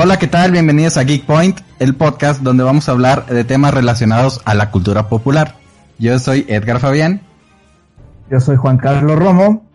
Hola, 0.00 0.16
¿qué 0.16 0.28
tal? 0.28 0.52
Bienvenidos 0.52 0.96
a 0.96 1.02
Geek 1.02 1.24
Point, 1.24 1.58
el 1.80 1.96
podcast 1.96 2.40
donde 2.40 2.62
vamos 2.62 2.88
a 2.88 2.92
hablar 2.92 3.26
de 3.26 3.42
temas 3.42 3.74
relacionados 3.74 4.40
a 4.44 4.54
la 4.54 4.70
cultura 4.70 5.08
popular. 5.08 5.56
Yo 5.98 6.16
soy 6.20 6.46
Edgar 6.46 6.78
Fabián. 6.78 7.22
Yo 8.30 8.38
soy 8.38 8.54
Juan 8.54 8.78
Carlos 8.78 9.18
Romo. 9.18 9.66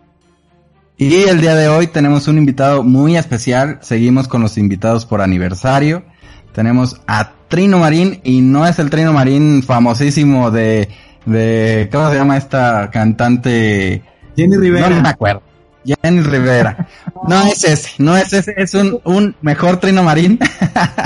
Y 0.95 1.23
el 1.23 1.41
día 1.41 1.55
de 1.55 1.67
hoy 1.67 1.87
tenemos 1.87 2.29
un 2.29 2.37
invitado 2.37 2.83
muy 2.83 3.17
especial. 3.17 3.79
Seguimos 3.81 4.29
con 4.29 4.41
los 4.41 4.57
invitados 4.57 5.05
por 5.05 5.19
aniversario. 5.19 6.05
Tenemos 6.53 7.01
a 7.05 7.33
Trino 7.49 7.79
Marín 7.79 8.21
y 8.23 8.39
no 8.39 8.65
es 8.65 8.79
el 8.79 8.89
Trino 8.89 9.11
Marín 9.11 9.61
famosísimo 9.61 10.51
de, 10.51 10.87
de, 11.25 11.89
¿cómo 11.91 12.09
se 12.09 12.15
llama 12.15 12.37
esta 12.37 12.89
cantante? 12.91 14.01
Jenny 14.37 14.55
Rivera. 14.55 14.89
No, 14.89 15.01
me 15.01 15.09
acuerdo. 15.09 15.52
Jenny 15.85 16.21
Rivera. 16.21 16.87
No 17.27 17.41
es 17.43 17.63
ese, 17.63 17.91
no 17.97 18.17
es 18.17 18.33
ese, 18.33 18.53
es 18.57 18.73
un, 18.73 18.99
un 19.03 19.35
mejor 19.41 19.77
Trino 19.77 20.03
Marín. 20.03 20.39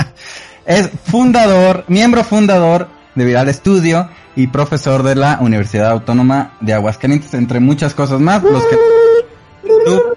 es 0.66 0.90
fundador, 1.04 1.84
miembro 1.88 2.24
fundador 2.24 2.88
de 3.14 3.24
Viral 3.24 3.52
Studio 3.52 4.08
y 4.36 4.46
profesor 4.46 5.02
de 5.02 5.16
la 5.16 5.38
Universidad 5.40 5.90
Autónoma 5.90 6.52
de 6.60 6.74
Aguascalientes, 6.74 7.34
entre 7.34 7.60
muchas 7.60 7.94
cosas 7.94 8.20
más. 8.20 8.42
Los 8.42 8.64
que 8.64 8.76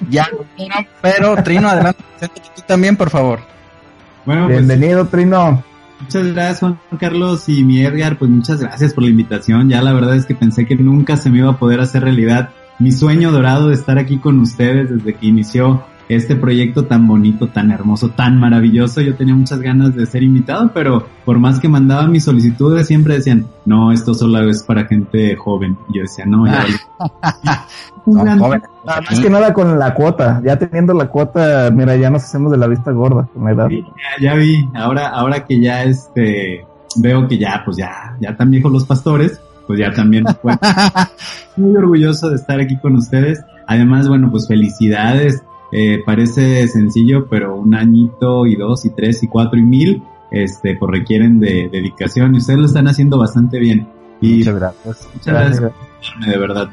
ya, 0.10 0.28
pero 1.02 1.42
Trino, 1.44 1.70
adelante, 1.70 2.04
tú 2.20 2.62
también, 2.66 2.96
por 2.96 3.10
favor. 3.10 3.40
Bueno, 4.26 4.46
pues, 4.46 4.58
Bienvenido, 4.58 5.08
Trino. 5.08 5.64
Muchas 6.00 6.28
gracias, 6.28 6.60
Juan 6.60 6.80
Carlos 7.00 7.48
y 7.48 7.64
mi 7.64 7.84
Edgar, 7.84 8.18
pues 8.18 8.30
muchas 8.32 8.60
gracias 8.60 8.94
por 8.94 9.04
la 9.04 9.10
invitación. 9.10 9.70
Ya 9.70 9.82
la 9.82 9.94
verdad 9.94 10.16
es 10.16 10.26
que 10.26 10.36
pensé 10.36 10.66
que 10.66 10.76
nunca 10.76 11.16
se 11.18 11.30
me 11.30 11.40
iba 11.40 11.52
a 11.52 11.58
poder 11.58 11.80
hacer 11.80 12.04
realidad 12.04 12.50
mi 12.82 12.92
sueño 12.92 13.32
dorado 13.32 13.70
de 13.70 13.76
estar 13.76 14.00
aquí 14.00 14.18
con 14.18 14.40
ustedes 14.40 14.90
desde 14.90 15.14
que 15.14 15.28
inició 15.28 15.84
este 16.10 16.36
proyecto 16.36 16.86
tan 16.86 17.08
bonito, 17.08 17.48
tan 17.48 17.72
hermoso, 17.72 18.10
tan 18.10 18.38
maravilloso. 18.38 19.02
Yo 19.02 19.16
tenía 19.16 19.36
muchas 19.36 19.60
ganas 19.60 19.96
de 19.96 20.06
ser 20.06 20.24
invitado, 20.24 20.72
pero 20.74 21.06
por 21.24 21.40
más 21.40 21.60
que 21.60 21.70
mandaba 21.70 22.08
mis 22.08 22.26
solicitudes, 22.26 22.88
siempre 22.88 23.16
decían, 23.16 23.46
no, 23.66 23.92
esto 23.92 24.14
solo 24.14 24.50
es 24.50 24.64
para 24.64 24.86
gente 24.86 25.36
joven. 25.38 25.78
Y 25.90 25.98
yo 25.98 26.02
decía, 26.02 26.26
no, 26.26 26.46
ya. 26.48 26.66
más 28.06 29.20
que 29.22 29.30
nada 29.30 29.54
con 29.54 29.80
la 29.80 29.94
cuota. 29.94 30.42
Ya 30.44 30.58
teniendo 30.58 30.94
la 30.94 31.08
cuota, 31.08 31.70
mira, 31.72 31.96
ya 31.96 32.10
nos 32.10 32.24
hacemos 32.24 32.52
de 32.52 32.58
la 32.58 32.68
vista 32.68 32.92
gorda 32.92 33.30
con 33.34 33.46
la 33.46 33.52
edad. 33.52 33.70
ya, 34.20 34.34
vi. 34.34 34.68
Ahora, 34.74 35.10
ahora 35.10 35.46
que 35.46 35.62
ya 35.62 35.84
este, 35.84 36.66
veo 36.98 37.28
que 37.28 37.38
ya, 37.38 37.62
pues 37.64 37.78
ya, 37.78 38.18
ya 38.20 38.32
están 38.32 38.52
viejos 38.52 38.72
los 38.72 38.86
pastores, 38.86 39.40
pues 39.72 39.80
ya 39.80 39.94
también. 39.94 40.26
Pues, 40.42 40.58
muy 41.56 41.78
orgulloso 41.78 42.30
de 42.30 42.36
estar 42.36 42.60
aquí 42.60 42.78
con 42.78 42.98
ustedes. 42.98 43.40
Además, 43.68 44.10
bueno, 44.10 44.30
pues 44.30 44.50
felicidades 44.50 45.42
eh, 45.72 46.02
parece 46.06 46.68
sencillo, 46.68 47.28
pero 47.30 47.56
un 47.56 47.74
añito 47.74 48.46
y 48.46 48.58
dos 48.58 48.84
y 48.84 48.90
tres 48.90 49.24
y 49.24 49.30
cuatro 49.30 49.58
y 49.58 49.62
mil, 49.62 50.04
este, 50.30 50.76
pues 50.76 50.92
requieren 50.92 51.40
de 51.40 51.70
dedicación 51.72 52.36
y 52.36 52.40
ustedes 52.40 52.60
lo 52.60 52.66
están 52.66 52.90
haciendo 52.90 53.18
bastante 53.18 53.60
bien. 53.60 53.88
Y 54.20 54.40
muchas 54.40 54.56
gracias. 54.56 55.10
Muchas 55.14 55.34
gracias, 55.34 55.72
de 56.28 56.38
verdad. 56.38 56.70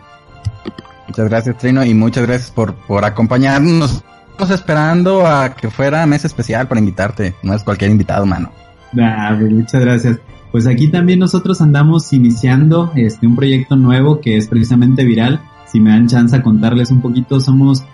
Muchas 1.07 1.29
gracias, 1.29 1.57
Trino, 1.59 1.85
y 1.85 1.95
muchas 1.95 2.27
gracias 2.27 2.51
por, 2.51 2.75
por 2.75 3.05
acompañarnos. 3.05 4.03
Estamos 4.33 4.51
esperando 4.51 5.25
a 5.25 5.55
que 5.55 5.71
fuera 5.71 6.05
mes 6.07 6.25
especial 6.25 6.67
para 6.67 6.81
invitarte. 6.81 7.35
No 7.45 7.55
es 7.55 7.63
cualquier 7.63 7.93
invitado, 7.93 8.27
mano. 8.27 8.51
Pues 8.93 9.53
muchas 9.53 9.81
gracias. 9.83 10.19
Pues 10.51 10.67
aquí 10.67 10.89
también 10.89 11.19
nosotros 11.19 11.61
andamos 11.61 12.13
iniciando 12.13 12.91
este 12.95 13.27
un 13.27 13.37
proyecto 13.37 13.77
nuevo 13.77 14.21
que 14.21 14.37
es 14.37 14.49
precisamente 14.49 15.05
viral. 15.05 15.41
Si 15.67 15.81
me 15.81 15.91
dan 15.91 16.09
chance 16.09 16.35
a 16.35 16.43
contarles 16.43 16.91
un 16.91 17.03
poquito, 17.03 17.41
somos 17.41 17.85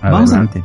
Adelante. 0.00 0.64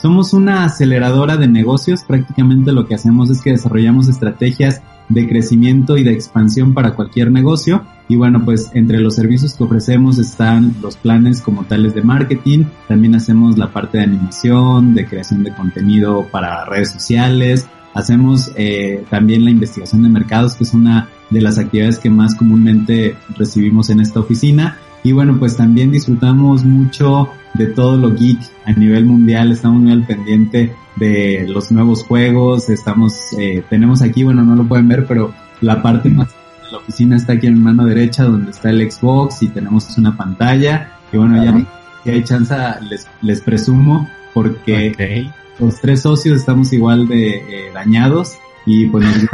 somos 0.00 0.32
una 0.32 0.64
aceleradora 0.64 1.36
de 1.36 1.48
negocios. 1.48 2.04
Prácticamente 2.04 2.72
lo 2.72 2.86
que 2.86 2.94
hacemos 2.94 3.30
es 3.30 3.40
que 3.40 3.50
desarrollamos 3.50 4.08
estrategias 4.08 4.82
de 5.08 5.26
crecimiento 5.26 5.96
y 5.96 6.04
de 6.04 6.12
expansión 6.12 6.74
para 6.74 6.94
cualquier 6.94 7.32
negocio. 7.32 7.82
Y 8.08 8.16
bueno, 8.16 8.44
pues 8.44 8.70
entre 8.74 9.00
los 9.00 9.16
servicios 9.16 9.54
que 9.54 9.64
ofrecemos 9.64 10.18
están 10.18 10.74
los 10.80 10.96
planes 10.96 11.40
como 11.40 11.64
tales 11.64 11.94
de 11.94 12.02
marketing. 12.02 12.64
También 12.86 13.14
hacemos 13.14 13.58
la 13.58 13.72
parte 13.72 13.98
de 13.98 14.04
animación, 14.04 14.94
de 14.94 15.06
creación 15.06 15.42
de 15.42 15.54
contenido 15.54 16.26
para 16.30 16.64
redes 16.66 16.90
sociales. 16.90 17.68
Hacemos 17.94 18.52
eh, 18.56 19.04
también 19.10 19.44
la 19.44 19.50
investigación 19.50 20.02
de 20.02 20.08
mercados, 20.08 20.54
que 20.54 20.64
es 20.64 20.74
una 20.74 21.08
de 21.30 21.40
las 21.40 21.58
actividades 21.58 21.98
que 21.98 22.10
más 22.10 22.34
comúnmente 22.34 23.16
recibimos 23.36 23.90
en 23.90 24.00
esta 24.00 24.20
oficina. 24.20 24.78
Y 25.02 25.12
bueno, 25.12 25.38
pues 25.38 25.56
también 25.56 25.90
disfrutamos 25.90 26.64
mucho 26.64 27.28
de 27.54 27.66
todo 27.66 27.96
lo 27.96 28.14
geek 28.14 28.38
a 28.64 28.72
nivel 28.72 29.06
mundial, 29.06 29.52
estamos 29.52 29.80
muy 29.80 29.92
al 29.92 30.06
pendiente 30.06 30.74
de 30.96 31.46
los 31.48 31.70
nuevos 31.70 32.04
juegos, 32.04 32.68
estamos, 32.68 33.32
eh, 33.38 33.62
tenemos 33.70 34.02
aquí, 34.02 34.24
bueno, 34.24 34.42
no 34.42 34.56
lo 34.56 34.66
pueden 34.66 34.88
ver, 34.88 35.06
pero 35.06 35.32
la 35.60 35.82
parte 35.82 36.08
más 36.08 36.28
de 36.28 36.72
la 36.72 36.78
oficina 36.78 37.16
está 37.16 37.34
aquí 37.34 37.46
en 37.46 37.62
mano 37.62 37.84
derecha 37.84 38.24
donde 38.24 38.50
está 38.50 38.70
el 38.70 38.90
Xbox 38.90 39.42
y 39.42 39.48
tenemos 39.48 39.96
una 39.96 40.16
pantalla. 40.16 40.92
Y 41.12 41.16
bueno, 41.16 41.42
ya 41.42 41.66
si 42.04 42.10
hay 42.10 42.24
chance 42.24 42.54
les, 42.88 43.06
les 43.22 43.40
presumo 43.40 44.08
porque 44.34 45.28
los 45.58 45.80
tres 45.80 46.02
socios 46.02 46.38
estamos 46.38 46.72
igual 46.72 47.08
de 47.08 47.36
eh, 47.36 47.70
dañados 47.72 48.38
y 48.66 48.86
pues 48.86 49.06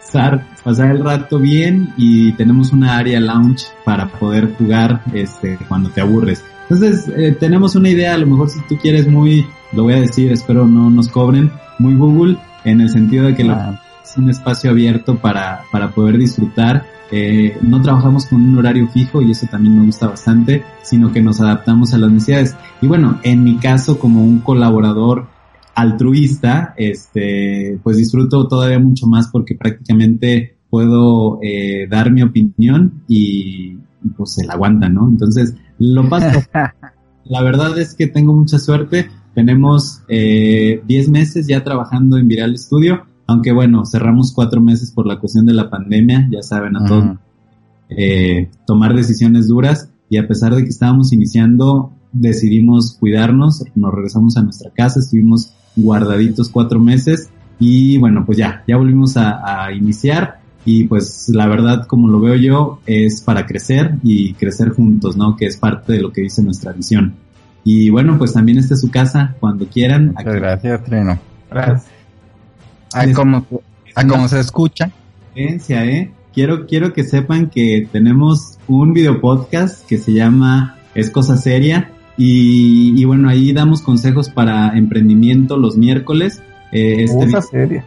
pasar, 0.00 0.46
pasar 0.62 0.90
el 0.90 1.04
rato 1.04 1.38
bien 1.38 1.92
y 1.96 2.32
tenemos 2.32 2.72
una 2.72 2.98
área 2.98 3.20
lounge 3.20 3.66
para 3.84 4.08
poder 4.08 4.54
jugar 4.56 5.02
este 5.12 5.58
cuando 5.68 5.90
te 5.90 6.00
aburres. 6.00 6.44
Entonces, 6.68 7.08
eh, 7.16 7.36
tenemos 7.38 7.74
una 7.74 7.88
idea, 7.88 8.14
a 8.14 8.18
lo 8.18 8.26
mejor 8.26 8.48
si 8.48 8.60
tú 8.68 8.76
quieres 8.76 9.08
muy, 9.08 9.44
lo 9.72 9.84
voy 9.84 9.94
a 9.94 10.00
decir, 10.00 10.30
espero 10.30 10.66
no 10.66 10.88
nos 10.88 11.08
cobren, 11.08 11.50
muy 11.80 11.96
Google, 11.96 12.36
en 12.64 12.80
el 12.80 12.90
sentido 12.90 13.26
de 13.26 13.34
que 13.34 13.42
ah. 13.50 13.80
es 14.04 14.16
un 14.16 14.30
espacio 14.30 14.70
abierto 14.70 15.16
para, 15.16 15.62
para 15.72 15.90
poder 15.90 16.16
disfrutar. 16.18 16.86
Eh, 17.12 17.56
no 17.62 17.82
trabajamos 17.82 18.26
con 18.26 18.40
un 18.40 18.58
horario 18.58 18.88
fijo 18.88 19.20
y 19.20 19.32
eso 19.32 19.46
también 19.50 19.78
me 19.78 19.86
gusta 19.86 20.06
bastante, 20.08 20.62
sino 20.82 21.12
que 21.12 21.20
nos 21.20 21.40
adaptamos 21.40 21.92
a 21.92 21.98
las 21.98 22.10
necesidades. 22.10 22.56
Y 22.80 22.86
bueno, 22.86 23.18
en 23.22 23.42
mi 23.42 23.56
caso, 23.56 23.98
como 23.98 24.22
un 24.22 24.38
colaborador 24.38 25.26
altruista, 25.74 26.74
este, 26.76 27.78
pues 27.82 27.96
disfruto 27.96 28.46
todavía 28.46 28.78
mucho 28.78 29.06
más 29.06 29.28
porque 29.28 29.54
prácticamente 29.54 30.56
puedo 30.68 31.40
eh, 31.42 31.86
dar 31.88 32.12
mi 32.12 32.22
opinión 32.22 33.02
y, 33.08 33.76
pues 34.16 34.34
se 34.34 34.46
la 34.46 34.54
aguanta, 34.54 34.88
¿no? 34.88 35.08
Entonces, 35.08 35.54
lo 35.78 36.08
paso. 36.08 36.40
la 37.24 37.42
verdad 37.42 37.78
es 37.78 37.94
que 37.94 38.06
tengo 38.06 38.32
mucha 38.32 38.58
suerte. 38.58 39.10
Tenemos 39.34 40.02
eh, 40.08 40.82
10 40.86 41.08
meses 41.10 41.46
ya 41.46 41.62
trabajando 41.62 42.16
en 42.18 42.28
Viral 42.28 42.56
Studio, 42.58 43.06
aunque 43.30 43.52
bueno, 43.52 43.86
cerramos 43.86 44.32
cuatro 44.32 44.60
meses 44.60 44.90
por 44.90 45.06
la 45.06 45.20
cuestión 45.20 45.46
de 45.46 45.54
la 45.54 45.70
pandemia, 45.70 46.28
ya 46.32 46.42
saben 46.42 46.76
a 46.76 46.84
todos, 46.84 47.16
eh, 47.88 48.50
tomar 48.66 48.92
decisiones 48.92 49.46
duras 49.46 49.88
y 50.08 50.16
a 50.16 50.26
pesar 50.26 50.52
de 50.54 50.64
que 50.64 50.68
estábamos 50.68 51.12
iniciando, 51.12 51.92
decidimos 52.12 52.96
cuidarnos, 52.98 53.62
nos 53.76 53.94
regresamos 53.94 54.36
a 54.36 54.42
nuestra 54.42 54.70
casa, 54.70 54.98
estuvimos 54.98 55.52
guardaditos 55.76 56.48
cuatro 56.48 56.80
meses 56.80 57.30
y 57.60 57.98
bueno, 57.98 58.24
pues 58.26 58.36
ya, 58.36 58.64
ya 58.66 58.76
volvimos 58.76 59.16
a, 59.16 59.66
a 59.66 59.72
iniciar 59.72 60.40
y 60.64 60.84
pues 60.84 61.28
la 61.28 61.46
verdad 61.46 61.86
como 61.86 62.08
lo 62.08 62.20
veo 62.20 62.34
yo 62.34 62.80
es 62.84 63.20
para 63.20 63.46
crecer 63.46 63.94
y 64.02 64.34
crecer 64.34 64.70
juntos, 64.70 65.16
¿no? 65.16 65.36
Que 65.36 65.46
es 65.46 65.56
parte 65.56 65.92
de 65.92 66.02
lo 66.02 66.12
que 66.12 66.22
dice 66.22 66.42
nuestra 66.42 66.72
visión. 66.72 67.14
Y 67.62 67.90
bueno, 67.90 68.18
pues 68.18 68.32
también 68.32 68.58
esta 68.58 68.74
es 68.74 68.80
su 68.80 68.90
casa 68.90 69.36
cuando 69.38 69.66
quieran. 69.66 70.14
Muchas 70.16 70.34
gracias, 70.34 70.84
Treno. 70.84 71.18
Gracias. 71.48 71.99
A 72.92 73.12
como, 73.12 73.46
a 73.94 74.28
se 74.28 74.40
escucha. 74.40 74.90
¿eh? 75.84 76.10
Quiero, 76.34 76.66
quiero 76.66 76.92
que 76.92 77.04
sepan 77.04 77.50
que 77.50 77.88
tenemos 77.90 78.58
un 78.68 78.92
video 78.92 79.20
podcast 79.20 79.86
que 79.86 79.98
se 79.98 80.12
llama 80.12 80.76
Es 80.94 81.10
Cosa 81.10 81.36
Seria 81.36 81.92
y, 82.16 83.00
y 83.00 83.04
bueno, 83.04 83.28
ahí 83.28 83.52
damos 83.52 83.82
consejos 83.82 84.28
para 84.28 84.76
emprendimiento 84.76 85.56
los 85.56 85.76
miércoles. 85.76 86.42
Eh, 86.72 87.04
este 87.04 87.26
cosa 87.26 87.42
seria. 87.42 87.84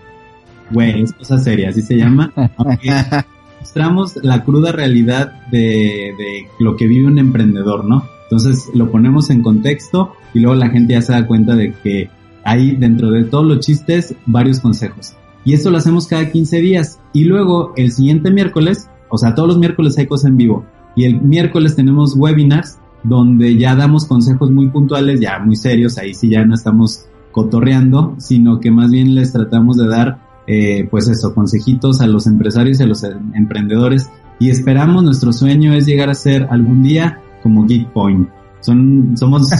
Güey, 0.72 1.04
es 1.04 1.14
cosa 1.14 1.38
seria, 1.38 1.70
así 1.70 1.82
se 1.82 1.98
llama. 1.98 2.32
mostramos 3.60 4.18
la 4.18 4.44
cruda 4.44 4.72
realidad 4.72 5.48
de, 5.50 6.14
de 6.18 6.48
lo 6.60 6.76
que 6.76 6.86
vive 6.88 7.08
un 7.08 7.18
emprendedor, 7.18 7.86
¿no? 7.86 8.06
Entonces 8.24 8.70
lo 8.74 8.92
ponemos 8.92 9.30
en 9.30 9.42
contexto 9.42 10.14
y 10.34 10.40
luego 10.40 10.56
la 10.56 10.70
gente 10.70 10.94
ya 10.94 11.02
se 11.02 11.14
da 11.14 11.26
cuenta 11.28 11.56
de 11.56 11.74
que 11.74 12.10
hay 12.44 12.76
dentro 12.76 13.12
de 13.12 13.24
todos 13.24 13.46
los 13.46 13.60
chistes 13.60 14.16
varios 14.26 14.60
consejos. 14.60 15.14
Y 15.46 15.54
esto 15.54 15.70
lo 15.70 15.78
hacemos 15.78 16.08
cada 16.08 16.32
15 16.32 16.62
días. 16.62 17.00
Y 17.12 17.26
luego 17.26 17.74
el 17.76 17.92
siguiente 17.92 18.32
miércoles, 18.32 18.90
o 19.10 19.18
sea, 19.18 19.36
todos 19.36 19.50
los 19.50 19.58
miércoles 19.58 19.98
hay 19.98 20.08
cosas 20.08 20.30
en 20.30 20.38
vivo. 20.38 20.66
Y 20.96 21.06
el 21.06 21.22
miércoles 21.22 21.76
tenemos 21.76 22.16
webinars 22.16 22.78
donde 23.04 23.58
ya 23.58 23.76
damos 23.76 24.06
consejos 24.06 24.52
muy 24.52 24.70
puntuales, 24.70 25.20
ya 25.20 25.40
muy 25.40 25.56
serios, 25.56 25.98
ahí 25.98 26.14
sí 26.14 26.30
ya 26.30 26.46
no 26.46 26.54
estamos 26.56 27.06
cotorreando, 27.32 28.16
sino 28.18 28.60
que 28.60 28.72
más 28.72 28.92
bien 28.92 29.14
les 29.16 29.34
tratamos 29.34 29.76
de 29.76 29.88
dar 29.88 30.20
eh, 30.48 30.88
pues 30.90 31.10
eso, 31.10 31.34
consejitos 31.34 32.00
a 32.00 32.08
los 32.08 32.28
empresarios 32.28 32.80
y 32.80 32.84
a 32.84 32.88
los 32.88 33.04
emprendedores 33.34 34.10
y 34.40 34.50
esperamos, 34.50 35.04
nuestro 35.04 35.32
sueño 35.32 35.74
es 35.74 35.86
llegar 35.86 36.10
a 36.10 36.16
ser 36.16 36.48
algún 36.50 36.84
día 36.84 37.20
como 37.42 37.66
Geek 37.66 37.90
Point. 37.94 38.28
Son, 38.60 39.16
somos... 39.16 39.50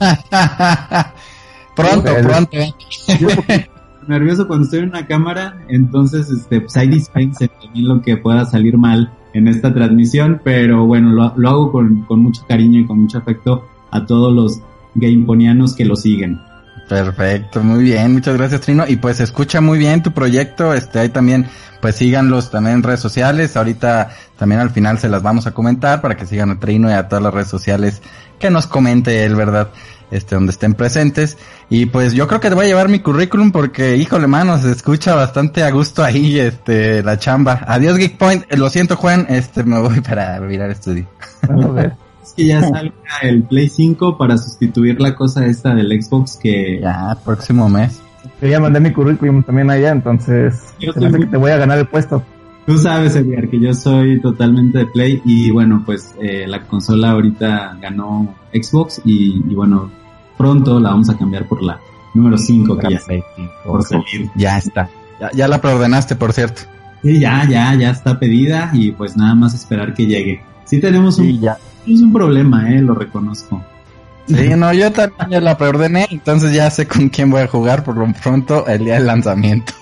Pronto, 1.74 2.14
pronto. 2.22 2.56
Yo 3.20 3.28
nervioso 4.08 4.46
cuando 4.46 4.64
estoy 4.64 4.80
en 4.80 4.88
una 4.88 5.06
cámara, 5.06 5.58
entonces 5.68 6.28
este, 6.30 6.60
pues 6.60 6.76
ahí 6.76 6.88
dispense 6.88 7.48
también 7.48 7.88
lo 7.88 8.02
que 8.02 8.16
pueda 8.16 8.44
salir 8.44 8.76
mal 8.76 9.12
en 9.32 9.48
esta 9.48 9.72
transmisión, 9.72 10.40
pero 10.44 10.86
bueno, 10.86 11.10
lo, 11.10 11.32
lo 11.36 11.48
hago 11.48 11.72
con, 11.72 12.02
con 12.02 12.20
mucho 12.20 12.42
cariño 12.46 12.80
y 12.80 12.86
con 12.86 13.00
mucho 13.00 13.18
afecto 13.18 13.66
a 13.90 14.04
todos 14.04 14.34
los 14.34 14.60
gameponianos 14.94 15.74
que 15.74 15.84
lo 15.84 15.96
siguen. 15.96 16.38
Perfecto, 16.88 17.62
muy 17.62 17.84
bien, 17.84 18.12
muchas 18.12 18.36
gracias 18.36 18.60
Trino. 18.62 18.84
Y 18.86 18.96
pues 18.96 19.20
escucha 19.20 19.60
muy 19.60 19.78
bien 19.78 20.02
tu 20.02 20.12
proyecto, 20.12 20.74
este, 20.74 20.98
ahí 20.98 21.08
también, 21.08 21.46
pues 21.80 21.96
síganlos 21.96 22.50
también 22.50 22.76
en 22.76 22.82
redes 22.82 23.00
sociales. 23.00 23.56
Ahorita 23.56 24.10
también 24.36 24.60
al 24.60 24.70
final 24.70 24.98
se 24.98 25.08
las 25.08 25.22
vamos 25.22 25.46
a 25.46 25.52
comentar 25.52 26.02
para 26.02 26.16
que 26.16 26.26
sigan 26.26 26.50
a 26.50 26.58
Trino 26.58 26.90
y 26.90 26.92
a 26.92 27.08
todas 27.08 27.22
las 27.22 27.32
redes 27.32 27.48
sociales 27.48 28.02
que 28.38 28.50
nos 28.50 28.66
comente 28.66 29.24
él, 29.24 29.36
¿verdad? 29.36 29.70
Este, 30.12 30.34
donde 30.34 30.52
estén 30.52 30.74
presentes. 30.74 31.38
Y 31.70 31.86
pues 31.86 32.12
yo 32.12 32.28
creo 32.28 32.38
que 32.38 32.50
te 32.50 32.54
voy 32.54 32.66
a 32.66 32.68
llevar 32.68 32.90
mi 32.90 33.00
currículum 33.00 33.50
porque, 33.50 33.96
híjole 33.96 34.26
mano, 34.26 34.58
se 34.58 34.70
escucha 34.70 35.14
bastante 35.14 35.64
a 35.64 35.70
gusto 35.70 36.04
ahí, 36.04 36.38
este, 36.38 37.02
la 37.02 37.18
chamba. 37.18 37.64
Adiós 37.66 37.96
Geek 37.96 38.18
Point, 38.18 38.44
lo 38.52 38.68
siento 38.68 38.96
Juan, 38.96 39.24
este, 39.30 39.64
me 39.64 39.80
voy 39.80 40.00
para 40.06 40.38
mirar 40.40 40.70
estudio. 40.70 41.06
es 42.22 42.32
que 42.34 42.44
ya 42.44 42.60
salga 42.60 42.92
el 43.22 43.44
Play 43.44 43.70
5 43.70 44.18
para 44.18 44.36
sustituir 44.36 45.00
la 45.00 45.14
cosa 45.14 45.46
esta 45.46 45.74
del 45.74 46.02
Xbox 46.02 46.36
que... 46.36 46.78
Ya, 46.82 47.16
próximo 47.24 47.70
mes. 47.70 48.02
Yo 48.42 48.48
ya 48.48 48.60
mandé 48.60 48.80
mi 48.80 48.92
currículum 48.92 49.42
también 49.42 49.70
allá, 49.70 49.92
entonces 49.92 50.74
yo 50.78 50.92
que 50.92 51.26
te 51.26 51.36
voy 51.38 51.52
a 51.52 51.56
ganar 51.56 51.78
el 51.78 51.86
puesto. 51.88 52.22
Tú 52.66 52.78
sabes, 52.78 53.16
Edgar, 53.16 53.48
que 53.48 53.58
yo 53.58 53.74
soy 53.74 54.20
totalmente 54.20 54.78
de 54.78 54.86
Play 54.86 55.20
y 55.24 55.50
bueno, 55.50 55.82
pues 55.84 56.14
eh, 56.20 56.46
la 56.46 56.62
consola 56.62 57.10
ahorita 57.10 57.76
ganó 57.80 58.36
Xbox 58.52 59.02
y, 59.04 59.40
bueno, 59.54 59.90
pronto 60.42 60.80
la 60.80 60.90
vamos 60.90 61.08
a 61.08 61.16
cambiar 61.16 61.46
por 61.46 61.62
la 61.62 61.78
número 62.14 62.36
5 62.36 62.76
que 62.78 62.90
ya, 62.90 63.00
por 63.64 63.82
salir. 63.84 64.30
ya 64.34 64.58
está. 64.58 64.88
Ya, 65.20 65.30
ya 65.32 65.48
la 65.48 65.60
preordenaste, 65.60 66.16
por 66.16 66.32
cierto. 66.32 66.62
Sí, 67.02 67.20
ya, 67.20 67.46
ya, 67.48 67.74
ya 67.74 67.90
está 67.90 68.18
pedida 68.18 68.70
y 68.72 68.90
pues 68.90 69.16
nada 69.16 69.34
más 69.34 69.54
esperar 69.54 69.94
que 69.94 70.06
llegue. 70.06 70.42
Sí 70.64 70.80
tenemos 70.80 71.18
un, 71.18 71.40
ya. 71.40 71.58
es 71.86 72.00
un 72.00 72.12
problema, 72.12 72.68
eh, 72.70 72.80
lo 72.80 72.94
reconozco. 72.94 73.62
Sí, 74.26 74.48
no, 74.56 74.72
yo 74.72 74.90
también 74.92 75.30
ya 75.30 75.40
la 75.40 75.56
preordené, 75.56 76.06
entonces 76.10 76.52
ya 76.52 76.70
sé 76.70 76.86
con 76.86 77.08
quién 77.08 77.30
voy 77.30 77.42
a 77.42 77.48
jugar 77.48 77.84
por 77.84 77.96
lo 77.96 78.12
pronto 78.12 78.66
el 78.66 78.84
día 78.84 78.94
del 78.94 79.06
lanzamiento. 79.06 79.72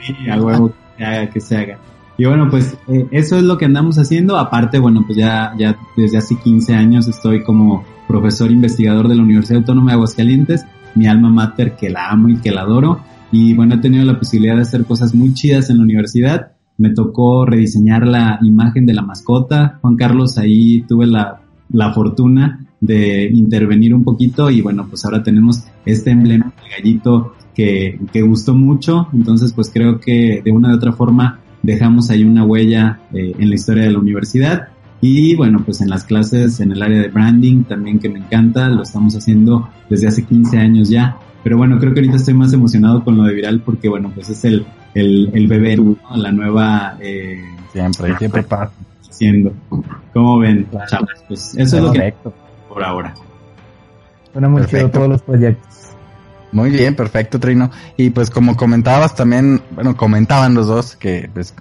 sí, 0.00 0.30
a 0.30 0.40
huevo 0.40 0.72
que 0.96 1.04
haga, 1.04 1.30
que 1.30 1.40
se 1.40 1.56
haga. 1.56 1.78
Y 2.16 2.26
bueno, 2.26 2.48
pues 2.48 2.76
eh, 2.88 3.06
eso 3.10 3.36
es 3.36 3.42
lo 3.42 3.58
que 3.58 3.64
andamos 3.64 3.98
haciendo. 3.98 4.36
Aparte, 4.36 4.78
bueno, 4.78 5.02
pues 5.06 5.18
ya, 5.18 5.52
ya 5.58 5.76
desde 5.96 6.18
hace 6.18 6.36
15 6.36 6.74
años 6.74 7.08
estoy 7.08 7.42
como 7.42 7.84
profesor 8.06 8.50
investigador 8.50 9.08
de 9.08 9.16
la 9.16 9.22
Universidad 9.22 9.60
Autónoma 9.60 9.90
de 9.90 9.94
Aguascalientes, 9.94 10.64
mi 10.94 11.06
alma 11.06 11.30
mater 11.30 11.74
que 11.74 11.90
la 11.90 12.10
amo 12.10 12.28
y 12.28 12.36
que 12.36 12.52
la 12.52 12.62
adoro. 12.62 13.00
Y 13.32 13.54
bueno, 13.54 13.74
he 13.74 13.78
tenido 13.78 14.04
la 14.04 14.18
posibilidad 14.18 14.54
de 14.56 14.62
hacer 14.62 14.84
cosas 14.84 15.14
muy 15.14 15.34
chidas 15.34 15.70
en 15.70 15.78
la 15.78 15.84
universidad. 15.84 16.52
Me 16.78 16.90
tocó 16.90 17.46
rediseñar 17.46 18.06
la 18.06 18.38
imagen 18.42 18.86
de 18.86 18.94
la 18.94 19.02
mascota. 19.02 19.78
Juan 19.80 19.96
Carlos, 19.96 20.38
ahí 20.38 20.82
tuve 20.82 21.06
la, 21.06 21.40
la 21.70 21.92
fortuna 21.92 22.66
de 22.80 23.28
intervenir 23.32 23.94
un 23.94 24.04
poquito 24.04 24.50
y 24.50 24.60
bueno, 24.60 24.86
pues 24.88 25.04
ahora 25.04 25.22
tenemos 25.22 25.64
este 25.84 26.10
emblema 26.10 26.52
de 26.62 26.76
gallito 26.76 27.32
que, 27.54 27.98
que 28.12 28.22
gustó 28.22 28.54
mucho. 28.54 29.08
Entonces, 29.12 29.52
pues 29.52 29.70
creo 29.72 29.98
que 29.98 30.42
de 30.44 30.52
una 30.52 30.70
u 30.70 30.76
otra 30.76 30.92
forma 30.92 31.40
dejamos 31.64 32.10
ahí 32.10 32.24
una 32.24 32.44
huella 32.44 33.00
eh, 33.12 33.34
en 33.38 33.48
la 33.48 33.54
historia 33.54 33.84
de 33.84 33.90
la 33.90 33.98
universidad. 33.98 34.68
Y 35.00 35.34
bueno, 35.34 35.62
pues 35.64 35.80
en 35.80 35.90
las 35.90 36.04
clases, 36.04 36.60
en 36.60 36.72
el 36.72 36.82
área 36.82 37.00
de 37.00 37.08
branding 37.08 37.64
también 37.64 37.98
que 37.98 38.08
me 38.08 38.20
encanta, 38.20 38.68
lo 38.68 38.82
estamos 38.82 39.14
haciendo 39.16 39.68
desde 39.90 40.08
hace 40.08 40.24
15 40.24 40.58
años 40.58 40.88
ya. 40.88 41.16
Pero 41.42 41.58
bueno, 41.58 41.78
creo 41.78 41.92
que 41.92 42.00
ahorita 42.00 42.16
estoy 42.16 42.34
más 42.34 42.52
emocionado 42.52 43.04
con 43.04 43.16
lo 43.16 43.24
de 43.24 43.34
Viral 43.34 43.60
porque 43.60 43.88
bueno, 43.88 44.10
pues 44.14 44.30
es 44.30 44.44
el, 44.44 44.64
el, 44.94 45.30
el 45.34 45.46
bebé, 45.46 45.78
la 46.14 46.32
nueva... 46.32 46.96
Eh, 47.00 47.42
siempre, 47.72 48.16
siempre 48.16 48.42
pasa. 48.42 48.72
Haciendo. 49.10 49.52
¿Cómo 50.12 50.38
ven, 50.38 50.66
Pues 51.28 51.54
eso 51.56 51.76
es 51.76 51.82
lo 51.82 51.92
que... 51.92 52.14
Por 52.68 52.82
ahora. 52.82 53.14
Muy 54.34 54.64
chido 54.66 54.90
todos 54.90 55.08
los 55.08 55.22
proyectos. 55.22 55.83
Muy 56.54 56.70
bien, 56.70 56.94
perfecto, 56.94 57.40
Trino. 57.40 57.72
Y 57.96 58.10
pues 58.10 58.30
como 58.30 58.56
comentabas 58.56 59.16
también, 59.16 59.60
bueno, 59.72 59.96
comentaban 59.96 60.54
los 60.54 60.68
dos 60.68 60.94
que 60.94 61.28
pues, 61.34 61.52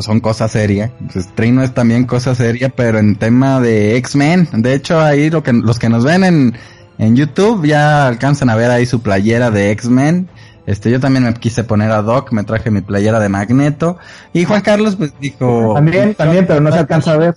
son 0.00 0.20
cosas 0.20 0.52
serias. 0.52 0.90
Pues 1.12 1.28
Trino 1.34 1.62
es 1.62 1.74
también 1.74 2.06
cosa 2.06 2.34
seria, 2.34 2.70
pero 2.70 2.98
en 2.98 3.16
tema 3.16 3.60
de 3.60 3.98
X-Men. 3.98 4.48
De 4.54 4.72
hecho, 4.72 5.00
ahí 5.00 5.28
lo 5.28 5.42
que, 5.42 5.52
los 5.52 5.78
que 5.78 5.90
nos 5.90 6.02
ven 6.02 6.24
en, 6.24 6.54
en 6.96 7.14
YouTube 7.14 7.66
ya 7.66 8.06
alcanzan 8.06 8.48
a 8.48 8.56
ver 8.56 8.70
ahí 8.70 8.86
su 8.86 9.02
playera 9.02 9.50
de 9.50 9.70
X-Men. 9.72 10.30
Este, 10.64 10.90
yo 10.90 10.98
también 10.98 11.24
me 11.24 11.34
quise 11.34 11.62
poner 11.62 11.90
a 11.90 12.00
Doc, 12.00 12.32
me 12.32 12.42
traje 12.42 12.70
mi 12.70 12.80
playera 12.80 13.20
de 13.20 13.28
Magneto. 13.28 13.98
Y 14.32 14.46
Juan 14.46 14.62
Carlos 14.62 14.96
pues 14.96 15.12
dijo... 15.20 15.74
También, 15.74 16.14
también, 16.14 16.46
pero 16.46 16.62
no 16.62 16.72
se 16.72 16.78
alcanza 16.78 17.12
a 17.12 17.16
ver. 17.18 17.34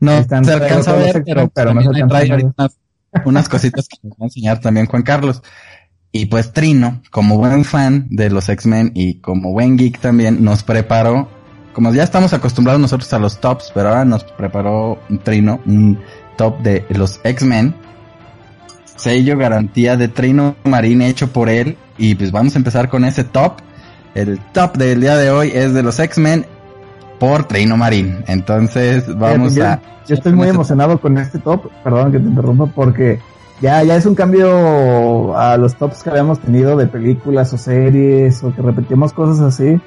No 0.00 0.12
se 0.24 0.34
alcanza 0.34 0.92
a 0.92 0.96
ver, 0.96 1.22
pero, 1.26 1.48
pero 1.48 1.74
no 1.74 1.82
se 1.82 1.88
alcanza 1.88 2.16
a 2.16 2.20
ver. 2.20 2.44
Unas, 2.56 2.78
unas 3.26 3.48
cositas 3.50 3.86
que 3.86 3.98
nos 4.02 4.12
va 4.12 4.22
a 4.22 4.24
enseñar 4.24 4.60
también 4.60 4.86
Juan 4.86 5.02
Carlos. 5.02 5.42
Y 6.12 6.26
pues 6.26 6.52
Trino, 6.52 7.02
como 7.10 7.36
buen 7.36 7.64
fan 7.64 8.06
de 8.10 8.30
los 8.30 8.48
X-Men 8.48 8.92
y 8.94 9.20
como 9.20 9.52
buen 9.52 9.76
geek 9.76 10.00
también, 10.00 10.42
nos 10.42 10.62
preparó, 10.62 11.28
como 11.72 11.92
ya 11.92 12.02
estamos 12.02 12.32
acostumbrados 12.32 12.80
nosotros 12.80 13.12
a 13.12 13.18
los 13.18 13.38
tops, 13.38 13.70
pero 13.74 13.88
ahora 13.88 14.04
nos 14.04 14.24
preparó 14.24 14.98
Trino 15.24 15.60
un 15.66 15.98
top 16.36 16.60
de 16.60 16.86
los 16.88 17.20
X-Men. 17.22 17.74
Sello 18.96 19.36
garantía 19.36 19.96
de 19.96 20.08
Trino 20.08 20.56
Marín 20.64 21.02
hecho 21.02 21.30
por 21.32 21.50
él. 21.50 21.76
Y 21.98 22.14
pues 22.14 22.32
vamos 22.32 22.54
a 22.54 22.58
empezar 22.58 22.88
con 22.88 23.04
ese 23.04 23.24
top. 23.24 23.60
El 24.14 24.38
top 24.52 24.76
del 24.78 25.02
día 25.02 25.16
de 25.16 25.30
hoy 25.30 25.50
es 25.52 25.74
de 25.74 25.82
los 25.82 25.98
X-Men 26.00 26.46
por 27.18 27.46
Trino 27.46 27.76
Marín. 27.76 28.24
Entonces 28.26 29.04
vamos 29.16 29.58
a... 29.58 29.80
Yo 30.08 30.14
estoy 30.14 30.32
muy 30.32 30.48
emocionado 30.48 31.00
con 31.00 31.18
este 31.18 31.38
top, 31.38 31.70
perdón 31.82 32.12
que 32.12 32.18
te 32.18 32.24
interrumpa, 32.24 32.66
porque 32.66 33.18
ya, 33.60 33.82
ya 33.82 33.96
es 33.96 34.06
un 34.06 34.14
cambio 34.14 35.36
a 35.36 35.56
los 35.56 35.76
tops 35.76 36.02
que 36.02 36.10
habíamos 36.10 36.40
tenido 36.40 36.76
de 36.76 36.86
películas 36.86 37.52
o 37.52 37.58
series 37.58 38.42
o 38.44 38.54
que 38.54 38.62
repetimos 38.62 39.12
cosas 39.12 39.40
así. 39.40 39.80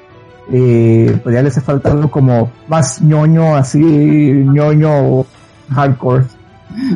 Y 0.52 1.06
pues 1.10 1.34
ya 1.34 1.42
le 1.42 1.48
hace 1.48 1.60
falta 1.60 1.92
algo 1.92 2.10
como 2.10 2.50
más 2.66 3.00
ñoño, 3.00 3.54
así, 3.54 3.78
ñoño 3.78 5.24
hardcore. 5.72 6.24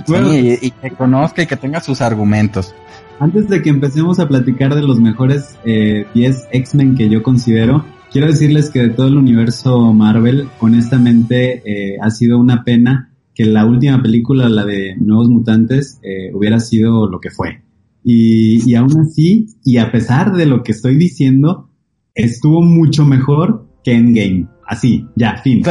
Sí, 0.06 0.58
y, 0.62 0.70
que 0.70 0.90
conozca 0.92 1.42
y 1.42 1.46
que 1.46 1.56
tenga 1.56 1.80
sus 1.80 2.00
argumentos. 2.00 2.72
Antes 3.18 3.48
de 3.48 3.60
que 3.60 3.70
empecemos 3.70 4.20
a 4.20 4.28
platicar 4.28 4.72
de 4.72 4.82
los 4.82 5.00
mejores 5.00 5.58
eh, 5.64 6.06
10 6.14 6.48
X-Men 6.52 6.94
que 6.94 7.08
yo 7.08 7.24
considero, 7.24 7.84
quiero 8.12 8.28
decirles 8.28 8.70
que 8.70 8.80
de 8.80 8.90
todo 8.90 9.08
el 9.08 9.16
universo 9.16 9.92
Marvel, 9.92 10.48
honestamente, 10.60 11.62
eh, 11.66 11.96
ha 12.00 12.10
sido 12.10 12.38
una 12.38 12.62
pena 12.62 13.10
que 13.34 13.44
la 13.44 13.66
última 13.66 14.02
película, 14.02 14.48
la 14.48 14.64
de 14.64 14.96
Nuevos 14.96 15.28
Mutantes, 15.28 15.98
eh, 16.02 16.30
hubiera 16.34 16.60
sido 16.60 17.08
lo 17.08 17.20
que 17.20 17.30
fue. 17.30 17.62
Y, 18.04 18.70
y 18.70 18.74
aún 18.74 19.00
así, 19.00 19.46
y 19.64 19.78
a 19.78 19.90
pesar 19.90 20.32
de 20.32 20.46
lo 20.46 20.62
que 20.62 20.72
estoy 20.72 20.96
diciendo, 20.96 21.70
estuvo 22.14 22.62
mucho 22.62 23.04
mejor 23.04 23.66
que 23.82 23.94
Endgame. 23.94 24.48
Así, 24.66 25.06
ya, 25.16 25.36
fin. 25.38 25.62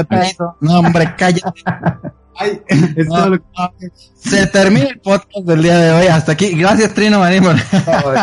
No, 0.62 0.80
hombre, 0.80 1.14
cállate. 1.18 1.62
Ay, 2.36 2.60
es 2.68 3.08
todo 3.08 3.30
lo 3.30 3.38
que... 3.38 3.90
Se 4.16 4.48
termina 4.48 4.88
el 4.88 5.00
podcast 5.00 5.46
del 5.46 5.62
día 5.62 5.78
de 5.78 5.92
hoy. 5.92 6.08
Hasta 6.08 6.32
aquí. 6.32 6.58
Gracias, 6.58 6.94
Trino 6.94 7.20
Marín. 7.20 7.44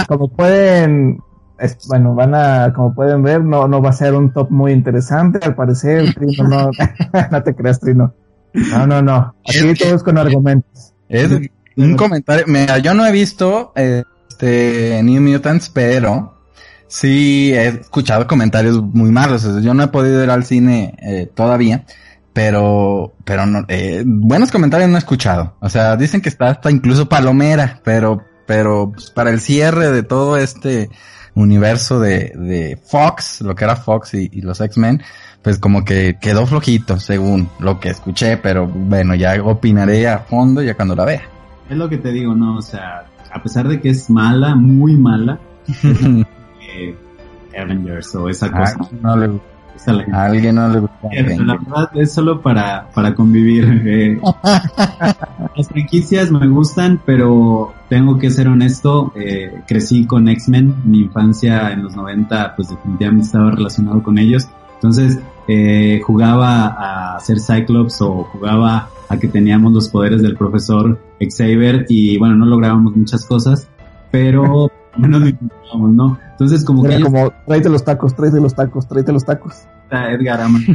como 0.09 0.28
pueden, 0.28 1.18
bueno, 1.88 2.14
van 2.14 2.35
a, 2.35 2.73
como 2.75 2.94
pueden 2.94 3.23
ver, 3.23 3.44
no, 3.44 3.68
no 3.68 3.80
va 3.80 3.90
a 3.90 3.92
ser 3.92 4.14
un 4.14 4.32
top 4.32 4.50
muy 4.50 4.73
interesante. 4.73 5.38
Al 5.42 5.54
parecer, 5.54 6.12
Trino, 6.14 6.49
no, 6.49 6.70
no 7.30 7.42
te 7.42 7.54
creas, 7.54 7.78
Trino. 7.80 8.14
No, 8.52 8.87
no, 8.87 9.02
no. 9.02 9.35
Aquí 9.49 9.75
todos 9.75 10.02
con 10.02 10.19
argumentos. 10.19 10.92
Es 11.09 11.30
un 11.76 11.97
comentario. 11.97 12.45
Mira, 12.47 12.78
yo 12.78 12.95
no 12.95 13.07
he 13.07 13.12
visto 13.12 13.73
este 13.75 15.02
New 15.02 15.21
Mutants, 15.21 15.69
pero 15.69 16.35
sí 16.88 17.52
he 17.54 17.69
escuchado 17.69 18.26
comentarios 18.26 18.83
muy 18.83 19.11
malos. 19.11 19.47
Yo 19.62 19.75
no 19.75 19.85
he 19.85 19.88
podido 19.88 20.23
ir 20.23 20.30
al 20.30 20.45
cine 20.45 20.95
eh, 21.00 21.30
todavía, 21.33 21.85
pero, 22.33 23.14
pero 23.25 23.47
no, 23.47 23.64
eh, 23.69 24.02
buenos 24.04 24.50
comentarios 24.50 24.90
no 24.90 24.97
he 24.97 24.99
escuchado. 24.99 25.57
O 25.61 25.69
sea, 25.69 25.97
dicen 25.97 26.21
que 26.21 26.28
está 26.28 26.50
hasta 26.50 26.71
incluso 26.71 27.09
palomera, 27.09 27.80
pero, 27.85 28.25
pero 28.47 28.92
pues, 28.92 29.11
para 29.11 29.30
el 29.30 29.40
cierre 29.40 29.90
de 29.90 30.02
todo 30.02 30.37
este 30.37 30.90
universo 31.34 32.00
de, 32.00 32.32
de 32.37 32.78
Fox, 32.82 33.40
lo 33.42 33.54
que 33.54 33.64
era 33.64 33.76
Fox 33.76 34.14
y, 34.14 34.28
y 34.32 34.40
los 34.40 34.60
X-Men, 34.60 35.02
pues 35.42 35.58
como 35.58 35.84
que 35.84 36.18
quedó 36.20 36.46
flojito 36.46 36.99
según 36.99 37.49
lo 37.58 37.80
que 37.80 37.90
escuché, 37.90 38.37
pero 38.37 38.66
bueno, 38.66 39.14
ya 39.14 39.42
opinaré 39.42 40.08
a 40.08 40.18
fondo 40.18 40.62
ya 40.62 40.75
cuando 40.75 40.94
la 40.94 41.04
vea. 41.04 41.22
Es 41.68 41.76
lo 41.76 41.88
que 41.88 41.99
te 41.99 42.10
digo, 42.10 42.34
no, 42.34 42.56
o 42.56 42.62
sea, 42.62 43.06
a 43.32 43.42
pesar 43.42 43.68
de 43.68 43.80
que 43.80 43.90
es 43.90 44.10
mala, 44.10 44.54
muy 44.54 44.96
mala, 44.96 45.38
eh, 45.84 46.96
Avengers 47.58 48.14
o 48.14 48.28
esa 48.28 48.46
ah, 48.46 48.75
cosa. 48.75 48.90
no 49.00 49.16
le 49.16 49.26
gusta 49.28 49.60
a 49.88 49.92
la 49.92 50.02
gente. 50.02 50.16
A 50.16 50.25
alguien 50.26 50.54
no 50.54 50.68
le 50.68 50.80
gusta. 50.80 51.08
Cierto, 51.10 51.42
la 51.44 51.56
verdad 51.56 51.90
es 51.94 52.12
solo 52.12 52.40
para, 52.40 52.88
para 52.94 53.14
convivir. 53.14 53.82
eh. 53.87 54.20
Las 55.56 55.68
franquicias 55.68 56.30
me 56.30 56.46
gustan, 56.49 57.00
pero 57.04 57.72
tengo 57.88 58.18
que 58.18 58.30
ser 58.30 58.49
honesto, 58.49 59.12
eh, 59.16 59.62
crecí 59.66 60.06
con 60.06 60.28
X-Men, 60.28 60.75
mi 60.84 61.00
infancia 61.00 61.72
en 61.72 61.82
los 61.82 61.96
90 61.96 62.54
pues 62.56 62.68
definitivamente 62.70 63.26
estaba 63.26 63.50
relacionado 63.50 64.02
con 64.02 64.18
ellos, 64.18 64.49
entonces 64.75 65.18
eh, 65.49 66.00
jugaba 66.04 67.14
a 67.16 67.20
ser 67.20 67.40
Cyclops 67.40 68.00
o 68.02 68.25
jugaba 68.25 68.88
a 69.08 69.18
que 69.18 69.28
teníamos 69.28 69.72
los 69.72 69.88
poderes 69.88 70.22
del 70.22 70.37
profesor 70.37 70.99
Xavier 71.20 71.87
y 71.88 72.16
bueno, 72.18 72.37
no 72.37 72.46
lográbamos 72.46 72.94
muchas 72.96 73.25
cosas, 73.26 73.68
pero 74.10 74.70
lo 74.99 75.28
intentábamos, 75.28 75.90
¿no? 75.92 76.18
Entonces 76.32 76.64
como 76.64 76.82
que 76.82 76.88
Era 76.88 76.97
ellos- 76.99 77.09
como, 77.11 77.32
tráete 77.47 77.68
los 77.68 77.85
tacos, 77.85 78.14
tráete 78.16 78.40
los 78.40 78.54
tacos, 78.54 78.88
tráete 78.88 79.12
los 79.12 79.25
tacos. 79.25 79.54
a 79.90 80.11
Edgar 80.12 80.40
Ama. 80.40 80.61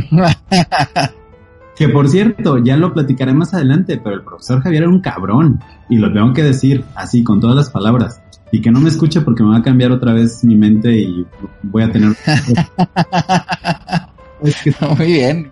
Que 1.78 1.90
por 1.90 2.08
cierto, 2.08 2.58
ya 2.60 2.78
lo 2.78 2.94
platicaré 2.94 3.34
más 3.34 3.54
adelante, 3.54 4.00
pero 4.02 4.16
el 4.16 4.24
profesor 4.24 4.62
Javier 4.62 4.84
era 4.84 4.90
un 4.92 5.02
cabrón. 5.02 5.60
Y 5.90 5.98
lo 5.98 6.14
tengo 6.14 6.32
que 6.32 6.42
decir 6.42 6.86
así, 6.96 7.22
con 7.22 7.42
todas 7.42 7.54
las 7.58 7.70
palabras. 7.70 8.22
Y 8.50 8.62
que 8.62 8.72
no 8.72 8.80
me 8.80 8.88
escuche 8.88 9.20
porque 9.20 9.44
me 9.44 9.50
va 9.50 9.58
a 9.58 9.62
cambiar 9.62 9.92
otra 9.92 10.14
vez 10.14 10.42
mi 10.46 10.56
mente 10.56 10.96
y 10.98 11.26
voy 11.64 11.84
a 11.84 11.92
tener... 11.92 12.12
Es 14.42 14.62
que- 14.64 14.74
Muy 14.98 15.06
bien. 15.06 15.52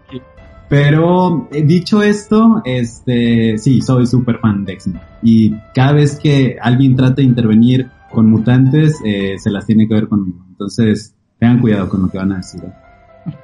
pero 0.69 1.49
eh, 1.51 1.61
dicho 1.63 2.01
esto, 2.01 2.61
este, 2.63 3.57
sí, 3.57 3.81
soy 3.81 4.05
súper 4.07 4.37
fan 4.39 4.63
de 4.63 4.73
X-Men. 4.73 5.01
Y 5.23 5.53
cada 5.75 5.91
vez 5.91 6.17
que 6.21 6.55
alguien 6.61 6.95
trata 6.95 7.15
de 7.15 7.23
intervenir 7.23 7.89
con 8.13 8.29
mutantes, 8.29 8.99
eh, 9.03 9.35
se 9.37 9.49
las 9.49 9.65
tiene 9.65 9.87
que 9.87 9.95
ver 9.95 10.07
conmigo. 10.07 10.45
Entonces, 10.49 11.13
tengan 11.39 11.59
cuidado 11.59 11.89
con 11.89 12.03
lo 12.03 12.09
que 12.09 12.17
van 12.17 12.31
a 12.31 12.37
decir. 12.37 12.61
¿eh? 12.63 12.73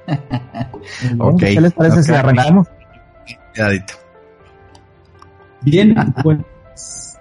Ok. 1.19 1.39
¿Qué 1.39 1.61
les 1.61 1.73
parece 1.73 2.03
si 2.03 2.11
Ok. 2.11 2.17
arrancamos? 2.17 2.67
Cuidadito. 3.53 3.93
Bien, 5.61 5.95
pues, 6.23 7.17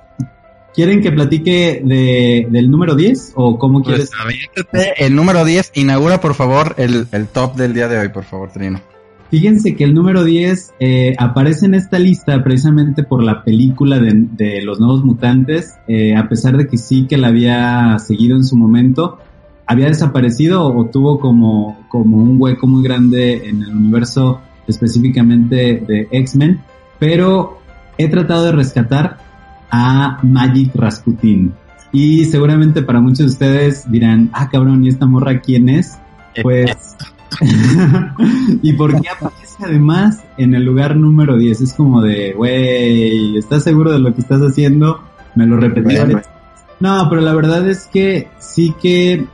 ¿quieren 0.75 1.01
que 1.01 1.11
platique 1.11 1.83
de, 1.85 2.47
del 2.51 2.71
número 2.71 2.95
10 2.95 3.33
o 3.35 3.59
cómo 3.59 3.83
quieres? 3.83 4.11
Pues, 4.11 4.21
aviéntate. 4.21 5.05
El 5.05 5.17
número 5.17 5.45
10, 5.45 5.73
inaugura 5.75 6.21
por 6.21 6.35
favor 6.35 6.75
el, 6.79 7.09
el 7.13 7.27
top 7.27 7.57
del 7.57 7.75
día 7.75 7.89
de 7.89 7.99
hoy, 7.99 8.09
por 8.11 8.25
favor, 8.25 8.51
Trino. 8.53 8.81
Fíjense 9.31 9.77
que 9.77 9.85
el 9.85 9.95
número 9.95 10.25
10 10.25 10.75
eh, 10.81 11.15
aparece 11.19 11.67
en 11.67 11.75
esta 11.75 11.99
lista 11.99 12.43
precisamente 12.43 13.03
por 13.03 13.23
la 13.23 13.45
película 13.45 13.99
de, 13.99 14.13
de 14.15 14.63
Los 14.63 14.81
Nuevos 14.81 15.05
Mutantes, 15.05 15.75
eh, 15.87 16.17
a 16.17 16.29
pesar 16.29 16.57
de 16.57 16.67
que 16.67 16.79
sí 16.79 17.07
que 17.07 17.19
la 17.19 17.29
había 17.29 17.99
seguido 17.99 18.37
en 18.37 18.45
su 18.45 18.57
momento, 18.57 19.19
había 19.67 19.89
desaparecido 19.89 20.67
o 20.67 20.87
tuvo 20.87 21.21
como, 21.21 21.79
como 21.89 22.17
un 22.17 22.41
hueco 22.41 22.67
muy 22.67 22.83
grande 22.83 23.49
en 23.49 23.63
el 23.63 23.77
universo 23.77 24.41
específicamente 24.67 25.85
de 25.87 26.09
X-Men, 26.11 26.63
pero 26.99 27.59
he 27.99 28.09
tratado 28.09 28.45
de 28.45 28.53
rescatar 28.53 29.19
a 29.71 30.21
Magic 30.23 30.75
Rasputin. 30.75 31.53
Y 31.93 32.25
seguramente 32.25 32.81
para 32.81 33.01
muchos 33.01 33.19
de 33.19 33.27
ustedes 33.27 33.91
dirán, 33.91 34.31
ah 34.33 34.49
cabrón, 34.51 34.85
¿y 34.85 34.89
esta 34.89 35.05
morra 35.05 35.41
quién 35.41 35.69
es? 35.69 35.99
Pues... 36.43 36.97
¿Y 38.63 38.73
por 38.75 39.01
qué 39.01 39.09
aparece 39.11 39.57
además 39.65 40.23
en 40.37 40.55
el 40.55 40.65
lugar 40.65 40.97
número 40.97 41.37
10? 41.37 41.61
Es 41.61 41.73
como 41.75 42.01
de, 42.03 42.33
güey, 42.33 43.37
¿estás 43.39 43.63
seguro 43.65 43.93
de 43.93 43.99
lo 43.99 44.15
que 44.15 44.21
estás 44.21 44.41
haciendo? 44.41 45.01
Me 45.35 45.47
lo 45.47 45.57
repetí. 45.57 45.97
Bueno. 45.97 46.21
No, 46.81 47.07
pero 47.11 47.21
la 47.23 47.35
verdad 47.35 47.69
es 47.69 47.87
que 47.87 48.29
sí 48.39 48.75
que 48.81 49.27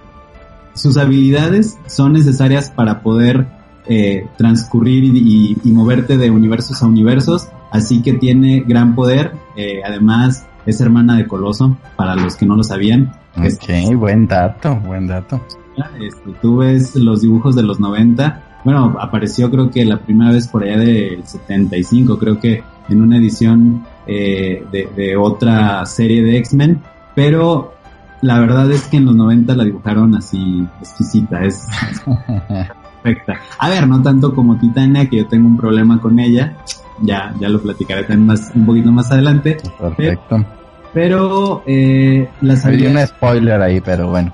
sus 0.74 0.96
habilidades 0.96 1.78
son 1.86 2.14
necesarias 2.14 2.70
para 2.70 3.00
poder 3.02 3.46
eh, 3.86 4.26
transcurrir 4.38 5.04
y, 5.04 5.18
y- 5.18 5.56
y 5.62 5.72
moverte 5.72 6.16
de 6.16 6.30
universos 6.30 6.82
a 6.82 6.86
universos, 6.86 7.48
así 7.70 8.00
que 8.02 8.14
tiene 8.14 8.64
gran 8.66 8.94
poder. 8.94 9.32
eh, 9.56 9.82
además, 9.86 10.46
es 10.66 10.80
hermana 10.80 11.16
de 11.16 11.26
Coloso, 11.26 11.76
para 11.96 12.16
los 12.16 12.34
que 12.36 12.46
no 12.46 12.56
lo 12.56 12.64
sabían. 12.64 13.12
Ok, 13.36 13.94
buen 13.96 14.26
dato, 14.26 14.74
buen 14.76 15.06
dato. 15.06 15.40
Este, 16.00 16.30
tú 16.40 16.58
ves 16.58 16.94
los 16.96 17.22
dibujos 17.22 17.54
de 17.56 17.62
los 17.62 17.80
90. 17.80 18.42
Bueno, 18.64 18.96
apareció 18.98 19.50
creo 19.50 19.70
que 19.70 19.84
la 19.84 19.98
primera 19.98 20.32
vez 20.32 20.48
por 20.48 20.62
allá 20.64 20.78
del 20.78 21.24
75, 21.24 22.18
creo 22.18 22.40
que 22.40 22.62
en 22.88 23.02
una 23.02 23.18
edición 23.18 23.84
eh, 24.06 24.64
de, 24.70 24.88
de 24.94 25.16
otra 25.16 25.84
serie 25.86 26.22
de 26.22 26.38
X-Men. 26.38 26.80
Pero 27.14 27.74
la 28.24 28.40
verdad 28.40 28.70
es 28.70 28.86
que 28.86 28.96
en 28.96 29.04
los 29.04 29.14
90 29.16 29.54
la 29.54 29.64
dibujaron 29.64 30.14
así 30.14 30.66
exquisita, 30.80 31.44
es 31.44 31.66
perfecta. 33.02 33.34
A 33.58 33.68
ver, 33.68 33.86
no 33.86 34.02
tanto 34.02 34.34
como 34.34 34.56
Titania, 34.56 35.08
que 35.08 35.18
yo 35.18 35.26
tengo 35.26 35.46
un 35.46 35.56
problema 35.56 36.00
con 36.00 36.18
ella. 36.18 36.56
Ya, 37.02 37.34
ya 37.38 37.48
lo 37.48 37.60
platicaré 37.60 38.04
también 38.04 38.26
más, 38.26 38.50
un 38.54 38.64
poquito 38.64 38.90
más 38.92 39.10
adelante. 39.10 39.58
Perfecto. 39.78 40.44
Pero 40.94 41.62
eh, 41.66 42.28
las 42.40 42.64
Hay 42.64 42.86
un 42.86 43.04
spoiler 43.06 43.60
ahí, 43.60 43.80
pero 43.80 44.08
bueno. 44.08 44.32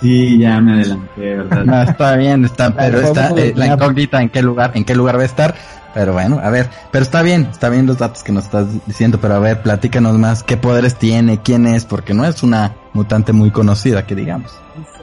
Sí, 0.00 0.38
ya 0.38 0.60
me 0.60 0.74
adelanté, 0.74 1.36
¿verdad? 1.36 1.64
No, 1.64 1.82
está 1.82 2.16
bien, 2.16 2.44
está, 2.44 2.74
pero 2.76 3.00
está 3.00 3.30
eh, 3.30 3.52
la 3.56 3.66
incógnita 3.68 4.20
en 4.22 4.28
qué 4.28 4.42
lugar, 4.42 4.72
en 4.74 4.84
qué 4.84 4.94
lugar 4.94 5.18
va 5.18 5.22
a 5.22 5.26
estar. 5.26 5.54
Pero 5.94 6.12
bueno, 6.12 6.40
a 6.42 6.50
ver, 6.50 6.68
pero 6.90 7.04
está 7.04 7.22
bien, 7.22 7.48
está 7.52 7.68
bien 7.68 7.86
los 7.86 7.98
datos 7.98 8.24
que 8.24 8.32
nos 8.32 8.44
estás 8.44 8.66
diciendo, 8.84 9.18
pero 9.22 9.34
a 9.34 9.38
ver, 9.38 9.62
platícanos 9.62 10.18
más, 10.18 10.42
qué 10.42 10.56
poderes 10.56 10.96
tiene, 10.96 11.40
quién 11.40 11.68
es, 11.68 11.84
porque 11.84 12.14
no 12.14 12.24
es 12.24 12.42
una 12.42 12.74
mutante 12.94 13.32
muy 13.32 13.52
conocida, 13.52 14.04
que 14.04 14.16
digamos. 14.16 14.50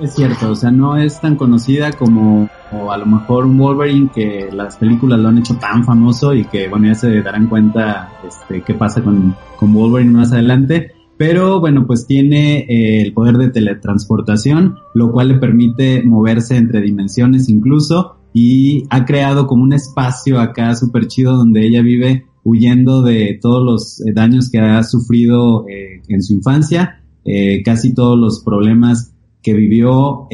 Es 0.02 0.16
cierto, 0.16 0.52
o 0.52 0.56
sea, 0.56 0.70
no 0.70 0.98
es 0.98 1.22
tan 1.22 1.38
conocida 1.38 1.94
como 1.94 2.50
o 2.74 2.92
a 2.92 2.98
lo 2.98 3.06
mejor 3.06 3.46
un 3.46 3.58
Wolverine 3.58 4.10
que 4.14 4.50
las 4.52 4.78
películas 4.78 5.20
lo 5.20 5.30
han 5.30 5.38
hecho 5.38 5.56
tan 5.56 5.84
famoso 5.86 6.34
y 6.34 6.46
que 6.46 6.68
bueno, 6.68 6.88
ya 6.88 6.96
se 6.96 7.22
darán 7.22 7.48
cuenta 7.48 8.10
este 8.28 8.62
qué 8.62 8.74
pasa 8.74 9.02
con, 9.02 9.36
con 9.56 9.74
Wolverine 9.74 10.12
más 10.12 10.34
adelante. 10.34 10.96
Pero 11.22 11.60
bueno, 11.60 11.86
pues 11.86 12.08
tiene 12.08 12.66
eh, 12.68 13.04
el 13.04 13.14
poder 13.14 13.38
de 13.38 13.52
teletransportación, 13.52 14.78
lo 14.96 15.12
cual 15.12 15.28
le 15.28 15.36
permite 15.36 16.02
moverse 16.02 16.58
entre 16.58 16.82
dimensiones 16.82 17.48
incluso 17.48 18.16
y 18.34 18.86
ha 18.90 19.06
creado 19.06 19.46
como 19.46 19.62
un 19.62 19.72
espacio 19.72 20.40
acá 20.40 20.74
súper 20.74 21.06
chido 21.06 21.38
donde 21.38 21.64
ella 21.64 21.84
vive 21.84 22.26
huyendo 22.44 23.04
de 23.04 23.38
todos 23.40 23.64
los 23.64 24.02
eh, 24.02 24.14
daños 24.16 24.50
que 24.50 24.58
ha 24.58 24.82
sufrido 24.82 25.68
eh, 25.70 26.02
en 26.08 26.24
su 26.24 26.34
infancia, 26.34 27.04
eh, 27.24 27.62
casi 27.64 27.94
todos 27.94 28.18
los 28.18 28.42
problemas 28.44 29.14
que 29.44 29.54
vivió, 29.54 30.28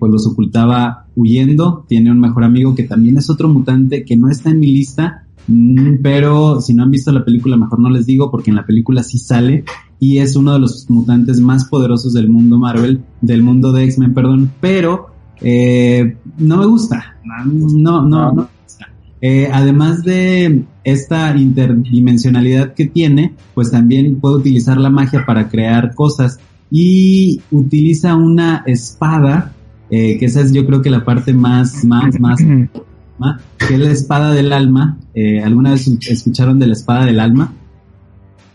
pues 0.00 0.12
los 0.12 0.26
ocultaba 0.26 1.06
huyendo. 1.14 1.84
Tiene 1.88 2.10
un 2.10 2.18
mejor 2.18 2.42
amigo 2.42 2.74
que 2.74 2.82
también 2.82 3.18
es 3.18 3.30
otro 3.30 3.48
mutante 3.48 4.04
que 4.04 4.16
no 4.16 4.28
está 4.28 4.50
en 4.50 4.58
mi 4.58 4.66
lista, 4.66 5.23
pero 6.02 6.60
si 6.60 6.74
no 6.74 6.84
han 6.84 6.90
visto 6.90 7.12
la 7.12 7.24
película, 7.24 7.56
mejor 7.56 7.80
no 7.80 7.90
les 7.90 8.06
digo 8.06 8.30
porque 8.30 8.50
en 8.50 8.56
la 8.56 8.66
película 8.66 9.02
sí 9.02 9.18
sale 9.18 9.64
y 10.00 10.18
es 10.18 10.36
uno 10.36 10.52
de 10.52 10.60
los 10.60 10.88
mutantes 10.90 11.40
más 11.40 11.66
poderosos 11.66 12.12
del 12.14 12.28
mundo 12.28 12.58
Marvel, 12.58 13.02
del 13.20 13.42
mundo 13.42 13.72
de 13.72 13.84
X-Men, 13.84 14.14
perdón, 14.14 14.50
pero 14.60 15.08
eh, 15.40 16.16
no 16.38 16.56
me 16.56 16.66
gusta, 16.66 17.16
no, 17.24 18.02
no, 18.02 18.32
no. 18.32 18.48
Eh, 19.26 19.48
además 19.50 20.02
de 20.04 20.64
esta 20.84 21.34
interdimensionalidad 21.34 22.74
que 22.74 22.86
tiene, 22.86 23.34
pues 23.54 23.70
también 23.70 24.20
puede 24.20 24.36
utilizar 24.36 24.76
la 24.76 24.90
magia 24.90 25.24
para 25.24 25.48
crear 25.48 25.94
cosas 25.94 26.38
y 26.70 27.40
utiliza 27.50 28.16
una 28.16 28.62
espada, 28.66 29.54
eh, 29.90 30.18
que 30.18 30.26
esa 30.26 30.42
es 30.42 30.52
yo 30.52 30.66
creo 30.66 30.82
que 30.82 30.90
la 30.90 31.04
parte 31.04 31.32
más, 31.32 31.84
más, 31.84 32.20
más, 32.20 32.38
más, 33.18 33.40
que 33.58 33.74
es 33.74 33.80
la 33.80 33.90
espada 33.90 34.32
del 34.32 34.52
alma. 34.52 34.98
Eh, 35.14 35.42
¿Alguna 35.42 35.72
vez 35.72 35.86
escucharon 35.86 36.58
de 36.58 36.66
la 36.66 36.72
espada 36.72 37.06
del 37.06 37.20
alma? 37.20 37.52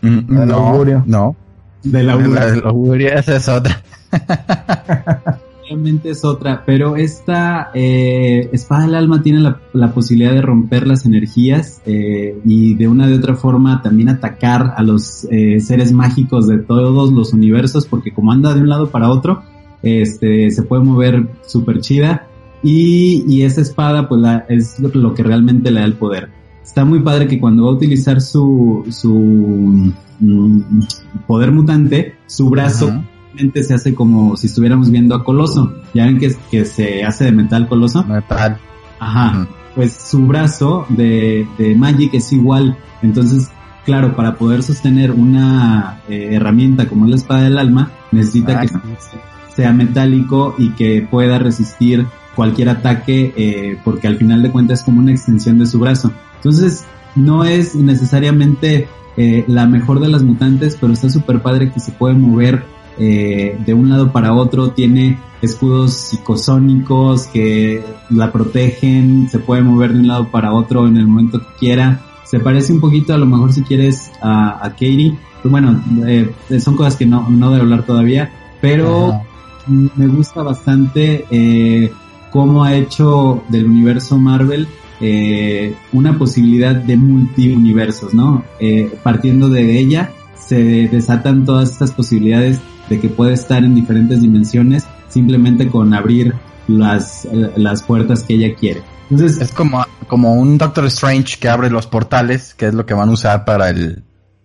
Mm, 0.02 0.18
no, 0.28 0.54
augurio. 0.54 1.02
no. 1.06 1.36
De 1.82 2.02
la 2.02 2.16
La 2.16 2.46
del 2.46 2.64
augurio, 2.64 3.08
esa 3.08 3.36
es 3.36 3.48
otra. 3.48 3.82
Obviamente 5.64 6.10
es 6.10 6.24
otra, 6.24 6.64
pero 6.66 6.96
esta 6.96 7.70
eh, 7.74 8.50
espada 8.52 8.86
del 8.86 8.96
alma 8.96 9.22
tiene 9.22 9.38
la, 9.38 9.60
la 9.72 9.94
posibilidad 9.94 10.32
de 10.32 10.42
romper 10.42 10.84
las 10.86 11.06
energías 11.06 11.80
eh, 11.86 12.36
y 12.44 12.74
de 12.74 12.88
una 12.88 13.06
de 13.06 13.14
otra 13.14 13.36
forma 13.36 13.80
también 13.80 14.08
atacar 14.08 14.74
a 14.76 14.82
los 14.82 15.28
eh, 15.30 15.60
seres 15.60 15.92
mágicos 15.92 16.48
de 16.48 16.58
todos 16.58 17.12
los 17.12 17.32
universos, 17.32 17.86
porque 17.86 18.12
como 18.12 18.32
anda 18.32 18.52
de 18.52 18.60
un 18.60 18.68
lado 18.68 18.90
para 18.90 19.10
otro, 19.10 19.42
este 19.82 20.50
se 20.50 20.62
puede 20.64 20.82
mover 20.82 21.28
súper 21.46 21.80
chida 21.80 22.26
y, 22.62 23.24
y 23.26 23.42
esa 23.42 23.60
espada 23.60 24.08
pues 24.08 24.20
la, 24.20 24.44
es 24.48 24.78
lo, 24.78 25.14
que 25.14 25.22
realmente 25.22 25.70
le 25.70 25.80
da 25.80 25.86
el 25.86 25.94
poder. 25.94 26.30
Está 26.62 26.84
muy 26.84 27.00
padre 27.00 27.26
que 27.26 27.40
cuando 27.40 27.64
va 27.64 27.70
a 27.70 27.74
utilizar 27.74 28.20
su, 28.20 28.84
su 28.90 29.14
mm, 30.20 30.80
poder 31.26 31.52
mutante, 31.52 32.14
su 32.26 32.48
brazo 32.48 32.88
Ajá. 32.88 33.62
se 33.62 33.74
hace 33.74 33.94
como 33.94 34.36
si 34.36 34.46
estuviéramos 34.46 34.90
viendo 34.90 35.14
a 35.14 35.24
Coloso. 35.24 35.74
Ya 35.94 36.04
ven 36.04 36.18
que, 36.18 36.34
que 36.50 36.64
se 36.64 37.02
hace 37.02 37.24
de 37.24 37.32
metal 37.32 37.66
Coloso. 37.66 38.04
Metal. 38.04 38.58
Ajá. 38.98 39.48
Pues 39.74 39.92
su 39.92 40.26
brazo 40.26 40.84
de, 40.90 41.46
de 41.58 41.74
Magic 41.74 42.14
es 42.14 42.32
igual. 42.32 42.76
Entonces, 43.02 43.50
claro, 43.84 44.14
para 44.14 44.34
poder 44.34 44.62
sostener 44.62 45.10
una 45.10 46.02
eh, 46.08 46.30
herramienta 46.32 46.88
como 46.88 47.06
es 47.06 47.10
la 47.10 47.16
espada 47.16 47.42
del 47.42 47.58
alma, 47.58 47.90
necesita 48.12 48.60
Ah, 48.60 48.66
que 48.66 48.68
sea 49.54 49.72
metálico 49.72 50.54
y 50.58 50.70
que 50.70 51.06
pueda 51.10 51.38
resistir 51.38 52.06
cualquier 52.34 52.68
ataque 52.68 53.32
eh, 53.36 53.78
porque 53.84 54.06
al 54.06 54.16
final 54.16 54.42
de 54.42 54.50
cuentas 54.50 54.80
es 54.80 54.84
como 54.84 55.00
una 55.00 55.12
extensión 55.12 55.58
de 55.58 55.66
su 55.66 55.78
brazo. 55.78 56.12
Entonces 56.36 56.84
no 57.16 57.44
es 57.44 57.74
necesariamente 57.74 58.88
eh, 59.16 59.44
la 59.46 59.66
mejor 59.66 60.00
de 60.00 60.08
las 60.08 60.22
mutantes, 60.22 60.76
pero 60.80 60.92
está 60.92 61.10
súper 61.10 61.42
padre 61.42 61.70
que 61.72 61.80
se 61.80 61.92
puede 61.92 62.14
mover 62.14 62.64
eh, 62.98 63.58
de 63.64 63.74
un 63.74 63.88
lado 63.88 64.12
para 64.12 64.34
otro, 64.34 64.70
tiene 64.72 65.18
escudos 65.42 65.94
psicosónicos 65.94 67.26
que 67.28 67.82
la 68.10 68.30
protegen, 68.30 69.28
se 69.30 69.38
puede 69.38 69.62
mover 69.62 69.94
de 69.94 70.00
un 70.00 70.08
lado 70.08 70.28
para 70.30 70.52
otro 70.52 70.86
en 70.86 70.96
el 70.96 71.06
momento 71.06 71.40
que 71.40 71.58
quiera. 71.58 72.02
Se 72.24 72.40
parece 72.40 72.72
un 72.72 72.80
poquito 72.80 73.14
a 73.14 73.18
lo 73.18 73.26
mejor 73.26 73.52
si 73.52 73.62
quieres 73.62 74.12
a, 74.20 74.64
a 74.64 74.70
Katie. 74.70 75.18
Pues 75.42 75.50
bueno, 75.50 75.82
eh, 76.06 76.30
son 76.60 76.76
cosas 76.76 76.96
que 76.96 77.06
no, 77.06 77.28
no 77.28 77.50
debo 77.50 77.62
hablar 77.62 77.84
todavía, 77.84 78.30
pero 78.60 79.22
me 79.66 80.06
gusta 80.06 80.42
bastante 80.42 81.24
eh, 81.30 81.90
cómo 82.30 82.64
ha 82.64 82.74
hecho 82.74 83.42
del 83.48 83.66
universo 83.66 84.18
Marvel 84.18 84.68
eh, 85.00 85.74
una 85.92 86.18
posibilidad 86.18 86.74
de 86.74 86.96
multiuniversos, 86.96 88.12
¿no? 88.12 88.44
Eh, 88.58 88.92
partiendo 89.02 89.48
de 89.48 89.78
ella 89.78 90.12
se 90.38 90.88
desatan 90.88 91.46
todas 91.46 91.70
estas 91.70 91.92
posibilidades 91.92 92.60
de 92.90 93.00
que 93.00 93.08
puede 93.08 93.32
estar 93.32 93.64
en 93.64 93.74
diferentes 93.74 94.20
dimensiones 94.20 94.86
simplemente 95.08 95.68
con 95.68 95.94
abrir 95.94 96.34
las, 96.66 97.26
las 97.56 97.82
puertas 97.82 98.24
que 98.24 98.34
ella 98.34 98.54
quiere. 98.54 98.82
Entonces, 99.10 99.40
es 99.40 99.52
como, 99.52 99.84
como 100.06 100.34
un 100.34 100.58
Doctor 100.58 100.84
Strange 100.86 101.38
que 101.40 101.48
abre 101.48 101.70
los 101.70 101.86
portales, 101.86 102.54
que 102.54 102.66
es 102.66 102.74
lo 102.74 102.84
que 102.84 102.94
van 102.94 103.08
a 103.08 103.12
usar 103.12 103.44
para 103.44 103.70
el 103.70 104.04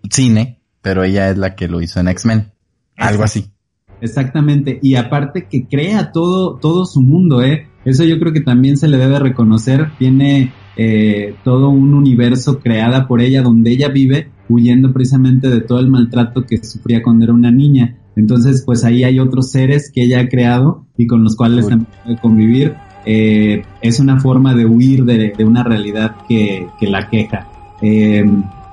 cine, 0.09 0.61
pero 0.81 1.03
ella 1.03 1.29
es 1.29 1.37
la 1.37 1.55
que 1.55 1.67
lo 1.67 1.81
hizo 1.81 1.99
en 1.99 2.07
X-Men. 2.07 2.53
Algo 2.97 3.23
así. 3.23 3.51
Exactamente. 4.01 4.79
Y 4.81 4.95
aparte 4.95 5.47
que 5.49 5.67
crea 5.67 6.11
todo, 6.11 6.55
todo 6.57 6.85
su 6.85 7.01
mundo, 7.01 7.41
¿eh? 7.41 7.67
Eso 7.85 8.03
yo 8.03 8.19
creo 8.19 8.33
que 8.33 8.41
también 8.41 8.77
se 8.77 8.87
le 8.87 8.97
debe 8.97 9.19
reconocer. 9.19 9.91
Tiene 9.97 10.51
eh, 10.75 11.35
todo 11.43 11.69
un 11.69 11.93
universo 11.93 12.59
creada 12.59 13.07
por 13.07 13.21
ella 13.21 13.41
donde 13.41 13.71
ella 13.71 13.89
vive 13.89 14.29
huyendo 14.49 14.91
precisamente 14.91 15.49
de 15.49 15.61
todo 15.61 15.79
el 15.79 15.89
maltrato 15.89 16.45
que 16.45 16.63
sufría 16.63 17.01
cuando 17.01 17.25
era 17.25 17.33
una 17.33 17.51
niña. 17.51 17.97
Entonces, 18.15 18.63
pues 18.65 18.83
ahí 18.83 19.03
hay 19.03 19.19
otros 19.19 19.51
seres 19.51 19.91
que 19.93 20.03
ella 20.03 20.21
ha 20.21 20.27
creado 20.27 20.85
y 20.97 21.07
con 21.07 21.23
los 21.23 21.35
cuales 21.35 21.67
también 21.67 21.89
puede 22.03 22.17
convivir. 22.17 22.73
Eh, 23.05 23.63
es 23.81 23.99
una 23.99 24.19
forma 24.19 24.55
de 24.55 24.65
huir 24.65 25.05
de, 25.05 25.33
de 25.37 25.43
una 25.45 25.63
realidad 25.63 26.15
que, 26.27 26.67
que 26.79 26.87
la 26.87 27.09
queja. 27.09 27.47
Eh, 27.81 28.25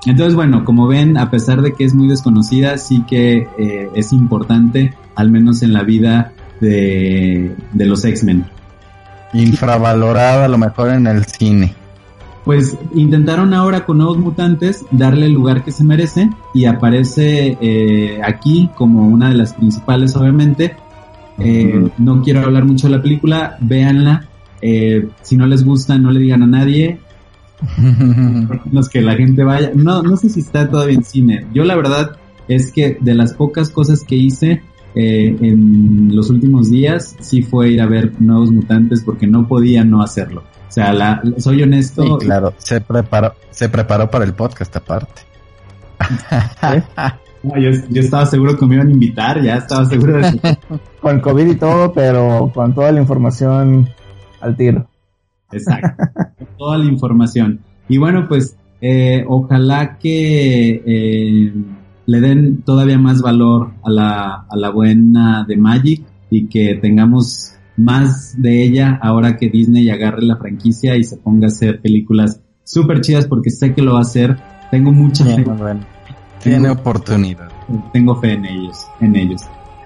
entonces, 0.05 0.35
bueno, 0.35 0.65
como 0.65 0.87
ven, 0.87 1.17
a 1.17 1.29
pesar 1.29 1.61
de 1.61 1.73
que 1.73 1.85
es 1.85 1.93
muy 1.93 2.07
desconocida, 2.07 2.77
sí 2.77 3.03
que 3.07 3.47
eh, 3.57 3.89
es 3.95 4.11
importante, 4.11 4.93
al 5.15 5.31
menos 5.31 5.61
en 5.61 5.71
la 5.71 5.83
vida 5.83 6.33
de, 6.59 7.55
de 7.73 7.85
los 7.85 8.03
X-Men. 8.03 8.45
Infravalorada 9.33 10.45
a 10.45 10.47
lo 10.47 10.57
mejor 10.57 10.89
en 10.89 11.07
el 11.07 11.25
cine. 11.25 11.73
Pues 12.43 12.77
intentaron 12.93 13.53
ahora 13.53 13.85
con 13.85 13.97
nuevos 13.97 14.17
mutantes 14.17 14.85
darle 14.91 15.27
el 15.27 15.33
lugar 15.33 15.63
que 15.63 15.71
se 15.71 15.83
merece 15.83 16.29
y 16.53 16.65
aparece 16.65 17.57
eh, 17.61 18.21
aquí 18.23 18.69
como 18.75 19.07
una 19.07 19.29
de 19.29 19.35
las 19.35 19.53
principales, 19.53 20.15
obviamente. 20.15 20.75
Eh, 21.39 21.89
no 21.97 22.21
quiero 22.21 22.41
hablar 22.41 22.65
mucho 22.65 22.87
de 22.87 22.97
la 22.97 23.01
película, 23.01 23.57
véanla. 23.61 24.27
Eh, 24.61 25.07
si 25.21 25.37
no 25.37 25.47
les 25.47 25.63
gusta, 25.63 25.97
no 25.97 26.11
le 26.11 26.19
digan 26.19 26.43
a 26.43 26.47
nadie. 26.47 26.99
los 28.71 28.89
que 28.89 29.01
la 29.01 29.15
gente 29.15 29.43
vaya. 29.43 29.71
No, 29.73 30.03
no 30.03 30.17
sé 30.17 30.29
si 30.29 30.41
está 30.41 30.69
todavía 30.69 30.95
en 30.95 31.03
cine. 31.03 31.47
Yo 31.53 31.63
la 31.63 31.75
verdad 31.75 32.17
es 32.49 32.73
que 32.73 32.97
de 32.99 33.15
las 33.15 33.33
pocas 33.33 33.69
cosas 33.69 34.03
que 34.03 34.15
hice 34.15 34.61
eh, 34.95 35.35
en 35.41 36.15
los 36.15 36.29
últimos 36.29 36.69
días, 36.69 37.15
sí 37.19 37.41
fue 37.41 37.71
ir 37.71 37.81
a 37.81 37.87
ver 37.87 38.13
nuevos 38.21 38.51
mutantes 38.51 39.03
porque 39.03 39.27
no 39.27 39.47
podía 39.47 39.83
no 39.83 40.01
hacerlo. 40.01 40.43
O 40.69 40.71
sea, 40.71 40.93
la, 40.93 41.21
soy 41.37 41.61
honesto. 41.61 42.19
Sí, 42.19 42.25
claro, 42.25 42.53
se 42.57 42.81
preparó, 42.81 43.33
se 43.51 43.69
preparó 43.69 44.09
para 44.09 44.25
el 44.25 44.33
podcast 44.33 44.75
aparte. 44.75 45.21
No, 47.43 47.59
yo, 47.59 47.71
yo, 47.89 48.01
estaba 48.01 48.25
seguro 48.25 48.57
que 48.57 48.65
me 48.65 48.75
iban 48.75 48.87
a 48.87 48.91
invitar, 48.91 49.41
ya 49.41 49.55
estaba 49.55 49.83
seguro 49.83 50.13
de 50.13 50.21
eso. 50.29 50.39
con 51.01 51.19
COVID 51.19 51.45
y 51.45 51.55
todo, 51.55 51.91
pero 51.91 52.49
con 52.53 52.73
toda 52.73 52.89
la 52.93 53.01
información 53.01 53.89
al 54.39 54.55
tiro. 54.55 54.87
Exacto, 55.51 56.03
toda 56.57 56.77
la 56.77 56.85
información. 56.85 57.59
Y 57.89 57.97
bueno, 57.97 58.27
pues 58.29 58.55
eh, 58.79 59.25
ojalá 59.27 59.97
que 59.97 60.81
eh, 60.85 61.53
le 62.05 62.21
den 62.21 62.61
todavía 62.63 62.97
más 62.97 63.21
valor 63.21 63.73
a 63.83 63.89
la, 63.89 64.45
a 64.49 64.57
la 64.57 64.69
buena 64.69 65.45
de 65.47 65.57
Magic 65.57 66.03
y 66.29 66.47
que 66.47 66.75
tengamos 66.75 67.53
más 67.77 68.39
de 68.41 68.63
ella 68.63 68.99
ahora 69.01 69.37
que 69.37 69.49
Disney 69.49 69.89
agarre 69.89 70.21
la 70.23 70.37
franquicia 70.37 70.95
y 70.95 71.03
se 71.03 71.17
ponga 71.17 71.47
a 71.47 71.49
hacer 71.49 71.81
películas 71.81 72.39
súper 72.63 73.01
chidas 73.01 73.27
porque 73.27 73.49
sé 73.49 73.73
que 73.73 73.81
lo 73.81 73.93
va 73.93 73.99
a 73.99 74.03
hacer. 74.03 74.37
Tengo 74.71 74.91
mucha 74.91 75.25
fe. 75.25 75.43
Bueno. 75.43 75.81
Tiene 76.41 76.67
tengo, 76.67 76.73
oportunidad. 76.73 77.49
Tengo 77.93 78.15
fe 78.19 78.33
en 78.33 78.45
ellos, 78.45 78.87
en 78.99 79.15
ellos. 79.15 79.41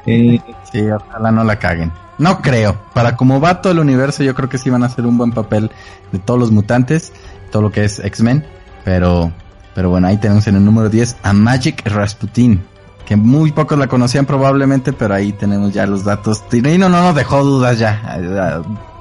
Eh, 0.05 0.39
sí, 0.71 0.81
ojalá 0.89 1.31
no 1.31 1.43
la 1.43 1.59
caguen. 1.59 1.91
No 2.17 2.41
creo. 2.41 2.79
Para 2.93 3.15
como 3.15 3.39
va 3.39 3.61
todo 3.61 3.73
el 3.73 3.79
universo, 3.79 4.23
yo 4.23 4.33
creo 4.33 4.49
que 4.49 4.57
sí 4.57 4.69
van 4.69 4.83
a 4.83 4.87
hacer 4.87 5.05
un 5.05 5.17
buen 5.17 5.31
papel 5.31 5.69
de 6.11 6.19
todos 6.19 6.39
los 6.39 6.51
mutantes, 6.51 7.13
todo 7.51 7.61
lo 7.61 7.71
que 7.71 7.83
es 7.83 7.99
X-Men. 7.99 8.43
Pero, 8.83 9.31
pero 9.77 9.91
bueno, 9.91 10.07
ahí 10.07 10.17
tenemos 10.17 10.47
en 10.47 10.55
el 10.55 10.65
número 10.65 10.89
10 10.89 11.17
a 11.21 11.33
Magic 11.33 11.85
Rasputin. 11.85 12.61
Que 13.05 13.15
muy 13.15 13.51
pocos 13.51 13.77
la 13.77 13.85
conocían 13.85 14.25
probablemente, 14.25 14.91
pero 14.91 15.13
ahí 15.13 15.33
tenemos 15.33 15.71
ya 15.71 15.85
los 15.85 16.03
datos. 16.03 16.49
Tirino 16.49 16.89
no 16.89 16.99
nos 16.99 17.13
dejó 17.13 17.43
dudas 17.43 17.77
ya. 17.77 18.19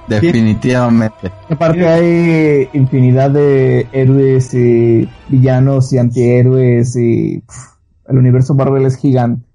Definitivamente. 0.07 1.33
Aparte 1.49 1.89
hay 1.89 2.69
infinidad 2.75 3.31
de 3.31 3.89
héroes 3.91 4.53
y 4.53 5.09
villanos 5.31 5.95
y 5.95 5.99
antihéroes 5.99 6.95
y 6.95 7.39
pff, 7.39 8.11
el 8.11 8.19
universo 8.19 8.55
Marvel 8.55 8.85
es 8.85 8.99
gigante. 8.99 9.47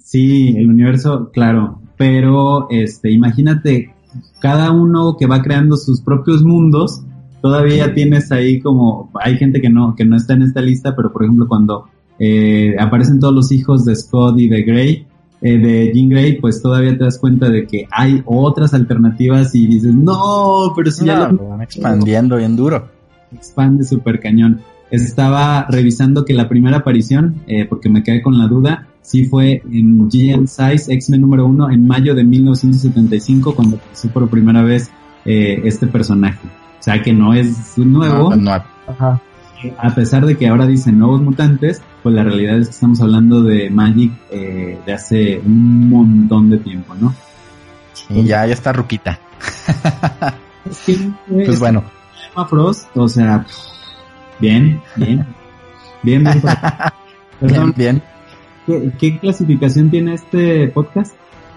Sí, 0.00 0.56
el 0.58 0.68
universo, 0.68 1.30
claro, 1.32 1.80
pero 1.96 2.68
este, 2.70 3.12
imagínate 3.12 3.94
cada 4.40 4.72
uno 4.72 5.14
que 5.16 5.28
va 5.28 5.42
creando 5.42 5.76
sus 5.76 6.00
propios 6.00 6.42
mundos, 6.42 7.04
todavía 7.40 7.94
tienes 7.94 8.30
ahí 8.32 8.60
como 8.60 9.10
hay 9.20 9.36
gente 9.36 9.60
que 9.60 9.70
no 9.70 9.94
que 9.94 10.04
no 10.04 10.16
está 10.16 10.34
en 10.34 10.42
esta 10.42 10.60
lista, 10.60 10.94
pero 10.94 11.12
por 11.12 11.24
ejemplo 11.24 11.48
cuando 11.48 11.86
eh, 12.18 12.76
aparecen 12.78 13.18
todos 13.18 13.34
los 13.34 13.50
hijos 13.52 13.84
de 13.84 13.96
Scott 13.96 14.38
y 14.38 14.48
de 14.48 14.62
Grey, 14.62 15.06
eh, 15.42 15.58
de 15.58 15.92
Jean 15.94 16.10
Grey, 16.10 16.38
pues 16.38 16.60
todavía 16.60 16.96
te 16.96 17.04
das 17.04 17.18
cuenta 17.18 17.48
de 17.48 17.66
que 17.66 17.86
hay 17.90 18.22
otras 18.26 18.74
alternativas 18.74 19.54
y 19.54 19.66
dices, 19.66 19.94
no, 19.94 20.72
pero 20.76 20.90
si 20.90 21.06
ya 21.06 21.28
lo... 21.28 21.48
Van 21.48 21.62
expandiendo 21.62 22.36
bien 22.36 22.56
duro. 22.56 22.88
Expande 23.34 23.84
súper 23.84 24.20
cañón. 24.20 24.60
Estaba 24.90 25.66
revisando 25.70 26.24
que 26.24 26.34
la 26.34 26.48
primera 26.48 26.78
aparición, 26.78 27.36
eh, 27.46 27.64
porque 27.64 27.88
me 27.88 28.02
quedé 28.02 28.20
con 28.20 28.36
la 28.36 28.48
duda, 28.48 28.88
sí 29.00 29.24
fue 29.24 29.62
en 29.72 30.08
GN 30.08 30.46
Size 30.46 30.92
X-Men 30.92 31.22
número 31.22 31.46
uno 31.46 31.70
en 31.70 31.86
mayo 31.86 32.14
de 32.14 32.24
1975 32.24 33.54
cuando 33.54 33.76
apareció 33.76 34.10
por 34.10 34.28
primera 34.28 34.62
vez 34.62 34.90
eh, 35.24 35.62
este 35.64 35.86
personaje. 35.86 36.46
O 36.80 36.82
sea 36.82 37.02
que 37.02 37.12
no 37.12 37.34
es 37.34 37.76
nuevo. 37.78 38.34
No, 38.34 38.36
no. 38.36 38.64
Ajá. 38.86 39.20
A 39.78 39.94
pesar 39.94 40.24
de 40.24 40.38
que 40.38 40.48
ahora 40.48 40.66
dicen 40.66 40.98
nuevos 40.98 41.20
mutantes, 41.20 41.82
pues 42.02 42.14
la 42.14 42.24
realidad 42.24 42.58
es 42.58 42.68
que 42.68 42.72
estamos 42.72 43.00
hablando 43.02 43.42
de 43.42 43.68
Magic 43.68 44.10
eh, 44.30 44.78
de 44.86 44.92
hace 44.92 45.38
un 45.38 45.90
montón 45.90 46.48
de 46.48 46.58
tiempo, 46.58 46.94
¿no? 46.94 47.14
Y 48.08 48.24
ya, 48.24 48.46
ya 48.46 48.54
está 48.54 48.72
ruquita. 48.72 49.18
Sí, 50.70 51.12
pues 51.26 51.58
bueno. 51.58 51.82
Emma 52.32 52.46
Frost, 52.46 52.94
o 52.94 53.08
sea, 53.08 53.44
bien, 54.38 54.80
bien, 54.96 55.26
bien, 56.02 56.22
bien. 56.22 56.42
Perdón, 57.40 57.74
bien. 57.76 58.02
¿Qué, 58.66 58.92
¿Qué, 58.98 59.18
clasificación 59.18 59.90
tiene 59.90 60.14
este 60.14 60.68
podcast? 60.68 61.14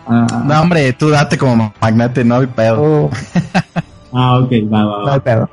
Uh, 0.07 0.25
no, 0.45 0.61
hombre, 0.61 0.93
tú 0.93 1.09
date 1.09 1.37
como 1.37 1.73
magnate, 1.79 2.23
no 2.23 2.35
hay 2.35 2.47
pedo. 2.47 2.81
Oh, 2.81 3.09
ah, 4.13 4.39
ok, 4.39 4.51
va, 4.71 4.85
va, 4.85 4.99
no 4.99 5.05
va. 5.05 5.13
hay 5.15 5.19
pedo. 5.19 5.49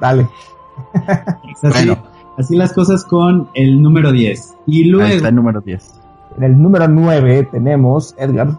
Dale. 0.00 0.28
Así, 1.06 1.68
Bueno. 1.86 1.98
así 2.38 2.56
las 2.56 2.72
cosas 2.72 3.04
con 3.04 3.48
el 3.54 3.82
número 3.82 4.12
10. 4.12 4.54
Y 4.66 4.82
Ahí 4.82 4.84
luego, 4.84 5.08
está 5.14 5.28
el 5.28 5.34
número 5.34 5.60
10. 5.60 5.94
En 6.36 6.44
el 6.44 6.60
número 6.62 6.86
9 6.88 7.48
tenemos 7.50 8.14
Edgar. 8.18 8.58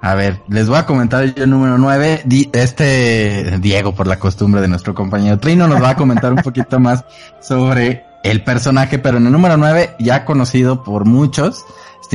A 0.00 0.14
ver, 0.14 0.42
les 0.48 0.68
voy 0.68 0.78
a 0.78 0.86
comentar 0.86 1.24
yo 1.34 1.44
el 1.44 1.50
número 1.50 1.76
9. 1.78 2.22
Di- 2.24 2.48
este 2.52 3.58
Diego, 3.60 3.94
por 3.94 4.06
la 4.06 4.18
costumbre 4.18 4.60
de 4.60 4.68
nuestro 4.68 4.94
compañero 4.94 5.38
Trino, 5.38 5.66
nos 5.68 5.82
va 5.82 5.90
a 5.90 5.96
comentar 5.96 6.32
un 6.32 6.38
poquito 6.42 6.78
más 6.78 7.04
sobre 7.40 8.04
el 8.24 8.42
personaje, 8.44 8.98
pero 8.98 9.18
en 9.18 9.26
el 9.26 9.32
número 9.32 9.56
9, 9.56 9.90
ya 10.00 10.24
conocido 10.24 10.82
por 10.84 11.04
muchos, 11.04 11.64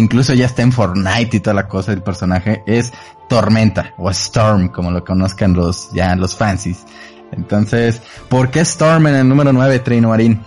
incluso 0.01 0.33
ya 0.33 0.45
está 0.45 0.61
en 0.61 0.71
Fortnite 0.71 1.37
y 1.37 1.39
toda 1.39 1.53
la 1.53 1.67
cosa 1.67 1.91
del 1.91 2.03
personaje, 2.03 2.63
es 2.65 2.91
Tormenta, 3.29 3.93
o 3.97 4.09
Storm, 4.09 4.69
como 4.69 4.91
lo 4.91 5.03
conozcan 5.03 5.53
los, 5.53 5.91
ya 5.93 6.15
los 6.15 6.35
fancies. 6.35 6.85
Entonces, 7.31 8.01
¿por 8.29 8.51
qué 8.51 8.61
Storm 8.61 9.07
en 9.07 9.15
el 9.15 9.27
número 9.27 9.51
9, 9.53 9.79
Trino 9.79 10.09
Marín? 10.09 10.39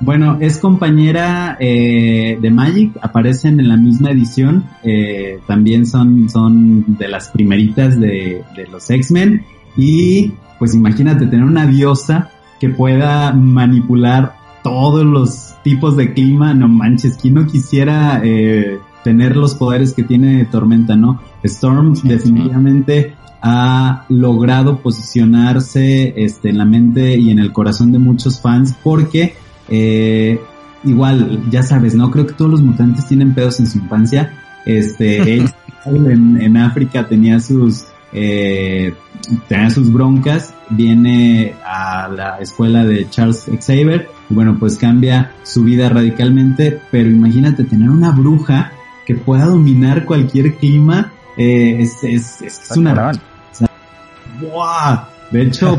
bueno, 0.00 0.38
es 0.40 0.58
compañera 0.58 1.56
eh, 1.58 2.36
de 2.40 2.50
Magic, 2.50 2.92
aparecen 3.00 3.58
en 3.60 3.68
la 3.68 3.76
misma 3.76 4.10
edición, 4.10 4.64
eh, 4.82 5.38
también 5.46 5.86
son, 5.86 6.28
son 6.28 6.98
de 6.98 7.08
las 7.08 7.28
primeritas 7.30 7.98
de, 7.98 8.44
de 8.54 8.66
los 8.66 8.90
X-Men. 8.90 9.44
Y 9.76 10.32
pues 10.58 10.74
imagínate 10.74 11.26
tener 11.26 11.44
una 11.44 11.66
diosa 11.66 12.30
que 12.60 12.68
pueda 12.68 13.32
manipular 13.32 14.36
todos 14.64 15.04
los 15.04 15.54
tipos 15.62 15.94
de 15.94 16.14
clima, 16.14 16.54
no 16.54 16.68
manches, 16.68 17.18
¿quién 17.20 17.34
no 17.34 17.46
quisiera 17.46 18.22
eh, 18.24 18.78
tener 19.04 19.36
los 19.36 19.54
poderes 19.54 19.92
que 19.92 20.02
tiene 20.02 20.46
Tormenta, 20.46 20.96
no? 20.96 21.20
Storm 21.42 21.92
definitivamente 22.02 23.14
ha 23.42 24.06
logrado 24.08 24.78
posicionarse 24.78 26.14
este, 26.16 26.48
en 26.48 26.56
la 26.56 26.64
mente 26.64 27.14
y 27.14 27.30
en 27.30 27.40
el 27.40 27.52
corazón 27.52 27.92
de 27.92 27.98
muchos 27.98 28.40
fans 28.40 28.74
porque 28.82 29.34
eh, 29.68 30.40
igual, 30.82 31.42
ya 31.50 31.62
sabes, 31.62 31.94
¿no? 31.94 32.10
Creo 32.10 32.26
que 32.26 32.32
todos 32.32 32.50
los 32.50 32.62
mutantes 32.62 33.06
tienen 33.06 33.34
pedos 33.34 33.60
en 33.60 33.66
su 33.66 33.76
infancia. 33.76 34.32
Este, 34.64 35.34
él 35.84 36.06
en, 36.06 36.40
en 36.40 36.56
África 36.56 37.06
tenía 37.06 37.38
sus 37.38 37.84
eh, 38.14 38.94
tenía 39.46 39.68
sus 39.68 39.92
broncas, 39.92 40.54
viene 40.70 41.54
a 41.66 42.08
la 42.08 42.38
escuela 42.38 42.86
de 42.86 43.10
Charles 43.10 43.44
Xavier 43.60 44.08
bueno, 44.28 44.56
pues 44.58 44.78
cambia 44.78 45.32
su 45.42 45.64
vida 45.64 45.88
radicalmente, 45.88 46.80
pero 46.90 47.08
imagínate 47.08 47.64
tener 47.64 47.90
una 47.90 48.10
bruja 48.10 48.72
que 49.06 49.14
pueda 49.14 49.46
dominar 49.46 50.04
cualquier 50.04 50.54
clima, 50.54 51.12
eh, 51.36 51.76
es, 51.80 52.02
es, 52.04 52.42
es, 52.42 52.76
una... 52.76 53.12
¡buah! 54.40 55.04
De 55.30 55.42
hecho, 55.42 55.78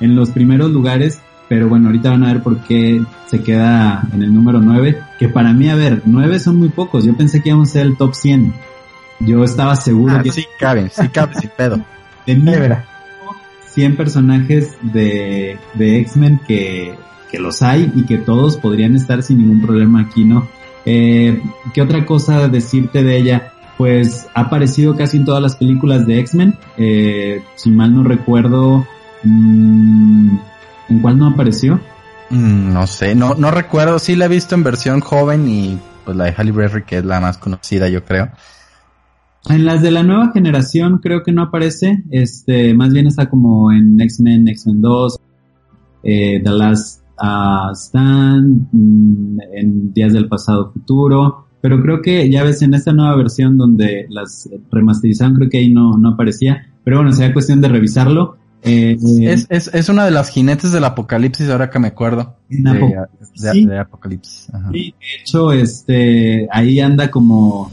en 0.00 0.16
los 0.16 0.30
primeros 0.30 0.70
lugares, 0.70 1.20
pero 1.48 1.68
bueno, 1.68 1.86
ahorita 1.86 2.10
van 2.10 2.24
a 2.24 2.32
ver 2.32 2.42
por 2.42 2.58
qué 2.60 3.02
se 3.26 3.42
queda 3.42 4.06
en 4.12 4.22
el 4.22 4.32
número 4.32 4.60
9, 4.60 4.98
que 5.18 5.28
para 5.28 5.52
mí, 5.52 5.68
a 5.68 5.74
ver, 5.74 6.02
9 6.04 6.38
son 6.38 6.58
muy 6.58 6.68
pocos, 6.68 7.04
yo 7.04 7.16
pensé 7.16 7.42
que 7.42 7.48
íbamos 7.48 7.70
a 7.70 7.72
ser 7.72 7.86
el 7.86 7.96
top 7.96 8.14
100. 8.14 8.54
Yo 9.20 9.44
estaba 9.44 9.76
seguro 9.76 10.16
ah, 10.16 10.22
que... 10.22 10.30
Sí, 10.30 10.46
caben, 10.58 10.90
sí 10.90 11.08
caben, 11.08 11.38
sin 11.38 11.50
pedo. 11.56 11.80
Tenía 12.24 12.86
100 13.80 13.96
personajes 13.96 14.76
de, 14.82 15.58
de 15.72 16.00
X-Men 16.00 16.38
que, 16.46 16.94
que 17.30 17.38
los 17.38 17.62
hay 17.62 17.90
y 17.96 18.04
que 18.04 18.18
todos 18.18 18.58
podrían 18.58 18.94
estar 18.94 19.22
sin 19.22 19.38
ningún 19.38 19.62
problema 19.62 20.02
aquí, 20.02 20.24
¿no? 20.24 20.46
Eh, 20.84 21.42
¿Qué 21.72 21.80
otra 21.80 22.04
cosa 22.04 22.48
decirte 22.48 23.02
de 23.02 23.16
ella? 23.16 23.54
Pues 23.78 24.26
ha 24.34 24.42
aparecido 24.42 24.96
casi 24.96 25.16
en 25.16 25.24
todas 25.24 25.40
las 25.40 25.56
películas 25.56 26.06
de 26.06 26.20
X-Men. 26.20 26.58
Eh, 26.76 27.42
si 27.54 27.70
mal 27.70 27.94
no 27.94 28.04
recuerdo, 28.04 28.86
mmm, 29.22 30.36
¿en 30.90 31.00
cuál 31.00 31.16
no 31.16 31.28
apareció? 31.28 31.80
Mm, 32.28 32.74
no 32.74 32.86
sé, 32.86 33.14
no, 33.14 33.34
no 33.34 33.50
recuerdo. 33.50 33.98
Sí 33.98 34.14
la 34.14 34.26
he 34.26 34.28
visto 34.28 34.54
en 34.54 34.62
versión 34.62 35.00
joven 35.00 35.48
y 35.48 35.78
pues 36.04 36.18
la 36.18 36.24
de 36.24 36.32
Halle 36.32 36.52
Berry 36.52 36.82
que 36.82 36.98
es 36.98 37.04
la 37.06 37.18
más 37.18 37.38
conocida, 37.38 37.88
yo 37.88 38.04
creo. 38.04 38.28
En 39.48 39.64
las 39.64 39.82
de 39.82 39.90
la 39.90 40.02
nueva 40.02 40.32
generación 40.32 40.98
creo 41.02 41.22
que 41.22 41.32
no 41.32 41.42
aparece, 41.42 42.04
este, 42.10 42.74
más 42.74 42.92
bien 42.92 43.06
está 43.06 43.28
como 43.30 43.72
en 43.72 43.98
X-Men, 44.00 44.48
X-Men 44.48 44.80
2, 44.82 45.18
eh, 46.02 46.40
The 46.44 46.50
Last 46.50 47.02
uh, 47.20 47.74
Stand, 47.74 48.68
mm, 48.72 49.38
en 49.54 49.92
Días 49.92 50.12
del 50.12 50.28
Pasado 50.28 50.70
Futuro, 50.72 51.46
pero 51.60 51.80
creo 51.82 52.02
que 52.02 52.30
ya 52.30 52.44
ves 52.44 52.62
en 52.62 52.74
esta 52.74 52.92
nueva 52.92 53.16
versión 53.16 53.56
donde 53.56 54.06
las 54.10 54.48
remasterizaron 54.70 55.34
creo 55.34 55.48
que 55.48 55.58
ahí 55.58 55.72
no, 55.72 55.96
no 55.96 56.10
aparecía, 56.10 56.66
pero 56.84 56.98
bueno, 56.98 57.12
sería 57.12 57.32
cuestión 57.32 57.60
de 57.60 57.68
revisarlo. 57.68 58.36
Eh, 58.62 58.98
es, 59.22 59.46
es, 59.48 59.70
es 59.72 59.88
una 59.88 60.04
de 60.04 60.10
las 60.10 60.28
jinetes 60.28 60.70
del 60.70 60.84
apocalipsis, 60.84 61.48
ahora 61.48 61.70
que 61.70 61.78
me 61.78 61.88
acuerdo. 61.88 62.36
De, 62.50 62.68
Apocalipsis, 62.70 63.42
de- 63.42 63.52
sí. 63.52 63.64
de 63.66 63.78
Apocalipsis. 63.78 64.54
Ajá. 64.54 64.70
Sí, 64.70 64.94
de 65.00 65.22
hecho, 65.22 65.52
este, 65.52 66.46
ahí 66.52 66.78
anda 66.80 67.10
como 67.10 67.70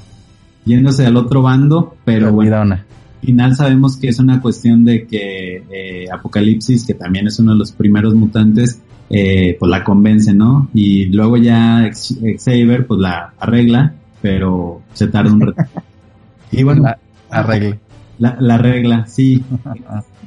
yéndose 0.68 1.06
al 1.06 1.18
otro 1.18 1.42
bando, 1.42 1.96
pero 2.06 2.32
bueno, 2.32 2.58
al 2.76 2.86
final 3.22 3.56
sabemos 3.56 3.98
que 3.98 4.10
es 4.10 4.20
una 4.20 4.42
cuestión 4.42 4.86
de 4.86 5.08
que 5.08 5.64
eh, 5.72 6.06
Apocalipsis, 6.14 6.86
que 6.86 6.94
también 6.94 7.28
es 7.28 7.40
uno 7.40 7.54
de 7.54 7.58
los 7.60 7.72
primeros 7.72 8.14
mutantes, 8.14 8.82
eh, 9.10 9.56
pues 9.60 9.70
la 9.70 9.84
convence, 9.84 10.34
¿no? 10.34 10.70
Y 10.74 11.06
luego 11.06 11.38
ya 11.38 11.90
Xavier 11.92 12.86
pues 12.86 13.00
la 13.00 13.34
arregla, 13.40 13.94
pero 14.22 14.82
se 14.94 15.08
tarda 15.08 15.34
un 15.34 15.42
rato. 15.42 15.64
y 16.52 16.64
bueno, 16.64 16.84
La- 16.84 17.00
Arregle. 17.30 17.80
la, 18.20 18.38
la 18.40 18.58
regla, 18.58 19.06
sí. 19.08 19.44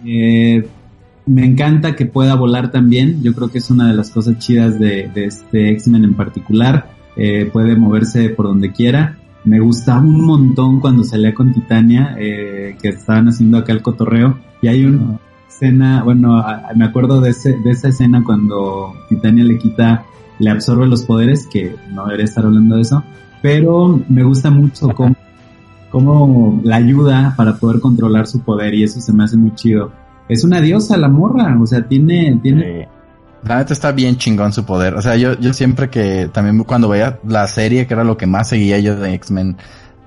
Eh, 0.06 0.66
me 1.26 1.44
encanta 1.44 1.94
que 1.94 2.06
pueda 2.06 2.34
volar 2.34 2.70
también. 2.70 3.22
Yo 3.22 3.34
creo 3.34 3.50
que 3.50 3.58
es 3.58 3.70
una 3.70 3.86
de 3.88 3.94
las 3.94 4.10
cosas 4.10 4.38
chidas 4.38 4.78
de, 4.78 5.10
de 5.14 5.26
este 5.26 5.68
X-Men 5.72 6.04
en 6.04 6.14
particular. 6.14 6.90
Eh, 7.16 7.50
puede 7.52 7.76
moverse 7.76 8.30
por 8.30 8.46
donde 8.46 8.72
quiera. 8.72 9.18
Me 9.44 9.58
gustaba 9.60 10.00
un 10.00 10.24
montón 10.24 10.80
cuando 10.80 11.02
salía 11.04 11.34
con 11.34 11.52
Titania, 11.52 12.14
eh, 12.18 12.76
que 12.80 12.88
estaban 12.88 13.28
haciendo 13.28 13.58
acá 13.58 13.72
el 13.72 13.82
cotorreo. 13.82 14.38
Y 14.62 14.68
hay 14.68 14.84
una 14.84 15.18
escena, 15.48 16.02
bueno, 16.04 16.36
a- 16.38 16.68
me 16.76 16.84
acuerdo 16.84 17.20
de, 17.20 17.30
ese, 17.30 17.56
de 17.58 17.70
esa 17.70 17.88
escena 17.88 18.22
cuando 18.24 18.92
Titania 19.08 19.44
le 19.44 19.58
quita, 19.58 20.04
le 20.38 20.50
absorbe 20.50 20.86
los 20.86 21.04
poderes, 21.04 21.46
que 21.46 21.74
no 21.92 22.04
debería 22.04 22.24
estar 22.26 22.44
hablando 22.44 22.76
de 22.76 22.82
eso. 22.82 23.02
Pero 23.42 24.00
me 24.08 24.22
gusta 24.22 24.50
mucho 24.50 24.88
cómo 24.90 25.16
cómo 25.90 26.60
la 26.62 26.76
ayuda 26.76 27.34
para 27.36 27.56
poder 27.56 27.80
controlar 27.80 28.28
su 28.28 28.40
poder 28.42 28.74
y 28.74 28.84
eso 28.84 29.00
se 29.00 29.12
me 29.12 29.24
hace 29.24 29.36
muy 29.36 29.52
chido. 29.56 29.90
Es 30.28 30.44
una 30.44 30.60
diosa 30.60 30.96
la 30.96 31.08
morra, 31.08 31.58
o 31.60 31.66
sea, 31.66 31.82
tiene, 31.88 32.38
tiene, 32.40 32.86
La 33.44 33.56
neta 33.56 33.72
está 33.72 33.92
bien 33.92 34.16
chingón 34.16 34.52
su 34.52 34.64
poder. 34.64 34.94
O 34.94 35.02
sea, 35.02 35.16
yo, 35.16 35.32
yo 35.38 35.52
siempre 35.52 35.88
que, 35.88 36.28
también 36.32 36.62
cuando 36.64 36.88
veía 36.88 37.18
la 37.26 37.46
serie, 37.46 37.86
que 37.86 37.94
era 37.94 38.04
lo 38.04 38.16
que 38.16 38.26
más 38.26 38.48
seguía 38.48 38.78
yo 38.78 38.96
de 38.96 39.14
X-Men, 39.14 39.56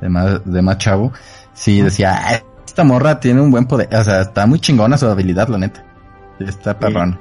de 0.01 0.09
más, 0.09 0.41
de 0.45 0.61
más 0.61 0.77
chavo, 0.77 1.11
sí 1.53 1.81
decía, 1.81 2.15
"Ah, 2.21 2.41
esta 2.65 2.83
morra 2.83 3.19
tiene 3.19 3.41
un 3.41 3.49
buen 3.51 3.65
poder. 3.65 3.89
O 3.95 4.03
sea, 4.03 4.21
está 4.21 4.45
muy 4.45 4.59
chingona 4.59 4.97
su 4.97 5.07
habilidad, 5.07 5.47
la 5.47 5.57
neta. 5.57 5.83
Está 6.39 6.77
perrón. 6.77 7.17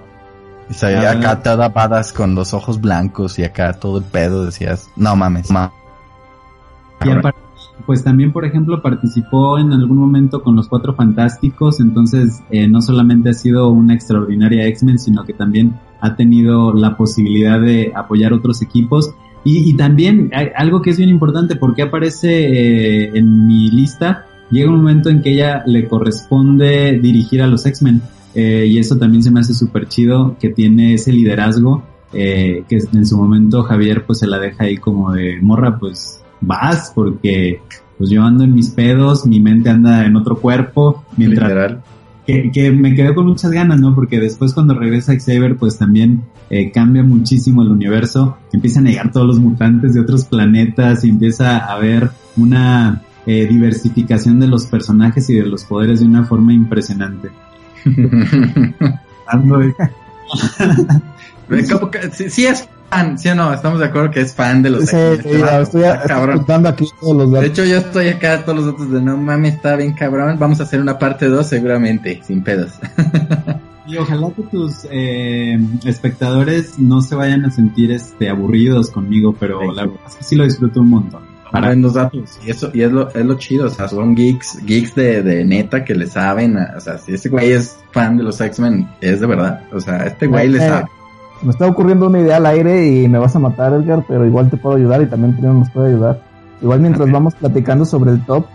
Y 0.71 0.75
se 0.75 0.87
veía 0.87 1.11
Ah. 1.11 1.19
acá 1.19 1.43
toda 1.43 1.69
badass 1.69 2.13
con 2.13 2.35
los 2.35 2.55
ojos 2.55 2.81
blancos 2.81 3.39
y 3.39 3.45
acá 3.45 3.73
todo 3.75 3.99
el 3.99 4.05
pedo, 4.05 4.45
decías, 4.45 4.89
no 4.97 5.17
mames, 5.17 5.51
ma. 5.51 5.73
y 7.05 7.11
aparte, 7.11 7.39
pues 7.87 8.05
también, 8.05 8.33
por 8.33 8.45
ejemplo, 8.45 8.83
participó 8.83 9.59
en 9.59 9.73
algún 9.73 9.99
momento 9.99 10.43
con 10.43 10.57
los 10.57 10.69
Cuatro 10.69 10.95
Fantásticos, 10.95 11.81
entonces 11.81 12.43
eh, 12.51 12.69
no 12.69 12.81
solamente 12.83 13.31
ha 13.31 13.35
sido 13.35 13.71
una 13.71 13.95
extraordinaria 13.95 14.67
X-Men, 14.67 14.99
sino 14.99 15.25
que 15.25 15.33
también 15.33 15.75
ha 16.01 16.17
tenido 16.17 16.73
la 16.73 16.97
posibilidad 16.97 17.61
de 17.61 17.93
apoyar 17.95 18.33
otros 18.33 18.63
equipos. 18.63 19.15
Y, 19.45 19.69
y 19.69 19.75
también 19.75 20.31
algo 20.57 20.83
que 20.83 20.91
es 20.91 20.99
bien 20.99 21.11
importante, 21.11 21.57
porque 21.57 21.83
aparece 21.83 22.31
eh, 22.31 23.11
en 23.15 23.47
mi 23.47 23.71
lista, 23.71 24.27
llega 24.51 24.71
un 24.71 24.77
momento 24.77 25.09
en 25.09 25.21
que 25.21 25.33
ella 25.33 25.63
le 25.67 25.89
corresponde 25.89 26.99
dirigir 27.01 27.43
a 27.43 27.47
los 27.47 27.67
X-Men. 27.67 28.03
eh, 28.35 28.67
y 28.67 28.79
eso 28.79 28.97
también 28.97 29.23
se 29.23 29.31
me 29.31 29.41
hace 29.41 29.53
súper 29.53 29.89
chido, 29.89 30.37
que 30.39 30.49
tiene 30.51 30.95
ese 30.95 31.13
liderazgo, 31.13 31.83
eh, 32.13 32.65
que 32.69 32.79
en 32.93 33.07
su 33.07 33.17
momento 33.17 33.63
Javier 33.63 34.05
pues 34.05 34.19
se 34.19 34.27
la 34.27 34.39
deja 34.39 34.65
ahí 34.65 34.77
como 34.77 35.13
de 35.13 35.41
morra, 35.41 35.79
pues 35.79 36.22
vas, 36.43 36.93
porque 36.95 37.63
pues 37.97 38.11
yo 38.11 38.23
ando 38.23 38.45
en 38.45 38.55
mis 38.55 38.71
pedos, 38.71 39.27
mi 39.27 39.41
mente 39.41 39.71
anda 39.71 40.05
en 40.05 40.17
otro 40.17 40.37
cuerpo, 40.37 41.05
mientras 41.17 41.49
Literal. 41.49 41.83
que, 42.27 42.51
que 42.51 42.71
me 42.71 42.95
quedé 42.95 43.15
con 43.15 43.27
muchas 43.27 43.51
ganas, 43.53 43.81
¿no? 43.81 43.95
Porque 43.95 44.21
después 44.21 44.53
cuando 44.53 44.75
regresa 44.75 45.15
Xavier, 45.15 45.57
pues 45.57 45.79
también 45.79 46.23
eh, 46.51 46.71
cambia 46.71 47.03
muchísimo 47.03 47.63
el 47.63 47.71
universo, 47.71 48.37
empiezan 48.53 48.87
a 48.87 48.91
llegar 48.91 49.13
todos 49.13 49.27
los 49.27 49.39
mutantes 49.39 49.95
de 49.95 50.01
otros 50.01 50.25
planetas 50.25 51.05
y 51.05 51.09
empieza 51.09 51.59
a 51.59 51.75
haber 51.75 52.11
una 52.37 53.03
eh, 53.25 53.47
diversificación 53.47 54.41
de 54.41 54.49
los 54.49 54.67
personajes 54.67 55.31
y 55.31 55.35
de 55.35 55.47
los 55.47 55.65
poderes 55.65 56.01
de 56.01 56.07
una 56.07 56.25
forma 56.25 56.53
impresionante. 56.53 57.31
Sí, 62.13 62.31
sí 62.31 62.47
es 62.47 62.69
fan, 62.93 63.19
sí 63.19 63.29
o 63.29 63.35
no, 63.35 63.53
estamos 63.53 63.79
de 63.81 63.87
acuerdo 63.87 64.11
que 64.11 64.21
es 64.21 64.35
fan 64.35 64.63
de 64.63 64.71
los 64.71 64.85
Sí, 64.87 64.97
X-Men. 64.97 65.23
sí, 65.23 65.29
Este 65.29 65.63
estoy, 65.63 65.83
está 65.83 66.03
estoy 66.35 66.67
aquí 66.67 66.87
todos 67.01 67.17
los 67.17 67.31
De 67.31 67.37
datos. 67.39 67.51
hecho, 67.51 67.65
yo 67.65 67.77
estoy 67.79 68.09
acá 68.09 68.45
todos 68.45 68.59
los 68.59 68.67
datos 68.67 68.91
de 68.93 69.01
no 69.03 69.17
mames, 69.17 69.55
está 69.55 69.77
bien 69.77 69.93
cabrón. 69.95 70.37
Vamos 70.39 70.61
a 70.61 70.65
hacer 70.65 70.81
una 70.81 70.99
parte 70.99 71.27
2 71.27 71.47
seguramente, 71.47 72.21
sin 72.27 72.43
pedos. 72.43 72.73
Y 73.85 73.97
ojalá 73.97 74.31
que 74.31 74.43
tus 74.45 74.87
eh, 74.93 75.59
espectadores 75.85 76.79
no 76.79 77.01
se 77.01 77.17
vayan 77.17 77.45
a 77.45 77.51
sentir 77.51 77.91
este 77.91 78.29
aburridos 78.31 78.91
conmigo, 78.91 79.35
pero 79.39 79.59
Sí. 79.61 79.67
la 79.75 79.83
verdad 79.87 80.01
es 80.07 80.15
que 80.15 80.25
sí 80.25 80.37
lo 80.37 80.45
disfruto 80.45 80.81
un 80.81 80.89
montón. 80.89 81.23
Para 81.51 81.67
buenos 81.67 81.95
datos. 81.95 82.39
Y 82.47 82.51
eso, 82.53 82.71
y 82.73 82.83
es 82.83 82.93
lo, 82.93 83.11
es 83.11 83.27
lo 83.27 83.35
chido, 83.39 83.67
o 83.67 83.71
sea, 83.71 83.89
son 83.89 84.15
geeks, 84.15 84.65
geeks 84.65 84.95
de, 84.95 85.23
de 85.25 85.45
neta 85.45 85.85
que 85.85 85.97
le 85.97 86.07
saben, 86.07 86.57
a- 86.59 86.75
o 86.77 86.81
sea, 86.81 86.97
si 86.97 87.13
este 87.13 87.29
güey 87.29 87.51
es 87.53 87.77
fan 87.91 88.17
de 88.17 88.23
los 88.23 88.41
X-Men, 88.41 88.89
es 89.01 89.19
de 89.21 89.27
verdad, 89.27 89.65
o 89.73 89.81
sea, 89.81 89.97
este 90.07 90.29
güey 90.29 90.49
le 90.49 90.59
Eh, 90.65 90.69
sabe. 90.69 90.85
Me 91.43 91.51
está 91.51 91.67
ocurriendo 91.67 92.07
una 92.07 92.21
idea 92.21 92.37
al 92.37 92.47
aire 92.47 92.87
y 92.87 93.09
me 93.09 93.19
vas 93.19 93.35
a 93.35 93.39
matar, 93.39 93.73
Edgar, 93.73 94.05
pero 94.07 94.25
igual 94.27 94.49
te 94.49 94.57
puedo 94.57 94.77
ayudar 94.77 95.03
y 95.03 95.07
también 95.07 95.37
Trino 95.37 95.55
nos 95.55 95.71
puede 95.71 95.89
ayudar. 95.89 96.21
Igual 96.61 96.81
mientras 96.81 97.11
vamos 97.11 97.35
platicando 97.35 97.85
sobre 97.85 98.13
el 98.13 98.25
top, 98.25 98.47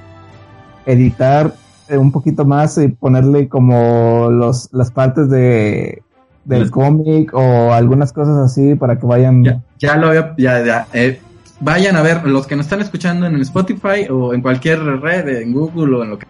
editar 0.85 1.53
eh, 1.89 1.97
un 1.97 2.11
poquito 2.11 2.45
más 2.45 2.77
y 2.77 2.87
ponerle 2.87 3.49
como 3.49 4.29
los 4.31 4.69
las 4.71 4.91
partes 4.91 5.29
de 5.29 6.01
del 6.45 6.71
cómic 6.71 7.33
o 7.33 7.73
algunas 7.73 8.13
cosas 8.13 8.37
así 8.37 8.75
para 8.75 8.97
que 8.97 9.05
vayan 9.05 9.43
Ya, 9.43 9.61
ya 9.79 9.97
lo 9.97 10.07
había, 10.07 10.33
ya, 10.37 10.65
ya, 10.65 10.87
eh, 10.93 11.19
vayan 11.59 11.97
a 11.97 12.01
ver, 12.01 12.25
los 12.25 12.47
que 12.47 12.55
nos 12.55 12.67
están 12.67 12.79
escuchando 12.79 13.25
en 13.25 13.35
Spotify 13.41 14.07
o 14.09 14.33
en 14.33 14.41
cualquier 14.41 14.79
red, 15.01 15.27
en 15.27 15.51
Google 15.51 15.97
o 15.97 16.03
en 16.03 16.09
lo 16.11 16.19
que 16.19 16.25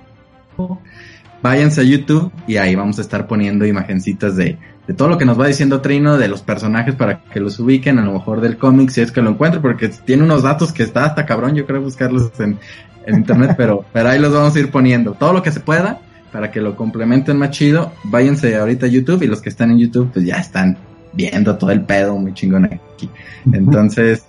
váyanse 1.41 1.82
a 1.82 1.84
YouTube 1.84 2.32
y 2.47 2.58
ahí 2.58 2.76
vamos 2.76 2.97
a 3.00 3.02
estar 3.02 3.28
poniendo 3.28 3.65
imagencitas 3.65 4.36
de, 4.36 4.58
de 4.88 4.93
todo 4.93 5.10
lo 5.10 5.17
que 5.17 5.26
nos 5.26 5.39
va 5.39 5.47
diciendo 5.47 5.82
Trino, 5.82 6.17
de 6.17 6.28
los 6.28 6.41
personajes 6.41 6.95
para 6.95 7.21
que 7.23 7.39
los 7.39 7.60
ubiquen, 7.60 8.00
a 8.00 8.06
lo 8.06 8.13
mejor 8.13 8.41
del 8.41 8.58
cómic, 8.58 8.89
si 8.89 9.02
es 9.02 9.12
que 9.12 9.21
lo 9.21 9.32
encuentro, 9.32 9.62
porque 9.62 9.89
tiene 9.89 10.23
unos 10.23 10.43
datos 10.43 10.71
que 10.71 10.84
está 10.84 11.06
hasta 11.06 11.26
cabrón, 11.26 11.56
yo 11.56 11.65
creo 11.65 11.82
buscarlos 11.82 12.32
en, 12.39 12.58
en 13.06 13.15
internet, 13.15 13.56
pero, 13.58 13.86
pero 13.93 14.10
ahí 14.10 14.19
los 14.19 14.34
vamos 14.34 14.56
a 14.56 14.60
ir 14.60 14.71
poniendo. 14.71 15.13
Todo 15.13 15.34
lo 15.34 15.43
que 15.43 15.52
se 15.52 15.60
pueda 15.60 16.00
para 16.32 16.52
que 16.52 16.62
lo 16.62 16.76
complementen 16.76 17.38
más 17.38 17.52
chido. 17.52 17.93
Váyanse 18.04 18.56
ahorita 18.56 18.86
a 18.86 18.89
YouTube 18.89 19.23
y 19.23 19.28
los 19.28 19.41
que 19.41 19.50
están 19.50 19.71
en 19.71 19.80
YouTube 19.80 20.12
pues 20.13 20.26
ya 20.26 20.38
están 20.38 20.78
viendo 21.13 21.58
todo 21.58 21.71
el 21.71 21.82
pedo 21.82 22.17
muy 22.17 22.34
chingón 22.34 22.65
aquí. 22.65 23.10
Entonces, 23.52 24.26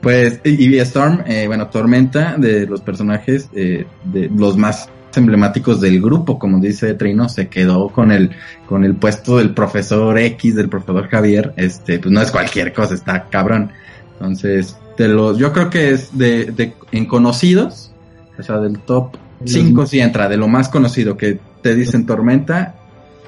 pues, 0.00 0.40
y, 0.44 0.78
Storm, 0.78 1.22
eh, 1.26 1.46
bueno, 1.46 1.68
Tormenta 1.68 2.36
de 2.36 2.66
los 2.66 2.80
personajes, 2.80 3.48
eh, 3.54 3.86
de 4.04 4.30
los 4.34 4.56
más 4.56 4.88
emblemáticos 5.18 5.80
del 5.80 6.00
grupo, 6.00 6.38
como 6.38 6.58
dice 6.60 6.94
Trino, 6.94 7.28
se 7.28 7.48
quedó 7.48 7.88
con 7.88 8.12
el, 8.12 8.30
con 8.66 8.84
el 8.84 8.94
puesto 8.96 9.38
del 9.38 9.54
profesor 9.54 10.18
X, 10.18 10.54
del 10.54 10.68
profesor 10.68 11.08
Javier, 11.08 11.52
este, 11.56 11.98
pues 11.98 12.12
no 12.12 12.20
es 12.20 12.30
cualquier 12.30 12.72
cosa, 12.72 12.94
está 12.94 13.26
cabrón. 13.28 13.70
Entonces, 14.12 14.76
de 14.96 15.08
los, 15.08 15.38
yo 15.38 15.52
creo 15.52 15.70
que 15.70 15.90
es 15.90 16.16
de, 16.16 16.46
de 16.46 16.74
en 16.92 17.06
conocidos, 17.06 17.92
o 18.38 18.42
sea, 18.42 18.58
del 18.58 18.78
top 18.80 19.16
5 19.44 19.86
sí 19.86 20.00
entra, 20.00 20.28
de 20.28 20.36
lo 20.36 20.48
más 20.48 20.68
conocido 20.68 21.16
que 21.16 21.38
te 21.62 21.74
dicen 21.74 22.06
Tormenta, 22.06 22.74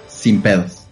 sin 0.09 0.43
pedos. 0.43 0.87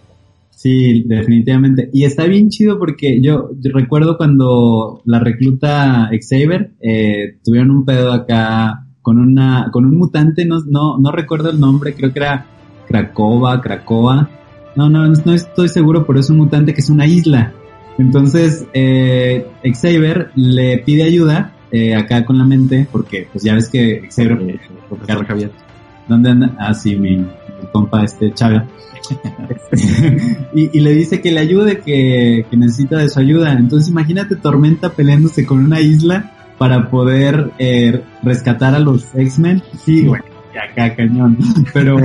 Sí, 0.61 1.03
definitivamente. 1.07 1.89
Y 1.91 2.03
está 2.03 2.25
bien 2.25 2.49
chido 2.49 2.77
porque 2.77 3.19
yo, 3.19 3.49
recuerdo 3.73 4.15
cuando 4.17 5.01
la 5.05 5.19
recluta 5.19 6.11
Xavier 6.11 6.73
eh, 6.79 7.37
tuvieron 7.43 7.71
un 7.71 7.83
pedo 7.83 8.11
acá 8.11 8.85
con 9.01 9.17
una 9.17 9.69
con 9.71 9.85
un 9.85 9.97
mutante, 9.97 10.45
no, 10.45 10.59
no, 10.65 10.97
no 10.97 11.11
recuerdo 11.11 11.49
el 11.49 11.59
nombre, 11.59 11.93
creo 11.93 12.11
que 12.13 12.19
era 12.19 12.45
Cracova, 12.87 13.61
Cracoa. 13.61 14.29
No, 14.75 14.89
no, 14.89 15.07
no 15.07 15.33
estoy 15.33 15.67
seguro, 15.67 16.05
pero 16.05 16.19
es 16.19 16.29
un 16.29 16.37
mutante 16.37 16.73
que 16.73 16.81
es 16.81 16.89
una 16.89 17.05
isla. 17.05 17.53
Entonces, 17.97 18.65
eh, 18.73 19.47
Xavier 19.63 20.31
le 20.35 20.77
pide 20.79 21.03
ayuda 21.03 21.53
eh, 21.71 21.95
acá 21.95 22.25
con 22.25 22.37
la 22.37 22.45
mente, 22.45 22.87
porque 22.91 23.27
pues 23.31 23.43
ya 23.43 23.53
ves 23.53 23.69
que 23.69 24.07
Xavier, 24.09 24.59
Javier, 25.27 25.51
¿dónde 26.07 26.29
anda? 26.29 26.55
Ah, 26.57 26.73
sí, 26.73 26.95
mi, 26.95 27.25
compa 27.71 28.03
este 28.03 28.33
Chaga. 28.33 28.65
y, 30.53 30.79
le 30.79 30.93
dice 30.93 31.21
que 31.21 31.31
le 31.31 31.39
ayude, 31.39 31.79
que, 31.79 32.45
que, 32.49 32.57
necesita 32.57 32.97
de 32.97 33.09
su 33.09 33.19
ayuda. 33.19 33.53
Entonces 33.53 33.89
imagínate 33.89 34.35
Tormenta 34.35 34.89
peleándose 34.89 35.45
con 35.45 35.59
una 35.59 35.81
isla 35.81 36.31
para 36.61 36.91
poder 36.91 37.53
eh, 37.57 38.03
rescatar 38.21 38.75
a 38.75 38.79
los 38.79 39.15
X-Men. 39.15 39.63
Sí, 39.83 40.05
güey, 40.05 40.21
acá 40.51 40.95
cañón. 40.95 41.35
Pero 41.73 41.97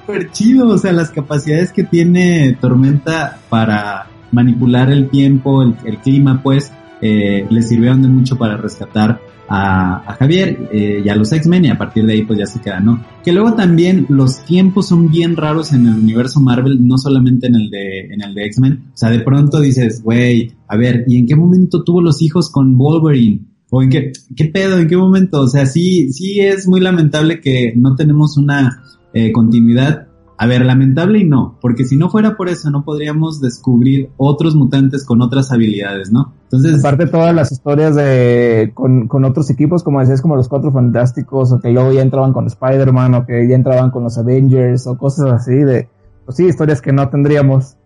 súper 0.00 0.30
chido, 0.32 0.68
o 0.68 0.78
sea, 0.78 0.92
las 0.92 1.10
capacidades 1.10 1.70
que 1.70 1.84
tiene 1.84 2.56
Tormenta 2.58 3.36
para 3.50 4.06
manipular 4.32 4.90
el 4.90 5.10
tiempo, 5.10 5.62
el, 5.62 5.74
el 5.84 5.98
clima, 5.98 6.40
pues, 6.42 6.72
eh, 7.02 7.46
le 7.50 7.60
sirvieron 7.60 8.00
de 8.00 8.08
mucho 8.08 8.38
para 8.38 8.56
rescatar 8.56 9.20
a, 9.52 10.16
Javier 10.18 10.68
eh, 10.72 11.02
y 11.04 11.08
a 11.08 11.16
los 11.16 11.32
X-Men 11.32 11.64
y 11.64 11.70
a 11.70 11.76
partir 11.76 12.06
de 12.06 12.12
ahí 12.12 12.22
pues 12.22 12.38
ya 12.38 12.46
se 12.46 12.60
queda, 12.60 12.78
¿no? 12.78 13.04
Que 13.24 13.32
luego 13.32 13.54
también 13.54 14.06
los 14.08 14.44
tiempos 14.44 14.86
son 14.88 15.10
bien 15.10 15.36
raros 15.36 15.72
en 15.72 15.86
el 15.86 15.94
universo 15.94 16.40
Marvel, 16.40 16.86
no 16.86 16.96
solamente 16.96 17.48
en 17.48 17.56
el 17.56 17.68
de, 17.68 18.00
en 18.12 18.22
el 18.22 18.32
de 18.32 18.44
X-Men. 18.46 18.84
O 18.94 18.96
sea, 18.96 19.10
de 19.10 19.20
pronto 19.20 19.60
dices, 19.60 20.02
güey, 20.04 20.52
a 20.68 20.76
ver, 20.76 21.04
¿y 21.08 21.18
en 21.18 21.26
qué 21.26 21.34
momento 21.34 21.82
tuvo 21.82 22.00
los 22.00 22.22
hijos 22.22 22.48
con 22.50 22.78
Wolverine? 22.78 23.40
¿O 23.70 23.82
en 23.82 23.90
qué, 23.90 24.12
qué 24.36 24.44
pedo? 24.44 24.78
¿En 24.78 24.86
qué 24.86 24.96
momento? 24.96 25.40
O 25.40 25.48
sea, 25.48 25.66
sí, 25.66 26.12
sí 26.12 26.40
es 26.40 26.68
muy 26.68 26.80
lamentable 26.80 27.40
que 27.40 27.72
no 27.74 27.96
tenemos 27.96 28.36
una 28.36 28.84
eh, 29.12 29.32
continuidad 29.32 30.09
a 30.42 30.46
ver, 30.46 30.64
lamentable 30.64 31.18
y 31.18 31.24
no, 31.24 31.58
porque 31.60 31.84
si 31.84 31.98
no 31.98 32.08
fuera 32.08 32.34
por 32.34 32.48
eso 32.48 32.70
no 32.70 32.82
podríamos 32.82 33.42
descubrir 33.42 34.08
otros 34.16 34.56
mutantes 34.56 35.04
con 35.04 35.20
otras 35.20 35.52
habilidades, 35.52 36.10
¿no? 36.10 36.32
Entonces... 36.44 36.78
Aparte 36.78 37.08
todas 37.08 37.34
las 37.34 37.52
historias 37.52 37.94
de 37.94 38.70
con, 38.72 39.06
con 39.06 39.26
otros 39.26 39.50
equipos, 39.50 39.82
como 39.82 40.00
decías, 40.00 40.22
como 40.22 40.36
los 40.36 40.48
Cuatro 40.48 40.72
Fantásticos, 40.72 41.52
o 41.52 41.60
que 41.60 41.68
luego 41.68 41.92
ya 41.92 42.00
entraban 42.00 42.32
con 42.32 42.46
Spider-Man, 42.46 43.12
o 43.16 43.26
que 43.26 43.46
ya 43.46 43.54
entraban 43.54 43.90
con 43.90 44.02
los 44.02 44.16
Avengers, 44.16 44.86
o 44.86 44.96
cosas 44.96 45.30
así, 45.30 45.52
de, 45.56 45.90
pues 46.24 46.38
sí, 46.38 46.46
historias 46.46 46.80
que 46.80 46.94
no 46.94 47.06
tendríamos 47.10 47.76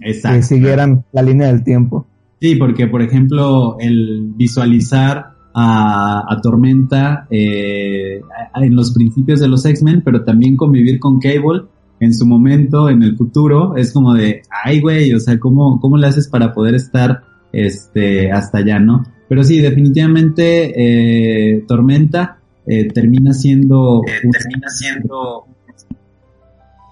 Exacto. 0.00 0.36
que 0.36 0.42
siguieran 0.42 1.04
la 1.12 1.22
línea 1.22 1.46
del 1.46 1.62
tiempo. 1.62 2.08
Sí, 2.40 2.56
porque 2.56 2.88
por 2.88 3.02
ejemplo, 3.02 3.76
el 3.78 4.32
visualizar 4.34 5.34
a, 5.54 6.24
a 6.28 6.40
Tormenta 6.40 7.28
eh, 7.30 8.20
en 8.56 8.74
los 8.74 8.92
principios 8.92 9.38
de 9.38 9.46
los 9.46 9.64
X-Men, 9.64 10.02
pero 10.04 10.24
también 10.24 10.56
convivir 10.56 10.98
con 10.98 11.20
Cable, 11.20 11.66
en 12.00 12.14
su 12.14 12.26
momento, 12.26 12.88
en 12.88 13.02
el 13.02 13.16
futuro, 13.16 13.76
es 13.76 13.92
como 13.92 14.14
de, 14.14 14.42
ay, 14.64 14.80
güey, 14.80 15.12
o 15.12 15.20
sea, 15.20 15.38
¿cómo, 15.38 15.78
cómo 15.80 15.98
le 15.98 16.06
haces 16.06 16.28
para 16.28 16.52
poder 16.54 16.74
estar 16.74 17.22
este, 17.52 18.32
hasta 18.32 18.58
allá, 18.58 18.78
no? 18.78 19.04
Pero 19.28 19.44
sí, 19.44 19.60
definitivamente, 19.60 20.72
eh, 20.74 21.64
Tormenta 21.68 22.38
eh, 22.66 22.88
termina 22.88 23.34
siendo... 23.34 24.02
Eh, 24.06 24.28
termina 24.32 24.68
siendo... 24.68 25.46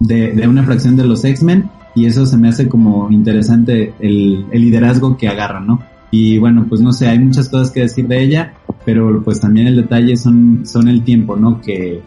De, 0.00 0.32
de, 0.32 0.46
una 0.46 0.62
fracción 0.62 0.96
de 0.96 1.04
los 1.04 1.24
X-Men 1.24 1.68
y 1.96 2.06
eso 2.06 2.24
se 2.24 2.36
me 2.36 2.48
hace 2.48 2.68
como 2.68 3.10
interesante 3.10 3.94
el, 3.98 4.46
el 4.52 4.60
liderazgo 4.60 5.16
que 5.16 5.26
agarra, 5.26 5.58
¿no? 5.58 5.82
Y 6.12 6.38
bueno, 6.38 6.66
pues 6.68 6.80
no 6.80 6.92
sé, 6.92 7.08
hay 7.08 7.18
muchas 7.18 7.48
cosas 7.48 7.72
que 7.72 7.80
decir 7.80 8.06
de 8.06 8.22
ella, 8.22 8.54
pero 8.84 9.20
pues 9.24 9.40
también 9.40 9.66
el 9.66 9.74
detalle 9.74 10.16
son, 10.16 10.64
son 10.64 10.86
el 10.86 11.02
tiempo, 11.02 11.34
¿no? 11.34 11.60
Que, 11.60 12.00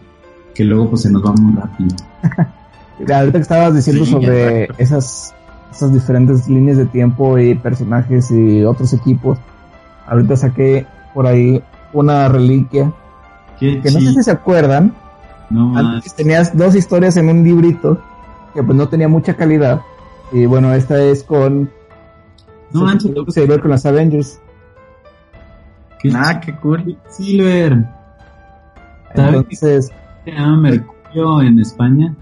que 0.56 0.64
luego 0.64 0.92
pues 0.92 1.02
se 1.02 1.12
nos 1.12 1.22
va 1.22 1.34
muy 1.34 1.54
rápido. 1.54 1.96
ahorita 3.10 3.38
que 3.38 3.44
estabas 3.44 3.76
diciendo 3.76 4.06
sobre 4.06 4.70
esas, 4.78 5.34
esas 5.72 5.94
diferentes 5.94 6.48
líneas 6.48 6.78
de 6.78 6.86
tiempo 6.86 7.38
y 7.38 7.56
personajes 7.56 8.32
y 8.32 8.64
otros 8.64 8.94
equipos, 8.94 9.38
ahorita 10.08 10.36
saqué 10.36 10.86
por 11.14 11.28
ahí 11.28 11.62
una 11.94 12.28
reliquia 12.30 12.92
que 13.60 13.92
no 13.92 14.00
sé 14.00 14.14
si 14.14 14.24
se 14.24 14.32
acuerdan. 14.32 14.94
Antes 15.76 16.16
tenías 16.16 16.56
dos 16.58 16.76
historias 16.76 17.18
en 17.18 17.30
un 17.30 17.44
librito 17.44 18.02
que 18.54 18.64
pues 18.64 18.78
no 18.78 18.90
tenía 18.90 19.08
mucha 19.08 19.36
calidad. 19.36 19.82
Y 20.32 20.46
bueno, 20.46 20.74
esta 20.74 21.02
es 21.02 21.24
con... 21.24 21.70
No 22.72 22.84
manches. 22.84 23.12
Se 23.30 23.60
con 23.60 23.70
las 23.70 23.86
Avengers. 23.86 24.40
ah, 26.16 26.40
qué 26.40 26.56
cool. 26.56 26.98
Silver. 27.10 27.86
Entonces... 29.14 29.92
Se 30.24 30.32
llama 30.32 30.58
Mercurio 30.58 31.42
en 31.42 31.60
España 31.60 32.16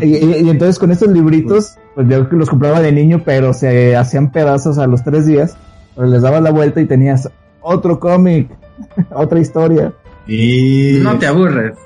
y, 0.00 0.48
entonces 0.48 0.78
con 0.78 0.90
estos 0.90 1.08
libritos, 1.08 1.76
pues 1.94 2.08
yo 2.08 2.28
que 2.28 2.36
los 2.36 2.48
compraba 2.48 2.80
de 2.80 2.92
niño, 2.92 3.22
pero 3.24 3.52
se 3.52 3.96
hacían 3.96 4.30
pedazos 4.30 4.78
a 4.78 4.86
los 4.86 5.02
tres 5.02 5.26
días, 5.26 5.56
pero 5.94 6.08
les 6.08 6.22
dabas 6.22 6.42
la 6.42 6.50
vuelta 6.50 6.80
y 6.80 6.86
tenías 6.86 7.30
otro 7.60 7.98
cómic, 7.98 8.50
otra 9.10 9.40
historia. 9.40 9.92
Y 10.26 10.98
no 11.02 11.18
te 11.18 11.26
aburres. 11.26 11.76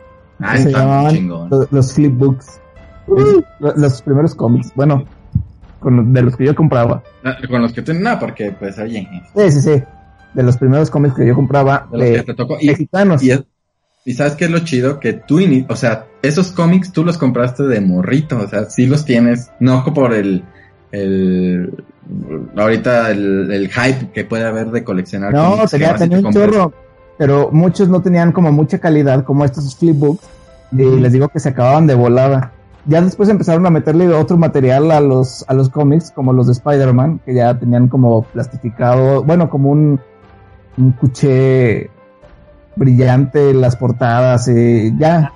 se 0.57 0.71
llamaban 0.71 1.29
los, 1.71 1.93
flipbooks. 1.93 2.61
los, 3.59 4.03
primeros 4.03 4.35
cómics, 4.35 4.73
bueno, 4.75 5.05
con, 5.81 6.13
de 6.13 6.23
los 6.23 6.37
que 6.37 6.45
yo 6.45 6.55
compraba. 6.55 7.03
Ah, 7.25 7.37
con 7.49 7.63
los 7.63 7.73
que 7.73 7.83
tú 7.83 7.95
no, 7.95 8.19
porque 8.19 8.53
pues 8.53 8.79
oye. 8.79 9.09
Sí, 9.35 9.53
sí, 9.53 9.61
sí. 9.61 9.83
De 10.35 10.43
los 10.43 10.57
primeros 10.57 10.91
cómics 10.91 11.15
que 11.15 11.27
yo 11.27 11.35
compraba 11.35 11.89
de, 11.91 12.25
mexicanos. 12.63 13.23
Y 13.23 13.33
sabes 14.15 14.35
qué 14.35 14.47
es 14.47 14.51
lo 14.51 14.61
chido? 14.61 15.01
Que 15.01 15.13
tú, 15.13 15.41
o 15.69 15.77
sea, 15.77 16.07
esos 16.23 16.53
cómics 16.53 16.93
tú 16.93 17.05
los 17.05 17.19
compraste 17.19 17.65
de 17.65 17.81
morrito, 17.81 18.39
o 18.39 18.49
sea, 18.49 18.65
sí 18.65 18.87
los 18.87 19.05
tienes, 19.05 19.51
no 19.61 19.85
por 19.85 20.15
el, 20.15 20.45
el, 20.93 21.85
ahorita 22.57 23.11
el, 23.11 23.71
hype 23.71 24.11
que 24.13 24.25
puede 24.25 24.45
haber 24.45 24.71
de 24.71 24.85
coleccionar. 24.85 25.33
No, 25.33 25.67
tenía, 25.71 25.95
tenía 25.97 26.19
un 26.19 26.33
chorro, 26.33 26.73
pero 27.19 27.51
muchos 27.53 27.89
no 27.89 28.01
tenían 28.01 28.33
como 28.33 28.53
mucha 28.53 28.79
calidad, 28.79 29.25
como 29.25 29.45
estos 29.45 29.77
flipbooks, 29.77 30.27
y 30.73 30.77
les 30.77 31.13
digo 31.13 31.29
que 31.29 31.41
se 31.41 31.51
acababan 31.51 31.87
de 31.87 31.95
volada. 31.95 32.53
Ya 32.87 33.03
después 33.03 33.29
empezaron 33.29 33.67
a 33.67 33.71
meterle 33.71 34.09
otro 34.09 34.39
material 34.39 34.91
a 34.91 35.01
los, 35.01 35.45
a 35.49 35.53
los 35.53 35.69
cómics, 35.69 36.11
como 36.11 36.33
los 36.33 36.47
de 36.47 36.53
Spider-Man, 36.53 37.21
que 37.27 37.35
ya 37.35 37.59
tenían 37.59 37.89
como 37.89 38.23
plastificado, 38.23 39.23
bueno, 39.23 39.51
como 39.51 39.71
un, 39.71 40.01
un 40.79 40.93
cuché 40.93 41.91
brillante 42.79 43.53
las 43.55 43.77
portadas, 43.77 44.49
eh, 44.49 44.93
ya. 44.99 45.33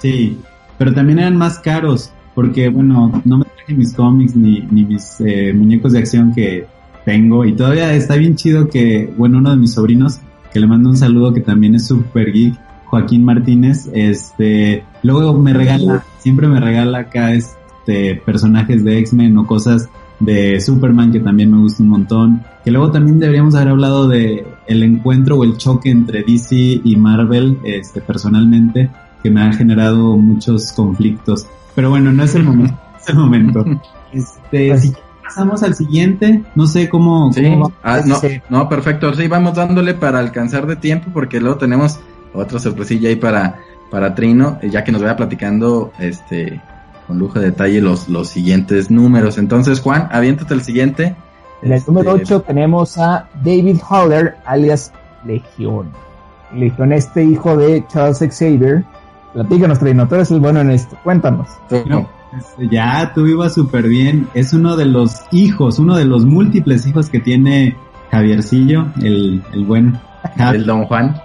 Sí, 0.00 0.38
pero 0.78 0.92
también 0.92 1.20
eran 1.20 1.36
más 1.36 1.58
caros, 1.58 2.12
porque 2.34 2.68
bueno, 2.68 3.22
no 3.24 3.38
me 3.38 3.44
traje 3.44 3.74
mis 3.74 3.94
cómics 3.94 4.34
ni, 4.34 4.60
ni 4.70 4.84
mis 4.84 5.20
eh, 5.20 5.52
muñecos 5.54 5.92
de 5.92 5.98
acción 5.98 6.32
que 6.32 6.66
tengo 7.04 7.44
y 7.44 7.54
todavía 7.54 7.92
está 7.94 8.16
bien 8.16 8.36
chido 8.36 8.68
que, 8.68 9.12
bueno, 9.16 9.38
uno 9.38 9.50
de 9.50 9.56
mis 9.56 9.74
sobrinos, 9.74 10.20
que 10.52 10.60
le 10.60 10.66
mando 10.66 10.90
un 10.90 10.96
saludo 10.96 11.32
que 11.32 11.40
también 11.40 11.74
es 11.74 11.86
super 11.86 12.32
geek, 12.32 12.54
Joaquín 12.86 13.24
Martínez, 13.24 13.88
este, 13.92 14.84
luego 15.02 15.38
me 15.38 15.52
regala, 15.52 16.04
siempre 16.18 16.48
me 16.48 16.58
regala 16.58 16.98
acá 16.98 17.32
este 17.32 18.20
personajes 18.24 18.84
de 18.84 18.98
X-Men 18.98 19.38
o 19.38 19.46
cosas 19.46 19.88
de 20.20 20.60
Superman 20.60 21.10
que 21.10 21.20
también 21.20 21.50
me 21.50 21.58
gusta 21.58 21.82
un 21.82 21.88
montón. 21.88 22.42
Que 22.64 22.70
luego 22.70 22.90
también 22.90 23.18
deberíamos 23.18 23.54
haber 23.54 23.68
hablado 23.68 24.06
de 24.08 24.46
el 24.70 24.82
encuentro 24.82 25.36
o 25.38 25.44
el 25.44 25.56
choque 25.58 25.90
entre 25.90 26.22
DC 26.22 26.54
y 26.84 26.96
Marvel, 26.96 27.58
este, 27.64 28.00
personalmente, 28.00 28.88
que 29.22 29.30
me 29.30 29.42
ha 29.42 29.52
generado 29.52 30.16
muchos 30.16 30.72
conflictos. 30.72 31.46
Pero 31.74 31.90
bueno, 31.90 32.12
no 32.12 32.22
es 32.22 32.34
el 32.34 32.44
momento. 32.44 32.74
es 33.00 33.08
el 33.08 33.16
momento. 33.16 33.64
Este, 34.12 34.68
Pues- 34.70 34.82
si 34.82 34.92
pasamos 35.22 35.62
al 35.62 35.74
siguiente, 35.74 36.42
no 36.54 36.66
sé 36.66 36.88
cómo, 36.88 37.32
Sí, 37.32 37.42
cómo 37.44 37.68
va. 37.68 37.74
ah, 37.82 38.00
no, 38.06 38.16
Sí. 38.16 38.40
no, 38.48 38.68
perfecto. 38.68 39.12
Sí, 39.14 39.28
vamos 39.28 39.54
dándole 39.54 39.94
para 39.94 40.18
alcanzar 40.18 40.66
de 40.66 40.76
tiempo 40.76 41.10
porque 41.12 41.38
luego 41.40 41.56
tenemos 41.58 42.00
otra 42.34 42.58
sorpresilla 42.58 43.08
ahí 43.08 43.16
para, 43.16 43.58
para 43.90 44.14
Trino, 44.14 44.58
ya 44.62 44.82
que 44.84 44.92
nos 44.92 45.02
vaya 45.02 45.16
platicando 45.16 45.92
este 45.98 46.60
con 47.06 47.18
lujo 47.18 47.40
de 47.40 47.46
detalle 47.46 47.80
los, 47.80 48.08
los 48.08 48.28
siguientes 48.28 48.88
números. 48.90 49.36
Entonces, 49.36 49.80
Juan, 49.80 50.08
aviéntate 50.12 50.54
el 50.54 50.62
siguiente. 50.62 51.16
En 51.62 51.72
el 51.72 51.78
Este, 51.78 51.90
número 51.90 52.12
8 52.12 52.42
tenemos 52.42 52.98
a 52.98 53.28
David 53.44 53.80
Haller, 53.88 54.36
alias 54.44 54.92
Legión. 55.24 55.90
Legión, 56.54 56.92
este 56.92 57.24
hijo 57.24 57.56
de 57.56 57.84
Charles 57.88 58.18
Xavier. 58.18 58.84
Platícanos, 59.32 59.78
Trino, 59.78 60.08
tú 60.08 60.16
eres 60.16 60.30
el 60.30 60.40
bueno 60.40 60.60
en 60.60 60.70
esto. 60.70 60.96
Cuéntanos. 61.04 61.48
No, 61.86 62.08
este, 62.36 62.68
ya, 62.68 63.12
tú 63.14 63.26
ibas 63.26 63.54
súper 63.54 63.88
bien. 63.88 64.28
Es 64.34 64.52
uno 64.52 64.76
de 64.76 64.86
los 64.86 65.22
hijos, 65.30 65.78
uno 65.78 65.96
de 65.96 66.04
los 66.04 66.24
múltiples 66.24 66.86
hijos 66.86 67.10
que 67.10 67.20
tiene 67.20 67.76
Javiercillo, 68.10 68.86
el, 69.00 69.42
el 69.52 69.64
buen 69.64 69.98
Javi. 70.36 70.58
El 70.58 70.66
Don 70.66 70.84
Juan. 70.86 71.20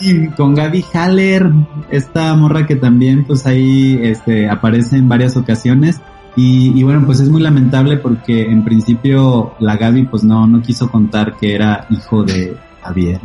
Y 0.00 0.28
con 0.28 0.54
Gaby 0.54 0.84
Haller, 0.94 1.50
esta 1.90 2.32
morra 2.36 2.66
que 2.66 2.76
también 2.76 3.24
pues 3.24 3.46
ahí 3.46 3.98
este, 4.02 4.48
aparece 4.48 4.96
en 4.96 5.08
varias 5.08 5.36
ocasiones. 5.36 6.00
Y, 6.38 6.78
y 6.78 6.82
bueno, 6.84 7.02
pues 7.04 7.18
es 7.18 7.28
muy 7.28 7.42
lamentable 7.42 7.96
porque 7.96 8.42
en 8.42 8.64
principio 8.64 9.54
la 9.58 9.76
Gaby 9.76 10.04
pues 10.06 10.22
no, 10.22 10.46
no 10.46 10.62
quiso 10.62 10.88
contar 10.88 11.34
que 11.36 11.52
era 11.52 11.84
hijo 11.90 12.22
de 12.22 12.56
Javier. 12.80 13.20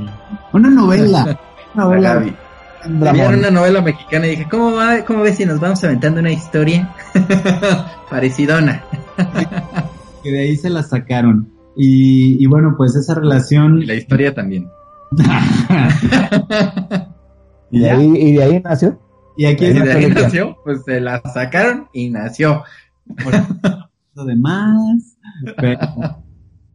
Una 0.51 0.69
novela. 0.71 1.21
Una 1.75 1.83
La 1.83 1.83
novela. 1.83 2.13
Gaby. 2.15 2.35
Un 2.85 2.93
Vi 2.93 2.99
dramón. 2.99 3.35
una 3.35 3.51
novela 3.51 3.81
mexicana 3.81 4.25
y 4.27 4.31
dije, 4.31 4.47
¿cómo 4.49 4.73
va? 4.73 5.05
¿Cómo 5.05 5.21
ves 5.21 5.37
si 5.37 5.45
nos 5.45 5.59
vamos 5.59 5.83
aventando 5.83 6.19
una 6.21 6.31
historia 6.31 6.93
parecidona? 8.09 8.83
Que 10.23 10.31
de 10.31 10.39
ahí 10.39 10.55
se 10.55 10.69
la 10.69 10.81
sacaron. 10.83 11.51
Y, 11.75 12.41
y 12.41 12.47
bueno, 12.47 12.75
pues 12.77 12.95
esa 12.95 13.13
relación... 13.13 13.81
Y 13.81 13.85
la 13.85 13.95
historia 13.95 14.33
también. 14.33 14.69
Y 17.69 17.79
de 17.79 17.91
ahí, 17.91 18.05
y 18.15 18.31
de 18.37 18.43
ahí 18.43 18.61
nació. 18.63 18.99
y 19.35 19.45
aquí 19.45 19.65
es 19.65 19.83
de 19.83 19.91
ahí 19.91 20.07
nació, 20.07 20.57
pues 20.63 20.83
se 20.85 21.01
la 21.01 21.21
sacaron 21.33 21.89
y 21.91 22.09
nació. 22.09 22.63
lo 24.15 24.25
demás. 24.25 25.17
Pero- 25.57 25.79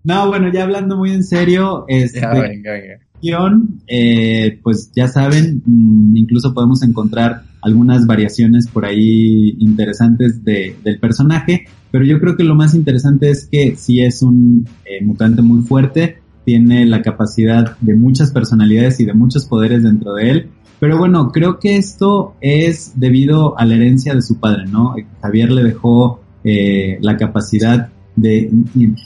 no, 0.04 0.28
bueno, 0.28 0.50
ya 0.52 0.62
hablando 0.64 0.96
muy 0.96 1.10
en 1.12 1.24
serio, 1.24 1.84
este, 1.88 2.20
Ya, 2.20 2.30
venga, 2.32 2.72
venga. 2.72 2.98
guion, 3.20 3.80
eh, 3.86 4.58
pues 4.62 4.90
ya 4.94 5.08
saben, 5.08 5.62
mm, 5.66 6.16
incluso 6.16 6.54
podemos 6.54 6.82
encontrar 6.82 7.42
algunas 7.62 8.06
variaciones 8.06 8.68
por 8.68 8.84
ahí 8.86 9.56
interesantes 9.58 10.44
de, 10.44 10.76
del 10.84 10.98
personaje, 11.00 11.66
pero 11.90 12.04
yo 12.04 12.20
creo 12.20 12.36
que 12.36 12.44
lo 12.44 12.54
más 12.54 12.74
interesante 12.74 13.30
es 13.30 13.46
que 13.50 13.74
sí 13.76 14.00
es 14.00 14.22
un 14.22 14.66
eh, 14.84 15.04
mutante 15.04 15.42
muy 15.42 15.62
fuerte, 15.62 16.18
tiene 16.44 16.86
la 16.86 17.02
capacidad 17.02 17.76
de 17.80 17.94
muchas 17.94 18.32
personalidades 18.32 19.00
y 19.00 19.04
de 19.04 19.12
muchos 19.12 19.44
poderes 19.46 19.82
dentro 19.82 20.14
de 20.14 20.30
él, 20.30 20.50
pero 20.80 20.98
bueno, 20.98 21.32
creo 21.32 21.58
que 21.58 21.76
esto 21.76 22.34
es 22.40 22.92
debido 22.96 23.58
a 23.58 23.64
la 23.64 23.74
herencia 23.74 24.14
de 24.14 24.22
su 24.22 24.38
padre, 24.38 24.66
¿no? 24.66 24.94
Javier 25.20 25.50
le 25.50 25.64
dejó 25.64 26.20
eh, 26.44 26.98
la 27.00 27.16
capacidad 27.16 27.88
de, 28.14 28.50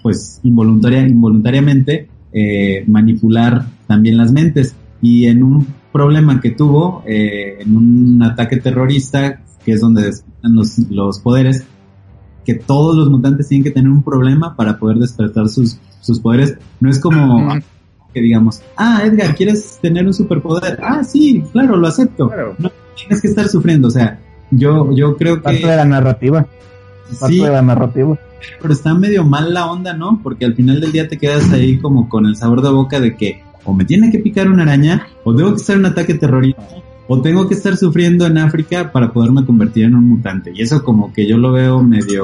pues, 0.02 0.40
involuntaria, 0.42 1.06
involuntariamente 1.06 2.08
eh, 2.32 2.84
manipular 2.86 3.66
también 3.86 4.16
las 4.16 4.32
mentes. 4.32 4.74
Y 5.00 5.26
en 5.26 5.42
un 5.42 5.66
problema 5.92 6.40
que 6.40 6.50
tuvo, 6.50 7.02
eh, 7.06 7.58
en 7.60 7.76
un 7.76 8.22
ataque 8.22 8.58
terrorista, 8.58 9.40
que 9.64 9.72
es 9.72 9.80
donde 9.80 10.02
despiertan 10.02 10.54
los, 10.54 10.78
los 10.90 11.18
poderes, 11.20 11.64
que 12.44 12.54
todos 12.54 12.96
los 12.96 13.08
mutantes 13.08 13.48
tienen 13.48 13.64
que 13.64 13.70
tener 13.70 13.90
un 13.90 14.02
problema 14.02 14.56
para 14.56 14.78
poder 14.78 14.98
despertar 14.98 15.48
sus, 15.48 15.78
sus 16.00 16.20
poderes. 16.20 16.56
No 16.80 16.90
es 16.90 16.98
como. 16.98 17.48
Que 18.12 18.20
digamos, 18.20 18.62
ah, 18.76 19.02
Edgar, 19.04 19.34
¿quieres 19.36 19.78
tener 19.80 20.06
un 20.06 20.14
superpoder? 20.14 20.78
Ah, 20.82 21.02
sí, 21.04 21.44
claro, 21.52 21.76
lo 21.76 21.86
acepto. 21.86 22.28
Claro. 22.28 22.54
No 22.58 22.70
tienes 22.96 23.20
que 23.20 23.28
estar 23.28 23.48
sufriendo, 23.48 23.88
o 23.88 23.90
sea, 23.90 24.20
yo, 24.50 24.92
yo 24.94 25.16
creo 25.16 25.40
Parte 25.40 25.58
de 25.58 25.64
que 25.64 25.76
la 25.76 25.84
narrativa. 25.84 26.46
Parte 27.18 27.34
sí, 27.34 27.40
de 27.40 27.50
la 27.50 27.62
narrativa. 27.62 28.18
pero 28.60 28.72
está 28.72 28.94
medio 28.94 29.24
mal 29.24 29.52
la 29.52 29.70
onda, 29.70 29.92
¿no? 29.94 30.20
Porque 30.22 30.44
al 30.44 30.54
final 30.54 30.80
del 30.80 30.92
día 30.92 31.08
te 31.08 31.18
quedas 31.18 31.50
ahí 31.52 31.78
como 31.78 32.08
con 32.08 32.26
el 32.26 32.36
sabor 32.36 32.62
de 32.62 32.70
boca 32.70 33.00
de 33.00 33.16
que 33.16 33.42
o 33.64 33.72
me 33.72 33.84
tiene 33.84 34.10
que 34.10 34.18
picar 34.18 34.48
una 34.50 34.62
araña, 34.62 35.06
o 35.24 35.34
tengo 35.34 35.50
que 35.50 35.60
estar 35.60 35.76
en 35.76 35.80
un 35.80 35.86
ataque 35.86 36.14
terrorista, 36.14 36.62
o 37.06 37.20
tengo 37.20 37.48
que 37.48 37.54
estar 37.54 37.76
sufriendo 37.76 38.26
en 38.26 38.38
África 38.38 38.92
para 38.92 39.12
poderme 39.12 39.44
convertir 39.44 39.84
en 39.84 39.94
un 39.94 40.08
mutante. 40.08 40.52
Y 40.54 40.62
eso 40.62 40.82
como 40.82 41.12
que 41.12 41.26
yo 41.26 41.36
lo 41.36 41.52
veo 41.52 41.82
medio, 41.82 42.22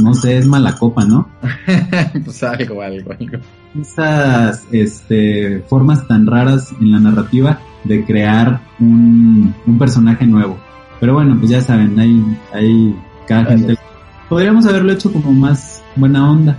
no 0.00 0.14
sé, 0.14 0.38
es 0.38 0.46
mala 0.46 0.74
copa, 0.76 1.04
¿no? 1.04 1.28
pues 2.24 2.42
algo, 2.42 2.82
algo, 2.82 3.12
algo. 3.12 3.38
Esas 3.80 4.66
este, 4.72 5.60
formas 5.68 6.06
tan 6.06 6.26
raras 6.26 6.72
en 6.80 6.92
la 6.92 7.00
narrativa 7.00 7.60
de 7.84 8.04
crear 8.04 8.60
un, 8.80 9.54
un 9.66 9.78
personaje 9.78 10.26
nuevo. 10.26 10.58
Pero 11.00 11.14
bueno, 11.14 11.36
pues 11.38 11.50
ya 11.50 11.60
saben, 11.60 11.98
hay, 11.98 12.24
hay 12.52 12.96
cada 13.26 13.44
gente. 13.46 13.76
Podríamos 14.28 14.66
haberlo 14.66 14.92
hecho 14.92 15.12
como 15.12 15.32
más 15.32 15.82
buena 15.96 16.30
onda. 16.30 16.58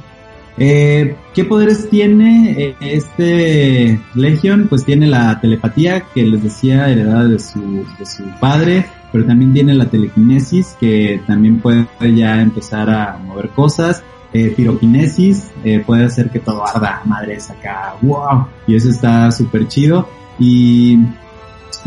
Eh, 0.58 1.16
¿Qué 1.34 1.44
poderes 1.44 1.90
tiene 1.90 2.56
eh, 2.58 2.76
este 2.80 4.00
Legion? 4.14 4.68
Pues 4.70 4.86
tiene 4.86 5.08
la 5.08 5.40
telepatía 5.42 6.06
que 6.14 6.24
les 6.24 6.42
decía 6.42 6.90
heredada 6.90 7.26
de 7.26 7.40
su, 7.40 7.86
de 8.00 8.06
su 8.06 8.24
padre, 8.40 8.86
pero 9.12 9.26
también 9.26 9.54
tiene 9.54 9.74
la 9.74 9.86
telequinesis 9.86 10.76
que 10.80 11.22
también 11.28 11.60
puede 11.60 11.88
ya 12.16 12.42
empezar 12.42 12.90
a 12.90 13.18
mover 13.18 13.50
cosas. 13.50 14.04
Eh, 14.34 14.54
piroquinesis 14.56 15.50
eh, 15.64 15.82
puede 15.86 16.04
hacer 16.04 16.30
que 16.30 16.40
todo 16.40 16.68
arda, 16.68 17.02
madres 17.06 17.50
acá, 17.50 17.96
wow, 18.02 18.48
y 18.68 18.76
eso 18.76 18.90
está 18.90 19.32
súper 19.32 19.68
chido. 19.68 20.10
Y 20.38 21.00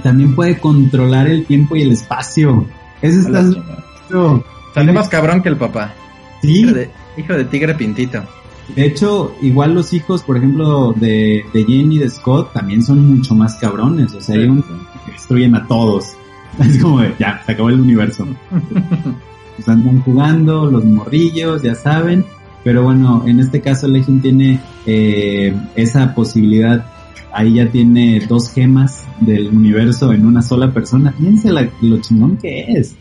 también 0.03 0.35
puede 0.35 0.59
controlar 0.59 1.27
el 1.27 1.45
tiempo 1.45 1.77
y 1.77 1.83
el 1.83 1.93
espacio. 1.93 2.67
Eso 3.03 3.21
está. 3.21 3.45
Sale 4.75 4.93
más 4.93 5.09
cabrón 5.09 5.43
que 5.43 5.51
el 5.51 5.57
papá. 5.57 5.93
Sí, 6.41 6.61
Hijo 6.61 6.73
de, 6.73 6.91
hijo 7.17 7.33
de 7.35 7.45
tigre 7.45 7.75
pintito. 7.75 8.23
De 8.77 8.85
hecho, 8.87 9.35
igual 9.43 9.75
los 9.75 9.93
hijos, 9.93 10.23
por 10.23 10.37
ejemplo, 10.37 10.93
de, 10.93 11.45
de 11.53 11.63
Jane 11.65 11.95
y 11.95 11.99
de 11.99 12.11
Scott 12.11 12.53
también 12.53 12.83
son 12.83 13.17
mucho 13.17 13.35
más 13.35 13.57
cabrones. 13.57 14.15
O 14.15 14.21
sea, 14.21 14.37
hay 14.37 14.45
un 14.45 14.63
que 14.63 15.13
destruyen 15.13 15.55
a 15.55 15.67
todos. 15.67 16.07
Es 16.59 16.79
como 16.83 17.01
de, 17.01 17.15
ya, 17.21 17.41
se 17.47 17.53
acabó 17.53 17.69
el 17.69 17.81
universo. 17.81 18.27
Pues 19.57 19.69
andan 19.69 20.01
jugando, 20.03 20.71
los 20.71 20.85
morrillos, 20.85 21.63
ya 21.63 21.75
saben. 21.75 22.25
Pero 22.63 22.85
bueno, 22.85 23.25
en 23.27 23.41
este 23.41 23.61
caso 23.61 23.89
Legion 23.89 24.21
tiene 24.21 24.61
eh, 24.87 25.53
esa 25.75 26.15
posibilidad. 26.15 26.87
Ahí 27.33 27.55
ya 27.55 27.69
tiene 27.69 28.21
dos 28.29 28.51
gemas 28.53 29.05
del 29.21 29.49
universo 29.49 30.13
en 30.13 30.27
una 30.27 30.43
sola 30.43 30.73
persona. 30.73 31.11
Fíjense 31.13 31.51
la- 31.53 31.69
lo 31.83 31.99
chingón 32.01 32.37
que 32.37 32.73
es. 32.73 32.95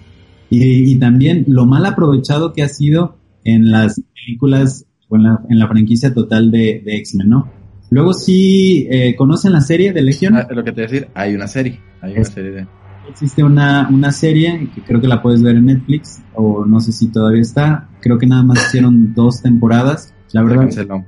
Y, 0.49 0.91
y 0.91 0.95
también 0.95 1.45
lo 1.47 1.67
mal 1.67 1.86
aprovechado 1.86 2.53
que 2.53 2.63
ha 2.63 2.69
sido 2.69 3.17
en 3.43 3.69
las 3.69 4.01
películas 4.15 4.86
o 5.10 5.15
en 5.15 5.24
la, 5.24 5.41
en 5.50 5.60
la 5.60 5.67
franquicia 5.67 6.13
total 6.13 6.52
de, 6.52 6.82
de 6.84 6.96
X-Men, 6.98 7.30
¿no? 7.30 7.50
Luego 7.89 8.13
sí, 8.13 8.86
eh, 8.89 9.15
¿conocen 9.15 9.54
la 9.54 9.62
serie 9.62 9.93
de 9.93 10.02
Legion? 10.02 10.36
Ah, 10.36 10.48
lo 10.52 10.63
que 10.63 10.72
te 10.72 10.82
voy 10.82 10.89
a 10.89 10.91
decir, 10.91 11.08
hay 11.13 11.36
una 11.36 11.48
serie. 11.48 11.80
Hay 12.02 12.13
una 12.13 12.24
serie 12.26 12.52
de. 12.52 12.67
Existe 13.10 13.41
una, 13.41 13.88
una 13.89 14.12
serie 14.12 14.67
que 14.76 14.82
creo 14.82 15.00
que 15.00 15.08
la 15.08 15.22
puedes 15.22 15.41
ver 15.41 15.56
en 15.56 15.67
Netflix, 15.67 16.22
o 16.34 16.65
no 16.65 16.82
sé 16.82 16.91
si 16.91 17.08
todavía 17.10 17.41
está. 17.41 17.88
Creo 18.02 18.17
que 18.17 18.28
nada 18.28 18.43
más 18.43 18.67
hicieron 18.67 19.13
dos 19.13 19.41
temporadas. 19.41 20.13
La 20.34 20.41
Se 20.41 20.48
verdad, 20.48 20.62
canceló. 20.63 21.06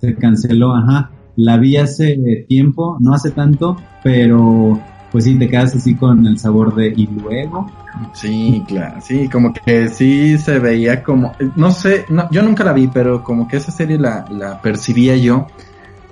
se 0.00 0.14
canceló, 0.14 0.74
ajá. 0.74 1.10
La 1.36 1.58
vi 1.58 1.76
hace 1.76 2.46
tiempo, 2.48 2.96
no 3.00 3.12
hace 3.12 3.30
tanto, 3.32 3.76
pero 4.02 4.80
pues 5.16 5.24
sí, 5.24 5.34
te 5.38 5.48
quedas 5.48 5.74
así 5.74 5.94
con 5.94 6.26
el 6.26 6.38
sabor 6.38 6.74
de 6.74 6.88
y 6.94 7.06
luego. 7.06 7.70
Sí, 8.12 8.62
claro, 8.68 9.00
sí, 9.00 9.30
como 9.30 9.50
que 9.54 9.88
sí 9.88 10.36
se 10.36 10.58
veía 10.58 11.02
como, 11.02 11.32
no 11.54 11.70
sé, 11.70 12.04
no, 12.10 12.28
yo 12.30 12.42
nunca 12.42 12.64
la 12.64 12.74
vi, 12.74 12.86
pero 12.88 13.24
como 13.24 13.48
que 13.48 13.56
esa 13.56 13.72
serie 13.72 13.96
la, 13.98 14.26
la 14.30 14.60
percibía 14.60 15.16
yo 15.16 15.46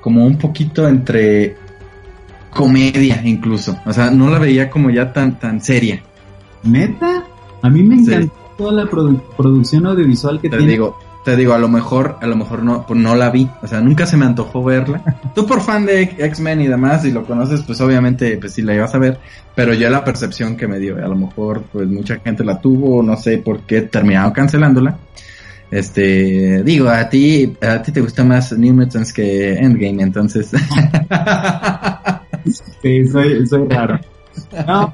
como 0.00 0.24
un 0.24 0.38
poquito 0.38 0.88
entre 0.88 1.57
comedia 2.50 3.20
incluso, 3.24 3.76
o 3.84 3.92
sea, 3.92 4.11
no 4.11 4.30
la 4.30 4.38
veía 4.38 4.70
como 4.70 4.88
ya 4.88 5.12
tan, 5.12 5.38
tan 5.38 5.61
seria, 5.61 6.00
¿Meta? 6.62 7.24
A 7.61 7.68
mí 7.68 7.82
me 7.82 7.96
Sí. 7.98 8.11
encantó 8.14 8.32
toda 8.57 8.72
la 8.72 8.84
produ- 8.84 9.20
producción 9.36 9.84
audiovisual 9.86 10.40
que 10.40 10.48
te 10.48 10.57
tiene. 10.57 10.72
digo, 10.72 10.96
te 11.24 11.36
digo, 11.36 11.54
a 11.54 11.58
lo 11.58 11.68
mejor, 11.68 12.18
a 12.20 12.26
lo 12.26 12.36
mejor 12.36 12.62
no, 12.62 12.86
pues 12.86 13.00
no 13.00 13.16
la 13.16 13.30
vi, 13.30 13.48
o 13.62 13.66
sea, 13.66 13.80
nunca 13.80 14.04
se 14.06 14.16
me 14.16 14.26
antojó 14.26 14.62
verla. 14.62 15.02
Tú 15.34 15.46
por 15.46 15.62
fan 15.62 15.86
de 15.86 16.02
X-Men 16.02 16.60
y 16.60 16.66
demás, 16.66 17.04
y 17.04 17.12
lo 17.12 17.24
conoces, 17.24 17.62
pues 17.62 17.80
obviamente, 17.80 18.36
pues 18.36 18.52
sí 18.52 18.62
la 18.62 18.74
ibas 18.74 18.94
a 18.94 18.98
ver, 18.98 19.18
pero 19.54 19.72
ya 19.72 19.88
la 19.88 20.04
percepción 20.04 20.56
que 20.56 20.68
me 20.68 20.78
dio, 20.78 20.96
a 20.96 21.08
lo 21.08 21.16
mejor, 21.16 21.64
pues 21.72 21.88
mucha 21.88 22.20
gente 22.20 22.44
la 22.44 22.60
tuvo, 22.60 23.02
no 23.02 23.16
sé 23.16 23.38
por 23.38 23.60
qué 23.60 23.82
terminaron 23.82 24.32
cancelándola. 24.32 24.98
Este, 25.70 26.62
digo, 26.62 26.88
a 26.88 27.08
ti, 27.08 27.56
a 27.60 27.82
ti 27.82 27.90
te 27.90 28.02
gusta 28.02 28.22
más 28.22 28.52
New 28.52 28.74
Mutants 28.74 29.12
que 29.12 29.54
Endgame, 29.54 30.02
entonces. 30.02 30.50
Sí, 32.82 33.06
soy, 33.06 33.46
soy 33.46 33.66
raro. 33.68 33.98
No, 34.66 34.92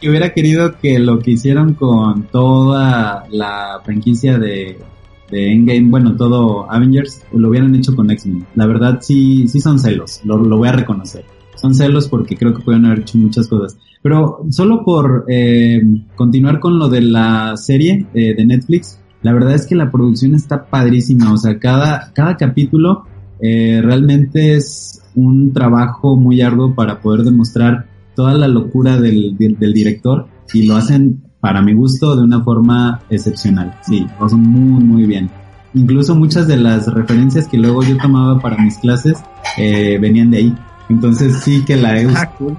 que 0.00 0.08
hubiera 0.08 0.32
querido 0.32 0.76
que 0.78 0.98
lo 0.98 1.20
que 1.20 1.30
hicieron 1.32 1.74
con 1.74 2.24
toda 2.24 3.24
la 3.30 3.80
franquicia 3.84 4.36
de, 4.38 4.78
de 5.30 5.52
Endgame, 5.52 5.88
bueno, 5.88 6.16
todo 6.16 6.70
Avengers, 6.70 7.22
lo 7.32 7.50
hubieran 7.50 7.74
hecho 7.74 7.94
con 7.94 8.10
X-Men. 8.10 8.46
La 8.54 8.66
verdad 8.66 8.98
sí, 9.00 9.46
sí 9.48 9.60
son 9.60 9.78
celos, 9.78 10.20
lo, 10.24 10.38
lo 10.38 10.58
voy 10.58 10.68
a 10.68 10.72
reconocer. 10.72 11.24
Son 11.56 11.74
celos 11.74 12.08
porque 12.08 12.36
creo 12.36 12.54
que 12.54 12.62
pueden 12.62 12.84
haber 12.86 13.00
hecho 13.00 13.18
muchas 13.18 13.48
cosas. 13.48 13.76
Pero 14.02 14.44
solo 14.50 14.84
por 14.84 15.24
eh, 15.28 15.82
continuar 16.14 16.60
con 16.60 16.78
lo 16.78 16.88
de 16.88 17.00
la 17.00 17.56
serie 17.56 18.06
eh, 18.14 18.34
de 18.34 18.46
Netflix, 18.46 19.00
la 19.22 19.32
verdad 19.32 19.54
es 19.54 19.66
que 19.66 19.74
la 19.74 19.90
producción 19.90 20.34
está 20.34 20.66
padrísima. 20.66 21.32
O 21.32 21.36
sea, 21.36 21.58
cada, 21.58 22.12
cada 22.12 22.36
capítulo 22.36 23.04
eh, 23.40 23.80
realmente 23.82 24.54
es 24.54 25.02
un 25.14 25.52
trabajo 25.52 26.16
muy 26.16 26.40
arduo 26.40 26.74
para 26.74 27.00
poder 27.00 27.24
demostrar 27.24 27.86
toda 28.14 28.34
la 28.34 28.48
locura 28.48 29.00
del, 29.00 29.36
del, 29.36 29.58
del 29.58 29.72
director 29.72 30.26
y 30.52 30.66
lo 30.66 30.76
hacen, 30.76 31.22
para 31.40 31.62
mi 31.62 31.72
gusto, 31.72 32.16
de 32.16 32.22
una 32.22 32.42
forma 32.42 33.00
excepcional. 33.10 33.74
Sí, 33.82 34.06
lo 34.18 34.26
hacen 34.26 34.40
muy, 34.40 34.82
muy 34.82 35.06
bien. 35.06 35.30
Incluso 35.74 36.14
muchas 36.14 36.46
de 36.46 36.56
las 36.56 36.86
referencias 36.92 37.46
que 37.46 37.58
luego 37.58 37.82
yo 37.82 37.96
tomaba 37.98 38.40
para 38.40 38.56
mis 38.56 38.78
clases 38.78 39.18
eh, 39.56 39.98
venían 40.00 40.30
de 40.30 40.38
ahí. 40.38 40.54
Entonces 40.88 41.40
sí 41.40 41.64
que 41.64 41.76
la 41.76 42.00
he 42.00 42.06
usado, 42.06 42.56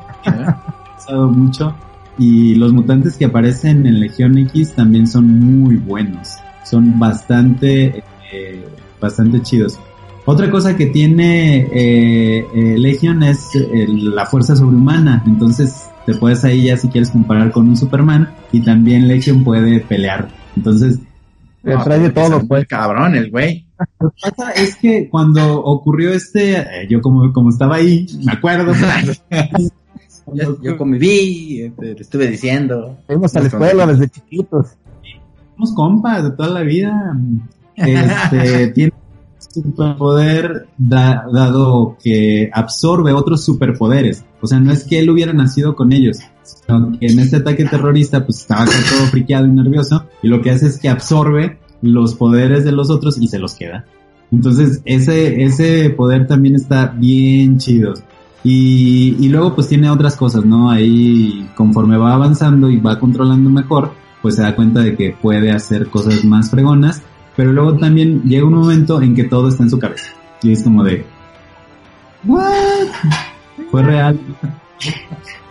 usado 0.97 1.27
mucho. 1.29 1.75
Y 2.17 2.55
los 2.55 2.73
mutantes 2.73 3.17
que 3.17 3.25
aparecen 3.25 3.85
en 3.85 3.99
Legión 3.99 4.37
X 4.37 4.73
también 4.73 5.07
son 5.07 5.39
muy 5.39 5.77
buenos. 5.77 6.35
Son 6.63 6.99
bastante, 6.99 8.03
eh, 8.31 8.65
bastante 9.01 9.41
chidos. 9.41 9.79
Otra 10.25 10.51
cosa 10.51 10.77
que 10.77 10.85
tiene 10.85 11.67
eh, 11.73 12.45
eh, 12.53 12.77
Legion 12.77 13.23
es 13.23 13.55
eh, 13.55 13.87
la 13.87 14.27
fuerza 14.27 14.55
sobrehumana. 14.55 15.23
Entonces 15.25 15.88
te 16.05 16.15
puedes 16.15 16.43
ahí 16.43 16.63
ya 16.63 16.77
si 16.77 16.89
quieres 16.89 17.09
comparar 17.11 17.51
con 17.51 17.67
un 17.67 17.77
Superman. 17.77 18.29
Y 18.51 18.61
también 18.61 19.07
Legion 19.07 19.43
puede 19.43 19.79
pelear. 19.81 20.29
Entonces 20.55 20.99
no, 21.63 21.83
trae 21.83 21.99
de 21.99 22.09
todo, 22.09 22.45
pues. 22.47 22.67
Cabrón, 22.67 23.15
el 23.15 23.29
güey. 23.29 23.65
Lo 23.99 24.09
que 24.11 24.31
pasa 24.31 24.51
es 24.51 24.75
que 24.75 25.09
cuando 25.09 25.61
ocurrió 25.63 26.13
este, 26.13 26.57
eh, 26.57 26.87
yo 26.89 27.01
como, 27.01 27.31
como 27.33 27.49
estaba 27.49 27.75
ahí, 27.75 28.05
me 28.25 28.33
acuerdo. 28.33 28.73
yo, 30.33 30.61
yo 30.61 30.77
conviví, 30.77 31.63
este, 31.63 31.95
te 31.95 32.01
estuve 32.01 32.27
diciendo. 32.27 32.97
Fuimos 33.07 33.35
a 33.35 33.41
la 33.41 33.47
escuela 33.47 33.85
desde 33.85 34.09
chiquitos. 34.09 34.67
Somos 35.55 35.73
compas 35.73 36.23
de 36.23 36.31
toda 36.31 36.49
la 36.49 36.61
vida. 36.61 37.17
Este, 37.75 38.67
tiene 38.73 38.93
superpoder 39.49 40.67
da, 40.77 41.25
dado 41.31 41.97
que 42.01 42.49
absorbe 42.53 43.13
otros 43.13 43.43
superpoderes. 43.43 44.23
O 44.41 44.47
sea, 44.47 44.59
no 44.59 44.71
es 44.71 44.83
que 44.83 44.99
él 44.99 45.09
hubiera 45.09 45.33
nacido 45.33 45.75
con 45.75 45.91
ellos, 45.91 46.19
sino 46.43 46.97
que 46.97 47.07
en 47.07 47.19
este 47.19 47.37
ataque 47.37 47.65
terrorista 47.65 48.25
pues 48.25 48.39
estaba 48.39 48.65
todo 48.65 49.07
friqueado 49.09 49.47
y 49.47 49.51
nervioso 49.51 50.05
y 50.21 50.27
lo 50.27 50.41
que 50.41 50.51
hace 50.51 50.67
es 50.67 50.79
que 50.79 50.89
absorbe 50.89 51.59
los 51.81 52.15
poderes 52.15 52.63
de 52.63 52.71
los 52.71 52.89
otros 52.89 53.17
y 53.17 53.27
se 53.27 53.39
los 53.39 53.55
queda. 53.55 53.85
Entonces 54.31 54.81
ese, 54.85 55.43
ese 55.43 55.89
poder 55.89 56.27
también 56.27 56.55
está 56.55 56.87
bien 56.87 57.57
chido. 57.57 57.93
Y, 58.43 59.17
y 59.19 59.27
luego 59.27 59.53
pues 59.55 59.67
tiene 59.67 59.89
otras 59.89 60.15
cosas, 60.15 60.45
¿no? 60.45 60.69
Ahí 60.69 61.49
conforme 61.55 61.97
va 61.97 62.13
avanzando 62.13 62.69
y 62.69 62.77
va 62.77 62.99
controlando 62.99 63.49
mejor, 63.49 63.91
pues 64.21 64.35
se 64.35 64.43
da 64.43 64.55
cuenta 64.55 64.81
de 64.81 64.95
que 64.95 65.15
puede 65.21 65.51
hacer 65.51 65.87
cosas 65.87 66.23
más 66.23 66.49
fregonas 66.49 67.01
pero 67.39 67.53
luego 67.53 67.77
también 67.77 68.23
llega 68.23 68.45
un 68.45 68.53
momento 68.53 69.01
en 69.01 69.15
que 69.15 69.23
todo 69.23 69.47
está 69.47 69.63
en 69.63 69.69
su 69.69 69.79
cabeza. 69.79 70.11
Y 70.41 70.51
es 70.51 70.61
como 70.61 70.83
de, 70.83 71.05
¿what? 72.25 72.89
Fue 73.71 73.81
real. 73.81 74.19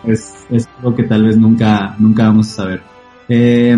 es, 0.03 0.45
es 0.51 0.69
algo 0.77 0.95
que 0.95 1.01
tal 1.01 1.23
vez 1.23 1.35
nunca, 1.35 1.95
nunca 1.97 2.25
vamos 2.25 2.49
a 2.49 2.55
saber. 2.57 2.83
Eh, 3.27 3.75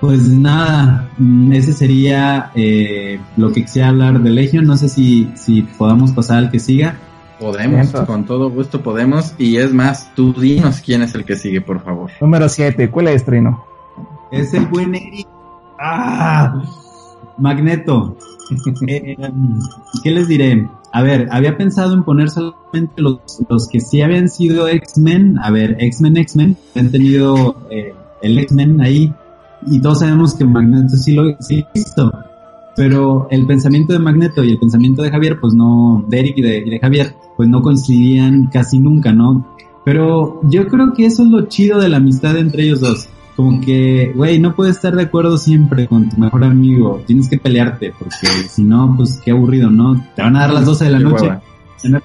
pues 0.00 0.26
nada, 0.26 1.10
ese 1.52 1.74
sería 1.74 2.50
eh, 2.54 3.20
lo 3.36 3.52
que 3.52 3.66
quisiera 3.66 3.88
hablar 3.88 4.22
de 4.22 4.30
Legion. 4.30 4.64
No 4.64 4.78
sé 4.78 4.88
si, 4.88 5.30
si 5.34 5.64
podamos 5.64 6.12
pasar 6.12 6.38
al 6.38 6.50
que 6.50 6.60
siga. 6.60 6.96
Podemos, 7.38 7.90
con 8.06 8.24
todo 8.24 8.48
gusto 8.48 8.80
podemos. 8.80 9.34
Y 9.36 9.58
es 9.58 9.70
más, 9.70 10.14
tú 10.14 10.32
dinos 10.32 10.80
quién 10.80 11.02
es 11.02 11.14
el 11.14 11.26
que 11.26 11.36
sigue, 11.36 11.60
por 11.60 11.84
favor. 11.84 12.10
Número 12.22 12.48
7, 12.48 12.90
¿cuál 12.90 13.08
es, 13.08 13.22
Trino? 13.22 13.66
Es 14.32 14.54
el 14.54 14.64
buen 14.64 14.94
Eric. 14.94 15.28
¡Ah! 15.78 16.80
Magneto. 17.38 18.16
Eh, 18.86 19.16
¿Qué 20.02 20.10
les 20.10 20.28
diré? 20.28 20.68
A 20.92 21.02
ver, 21.02 21.28
había 21.30 21.56
pensado 21.56 21.94
en 21.94 22.04
poner 22.04 22.30
solamente 22.30 23.00
los, 23.02 23.18
los 23.48 23.68
que 23.68 23.80
sí 23.80 24.02
habían 24.02 24.28
sido 24.28 24.68
X-Men. 24.68 25.38
A 25.38 25.50
ver, 25.50 25.76
X-Men, 25.78 26.16
X-Men. 26.18 26.56
Han 26.76 26.90
tenido 26.90 27.56
eh, 27.70 27.94
el 28.22 28.38
X-Men 28.38 28.80
ahí. 28.80 29.12
Y 29.66 29.80
todos 29.80 30.00
sabemos 30.00 30.34
que 30.34 30.44
Magneto 30.44 30.96
sí 30.96 31.14
lo 31.14 31.36
sí 31.40 31.64
hizo. 31.74 32.12
Pero 32.76 33.28
el 33.30 33.46
pensamiento 33.46 33.92
de 33.92 33.98
Magneto 33.98 34.42
y 34.42 34.50
el 34.50 34.58
pensamiento 34.58 35.02
de 35.02 35.10
Javier, 35.10 35.38
pues 35.40 35.54
no, 35.54 36.04
de 36.08 36.20
Eric 36.20 36.38
y 36.38 36.42
de, 36.42 36.58
y 36.58 36.70
de 36.70 36.78
Javier, 36.80 37.14
pues 37.36 37.48
no 37.48 37.62
coincidían 37.62 38.48
casi 38.52 38.78
nunca, 38.78 39.12
¿no? 39.12 39.46
Pero 39.84 40.40
yo 40.44 40.66
creo 40.66 40.92
que 40.92 41.06
eso 41.06 41.22
es 41.22 41.28
lo 41.28 41.46
chido 41.46 41.80
de 41.80 41.88
la 41.88 41.98
amistad 41.98 42.36
entre 42.36 42.64
ellos 42.64 42.80
dos 42.80 43.08
como 43.36 43.60
que, 43.60 44.12
güey, 44.14 44.38
no 44.38 44.54
puedes 44.54 44.76
estar 44.76 44.94
de 44.94 45.02
acuerdo 45.02 45.36
siempre 45.38 45.86
con 45.88 46.08
tu 46.08 46.16
mejor 46.18 46.44
amigo, 46.44 47.02
tienes 47.06 47.28
que 47.28 47.38
pelearte, 47.38 47.92
porque 47.98 48.26
si 48.48 48.62
no, 48.62 48.94
pues 48.96 49.20
qué 49.24 49.32
aburrido, 49.32 49.70
¿no? 49.70 50.04
Te 50.14 50.22
van 50.22 50.36
a 50.36 50.40
dar 50.40 50.52
las 50.52 50.66
12 50.66 50.84
de 50.84 50.90
la 50.90 50.98
noche, 51.00 51.30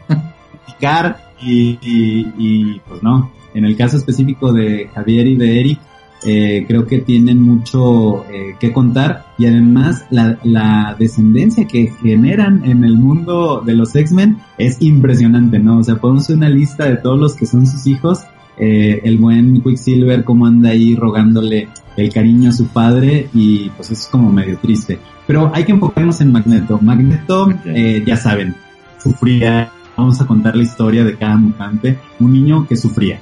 platicar 0.08 1.34
y, 1.42 1.78
y, 1.82 2.34
y, 2.38 2.82
pues 2.88 3.04
no. 3.04 3.32
En 3.54 3.66
el 3.66 3.76
caso 3.76 3.98
específico 3.98 4.52
de 4.54 4.90
Javier 4.94 5.28
y 5.28 5.36
de 5.36 5.60
Eric, 5.60 5.80
eh, 6.24 6.66
creo 6.68 6.86
que 6.86 7.00
tienen 7.00 7.42
mucho 7.42 8.26
eh, 8.30 8.56
que 8.60 8.74
contar 8.74 9.28
y 9.38 9.46
además 9.46 10.06
la, 10.10 10.38
la 10.44 10.96
descendencia 11.00 11.66
que 11.66 11.94
generan 12.02 12.66
en 12.66 12.84
el 12.84 12.98
mundo 12.98 13.62
de 13.66 13.74
los 13.74 13.96
X-Men 13.96 14.38
es 14.58 14.82
impresionante, 14.82 15.60
¿no? 15.60 15.78
O 15.78 15.84
sea, 15.84 15.96
podemos 15.96 16.24
hacer 16.24 16.36
una 16.36 16.50
lista 16.50 16.86
de 16.86 16.98
todos 16.98 17.18
los 17.18 17.36
que 17.36 17.46
son 17.46 17.66
sus 17.66 17.88
hijos 17.88 18.26
eh, 18.60 19.00
el 19.04 19.18
buen 19.18 19.62
Quicksilver 19.62 20.24
como 20.26 20.46
anda 20.46 20.72
ahí 20.72 20.96
rogándole 20.96 21.70
el 21.96 22.14
cariño 22.14 22.50
a 22.50 22.54
su 22.54 22.68
padre 22.68 23.30
y 23.34 23.70
pues 23.70 23.90
es 23.92 24.08
como 24.12 24.32
medio 24.32 24.58
triste. 24.58 25.00
Pero 25.26 25.52
hay 25.54 25.64
que 25.64 25.72
enfocarnos 25.72 26.20
en 26.22 26.32
Magneto. 26.32 26.80
Magneto, 26.82 27.54
eh, 27.66 28.04
ya 28.06 28.18
saben, 28.18 28.56
sufría, 29.02 29.72
vamos 29.96 30.20
a 30.20 30.28
contar 30.28 30.56
la 30.56 30.64
historia 30.64 31.04
de 31.04 31.16
cada 31.16 31.38
mutante, 31.38 31.98
un 32.20 32.34
niño 32.34 32.68
que 32.68 32.76
sufría, 32.76 33.20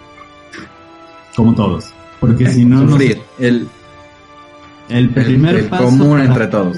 como 1.36 1.54
todos. 1.54 1.92
Porque 2.20 2.50
si 2.50 2.66
no... 2.66 2.88
Sufrir, 2.88 3.20
el, 3.38 3.68
el 4.90 5.10
primer 5.10 5.56
el, 5.56 5.62
el 5.62 5.70
paso 5.70 5.86
común 5.86 6.20
entre 6.20 6.48
todos. 6.48 6.78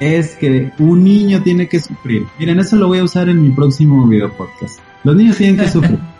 Es 0.00 0.36
que 0.36 0.72
un 0.78 1.04
niño 1.04 1.42
tiene 1.42 1.68
que 1.68 1.80
sufrir. 1.80 2.24
Miren, 2.38 2.60
eso 2.60 2.76
lo 2.76 2.88
voy 2.88 2.98
a 2.98 3.04
usar 3.04 3.28
en 3.28 3.42
mi 3.42 3.50
próximo 3.50 4.06
video 4.06 4.32
podcast. 4.32 4.80
Los 5.04 5.16
niños 5.16 5.36
tienen 5.36 5.58
que 5.58 5.68
sufrir. 5.68 5.98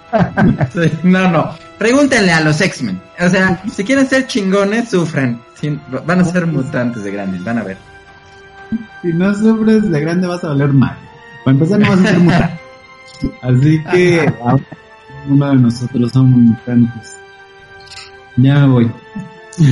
no, 1.03 1.31
no. 1.31 1.51
Pregúntenle 1.79 2.33
a 2.33 2.41
los 2.41 2.61
X-Men. 2.61 3.01
O 3.21 3.29
sea, 3.29 3.63
si 3.73 3.85
quieren 3.85 4.07
ser 4.07 4.27
chingones, 4.27 4.91
sufran. 4.91 5.41
Van 6.07 6.21
a 6.21 6.25
ser 6.25 6.47
mutantes 6.47 7.05
de 7.05 7.13
grandes, 7.13 7.45
van 7.45 7.59
a 7.59 7.65
ver. 7.65 7.77
Si 9.03 9.13
no 9.13 9.35
sufres 9.35 9.91
de 9.91 10.01
grande 10.01 10.27
vas 10.27 10.43
a 10.45 10.49
valer 10.49 10.73
mal. 10.73 10.97
Para 11.45 11.57
empezar 11.57 11.79
no 11.79 11.91
vas 11.91 12.01
a 12.01 12.03
ser 12.03 12.19
mutante. 12.19 12.61
Así 13.43 13.83
que 13.93 14.33
uno 15.29 15.51
de 15.51 15.57
nosotros 15.57 16.13
somos 16.13 16.39
mutantes. 16.39 17.17
Ya 18.37 18.67
me 18.67 18.73
voy. 18.73 18.91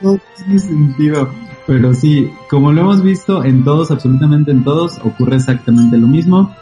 no 0.00 0.18
tiene 0.36 0.58
sentido. 0.58 1.30
Pero 1.66 1.94
sí, 1.94 2.30
como 2.50 2.72
lo 2.72 2.82
hemos 2.82 3.02
visto 3.02 3.42
en 3.42 3.64
todos, 3.64 3.90
absolutamente 3.90 4.50
en 4.50 4.64
todos, 4.64 4.98
ocurre 5.02 5.36
exactamente 5.36 5.96
lo 5.96 6.06
mismo 6.06 6.54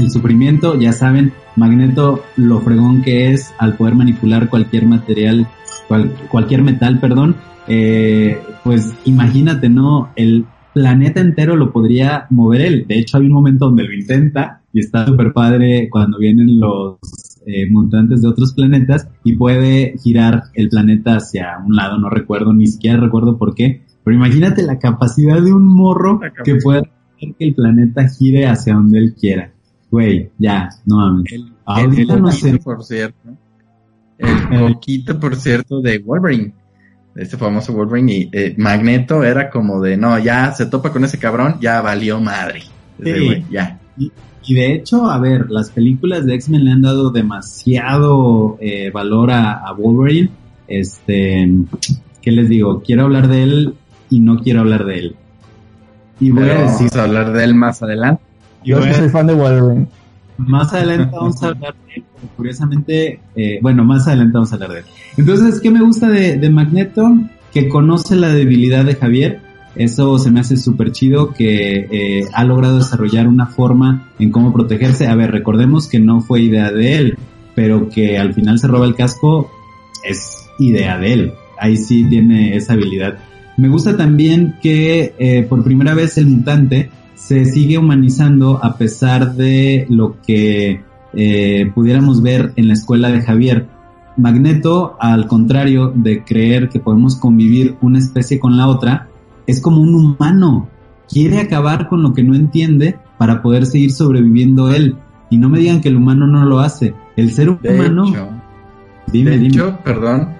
el 0.00 0.10
sufrimiento, 0.10 0.78
ya 0.78 0.92
saben, 0.92 1.32
Magneto 1.56 2.22
lo 2.36 2.60
fregón 2.60 3.02
que 3.02 3.32
es 3.32 3.54
al 3.58 3.76
poder 3.76 3.94
manipular 3.94 4.48
cualquier 4.48 4.86
material, 4.86 5.46
cual, 5.88 6.14
cualquier 6.30 6.62
metal, 6.62 6.98
perdón, 7.00 7.36
eh, 7.68 8.38
pues 8.64 8.92
imagínate, 9.04 9.68
¿no? 9.68 10.10
El 10.16 10.46
planeta 10.72 11.20
entero 11.20 11.56
lo 11.56 11.72
podría 11.72 12.26
mover 12.30 12.62
él. 12.62 12.84
De 12.88 12.98
hecho, 12.98 13.18
hay 13.18 13.26
un 13.26 13.32
momento 13.32 13.66
donde 13.66 13.84
lo 13.84 13.92
intenta 13.92 14.62
y 14.72 14.80
está 14.80 15.06
súper 15.06 15.32
padre 15.32 15.88
cuando 15.90 16.18
vienen 16.18 16.58
los 16.58 16.98
eh, 17.46 17.68
mutantes 17.70 18.22
de 18.22 18.28
otros 18.28 18.52
planetas 18.54 19.08
y 19.24 19.34
puede 19.34 19.94
girar 20.02 20.44
el 20.54 20.68
planeta 20.68 21.16
hacia 21.16 21.58
un 21.64 21.74
lado, 21.74 21.98
no 21.98 22.10
recuerdo, 22.10 22.52
ni 22.52 22.66
siquiera 22.66 23.00
recuerdo 23.00 23.38
por 23.38 23.54
qué, 23.54 23.82
pero 24.04 24.16
imagínate 24.16 24.62
la 24.62 24.78
capacidad 24.78 25.40
de 25.40 25.52
un 25.52 25.66
morro 25.66 26.20
que 26.44 26.56
puede 26.56 26.80
hacer 26.80 27.34
que 27.38 27.44
el 27.44 27.54
planeta 27.54 28.08
gire 28.08 28.46
hacia 28.46 28.74
donde 28.74 28.98
él 28.98 29.14
quiera. 29.18 29.52
Güey, 29.90 30.30
ya, 30.38 30.68
no 30.86 30.96
mames. 30.96 31.32
El, 31.32 31.98
el 31.98 32.22
no 32.22 32.30
sé. 32.30 32.58
por 32.58 32.84
cierto. 32.84 33.30
El 34.18 34.74
poquito, 34.74 35.18
por 35.18 35.36
cierto, 35.36 35.80
de 35.80 35.98
Wolverine. 35.98 36.52
Este 37.16 37.36
famoso 37.36 37.72
Wolverine. 37.72 38.12
Y 38.12 38.30
eh, 38.32 38.54
Magneto 38.56 39.24
era 39.24 39.50
como 39.50 39.80
de, 39.80 39.96
no, 39.96 40.18
ya 40.18 40.52
se 40.52 40.66
topa 40.66 40.92
con 40.92 41.04
ese 41.04 41.18
cabrón, 41.18 41.56
ya 41.60 41.80
valió 41.80 42.20
madre. 42.20 42.62
Sí. 43.02 43.10
Wey, 43.10 43.46
ya. 43.50 43.80
Y, 43.98 44.12
Y 44.44 44.54
de 44.54 44.72
hecho, 44.74 45.10
a 45.10 45.18
ver, 45.18 45.50
las 45.50 45.70
películas 45.70 46.24
de 46.24 46.34
X-Men 46.34 46.64
le 46.64 46.72
han 46.72 46.82
dado 46.82 47.10
demasiado 47.10 48.56
eh, 48.60 48.90
valor 48.90 49.30
a, 49.30 49.54
a 49.54 49.72
Wolverine. 49.72 50.30
Este, 50.66 51.48
¿qué 52.22 52.30
les 52.30 52.48
digo? 52.48 52.82
Quiero 52.82 53.02
hablar 53.04 53.28
de 53.28 53.42
él 53.42 53.74
y 54.08 54.20
no 54.20 54.38
quiero 54.38 54.60
hablar 54.60 54.84
de 54.84 54.98
él. 54.98 55.16
Y 56.20 56.30
voy 56.30 56.48
a 56.50 56.62
decir 56.62 56.90
a 56.98 57.04
hablar 57.04 57.32
de 57.32 57.44
él 57.44 57.54
más 57.54 57.82
adelante. 57.82 58.22
Yo 58.64 58.78
es 58.78 58.86
que 58.86 58.94
soy 58.94 59.08
fan 59.08 59.26
de 59.26 59.34
Wolverine. 59.34 59.86
Más 60.38 60.72
adelante 60.72 61.10
vamos 61.16 61.42
a 61.42 61.48
hablar 61.48 61.74
de 61.86 61.94
él, 61.96 62.04
curiosamente, 62.36 63.20
eh, 63.36 63.58
bueno, 63.62 63.84
más 63.84 64.06
adelante 64.06 64.34
vamos 64.34 64.52
a 64.52 64.54
hablar 64.54 64.72
de 64.72 64.78
él. 64.80 64.84
Entonces, 65.16 65.60
¿qué 65.60 65.70
me 65.70 65.80
gusta 65.80 66.08
de, 66.08 66.36
de 66.36 66.50
Magneto? 66.50 67.12
Que 67.52 67.68
conoce 67.68 68.16
la 68.16 68.28
debilidad 68.28 68.84
de 68.84 68.94
Javier. 68.94 69.40
Eso 69.76 70.18
se 70.18 70.30
me 70.30 70.40
hace 70.40 70.56
súper 70.56 70.92
chido 70.92 71.32
que 71.32 71.86
eh, 71.90 72.24
ha 72.32 72.44
logrado 72.44 72.78
desarrollar 72.78 73.28
una 73.28 73.46
forma 73.46 74.08
en 74.18 74.30
cómo 74.30 74.52
protegerse. 74.52 75.06
A 75.06 75.14
ver, 75.14 75.30
recordemos 75.30 75.88
que 75.88 76.00
no 76.00 76.20
fue 76.20 76.42
idea 76.42 76.72
de 76.72 76.96
él, 76.96 77.18
pero 77.54 77.88
que 77.88 78.18
al 78.18 78.34
final 78.34 78.58
se 78.58 78.66
roba 78.66 78.86
el 78.86 78.94
casco 78.94 79.50
es 80.02 80.48
idea 80.58 80.98
de 80.98 81.12
él. 81.12 81.32
Ahí 81.58 81.76
sí 81.76 82.04
tiene 82.04 82.56
esa 82.56 82.72
habilidad. 82.72 83.18
Me 83.56 83.68
gusta 83.68 83.96
también 83.96 84.56
que 84.62 85.14
eh, 85.18 85.42
por 85.48 85.62
primera 85.62 85.94
vez 85.94 86.16
el 86.18 86.26
mutante 86.26 86.90
se 87.20 87.44
sigue 87.44 87.76
humanizando 87.76 88.58
a 88.64 88.76
pesar 88.76 89.34
de 89.34 89.86
lo 89.90 90.16
que 90.26 90.80
eh, 91.12 91.70
pudiéramos 91.74 92.22
ver 92.22 92.52
en 92.56 92.66
la 92.66 92.72
escuela 92.72 93.10
de 93.10 93.20
Javier. 93.20 93.68
Magneto, 94.16 94.96
al 94.98 95.26
contrario 95.26 95.92
de 95.94 96.24
creer 96.24 96.70
que 96.70 96.80
podemos 96.80 97.16
convivir 97.16 97.76
una 97.82 97.98
especie 97.98 98.40
con 98.40 98.56
la 98.56 98.68
otra, 98.68 99.08
es 99.46 99.60
como 99.60 99.82
un 99.82 99.94
humano. 99.94 100.68
Quiere 101.08 101.38
acabar 101.40 101.88
con 101.88 102.02
lo 102.02 102.14
que 102.14 102.22
no 102.24 102.34
entiende 102.34 102.98
para 103.18 103.42
poder 103.42 103.66
seguir 103.66 103.92
sobreviviendo 103.92 104.70
él. 104.70 104.96
Y 105.28 105.36
no 105.36 105.50
me 105.50 105.58
digan 105.58 105.82
que 105.82 105.90
el 105.90 105.96
humano 105.96 106.26
no 106.26 106.46
lo 106.46 106.60
hace. 106.60 106.94
El 107.16 107.32
ser 107.32 107.58
De 107.60 107.74
humano... 107.74 108.08
hecho, 108.08 108.28
dime, 109.12 109.30
de 109.32 109.38
dime. 109.38 109.48
hecho, 109.48 109.78
perdón, 109.84 110.30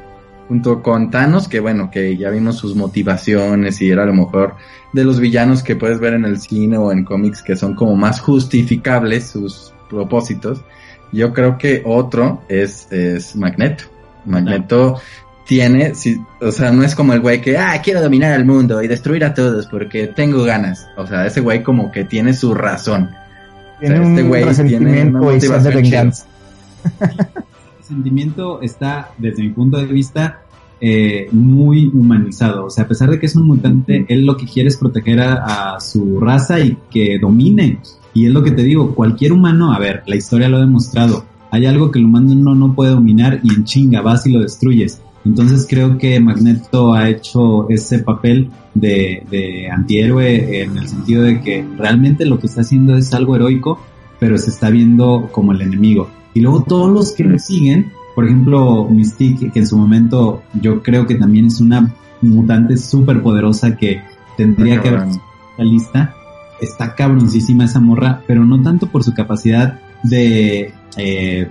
junto 0.50 0.82
con 0.82 1.12
Thanos, 1.12 1.46
que 1.46 1.60
bueno, 1.60 1.92
que 1.92 2.16
ya 2.16 2.28
vimos 2.28 2.56
sus 2.56 2.74
motivaciones 2.74 3.80
y 3.80 3.88
era 3.88 4.02
a 4.02 4.06
lo 4.06 4.14
mejor 4.14 4.56
de 4.92 5.04
los 5.04 5.20
villanos 5.20 5.62
que 5.62 5.76
puedes 5.76 6.00
ver 6.00 6.14
en 6.14 6.24
el 6.24 6.40
cine 6.40 6.76
o 6.76 6.90
en 6.90 7.04
cómics 7.04 7.40
que 7.40 7.54
son 7.54 7.76
como 7.76 7.94
más 7.94 8.18
justificables 8.18 9.28
sus 9.28 9.72
propósitos. 9.88 10.64
Yo 11.12 11.32
creo 11.32 11.56
que 11.56 11.82
otro 11.86 12.42
es, 12.48 12.90
es 12.90 13.36
Magneto. 13.36 13.84
Magneto 14.24 15.00
tiene, 15.46 15.94
sí, 15.94 16.20
o 16.40 16.50
sea, 16.50 16.72
no 16.72 16.82
es 16.82 16.96
como 16.96 17.12
el 17.12 17.20
güey 17.20 17.40
que, 17.40 17.56
ah, 17.56 17.80
quiero 17.80 18.02
dominar 18.02 18.32
el 18.32 18.44
mundo 18.44 18.82
y 18.82 18.88
destruir 18.88 19.24
a 19.24 19.32
todos 19.32 19.68
porque 19.68 20.08
tengo 20.08 20.42
ganas. 20.42 20.88
O 20.96 21.06
sea, 21.06 21.26
ese 21.26 21.40
güey 21.40 21.62
como 21.62 21.92
que 21.92 22.02
tiene 22.02 22.34
su 22.34 22.54
razón. 22.54 23.08
Tiene 23.78 23.98
sea, 23.98 24.08
este 24.08 24.22
güey 24.24 24.44
tiene 24.66 24.84
una 24.84 24.96
de 24.96 25.04
motivación 25.04 25.74
venganza. 25.74 26.26
El 27.90 27.96
sentimiento 27.96 28.62
está, 28.62 29.10
desde 29.18 29.42
mi 29.42 29.48
punto 29.48 29.76
de 29.76 29.86
vista, 29.86 30.42
eh, 30.80 31.26
muy 31.32 31.88
humanizado. 31.88 32.66
O 32.66 32.70
sea, 32.70 32.84
a 32.84 32.88
pesar 32.88 33.10
de 33.10 33.18
que 33.18 33.26
es 33.26 33.34
un 33.34 33.48
mutante, 33.48 34.06
él 34.08 34.24
lo 34.24 34.36
que 34.36 34.46
quiere 34.46 34.68
es 34.68 34.76
proteger 34.76 35.20
a, 35.20 35.74
a 35.74 35.80
su 35.80 36.20
raza 36.20 36.60
y 36.60 36.76
que 36.88 37.18
domine. 37.18 37.80
Y 38.14 38.26
es 38.26 38.32
lo 38.32 38.44
que 38.44 38.52
te 38.52 38.62
digo, 38.62 38.94
cualquier 38.94 39.32
humano, 39.32 39.72
a 39.72 39.80
ver, 39.80 40.04
la 40.06 40.14
historia 40.14 40.48
lo 40.48 40.58
ha 40.58 40.60
demostrado. 40.60 41.24
Hay 41.50 41.66
algo 41.66 41.90
que 41.90 41.98
el 41.98 42.04
humano 42.04 42.32
no, 42.36 42.54
no 42.54 42.74
puede 42.74 42.92
dominar 42.92 43.40
y 43.42 43.52
en 43.52 43.64
chinga 43.64 44.02
vas 44.02 44.24
y 44.24 44.30
lo 44.30 44.40
destruyes. 44.40 45.02
Entonces 45.24 45.66
creo 45.68 45.98
que 45.98 46.20
Magneto 46.20 46.94
ha 46.94 47.10
hecho 47.10 47.68
ese 47.70 47.98
papel 47.98 48.50
de, 48.72 49.24
de 49.28 49.68
antihéroe 49.68 50.62
en 50.62 50.78
el 50.78 50.86
sentido 50.86 51.24
de 51.24 51.40
que 51.40 51.66
realmente 51.76 52.24
lo 52.24 52.38
que 52.38 52.46
está 52.46 52.60
haciendo 52.60 52.96
es 52.96 53.12
algo 53.14 53.34
heroico, 53.34 53.80
pero 54.20 54.38
se 54.38 54.50
está 54.50 54.70
viendo 54.70 55.28
como 55.32 55.50
el 55.50 55.62
enemigo. 55.62 56.08
Y 56.34 56.40
luego 56.40 56.62
todos 56.62 56.90
los 56.90 57.12
que 57.12 57.24
le 57.24 57.38
siguen, 57.38 57.92
por 58.14 58.24
ejemplo, 58.24 58.86
Mystique, 58.88 59.50
que 59.50 59.60
en 59.60 59.66
su 59.66 59.76
momento 59.76 60.42
yo 60.60 60.82
creo 60.82 61.06
que 61.06 61.14
también 61.14 61.46
es 61.46 61.60
una 61.60 61.92
mutante 62.22 62.76
súper 62.76 63.22
poderosa 63.22 63.76
que 63.76 64.02
tendría 64.36 64.80
que 64.80 64.88
haber 64.88 65.06
la 65.58 65.64
lista. 65.64 66.14
Está 66.60 66.94
cabroncísima 66.94 67.64
esa 67.64 67.80
morra, 67.80 68.22
pero 68.26 68.44
no 68.44 68.62
tanto 68.62 68.86
por 68.86 69.02
su 69.02 69.14
capacidad 69.14 69.80
de 70.02 70.72
eh, 70.96 71.48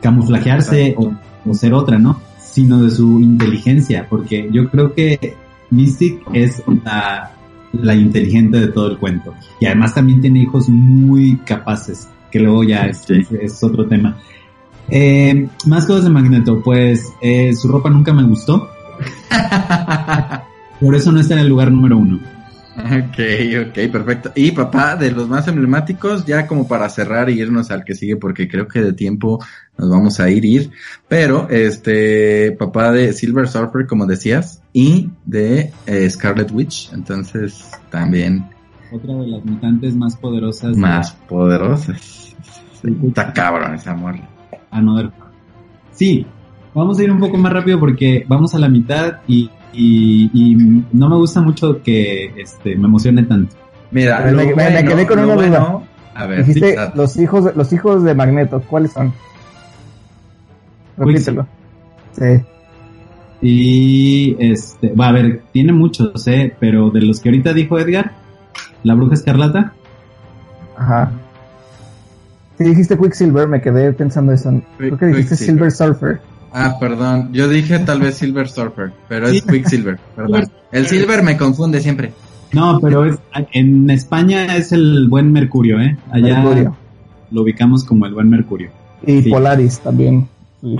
camuflajearse 0.00 0.94
o, 0.96 1.12
o 1.44 1.54
ser 1.54 1.74
otra, 1.74 1.98
¿no? 1.98 2.20
Sino 2.38 2.82
de 2.82 2.90
su 2.90 3.20
inteligencia, 3.20 4.06
porque 4.08 4.48
yo 4.50 4.70
creo 4.70 4.94
que 4.94 5.34
Mystic 5.70 6.22
es 6.32 6.62
la, 6.84 7.32
la 7.72 7.94
inteligente 7.94 8.58
de 8.58 8.68
todo 8.68 8.90
el 8.90 8.98
cuento. 8.98 9.34
Y 9.60 9.66
además 9.66 9.94
también 9.94 10.20
tiene 10.20 10.40
hijos 10.40 10.68
muy 10.68 11.36
capaces, 11.38 12.08
que 12.36 12.42
luego 12.42 12.64
ya 12.64 12.86
es, 12.86 12.98
Sí. 13.06 13.22
es 13.40 13.62
otro 13.62 13.86
tema. 13.86 14.16
Eh, 14.90 15.48
más 15.66 15.86
cosas 15.86 16.04
de 16.04 16.10
Magneto, 16.10 16.60
pues 16.62 17.02
eh, 17.22 17.52
su 17.54 17.66
ropa 17.68 17.88
nunca 17.90 18.12
me 18.12 18.22
gustó, 18.24 18.68
por 20.80 20.94
eso 20.94 21.12
no 21.12 21.20
está 21.20 21.34
en 21.34 21.40
el 21.40 21.48
lugar 21.48 21.70
número 21.72 21.96
uno. 21.98 22.20
Ok, 22.78 23.18
ok, 23.68 23.90
perfecto. 23.90 24.32
Y 24.34 24.50
papá, 24.52 24.96
de 24.96 25.10
los 25.10 25.26
más 25.28 25.48
emblemáticos, 25.48 26.26
ya 26.26 26.46
como 26.46 26.68
para 26.68 26.90
cerrar 26.90 27.30
y 27.30 27.40
irnos 27.40 27.70
al 27.70 27.84
que 27.84 27.94
sigue, 27.94 28.16
porque 28.16 28.48
creo 28.48 28.68
que 28.68 28.80
de 28.82 28.92
tiempo 28.92 29.42
nos 29.78 29.88
vamos 29.90 30.20
a 30.20 30.28
ir, 30.28 30.44
ir. 30.44 30.70
Pero, 31.08 31.48
este, 31.48 32.52
papá 32.52 32.92
de 32.92 33.14
Silver 33.14 33.48
Surfer, 33.48 33.86
como 33.86 34.04
decías, 34.04 34.60
y 34.74 35.08
de 35.24 35.72
eh, 35.86 36.10
Scarlet 36.10 36.50
Witch, 36.52 36.90
entonces 36.92 37.64
también 37.90 38.44
Otra 38.92 39.14
de 39.14 39.26
las 39.26 39.42
mutantes 39.44 39.96
más 39.96 40.14
poderosas. 40.16 40.74
de- 40.74 40.80
más 40.80 41.12
poderosas. 41.28 42.25
Está 43.06 43.32
cabrón 43.32 43.74
esa 43.74 43.94
morra. 43.94 44.20
Another. 44.70 45.10
Sí, 45.92 46.26
vamos 46.74 46.98
a 46.98 47.02
ir 47.02 47.10
un 47.10 47.18
poco 47.20 47.36
más 47.38 47.52
rápido 47.52 47.78
porque 47.80 48.24
vamos 48.28 48.54
a 48.54 48.58
la 48.58 48.68
mitad 48.68 49.18
y, 49.26 49.50
y, 49.72 50.30
y 50.32 50.84
no 50.92 51.08
me 51.08 51.16
gusta 51.16 51.40
mucho 51.40 51.82
que 51.82 52.32
este, 52.36 52.76
me 52.76 52.86
emocione 52.86 53.22
tanto. 53.24 53.54
Mira, 53.90 54.20
Me- 54.32 54.54
quedé 54.84 55.06
con 55.06 55.18
una 55.20 55.34
duda. 55.34 55.46
bueno- 55.46 55.82
A 56.14 56.26
ver, 56.26 56.38
Dijiste 56.44 56.72
sí, 56.72 56.76
los 56.94 57.16
hijos, 57.18 57.44
de- 57.44 57.52
los 57.54 57.72
hijos 57.72 58.02
de 58.02 58.14
Magneto, 58.14 58.60
¿cuáles 58.68 58.92
son? 58.92 59.12
Repítelo. 60.96 61.46
Sí. 62.12 62.42
Y 63.42 64.36
este, 64.38 64.92
va 64.94 65.08
a 65.08 65.12
ver, 65.12 65.42
tiene 65.52 65.72
muchos, 65.72 66.26
eh, 66.26 66.54
pero 66.58 66.90
de 66.90 67.02
los 67.02 67.20
que 67.20 67.28
ahorita 67.28 67.52
dijo 67.52 67.78
Edgar, 67.78 68.12
la 68.82 68.94
bruja 68.94 69.14
escarlata, 69.14 69.72
Ajá. 70.78 71.10
Si 72.58 72.64
dijiste 72.64 72.96
Quicksilver, 72.98 73.48
me 73.48 73.60
quedé 73.60 73.92
pensando 73.92 74.32
eso. 74.32 74.62
Creo 74.78 74.96
que 74.98 75.06
dijiste. 75.06 75.36
Silver 75.36 75.70
Surfer. 75.70 76.20
Ah, 76.52 76.76
perdón. 76.80 77.30
Yo 77.32 77.48
dije 77.48 77.78
tal 77.80 78.00
vez 78.00 78.14
Silver 78.16 78.48
Surfer, 78.48 78.92
pero 79.08 79.28
es. 79.28 79.42
Quicksilver, 79.42 79.98
perdón. 80.14 80.50
El 80.72 80.86
Silver 80.86 81.22
me 81.22 81.36
confunde 81.36 81.80
siempre. 81.80 82.12
no, 82.52 82.78
pero 82.80 83.04
es, 83.04 83.18
en 83.52 83.90
España 83.90 84.56
es 84.56 84.72
el 84.72 85.08
buen 85.08 85.32
Mercurio, 85.32 85.78
eh, 85.80 85.96
allá 86.10 86.40
Mercurio. 86.40 86.76
lo 87.30 87.42
ubicamos 87.42 87.84
como 87.84 88.06
el 88.06 88.14
buen 88.14 88.30
Mercurio. 88.30 88.70
Y 89.06 89.22
Sí. 89.22 89.30
Polaris 89.30 89.78
también. 89.80 90.26
Sí, 90.62 90.78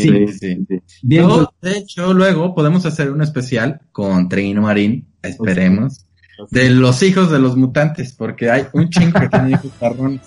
Sí. 0.00 0.26
sí, 0.28 0.66
sí. 0.68 0.80
Bien, 1.02 1.28
Yo, 1.28 1.52
de 1.60 1.78
hecho, 1.78 2.14
luego 2.14 2.54
podemos 2.54 2.86
hacer 2.86 3.10
un 3.10 3.22
especial 3.22 3.80
con 3.92 4.28
Trino 4.28 4.62
Marín, 4.62 5.06
esperemos, 5.22 6.06
de 6.50 6.70
los 6.70 7.02
hijos 7.02 7.30
de 7.30 7.38
los 7.38 7.56
mutantes, 7.56 8.12
porque 8.12 8.50
hay 8.50 8.66
un 8.72 8.88
chingo 8.88 9.20
que 9.20 9.28
tiene 9.28 9.50
hijos 9.50 9.72
carrones. 9.78 10.20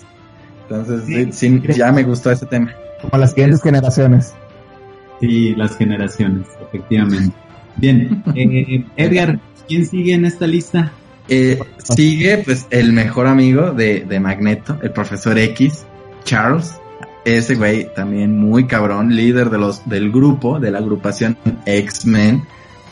Entonces, 0.62 1.04
sí, 1.06 1.32
sí, 1.32 1.62
ya 1.74 1.92
me 1.92 2.02
gustó 2.02 2.30
ese 2.30 2.46
tema. 2.46 2.72
Como 3.00 3.18
las 3.18 3.30
siguientes 3.30 3.62
generaciones. 3.62 4.34
Sí, 5.20 5.54
las 5.54 5.76
generaciones, 5.76 6.46
efectivamente. 6.60 7.34
Bien, 7.76 8.22
eh, 8.34 8.84
Edgar, 8.96 9.40
¿quién 9.66 9.86
sigue 9.86 10.14
en 10.14 10.24
esta 10.24 10.46
lista? 10.46 10.92
Eh, 11.28 11.58
sigue, 11.94 12.38
pues, 12.38 12.66
el 12.70 12.92
mejor 12.92 13.26
amigo 13.26 13.72
de, 13.72 14.00
de 14.00 14.20
Magneto, 14.20 14.78
el 14.82 14.92
profesor 14.92 15.38
X, 15.38 15.84
Charles. 16.24 16.74
Ese 17.24 17.56
güey 17.56 17.92
también 17.94 18.38
muy 18.38 18.66
cabrón, 18.66 19.14
líder 19.14 19.50
de 19.50 19.58
los, 19.58 19.86
del 19.88 20.10
grupo, 20.10 20.60
de 20.60 20.70
la 20.70 20.78
agrupación 20.78 21.36
X-Men. 21.66 22.42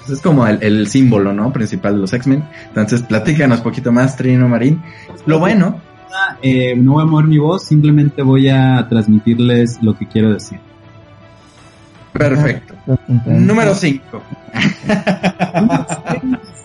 Pues 0.07 0.19
es 0.19 0.23
como 0.23 0.47
el, 0.47 0.59
el 0.63 0.87
símbolo, 0.87 1.33
¿no? 1.33 1.53
Principal 1.53 1.95
de 1.95 2.01
los 2.01 2.13
X-Men. 2.13 2.45
Entonces, 2.69 3.03
platícanos 3.03 3.61
poquito 3.61 3.91
más, 3.93 4.17
Trino 4.17 4.49
Marín. 4.49 4.81
Lo 5.27 5.39
bueno, 5.41 5.81
Eh, 6.43 6.75
no 6.77 6.93
voy 6.95 7.03
a 7.03 7.07
mover 7.07 7.27
mi 7.27 7.39
voz, 7.39 7.65
simplemente 7.65 8.23
voy 8.23 8.49
a 8.49 8.87
transmitirles 8.89 9.83
lo 9.83 9.97
que 9.99 10.07
quiero 10.07 10.33
decir. 10.33 10.59
perfecto. 12.13 12.75
Número 13.27 13.75
5. 13.75 14.23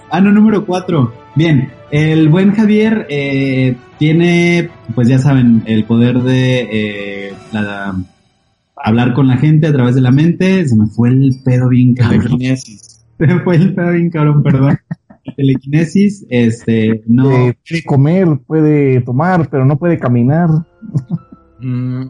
Ah, 0.10 0.20
no, 0.22 0.32
número 0.32 0.66
cuatro. 0.66 1.14
Bien, 1.36 1.70
el 1.92 2.28
buen 2.30 2.54
Javier 2.54 3.08
eh, 3.10 3.76
tiene, 3.98 4.70
pues 4.94 5.08
ya 5.08 5.20
saben, 5.20 5.64
el 5.66 5.86
poder 5.86 6.20
de 6.22 6.68
eh, 7.30 7.34
la- 7.54 7.96
hablar 8.76 9.14
con 9.14 9.28
la 9.28 9.38
gente 9.38 9.68
a 9.68 9.74
través 9.74 9.96
de 9.96 10.02
la 10.02 10.12
mente. 10.12 10.68
Se 10.68 10.76
me 10.76 10.88
fue 10.88 11.10
el 11.10 11.40
pedo 11.44 11.70
bien 11.70 11.94
cabrón. 11.96 12.40
Se 13.22 13.28
me 13.28 13.40
fue 13.42 13.56
el 13.56 13.76
pedo 13.76 13.92
bien 13.92 14.10
cabrón, 14.10 14.42
perdón. 14.42 14.80
telequinesis, 15.38 16.26
este, 16.28 17.04
no. 17.06 17.30
Eh, 17.30 17.58
puede 17.70 17.84
comer, 17.84 18.28
puede 18.48 19.02
tomar, 19.02 19.48
pero 19.48 19.64
no 19.64 19.78
puede 19.78 20.00
caminar. 20.00 20.50
Mm, 21.60 22.06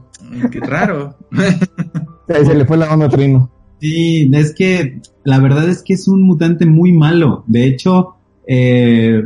qué 0.50 0.60
raro. 0.62 1.18
Se, 2.28 2.46
se 2.46 2.56
le 2.56 2.64
fue 2.64 2.78
la 2.78 2.94
onda 2.94 3.08
a 3.08 3.10
Trino. 3.10 3.52
Sí, 3.82 4.32
es 4.34 4.56
que 4.56 5.02
la 5.26 5.40
verdad 5.40 5.68
es 5.68 5.84
que 5.84 5.96
es 5.96 6.08
un 6.08 6.22
mutante 6.22 6.66
muy 6.66 6.94
malo. 6.94 7.44
De 7.46 7.66
hecho, 7.66 8.16
eh, 8.48 9.22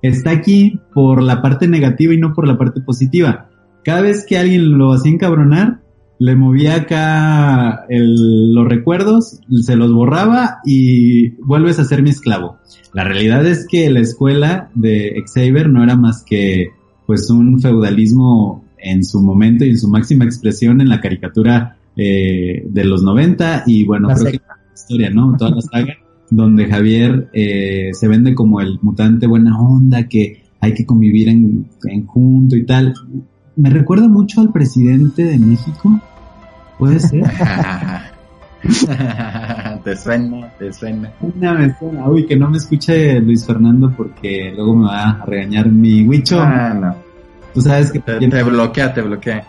está 0.00 0.30
aquí 0.30 0.80
por 0.94 1.22
la 1.22 1.42
parte 1.42 1.68
negativa 1.68 2.14
y 2.14 2.18
no 2.18 2.32
por 2.32 2.48
la 2.48 2.56
parte 2.56 2.80
positiva. 2.80 3.50
Cada 3.84 4.00
vez 4.00 4.24
que 4.24 4.38
alguien 4.38 4.78
lo 4.78 4.94
hacía 4.94 5.12
encabronar, 5.12 5.82
le 6.18 6.34
movía 6.36 6.76
acá 6.76 7.84
el- 7.88 8.54
los 8.54 8.66
recuerdos, 8.68 9.40
se 9.62 9.76
los 9.76 9.92
borraba 9.92 10.58
y 10.64 11.30
vuelves 11.42 11.78
a 11.78 11.84
ser 11.84 12.02
mi 12.02 12.10
esclavo. 12.10 12.56
La 12.92 13.04
realidad 13.04 13.46
es 13.46 13.66
que 13.68 13.90
la 13.90 14.00
escuela 14.00 14.70
de 14.74 15.22
Xavier 15.26 15.68
no 15.68 15.82
era 15.82 15.96
más 15.96 16.24
que 16.24 16.68
pues 17.06 17.30
un 17.30 17.60
feudalismo 17.60 18.64
en 18.78 19.04
su 19.04 19.20
momento 19.20 19.64
y 19.64 19.70
en 19.70 19.78
su 19.78 19.88
máxima 19.88 20.24
expresión 20.24 20.80
en 20.80 20.88
la 20.88 21.00
caricatura 21.00 21.76
eh, 21.96 22.64
de 22.68 22.84
los 22.84 23.02
90 23.02 23.64
y 23.66 23.84
bueno, 23.84 24.08
La 24.08 24.14
creo 24.14 24.32
que 24.32 24.38
la 24.38 24.74
historia, 24.74 25.10
¿no? 25.10 25.36
Toda 25.36 25.50
la 25.52 25.60
saga 25.62 25.94
donde 26.30 26.66
Javier 26.66 27.28
eh, 27.32 27.90
se 27.92 28.08
vende 28.08 28.34
como 28.34 28.60
el 28.60 28.78
mutante 28.82 29.26
buena 29.26 29.58
onda 29.58 30.08
que 30.08 30.42
hay 30.60 30.74
que 30.74 30.84
convivir 30.84 31.28
en, 31.28 31.68
en 31.84 32.06
junto 32.06 32.56
y 32.56 32.64
tal. 32.66 32.94
Me 33.56 33.70
recuerda 33.70 34.06
mucho 34.08 34.40
al 34.40 34.52
presidente 34.52 35.24
de 35.24 35.38
México. 35.38 35.98
¿Puede 36.78 37.00
ser? 37.00 37.22
te 39.84 39.96
suena, 39.96 40.48
te 40.58 40.72
suena. 40.72 41.10
Una 41.20 41.54
me 41.54 41.74
suena. 41.78 42.06
Uy, 42.08 42.26
que 42.26 42.36
no 42.36 42.50
me 42.50 42.58
escuche 42.58 43.18
Luis 43.20 43.46
Fernando 43.46 43.92
porque 43.96 44.52
luego 44.54 44.74
me 44.76 44.86
va 44.88 45.10
a 45.10 45.24
regañar 45.24 45.68
mi 45.68 46.06
Huicho. 46.06 46.40
Ah, 46.40 46.74
no. 46.74 46.94
Tú 47.54 47.60
sabes 47.62 47.90
que... 47.90 48.00
Te, 48.00 48.18
te 48.28 48.42
bloquea, 48.42 48.92
te 48.92 49.00
bloquea. 49.00 49.44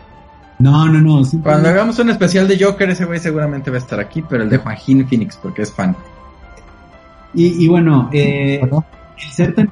No, 0.60 0.86
no, 0.88 1.02
no. 1.02 1.24
simplemente- 1.26 1.42
Cuando 1.44 1.70
hagamos 1.70 2.00
un 2.00 2.10
especial 2.10 2.48
de 2.48 2.64
Joker, 2.64 2.90
ese 2.90 3.06
güey 3.06 3.20
seguramente 3.20 3.70
va 3.70 3.76
a 3.78 3.80
estar 3.80 4.00
aquí, 4.00 4.24
pero 4.28 4.44
el 4.44 4.50
de 4.50 4.58
Joaquín 4.58 5.06
Phoenix, 5.08 5.38
porque 5.42 5.64
es 5.64 5.74
fan. 5.74 5.96
Y, 7.34 7.66
y 7.66 7.68
bueno, 7.68 8.10
eh, 8.14 8.62
el 8.64 9.32
ser 9.32 9.54
tan 9.54 9.70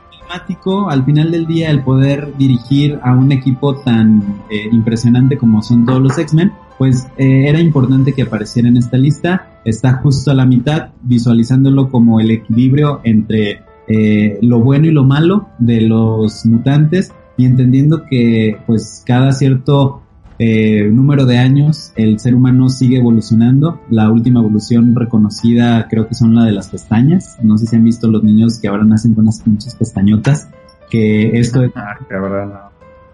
al 0.89 1.05
final 1.05 1.31
del 1.31 1.47
día, 1.47 1.69
el 1.69 1.83
poder 1.83 2.35
dirigir 2.37 2.99
a 3.03 3.13
un 3.13 3.31
equipo 3.31 3.75
tan 3.75 4.41
eh, 4.49 4.67
impresionante 4.71 5.37
como 5.37 5.61
son 5.61 5.85
todos 5.85 6.01
los 6.01 6.17
X-Men, 6.17 6.51
pues 6.77 7.07
eh, 7.17 7.47
era 7.47 7.59
importante 7.59 8.13
que 8.13 8.23
apareciera 8.23 8.67
en 8.67 8.77
esta 8.77 8.97
lista. 8.97 9.59
Está 9.63 9.93
justo 9.93 10.31
a 10.31 10.33
la 10.33 10.45
mitad, 10.45 10.89
visualizándolo 11.01 11.89
como 11.89 12.19
el 12.19 12.31
equilibrio 12.31 13.01
entre 13.03 13.63
eh, 13.87 14.39
lo 14.41 14.59
bueno 14.59 14.87
y 14.87 14.91
lo 14.91 15.03
malo 15.03 15.49
de 15.59 15.81
los 15.81 16.45
mutantes 16.45 17.13
y 17.37 17.45
entendiendo 17.45 18.05
que 18.09 18.57
pues 18.65 19.03
cada 19.05 19.31
cierto 19.31 20.01
eh, 20.39 20.89
número 20.91 21.25
de 21.25 21.37
años 21.37 21.91
el 21.95 22.19
ser 22.19 22.35
humano 22.35 22.69
sigue 22.69 22.97
evolucionando. 22.97 23.81
La 23.89 24.09
última 24.11 24.39
evolución 24.41 24.93
reconocida 24.95 25.87
creo 25.89 26.07
que 26.07 26.15
son 26.15 26.35
la 26.35 26.43
de 26.45 26.51
las 26.51 26.69
pestañas. 26.69 27.37
No 27.41 27.57
sé 27.57 27.65
si 27.67 27.75
han 27.75 27.83
visto 27.83 28.07
los 28.11 28.23
niños 28.23 28.59
que 28.59 28.67
ahora 28.67 28.83
nacen 28.83 29.13
con 29.13 29.23
unas 29.23 29.41
pinches 29.41 29.75
pestañotas. 29.75 30.49
Que 30.89 31.39
esto 31.39 31.63
es, 31.63 31.71
Ah, 31.75 31.95
cabrón, 32.07 32.49
no. 32.49 32.59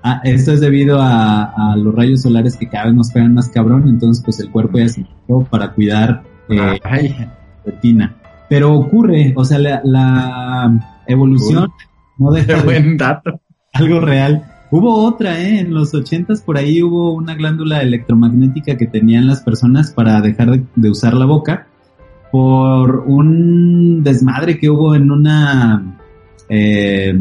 ah, 0.04 0.22
esto 0.24 0.52
es 0.52 0.60
debido 0.62 1.00
a, 1.02 1.44
a 1.72 1.76
los 1.78 1.94
rayos 1.96 2.22
solares 2.24 2.58
que 2.58 2.68
cada 2.68 2.86
vez 2.86 2.96
nos 2.96 3.12
pegan 3.12 3.34
más 3.34 3.50
cabrón. 3.50 3.88
Entonces 3.88 4.24
pues 4.24 4.40
el 4.40 4.50
cuerpo 4.50 4.78
ya 4.80 4.90
se 4.90 5.06
para 5.50 5.74
cuidar 5.74 6.24
eh, 6.50 6.80
Ay, 6.84 7.10
la 7.18 7.38
retina. 7.66 8.16
Pero 8.50 8.74
ocurre, 8.74 9.34
o 9.38 9.46
sea, 9.46 9.60
la, 9.60 9.80
la 9.86 11.02
evolución 11.08 11.70
no 12.18 12.32
deja 12.32 12.56
de 12.58 12.62
buen 12.64 12.98
dato. 12.98 13.40
algo 13.74 14.02
real. 14.02 14.44
Hubo 14.72 15.06
otra, 15.06 15.42
¿eh? 15.42 15.60
En 15.60 15.74
los 15.74 15.94
ochentas 15.94 16.42
por 16.42 16.58
ahí 16.58 16.82
hubo 16.82 17.14
una 17.14 17.36
glándula 17.36 17.82
electromagnética 17.82 18.78
que 18.78 18.88
tenían 18.88 19.28
las 19.28 19.42
personas 19.42 19.92
para 19.92 20.22
dejar 20.22 20.52
de, 20.52 20.64
de 20.76 20.90
usar 20.90 21.14
la 21.14 21.26
boca 21.26 21.68
por 22.32 23.00
un 23.06 24.02
desmadre 24.04 24.58
que 24.58 24.70
hubo 24.70 24.96
en 24.96 25.12
una 25.12 26.00
eh, 26.48 27.14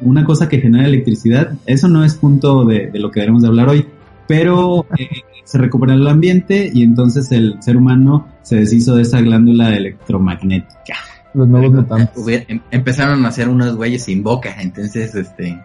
una 0.00 0.24
cosa 0.24 0.48
que 0.48 0.60
genera 0.60 0.86
electricidad. 0.86 1.52
Eso 1.66 1.88
no 1.88 2.04
es 2.04 2.14
punto 2.14 2.64
de, 2.64 2.90
de 2.90 2.98
lo 2.98 3.10
que 3.10 3.20
debemos 3.20 3.42
de 3.42 3.48
hablar 3.48 3.68
hoy, 3.68 3.86
pero 4.26 4.86
eh, 4.98 5.08
se 5.44 5.58
recuperó 5.58 5.92
el 5.92 6.06
ambiente 6.06 6.70
y 6.72 6.82
entonces 6.82 7.30
el 7.32 7.62
ser 7.62 7.76
humano 7.76 8.28
se 8.42 8.56
deshizo 8.56 8.96
de 8.96 9.02
esa 9.02 9.20
glándula 9.20 9.76
electromagnética. 9.76 10.94
los 11.34 11.46
nuevos 11.48 11.72
mutantes. 11.72 12.26
Em- 12.48 12.60
empezaron 12.70 13.24
a 13.24 13.28
hacer 13.28 13.48
unos 13.48 13.76
güeyes 13.76 14.04
sin 14.04 14.22
boca, 14.22 14.54
entonces, 14.60 15.14
este... 15.14 15.60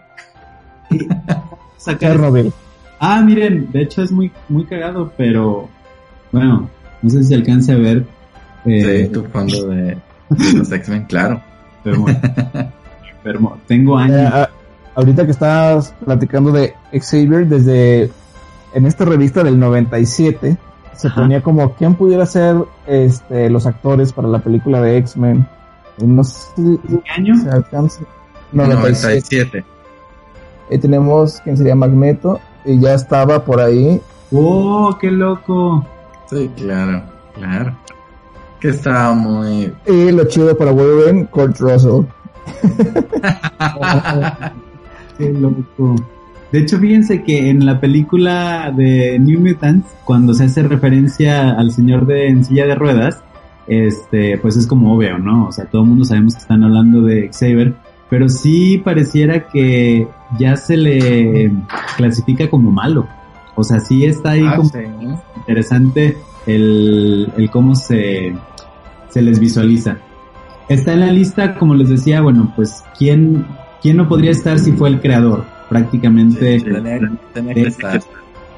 Sacar 1.77 2.11
Chernobyl. 2.11 2.51
Ah, 2.99 3.21
miren, 3.21 3.71
de 3.71 3.83
hecho 3.83 4.01
es 4.01 4.11
muy, 4.11 4.31
muy 4.49 4.65
cagado, 4.65 5.11
pero 5.17 5.69
bueno, 6.31 6.69
no 7.01 7.09
sé 7.09 7.23
si 7.23 7.33
alcance 7.33 7.71
a 7.71 7.77
ver. 7.77 8.05
Eh, 8.65 9.03
Sí, 9.05 9.11
tu 9.13 9.23
fondo 9.25 9.67
de, 9.67 9.97
de 10.29 10.53
los 10.53 10.71
X-Men, 10.71 11.05
claro. 11.05 11.41
enfermo. 11.77 12.07
Enfermo. 13.17 13.57
Tengo 13.67 13.99
Eh, 13.99 14.03
años. 14.03 14.31
ah, 14.33 14.49
ahorita 14.95 15.25
que 15.25 15.31
estás 15.31 15.93
platicando 16.03 16.51
de 16.51 16.73
Xavier, 16.91 17.47
desde 17.47 18.09
en 18.73 18.85
esta 18.85 19.05
revista 19.05 19.43
del 19.43 19.57
97 19.59 20.57
se 20.93 21.07
Ajá. 21.07 21.21
ponía 21.21 21.41
como 21.41 21.73
quién 21.75 21.93
pudiera 21.93 22.25
ser 22.25 22.55
este, 22.87 23.49
los 23.51 23.67
actores 23.67 24.11
para 24.11 24.27
la 24.27 24.39
película 24.39 24.81
de 24.81 24.97
X-Men. 24.97 25.47
No 26.03 26.23
sé 26.23 26.39
si 26.55 26.77
¿Qué 26.87 27.11
año? 27.15 27.37
se 27.37 27.49
alcanza. 27.49 28.01
97. 28.51 29.61
97. 29.61 29.65
Ahí 30.69 30.77
tenemos 30.77 31.39
quién 31.43 31.57
sería 31.57 31.75
Magneto 31.75 32.39
y 32.65 32.79
ya 32.79 32.93
estaba 32.93 33.43
por 33.43 33.61
ahí. 33.61 34.01
¡Oh, 34.31 34.97
qué 34.99 35.09
loco! 35.09 35.85
Sí, 36.29 36.49
claro, 36.55 37.03
claro. 37.33 37.77
Que 38.59 38.69
estaba 38.69 39.13
muy... 39.13 39.73
Y 39.85 40.11
lo 40.11 40.25
chido 40.25 40.57
para 40.57 40.71
Wolverine, 40.71 41.27
Kurt 41.27 41.57
Russell. 41.59 42.05
¡Qué 45.17 45.31
loco! 45.31 45.95
De 46.51 46.59
hecho, 46.59 46.79
fíjense 46.79 47.23
que 47.23 47.49
en 47.49 47.65
la 47.65 47.79
película 47.79 48.71
de 48.75 49.19
New 49.19 49.39
Mutants, 49.39 49.87
cuando 50.05 50.33
se 50.33 50.45
hace 50.45 50.63
referencia 50.63 51.51
al 51.51 51.71
señor 51.71 52.05
de 52.05 52.27
en 52.27 52.45
silla 52.45 52.65
de 52.65 52.75
ruedas, 52.75 53.21
este, 53.67 54.37
pues 54.37 54.55
es 54.55 54.65
como 54.65 54.95
obvio, 54.95 55.17
¿no? 55.17 55.47
O 55.47 55.51
sea, 55.51 55.65
todo 55.65 55.81
el 55.81 55.89
mundo 55.89 56.05
sabemos 56.05 56.35
que 56.35 56.41
están 56.41 56.63
hablando 56.63 57.01
de 57.01 57.29
Xavier, 57.29 57.73
pero 58.09 58.29
sí 58.29 58.77
pareciera 58.77 59.47
que 59.47 60.07
ya 60.39 60.55
se 60.55 60.77
le 60.77 61.51
clasifica 61.97 62.49
como 62.49 62.71
malo. 62.71 63.07
O 63.55 63.63
sea, 63.63 63.79
sí 63.79 64.05
está 64.05 64.31
ahí 64.31 64.43
Ah, 64.45 64.55
como 64.57 64.69
sí. 64.69 64.77
interesante 65.37 66.17
el, 66.45 67.31
el 67.37 67.49
cómo 67.49 67.75
se, 67.75 68.33
se 69.09 69.21
les 69.21 69.39
visualiza. 69.39 69.97
Está 70.69 70.93
en 70.93 70.99
la 70.99 71.11
lista, 71.11 71.55
como 71.55 71.73
les 71.75 71.89
decía, 71.89 72.21
bueno, 72.21 72.51
pues, 72.55 72.83
¿quién, 72.97 73.45
quién 73.81 73.97
no 73.97 74.07
podría 74.07 74.31
estar 74.31 74.59
si 74.59 74.73
fue 74.73 74.89
el 74.89 74.99
creador? 75.01 75.45
Prácticamente. 75.69 76.59
Sí, 76.59 76.65
tenía- 76.65 76.99
tenía 77.33 77.53
que 77.53 77.61
estar. 77.61 78.01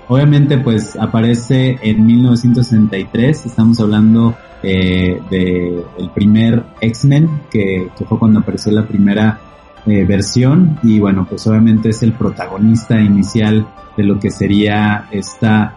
Obviamente, 0.08 0.58
pues 0.58 0.96
aparece 0.96 1.78
en 1.84 2.06
1963. 2.06 3.46
Estamos 3.46 3.80
hablando 3.80 4.36
eh, 4.64 5.22
de 5.30 5.84
el 5.98 6.10
primer 6.10 6.64
X-Men, 6.82 7.30
que, 7.52 7.90
que 7.98 8.06
fue 8.06 8.18
cuando 8.20 8.40
apareció 8.40 8.72
la 8.72 8.86
primera 8.88 9.40
eh, 9.86 10.06
versión. 10.06 10.80
Y 10.84 11.00
bueno, 11.00 11.26
pues 11.30 11.46
obviamente 11.48 11.90
es 11.90 12.04
el 12.04 12.14
protagonista 12.14 13.00
inicial 13.00 13.68
de 13.98 14.04
lo 14.04 14.20
que 14.20 14.32
sería 14.32 15.08
esta 15.12 15.76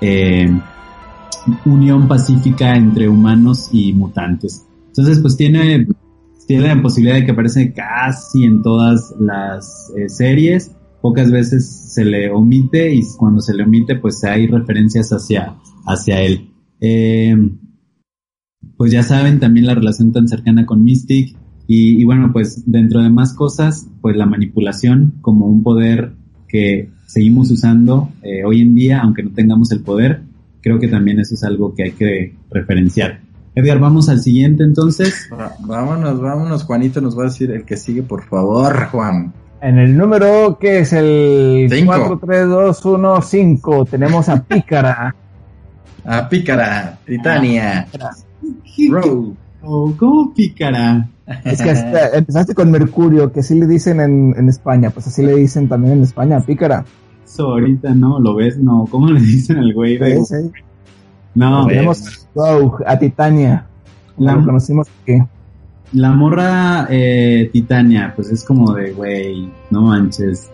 eh, 0.00 0.48
unión 1.64 2.08
pacífica 2.08 2.76
entre 2.76 3.08
humanos 3.08 3.68
y 3.72 3.92
mutantes. 3.92 4.64
Entonces, 4.88 5.18
pues 5.20 5.36
tiene, 5.36 5.86
tiene 6.46 6.68
la 6.74 6.82
posibilidad 6.82 7.16
de 7.16 7.24
que 7.24 7.32
aparece 7.32 7.72
casi 7.72 8.44
en 8.44 8.62
todas 8.62 9.14
las 9.18 9.92
eh, 9.96 10.08
series 10.08 10.70
pocas 11.04 11.30
veces 11.30 11.68
se 11.68 12.02
le 12.02 12.30
omite 12.30 12.94
y 12.94 13.02
cuando 13.18 13.42
se 13.42 13.52
le 13.52 13.64
omite 13.64 13.96
pues 13.96 14.24
hay 14.24 14.46
referencias 14.46 15.10
hacia, 15.10 15.54
hacia 15.84 16.22
él. 16.22 16.48
Eh, 16.80 17.36
pues 18.78 18.90
ya 18.90 19.02
saben 19.02 19.38
también 19.38 19.66
la 19.66 19.74
relación 19.74 20.12
tan 20.12 20.26
cercana 20.28 20.64
con 20.64 20.82
Mystic 20.82 21.36
y, 21.66 22.00
y, 22.00 22.04
bueno 22.04 22.30
pues 22.32 22.62
dentro 22.66 23.02
de 23.02 23.10
más 23.10 23.32
cosas 23.32 23.88
pues 24.00 24.16
la 24.16 24.26
manipulación 24.26 25.14
como 25.20 25.46
un 25.46 25.62
poder 25.62 26.12
que 26.48 26.90
seguimos 27.06 27.50
usando 27.50 28.10
eh, 28.22 28.44
hoy 28.44 28.60
en 28.60 28.74
día 28.74 29.00
aunque 29.00 29.22
no 29.22 29.30
tengamos 29.30 29.72
el 29.72 29.80
poder 29.80 30.22
creo 30.64 30.78
que 30.78 30.88
también 30.88 31.20
eso 31.20 31.34
es 31.34 31.44
algo 31.44 31.74
que 31.74 31.82
hay 31.84 31.90
que 31.92 32.34
referenciar. 32.50 33.20
Edgar, 33.54 33.78
vamos 33.78 34.08
al 34.08 34.20
siguiente 34.20 34.64
entonces. 34.64 35.28
Vámonos, 35.60 36.20
vámonos, 36.20 36.64
Juanito 36.64 37.02
nos 37.02 37.16
va 37.16 37.24
a 37.24 37.26
decir 37.26 37.50
el 37.50 37.64
que 37.66 37.76
sigue, 37.76 38.02
por 38.02 38.24
favor, 38.24 38.86
Juan. 38.86 39.32
En 39.60 39.78
el 39.78 39.94
número 39.96 40.58
que 40.58 40.80
es 40.80 40.94
el 40.94 41.68
Cinco. 41.70 41.92
4, 42.18 42.20
3, 42.26 42.48
2, 42.48 42.84
1, 42.84 43.22
5, 43.22 43.84
tenemos 43.84 44.28
a 44.28 44.42
Pícara. 44.42 45.14
A 46.06 46.28
Pícara, 46.28 46.98
Titania, 47.06 47.86
Rogue. 48.90 49.32
Oh, 49.66 49.94
¿Cómo 49.96 50.34
pícara? 50.34 51.08
Es 51.44 51.62
que 51.62 51.70
hasta 51.70 52.08
empezaste 52.18 52.54
con 52.54 52.70
Mercurio, 52.70 53.32
que 53.32 53.40
así 53.40 53.58
le 53.58 53.66
dicen 53.66 54.00
en, 54.00 54.34
en 54.36 54.48
España, 54.48 54.90
pues 54.90 55.06
así 55.06 55.24
le 55.24 55.34
dicen 55.36 55.68
también 55.68 55.94
en 55.94 56.02
España, 56.02 56.40
pícara. 56.40 56.84
Eso 57.24 57.52
ahorita 57.52 57.94
no, 57.94 58.20
¿lo 58.20 58.34
ves? 58.36 58.58
No, 58.58 58.86
¿cómo 58.90 59.08
le 59.08 59.20
dicen 59.20 59.58
al 59.58 59.72
güey? 59.72 59.96
de- 59.98 60.16
Sí, 60.18 60.24
sí. 60.26 60.50
No, 61.34 61.66
Tenemos 61.66 62.28
a 62.86 62.98
Titania. 62.98 63.66
La- 64.18 64.36
La 64.36 64.44
conocimos 64.44 64.86
aquí. 65.02 65.18
La 65.92 66.10
morra 66.12 66.86
eh, 66.90 67.50
Titania, 67.52 68.12
pues 68.16 68.28
es 68.30 68.42
como 68.44 68.72
de, 68.72 68.92
güey, 68.92 69.48
no 69.70 69.82
manches, 69.82 70.50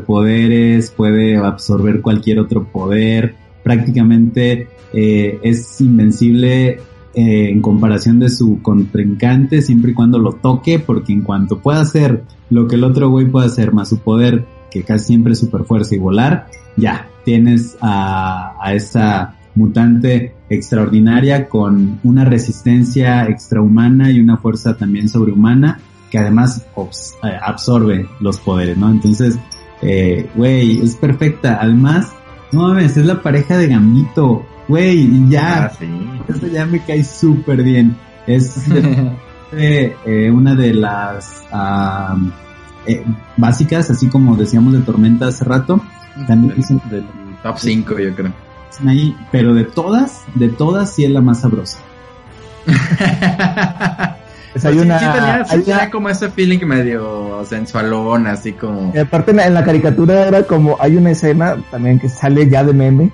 superpoderes, 0.00 0.90
puede 0.90 1.36
absorber 1.36 2.00
cualquier 2.02 2.38
otro 2.38 2.64
poder, 2.64 3.34
prácticamente 3.64 4.68
eh, 4.92 5.38
es 5.42 5.80
invencible 5.80 6.80
eh, 7.16 7.50
en 7.50 7.60
comparación 7.60 8.20
de 8.20 8.28
su 8.28 8.62
contrincante 8.62 9.62
siempre 9.62 9.90
y 9.90 9.94
cuando 9.94 10.18
lo 10.18 10.34
toque, 10.34 10.78
porque 10.78 11.12
en 11.12 11.22
cuanto 11.22 11.58
pueda 11.58 11.80
hacer 11.80 12.24
lo 12.50 12.68
que 12.68 12.76
el 12.76 12.84
otro 12.84 13.10
güey 13.10 13.26
puede 13.26 13.46
hacer, 13.46 13.72
más 13.72 13.88
su 13.88 13.98
poder, 13.98 14.46
que 14.70 14.84
casi 14.84 15.06
siempre 15.06 15.32
es 15.32 15.40
super 15.40 15.64
fuerza 15.64 15.94
y 15.94 15.98
volar, 15.98 16.46
ya, 16.76 17.08
tienes 17.24 17.76
a, 17.80 18.54
a 18.60 18.74
esa 18.74 19.34
mutante 19.56 20.34
extraordinaria 20.48 21.48
con 21.48 21.98
una 22.04 22.24
resistencia 22.24 23.26
extrahumana 23.26 24.10
y 24.10 24.20
una 24.20 24.36
fuerza 24.36 24.76
también 24.76 25.08
sobrehumana 25.08 25.80
que 26.10 26.18
además 26.18 26.64
eh, 27.22 27.38
absorbe 27.42 28.08
los 28.20 28.38
poderes, 28.38 28.76
¿no? 28.76 28.90
Entonces, 28.90 29.38
eh, 29.82 30.28
güey, 30.34 30.80
es 30.80 30.96
perfecta. 30.96 31.58
Además, 31.60 32.12
no 32.52 32.68
mames, 32.68 32.96
es 32.96 33.06
la 33.06 33.22
pareja 33.22 33.58
de 33.58 33.68
Gambito, 33.68 34.44
güey, 34.68 35.28
ya, 35.28 35.64
Ah, 35.64 35.72
sí. 35.78 35.88
eso 36.28 36.46
ya 36.46 36.66
me 36.66 36.80
cae 36.84 37.04
súper 37.04 37.62
bien. 37.62 37.96
Es 38.26 38.68
de- 39.52 39.96
eh, 40.04 40.30
una 40.30 40.54
de 40.54 40.74
las 40.74 41.44
eh, 42.86 43.04
básicas, 43.36 43.90
así 43.90 44.08
como 44.08 44.36
decíamos 44.36 44.72
de 44.72 44.80
Tormenta 44.80 45.28
hace 45.28 45.44
rato, 45.44 45.80
También 46.26 46.48
Del- 46.48 46.56
dicen- 46.56 46.80
del 46.90 47.04
top 47.42 47.56
5, 47.58 47.98
yo 47.98 48.14
creo. 48.14 48.32
ahí, 48.86 49.14
pero 49.30 49.54
de 49.54 49.64
todas, 49.64 50.22
de 50.34 50.48
todas 50.48 50.90
sí 50.94 51.04
es 51.04 51.10
la 51.10 51.20
más 51.20 51.40
sabrosa. 51.40 51.78
Pues 54.52 54.64
hay 54.64 54.72
Sí, 54.74 54.78
una, 54.80 54.98
sí 54.98 55.04
tenía, 55.06 55.44
sí 55.44 55.54
hay 55.54 55.60
tenía 55.62 55.76
una- 55.82 55.90
como 55.90 56.08
ese 56.08 56.30
feeling 56.30 56.60
medio 56.66 57.44
sensualón, 57.48 58.26
así 58.26 58.52
como... 58.52 58.92
y 58.94 58.98
aparte 58.98 59.30
en 59.30 59.36
la, 59.38 59.46
en 59.46 59.54
la 59.54 59.64
caricatura 59.64 60.26
era 60.26 60.42
como, 60.44 60.76
hay 60.80 60.96
una 60.96 61.10
escena 61.10 61.56
también 61.70 61.98
que 61.98 62.08
sale 62.08 62.48
ya 62.48 62.64
de 62.64 62.72
meme, 62.72 63.10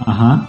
Ajá. 0.00 0.48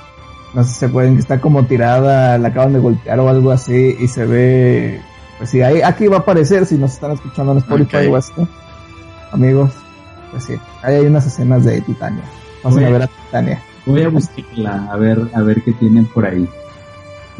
No 0.54 0.64
sé 0.64 0.70
si 0.74 0.80
se 0.80 0.86
acuerdan 0.88 1.16
que 1.16 1.22
está 1.22 1.39
como 1.41 1.66
tirada, 1.66 2.38
la 2.38 2.48
acaban 2.50 2.74
de 2.74 2.80
golpear 2.80 3.20
o 3.20 3.30
algo 3.30 3.52
así 3.52 3.95
y 4.00 4.08
se 4.08 4.26
ve, 4.26 5.02
pues 5.38 5.50
sí, 5.50 5.62
ahí, 5.62 5.82
aquí 5.82 6.08
va 6.08 6.18
a 6.18 6.20
aparecer 6.20 6.66
si 6.66 6.76
nos 6.76 6.93
están 6.93 7.12
escuchando 7.12 7.52
en 7.54 7.58
Spotify 7.60 8.08
Ok. 8.08 8.14
o 8.14 8.16
así, 8.16 8.34
amigos, 9.32 9.72
pues 10.32 10.43
sí, 10.45 10.54
ahí 10.84 10.95
hay 10.95 11.06
unas 11.06 11.26
escenas 11.28 11.64
de 11.66 11.82
Titania, 11.82 12.24
vamos 12.64 12.80
a 12.82 12.89
ver 12.89 13.02
a 13.04 13.08
Titania. 13.08 13.62
Voy 13.86 14.04
a 14.04 14.10
buscarla, 14.10 14.88
a 14.91 14.98
ver, 14.98 15.22
a 15.34 15.41
ver 15.41 15.62
qué 15.64 15.72
tienen 15.74 16.06
por 16.08 16.26
ahí. 16.26 16.45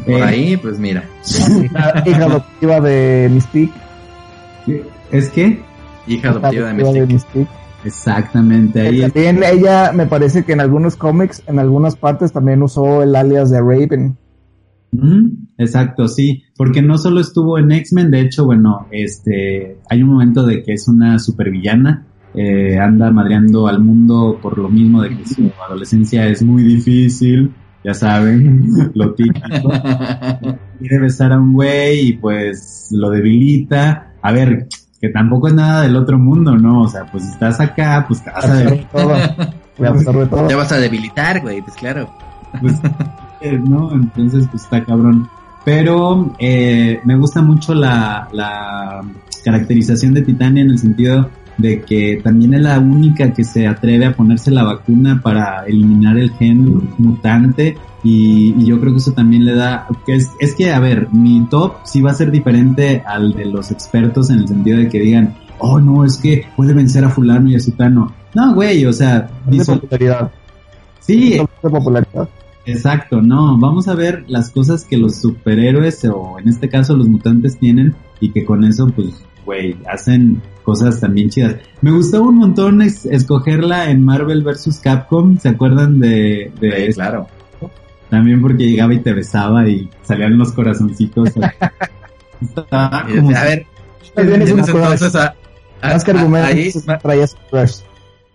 Por 0.06 0.14
Eh, 0.14 0.22
ahí, 0.22 0.56
pues 0.56 0.78
mira. 0.78 1.04
hija, 1.26 2.02
hija 2.06 2.24
adoptiva 2.24 2.80
de 2.80 3.28
Mystique, 3.32 3.72
¿Es 5.10 5.28
que? 5.30 5.60
Hija 6.06 6.30
adoptiva 6.30 6.72
de 6.72 6.82
adoptiva 6.82 6.92
Mystique. 7.06 7.12
Mystique. 7.12 7.48
Exactamente, 7.84 8.80
ahí 8.80 9.02
es- 9.02 9.12
También 9.12 9.40
ella, 9.42 9.92
me 9.92 10.06
parece 10.06 10.44
que 10.44 10.52
en 10.52 10.60
algunos 10.60 10.96
cómics, 10.96 11.42
en 11.46 11.58
algunas 11.58 11.96
partes 11.96 12.32
también 12.32 12.62
usó 12.62 13.02
el 13.02 13.14
alias 13.14 13.50
de 13.50 13.60
Raven. 13.60 14.16
Exacto, 15.58 16.08
sí, 16.08 16.44
porque 16.56 16.82
no 16.82 16.98
solo 16.98 17.20
estuvo 17.20 17.58
en 17.58 17.70
X-Men, 17.72 18.10
de 18.10 18.20
hecho, 18.20 18.44
bueno, 18.46 18.86
este, 18.90 19.76
hay 19.88 20.02
un 20.02 20.10
momento 20.10 20.44
de 20.46 20.62
que 20.62 20.72
es 20.72 20.88
una 20.88 21.18
supervillana, 21.18 22.06
eh, 22.34 22.78
anda 22.78 23.10
madreando 23.10 23.66
al 23.68 23.80
mundo 23.82 24.38
por 24.40 24.58
lo 24.58 24.68
mismo 24.68 25.02
de 25.02 25.16
que 25.16 25.26
su 25.26 25.50
adolescencia 25.66 26.26
es 26.28 26.42
muy 26.42 26.62
difícil, 26.62 27.52
ya 27.84 27.94
saben, 27.94 28.66
lo 28.94 29.14
típico, 29.14 29.40
quiere 30.78 30.98
besar 31.00 31.32
a 31.32 31.38
un 31.40 31.52
güey 31.52 32.08
y 32.08 32.12
pues 32.14 32.88
lo 32.92 33.10
debilita, 33.10 34.14
a 34.22 34.32
ver, 34.32 34.68
que 35.00 35.08
tampoco 35.10 35.48
es 35.48 35.54
nada 35.54 35.82
del 35.82 35.96
otro 35.96 36.18
mundo, 36.18 36.56
¿no? 36.56 36.82
O 36.82 36.88
sea, 36.88 37.04
pues 37.06 37.24
si 37.24 37.30
estás 37.30 37.60
acá, 37.60 38.04
pues 38.06 38.22
te 38.22 38.30
vas 38.30 38.44
a 38.44 39.88
absorbe 39.88 40.26
todo. 40.26 40.46
Te 40.46 40.54
vas 40.54 40.72
a 40.72 40.78
debilitar, 40.78 41.40
güey, 41.40 41.62
pues 41.62 41.76
claro. 41.76 42.10
pues, 42.60 42.74
eh, 43.40 43.58
¿no? 43.58 43.92
Entonces, 43.92 44.46
pues 44.50 44.64
está 44.64 44.84
cabrón. 44.84 45.28
Pero 45.64 46.34
eh, 46.38 47.00
me 47.04 47.16
gusta 47.16 47.42
mucho 47.42 47.74
la, 47.74 48.28
la 48.32 49.02
caracterización 49.44 50.14
de 50.14 50.22
Titania 50.22 50.62
en 50.62 50.70
el 50.70 50.78
sentido 50.78 51.28
de 51.58 51.82
que 51.82 52.20
también 52.22 52.54
es 52.54 52.62
la 52.62 52.78
única 52.78 53.32
que 53.32 53.44
se 53.44 53.66
atreve 53.66 54.06
a 54.06 54.14
ponerse 54.16 54.50
la 54.50 54.62
vacuna 54.64 55.20
para 55.22 55.64
eliminar 55.66 56.16
el 56.16 56.30
gen 56.32 56.88
mutante 56.98 57.76
y, 58.04 58.54
y 58.56 58.64
yo 58.64 58.80
creo 58.80 58.92
que 58.92 58.98
eso 58.98 59.12
también 59.12 59.44
le 59.44 59.54
da, 59.54 59.86
que 60.06 60.14
es, 60.14 60.30
es 60.38 60.54
que 60.54 60.72
a 60.72 60.78
ver, 60.78 61.08
mi 61.12 61.44
top 61.50 61.74
sí 61.84 62.00
va 62.00 62.12
a 62.12 62.14
ser 62.14 62.30
diferente 62.30 63.02
al 63.06 63.32
de 63.32 63.44
los 63.46 63.70
expertos 63.72 64.30
en 64.30 64.38
el 64.38 64.48
sentido 64.48 64.78
de 64.78 64.88
que 64.88 65.00
digan, 65.00 65.34
oh 65.58 65.80
no, 65.80 66.04
es 66.04 66.16
que 66.16 66.46
puede 66.56 66.72
vencer 66.72 67.04
a 67.04 67.08
fulano 67.10 67.50
y 67.50 67.56
a 67.56 67.60
sutano. 67.60 68.12
No, 68.34 68.54
güey, 68.54 68.86
o 68.86 68.92
sea, 68.92 69.28
Es 69.46 69.50
de 69.50 69.50
visual- 69.58 69.80
popularidad. 69.80 70.30
sí, 71.00 71.32
Es 71.34 71.40
de 71.62 71.70
popularidad. 71.70 72.28
Exacto, 72.66 73.20
no, 73.22 73.58
vamos 73.58 73.88
a 73.88 73.94
ver 73.94 74.24
las 74.28 74.50
cosas 74.50 74.84
que 74.84 74.98
los 74.98 75.16
superhéroes 75.16 76.04
o 76.04 76.38
en 76.38 76.48
este 76.48 76.68
caso 76.68 76.94
los 76.96 77.08
mutantes 77.08 77.58
tienen 77.58 77.94
y 78.20 78.30
que 78.30 78.44
con 78.44 78.62
eso 78.62 78.86
pues, 78.94 79.24
güey, 79.46 79.74
hacen 79.90 80.40
cosas 80.68 81.00
también 81.00 81.30
chidas. 81.30 81.56
Me 81.80 81.90
gustó 81.90 82.22
un 82.22 82.36
montón 82.36 82.82
es- 82.82 83.06
escogerla 83.06 83.90
en 83.90 84.04
Marvel 84.04 84.42
vs. 84.42 84.80
Capcom, 84.82 85.38
¿se 85.38 85.48
acuerdan 85.48 85.98
de, 85.98 86.52
de 86.60 86.70
Sí, 86.70 86.82
eso? 86.88 86.96
claro. 86.96 87.26
También 88.10 88.42
porque 88.42 88.68
llegaba 88.68 88.92
y 88.92 88.98
te 88.98 89.14
besaba 89.14 89.66
y 89.66 89.88
salían 90.02 90.36
los 90.36 90.52
corazoncitos. 90.52 91.30
Estaba 92.42 93.06
como- 93.06 93.30
a 93.36 93.44
ver, 93.44 93.66
una 94.16 94.34
entonces 94.34 95.14
a, 95.14 95.34
a- 95.80 95.88
Más 95.94 96.04
que 96.04 96.10
a- 96.10 96.14
argumentos, 96.14 96.50
ahí, 96.86 96.98
traía 97.02 97.26
su 97.26 97.36
crush. 97.50 97.76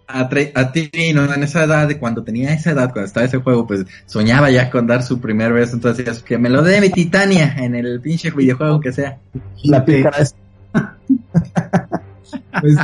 a, 0.07 0.29
tra- 0.29 0.51
a 0.55 0.71
ti, 0.71 0.89
¿no? 1.13 1.31
En 1.33 1.43
esa 1.43 1.63
edad, 1.65 1.87
de 1.87 1.97
cuando 1.99 2.23
tenía 2.23 2.51
esa 2.53 2.71
edad, 2.71 2.91
cuando 2.91 3.05
estaba 3.05 3.25
ese 3.27 3.37
juego, 3.37 3.65
pues 3.67 3.85
soñaba 4.07 4.49
ya 4.51 4.69
con 4.71 4.87
dar 4.87 5.03
su 5.03 5.19
primer 5.19 5.53
beso, 5.53 5.75
entonces 5.75 6.21
que 6.23 6.37
me 6.37 6.49
lo 6.49 6.61
dé 6.63 6.81
mi 6.81 6.89
Titania 6.89 7.55
en 7.57 7.75
el 7.75 7.99
pinche 8.01 8.31
videojuego 8.31 8.79
que 8.79 8.91
sea. 8.91 9.19
La 9.63 9.83
pícara 9.85 10.17
es 10.17 10.35
Pues, 12.61 12.75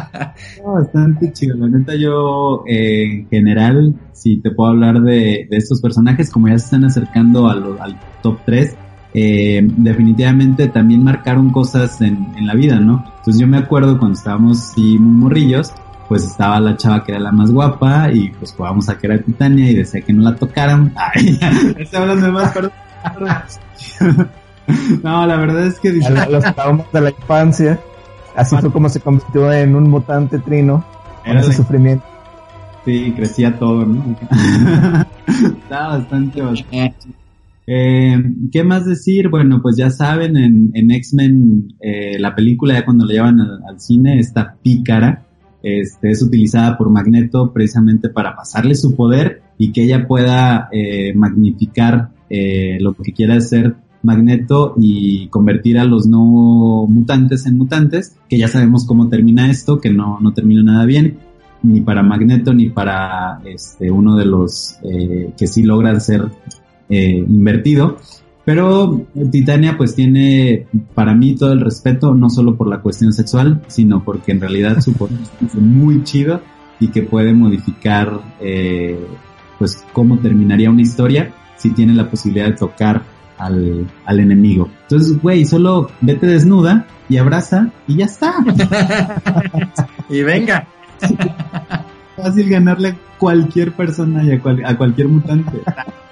no, 0.63 0.73
bastante 0.73 1.31
chido. 1.33 1.55
La 1.57 1.67
neta, 1.67 1.95
yo, 1.95 2.63
eh, 2.67 3.03
en 3.03 3.29
general, 3.29 3.95
si 4.13 4.37
te 4.37 4.51
puedo 4.51 4.71
hablar 4.71 5.01
de, 5.01 5.47
de 5.49 5.57
estos 5.57 5.81
personajes, 5.81 6.29
como 6.29 6.47
ya 6.47 6.57
se 6.57 6.65
están 6.65 6.85
acercando 6.85 7.47
a 7.47 7.55
lo- 7.55 7.81
al 7.81 7.99
top 8.21 8.39
3, 8.45 8.75
eh, 9.13 9.61
definitivamente 9.77 10.67
también 10.67 11.03
marcaron 11.03 11.51
cosas 11.51 11.99
en, 12.01 12.27
en 12.37 12.45
la 12.47 12.53
vida, 12.53 12.79
¿no? 12.79 13.03
Entonces 13.19 13.39
yo 13.39 13.47
me 13.47 13.57
acuerdo 13.57 13.97
cuando 13.97 14.17
estábamos 14.17 14.71
sí, 14.75 14.97
muy 14.99 15.23
morrillos, 15.23 15.71
pues 16.07 16.23
estaba 16.23 16.59
la 16.59 16.75
chava 16.77 17.03
que 17.03 17.11
era 17.13 17.21
la 17.21 17.31
más 17.31 17.51
guapa 17.51 18.11
y 18.11 18.29
pues 18.29 18.51
jugábamos 18.53 18.89
a 18.89 18.97
que 18.97 19.07
era 19.07 19.19
Titania 19.19 19.69
y 19.71 19.75
decía 19.75 20.01
que 20.01 20.11
no 20.13 20.23
la 20.23 20.35
tocaran. 20.35 20.93
Ay, 21.15 21.39
estoy 21.77 21.99
hablando 22.01 22.25
de 22.25 22.31
más, 22.31 22.51
perdón. 22.51 22.71
No, 25.03 25.25
la 25.25 25.35
verdad 25.37 25.65
es 25.65 25.79
que 25.79 25.91
los 25.93 26.43
traumas 26.53 26.91
de 26.91 27.01
la 27.01 27.09
infancia. 27.09 27.79
Así 28.39 28.55
fue 28.57 28.71
como 28.71 28.89
se 28.89 28.99
convirtió 29.01 29.51
en 29.51 29.75
un 29.75 29.89
mutante 29.89 30.39
trino. 30.39 30.85
Con 31.23 31.31
Era 31.31 31.41
ese 31.41 31.53
sufrimiento. 31.53 32.05
Sí, 32.85 33.13
crecía 33.15 33.59
todo, 33.59 33.85
¿no? 33.85 34.15
Está 35.27 35.87
bastante, 35.89 36.41
bastante. 36.41 36.95
Eh, 37.67 38.17
¿Qué 38.51 38.63
más 38.63 38.85
decir? 38.85 39.29
Bueno, 39.29 39.61
pues 39.61 39.75
ya 39.77 39.89
saben, 39.89 40.37
en, 40.37 40.71
en 40.73 40.89
X-Men, 40.89 41.75
eh, 41.81 42.17
la 42.17 42.33
película, 42.33 42.73
ya 42.73 42.85
cuando 42.85 43.05
la 43.05 43.13
llevan 43.13 43.39
al, 43.41 43.61
al 43.67 43.79
cine, 43.79 44.19
esta 44.19 44.55
pícara 44.63 45.25
este, 45.61 46.11
es 46.11 46.21
utilizada 46.21 46.77
por 46.77 46.89
Magneto 46.89 47.51
precisamente 47.51 48.09
para 48.09 48.35
pasarle 48.35 48.75
su 48.75 48.95
poder 48.95 49.41
y 49.57 49.71
que 49.71 49.83
ella 49.83 50.07
pueda 50.07 50.69
eh, 50.71 51.13
magnificar 51.13 52.11
eh, 52.29 52.77
lo 52.79 52.93
que 52.93 53.11
quiera 53.11 53.35
hacer 53.35 53.75
Magneto 54.01 54.75
y 54.77 55.27
convertir 55.27 55.77
a 55.77 55.85
los 55.85 56.07
no 56.07 56.85
mutantes 56.87 57.45
en 57.45 57.57
mutantes, 57.57 58.15
que 58.29 58.37
ya 58.37 58.47
sabemos 58.47 58.85
cómo 58.85 59.09
termina 59.09 59.49
esto, 59.49 59.79
que 59.79 59.89
no, 59.89 60.19
no 60.19 60.33
termina 60.33 60.63
nada 60.63 60.85
bien, 60.85 61.17
ni 61.63 61.81
para 61.81 62.03
Magneto 62.03 62.53
ni 62.53 62.69
para 62.69 63.41
este 63.45 63.91
uno 63.91 64.15
de 64.15 64.25
los 64.25 64.77
eh, 64.83 65.33
que 65.37 65.47
sí 65.47 65.63
logran 65.63 66.01
ser 66.01 66.29
eh, 66.89 67.25
invertido. 67.27 67.97
Pero 68.45 69.05
Titania 69.31 69.77
pues 69.77 69.93
tiene 69.93 70.65
para 70.95 71.13
mí 71.13 71.35
todo 71.35 71.53
el 71.53 71.59
respeto, 71.59 72.15
no 72.15 72.29
solo 72.29 72.55
por 72.55 72.67
la 72.67 72.81
cuestión 72.81 73.13
sexual, 73.13 73.61
sino 73.67 74.03
porque 74.03 74.31
en 74.31 74.41
realidad 74.41 74.79
su 74.81 74.93
poder 74.93 75.19
es 75.45 75.55
muy 75.55 76.03
chido 76.03 76.41
y 76.79 76.87
que 76.87 77.03
puede 77.03 77.33
modificar 77.33 78.19
eh, 78.39 79.05
pues 79.59 79.83
cómo 79.93 80.17
terminaría 80.19 80.71
una 80.71 80.81
historia 80.81 81.33
si 81.57 81.71
tiene 81.71 81.93
la 81.93 82.09
posibilidad 82.09 82.47
de 82.47 82.53
tocar 82.53 83.03
al, 83.39 83.87
al 84.05 84.19
enemigo. 84.19 84.69
Entonces, 84.83 85.19
güey, 85.21 85.45
solo 85.45 85.89
vete 86.01 86.27
desnuda 86.27 86.85
y 87.09 87.17
abraza 87.17 87.69
y 87.87 87.95
ya 87.97 88.05
está. 88.05 88.35
y 90.09 90.21
venga. 90.21 90.67
Fácil 92.15 92.49
ganarle 92.49 92.89
a 92.89 92.95
cualquier 93.17 93.71
persona 93.73 94.23
y 94.23 94.31
a, 94.33 94.41
cual, 94.41 94.61
a 94.65 94.77
cualquier 94.77 95.07
mutante. 95.07 95.61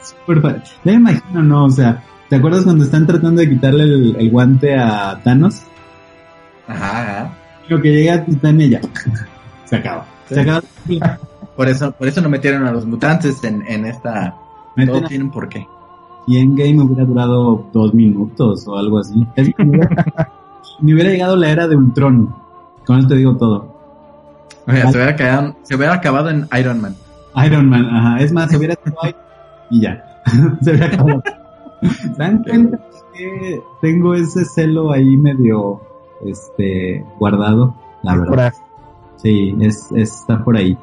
Súper 0.02 0.42
fácil. 0.42 0.62
Ya 0.86 0.92
me 0.94 1.12
imagino, 1.12 1.44
¿no? 1.44 1.66
O 1.66 1.70
sea, 1.70 2.02
¿te 2.30 2.38
acuerdas 2.38 2.64
cuando 2.64 2.86
están 2.86 3.06
tratando 3.06 3.42
de 3.42 3.50
quitarle 3.50 3.84
el, 3.84 4.16
el 4.18 4.30
guante 4.32 4.76
a 4.78 5.20
Thanos? 5.24 5.62
Ajá, 6.68 7.02
ajá. 7.02 7.34
Lo 7.68 7.82
que 7.82 7.92
llega 7.92 8.14
a 8.16 8.26
Titania 8.26 8.68
ya. 8.68 8.82
Se 9.66 9.76
acaba. 9.76 10.06
Sí. 10.30 10.36
Se 10.36 10.42
acaba. 10.42 10.62
Por 11.58 11.68
eso, 11.68 11.92
por 11.92 12.08
eso 12.08 12.22
no 12.22 12.30
metieron 12.30 12.66
a 12.66 12.72
los 12.72 12.86
mutantes 12.86 13.44
en, 13.44 13.64
en 13.68 13.86
esta. 13.86 14.36
Meten 14.76 14.94
Todo 14.96 15.06
a- 15.06 15.08
tiene 15.10 15.24
un 15.26 15.32
porqué. 15.32 15.68
Y 16.28 16.40
en 16.40 16.56
game 16.56 16.82
hubiera 16.82 17.06
durado 17.06 17.66
dos 17.72 17.94
minutos 17.94 18.68
o 18.68 18.76
algo 18.76 19.00
así. 19.00 19.26
Es 19.36 19.54
que 19.56 19.64
me, 19.64 19.78
hubiera, 19.78 20.34
me 20.82 20.94
hubiera 20.94 21.10
llegado 21.10 21.36
la 21.38 21.50
era 21.50 21.68
de 21.68 21.76
Ultron. 21.76 22.36
Con 22.86 23.00
eso 23.00 23.08
te 23.08 23.16
digo 23.16 23.38
todo. 23.38 23.74
O 24.68 24.72
sea, 24.72 24.92
se 24.92 24.98
hubiera, 24.98 25.16
quedado, 25.16 25.56
se 25.64 25.76
hubiera 25.76 25.94
acabado 25.94 26.30
en 26.30 26.48
Iron 26.60 26.82
Man. 26.82 26.96
Iron 27.46 27.70
Man, 27.70 27.86
ajá. 27.86 28.20
Es 28.20 28.34
más, 28.34 28.52
se 28.52 28.58
hubiera 28.58 28.76
Man 28.86 29.16
y 29.70 29.82
ya. 29.82 30.04
se 30.62 30.72
hubiera 30.72 30.88
acabado. 30.88 31.24
¿Se 31.82 32.10
dan 32.18 32.44
cuenta 32.44 32.80
que 33.14 33.62
tengo 33.82 34.14
ese 34.14 34.44
celo 34.44 34.92
ahí 34.92 35.16
medio 35.16 35.82
este 36.26 37.06
guardado? 37.20 37.74
La 38.04 38.18
verdad. 38.18 38.54
Sí, 39.16 39.56
es, 39.62 39.92
está 39.94 40.44
por 40.44 40.58
ahí. 40.58 40.78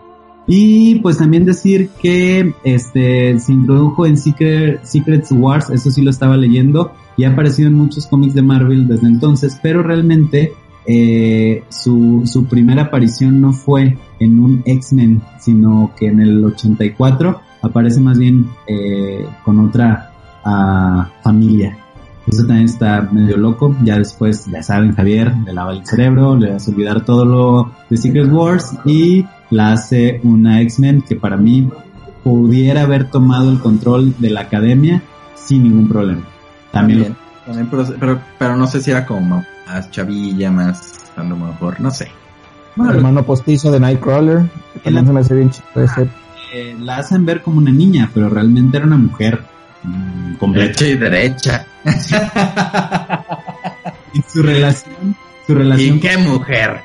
Y 0.46 0.96
pues 0.96 1.18
también 1.18 1.44
decir 1.44 1.90
que 2.00 2.52
este 2.64 3.38
se 3.38 3.52
introdujo 3.52 4.06
en 4.06 4.18
Secret, 4.18 4.82
Wars, 5.30 5.70
eso 5.70 5.90
sí 5.90 6.02
lo 6.02 6.10
estaba 6.10 6.36
leyendo, 6.36 6.92
y 7.16 7.24
ha 7.24 7.30
aparecido 7.30 7.68
en 7.68 7.74
muchos 7.74 8.06
cómics 8.06 8.34
de 8.34 8.42
Marvel 8.42 8.86
desde 8.86 9.06
entonces, 9.06 9.58
pero 9.62 9.82
realmente 9.82 10.52
eh, 10.86 11.62
su, 11.70 12.22
su 12.26 12.44
primera 12.44 12.82
aparición 12.82 13.40
no 13.40 13.52
fue 13.52 13.96
en 14.20 14.38
un 14.40 14.62
X-Men, 14.66 15.22
sino 15.40 15.92
que 15.96 16.08
en 16.08 16.20
el 16.20 16.44
84 16.44 17.40
aparece 17.62 18.00
más 18.00 18.18
bien 18.18 18.46
eh, 18.66 19.26
con 19.44 19.60
otra 19.60 20.12
ah, 20.44 21.10
familia. 21.22 21.78
Eso 22.26 22.46
también 22.46 22.66
está 22.66 23.02
medio 23.02 23.36
loco. 23.36 23.76
Ya 23.84 23.98
después, 23.98 24.46
ya 24.46 24.62
saben, 24.62 24.94
Javier 24.94 25.32
le 25.44 25.52
lava 25.52 25.72
el 25.72 25.84
cerebro, 25.84 26.36
le 26.36 26.52
hace 26.52 26.70
olvidar 26.70 27.04
todo 27.04 27.24
lo 27.24 27.72
de 27.90 27.96
Secret 27.96 28.32
Wars 28.32 28.74
y 28.84 29.26
la 29.54 29.72
hace 29.72 30.20
una 30.24 30.60
X-Men 30.62 31.02
que 31.02 31.16
para 31.16 31.36
mí 31.36 31.68
pudiera 32.22 32.82
haber 32.82 33.10
tomado 33.10 33.50
el 33.50 33.58
control 33.60 34.14
de 34.18 34.30
la 34.30 34.40
academia 34.42 35.02
sin 35.34 35.62
ningún 35.64 35.88
problema. 35.88 36.22
También, 36.72 37.00
lo- 37.00 37.16
También, 37.46 37.68
pero, 37.70 37.86
pero, 38.00 38.20
pero 38.38 38.56
no 38.56 38.66
sé 38.66 38.80
si 38.80 38.90
era 38.90 39.04
como 39.06 39.44
más 39.66 39.90
chavilla, 39.90 40.50
más 40.50 40.94
a 41.16 41.22
lo 41.22 41.36
mejor, 41.36 41.80
no 41.80 41.90
sé. 41.90 42.08
bueno, 42.76 42.92
lo- 42.92 42.98
hermano 42.98 43.22
postizo 43.24 43.70
de 43.70 43.80
Nightcrawler, 43.80 44.48
que 44.74 44.80
también 44.80 45.06
se 45.06 45.12
me 45.12 45.20
hace 45.20 45.34
bien 45.34 45.50
chido 45.50 45.84
ese. 45.84 46.08
eh, 46.52 46.76
la 46.80 46.96
hacen 46.98 47.24
ver 47.26 47.42
como 47.42 47.58
una 47.58 47.70
niña, 47.72 48.10
pero 48.14 48.28
realmente 48.28 48.76
era 48.78 48.86
una 48.86 48.96
mujer 48.96 49.40
mm, 49.82 50.34
completa. 50.36 50.84
Derecha 50.84 50.86
y 50.88 50.96
derecha. 50.96 51.66
Y 54.14 54.22
su 54.32 54.42
relación, 54.42 55.16
su 55.46 55.54
relación 55.56 55.96
¿Y 55.96 56.00
qué 56.00 56.16
mujer? 56.18 56.80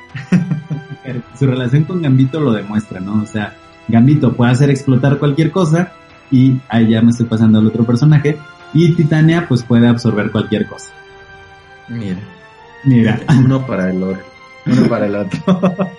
Su 1.38 1.46
relación 1.46 1.84
con 1.84 2.02
Gambito 2.02 2.40
lo 2.40 2.52
demuestra, 2.52 3.00
¿no? 3.00 3.22
O 3.22 3.26
sea, 3.26 3.54
Gambito 3.88 4.32
puede 4.34 4.52
hacer 4.52 4.70
explotar 4.70 5.18
cualquier 5.18 5.50
cosa 5.50 5.92
y 6.30 6.58
ahí 6.68 6.90
ya 6.90 7.02
me 7.02 7.10
estoy 7.10 7.26
pasando 7.26 7.58
al 7.58 7.66
otro 7.66 7.84
personaje 7.84 8.38
y 8.72 8.92
Titania 8.94 9.46
pues 9.48 9.62
puede 9.62 9.88
absorber 9.88 10.30
cualquier 10.30 10.66
cosa. 10.66 10.90
Mira, 11.88 12.18
Mira, 12.84 13.20
uno 13.38 13.66
para 13.66 13.90
el 13.90 14.02
otro. 14.02 14.22
Uno 14.66 14.88
para 14.88 15.06
el 15.06 15.16
otro. 15.16 15.40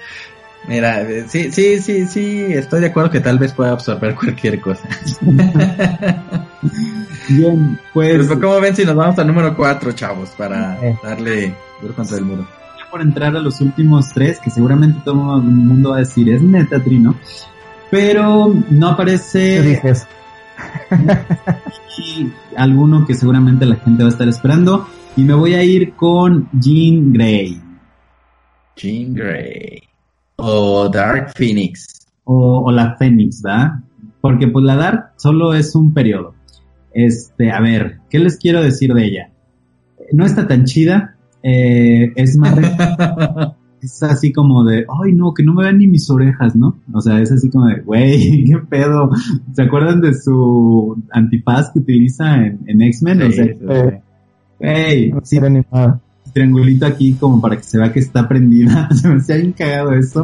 Mira, 0.68 1.02
eh, 1.02 1.26
sí, 1.28 1.52
sí, 1.52 1.80
sí, 1.82 2.06
sí, 2.06 2.46
estoy 2.54 2.82
de 2.82 2.88
acuerdo 2.88 3.10
que 3.10 3.20
tal 3.20 3.40
vez 3.40 3.52
pueda 3.52 3.72
absorber 3.72 4.14
cualquier 4.16 4.62
cosa. 4.62 4.88
bien, 7.30 7.80
pues 7.94 8.28
Pero 8.28 8.40
¿cómo 8.40 8.60
ven 8.62 8.76
si 8.76 8.86
nos 8.86 8.96
vamos 8.96 9.18
al 9.18 9.28
número 9.28 9.56
4, 9.56 9.92
chavos? 9.94 10.30
Para 10.38 10.78
Eh. 10.86 10.96
darle 11.04 11.54
duro 11.82 11.94
contra 11.96 12.18
el 12.18 12.26
muro. 12.26 12.48
Por 12.92 13.02
entrar 13.02 13.36
a 13.36 13.42
los 13.42 13.62
últimos 13.62 14.10
tres, 14.14 14.40
que 14.40 14.50
seguramente 14.50 15.00
todo 15.06 15.38
el 15.38 15.44
mundo 15.44 15.92
va 15.92 15.98
a 15.98 16.00
decir 16.00 16.30
es 16.30 16.42
neta 16.42 16.84
Trino, 16.84 17.16
pero 17.90 18.54
no 18.70 18.88
¿Qué 18.88 18.94
aparece 18.94 19.62
dices? 19.62 20.08
y 21.98 22.30
alguno 22.56 23.06
que 23.06 23.16
seguramente 23.16 23.66
la 23.66 23.78
gente 23.78 24.04
va 24.04 24.10
a 24.10 24.12
estar 24.12 24.28
esperando 24.28 24.88
y 25.16 25.24
me 25.24 25.34
voy 25.34 25.54
a 25.54 25.64
ir 25.64 25.94
con 25.94 26.50
Jean 26.54 27.14
Grey. 27.14 27.62
Jean 28.76 29.14
Grey. 29.14 29.84
O 30.38 30.90
Dark 30.90 31.34
Phoenix. 31.36 32.08
o, 32.24 32.64
o 32.66 32.72
la 32.72 32.96
Fénix, 32.98 33.42
¿verdad? 33.42 33.80
Porque 34.22 34.48
pues 34.48 34.64
la 34.66 34.76
Dark 34.76 35.14
solo 35.18 35.54
es 35.54 35.76
un 35.76 35.94
periodo. 35.94 36.36
Este, 36.94 37.52
a 37.52 37.60
ver, 37.62 38.00
¿qué 38.10 38.20
les 38.20 38.38
quiero 38.38 38.62
decir 38.62 38.94
de 38.94 39.06
ella? 39.06 39.32
No 40.12 40.26
está 40.26 40.48
tan 40.48 40.66
chida, 40.66 41.11
eh, 41.44 42.12
es 42.16 42.38
más, 42.38 42.56
es 43.82 44.04
así 44.04 44.32
como 44.32 44.64
de, 44.64 44.86
ay 45.04 45.14
no, 45.14 45.34
que 45.34 45.44
no 45.44 45.54
me 45.54 45.64
vean 45.64 45.80
ni 45.80 45.88
mis 45.88 46.10
orejas, 46.10 46.56
¿no? 46.56 46.78
O 46.94 47.02
sea, 47.02 47.20
es 47.20 47.32
así 47.32 47.50
como 47.50 47.68
de, 47.68 47.82
güey, 47.82 48.44
qué 48.48 48.58
pedo. 48.58 49.10
¿Se 49.54 49.64
acuerdan 49.64 50.02
de 50.02 50.14
su 50.14 51.02
antifaz 51.12 51.72
que 51.72 51.80
utiliza 51.80 52.36
en, 52.36 52.60
en 52.68 52.82
X-Men? 52.82 53.22
o 53.24 53.32
sea, 53.32 53.46
Sí, 54.62 55.12
sí, 55.24 55.40
sí. 55.40 55.40
sí, 55.40 56.32
triangulito 56.34 56.86
aquí 56.86 57.14
como 57.14 57.42
para 57.42 57.58
que 57.58 57.64
se 57.64 57.78
vea 57.78 57.92
que 57.92 58.00
está 58.00 58.28
prendida. 58.28 58.90
Se 58.96 59.08
me 59.10 59.16
hacía 59.16 59.38
bien 59.38 59.54
cagado 59.54 59.94
eso. 59.94 60.24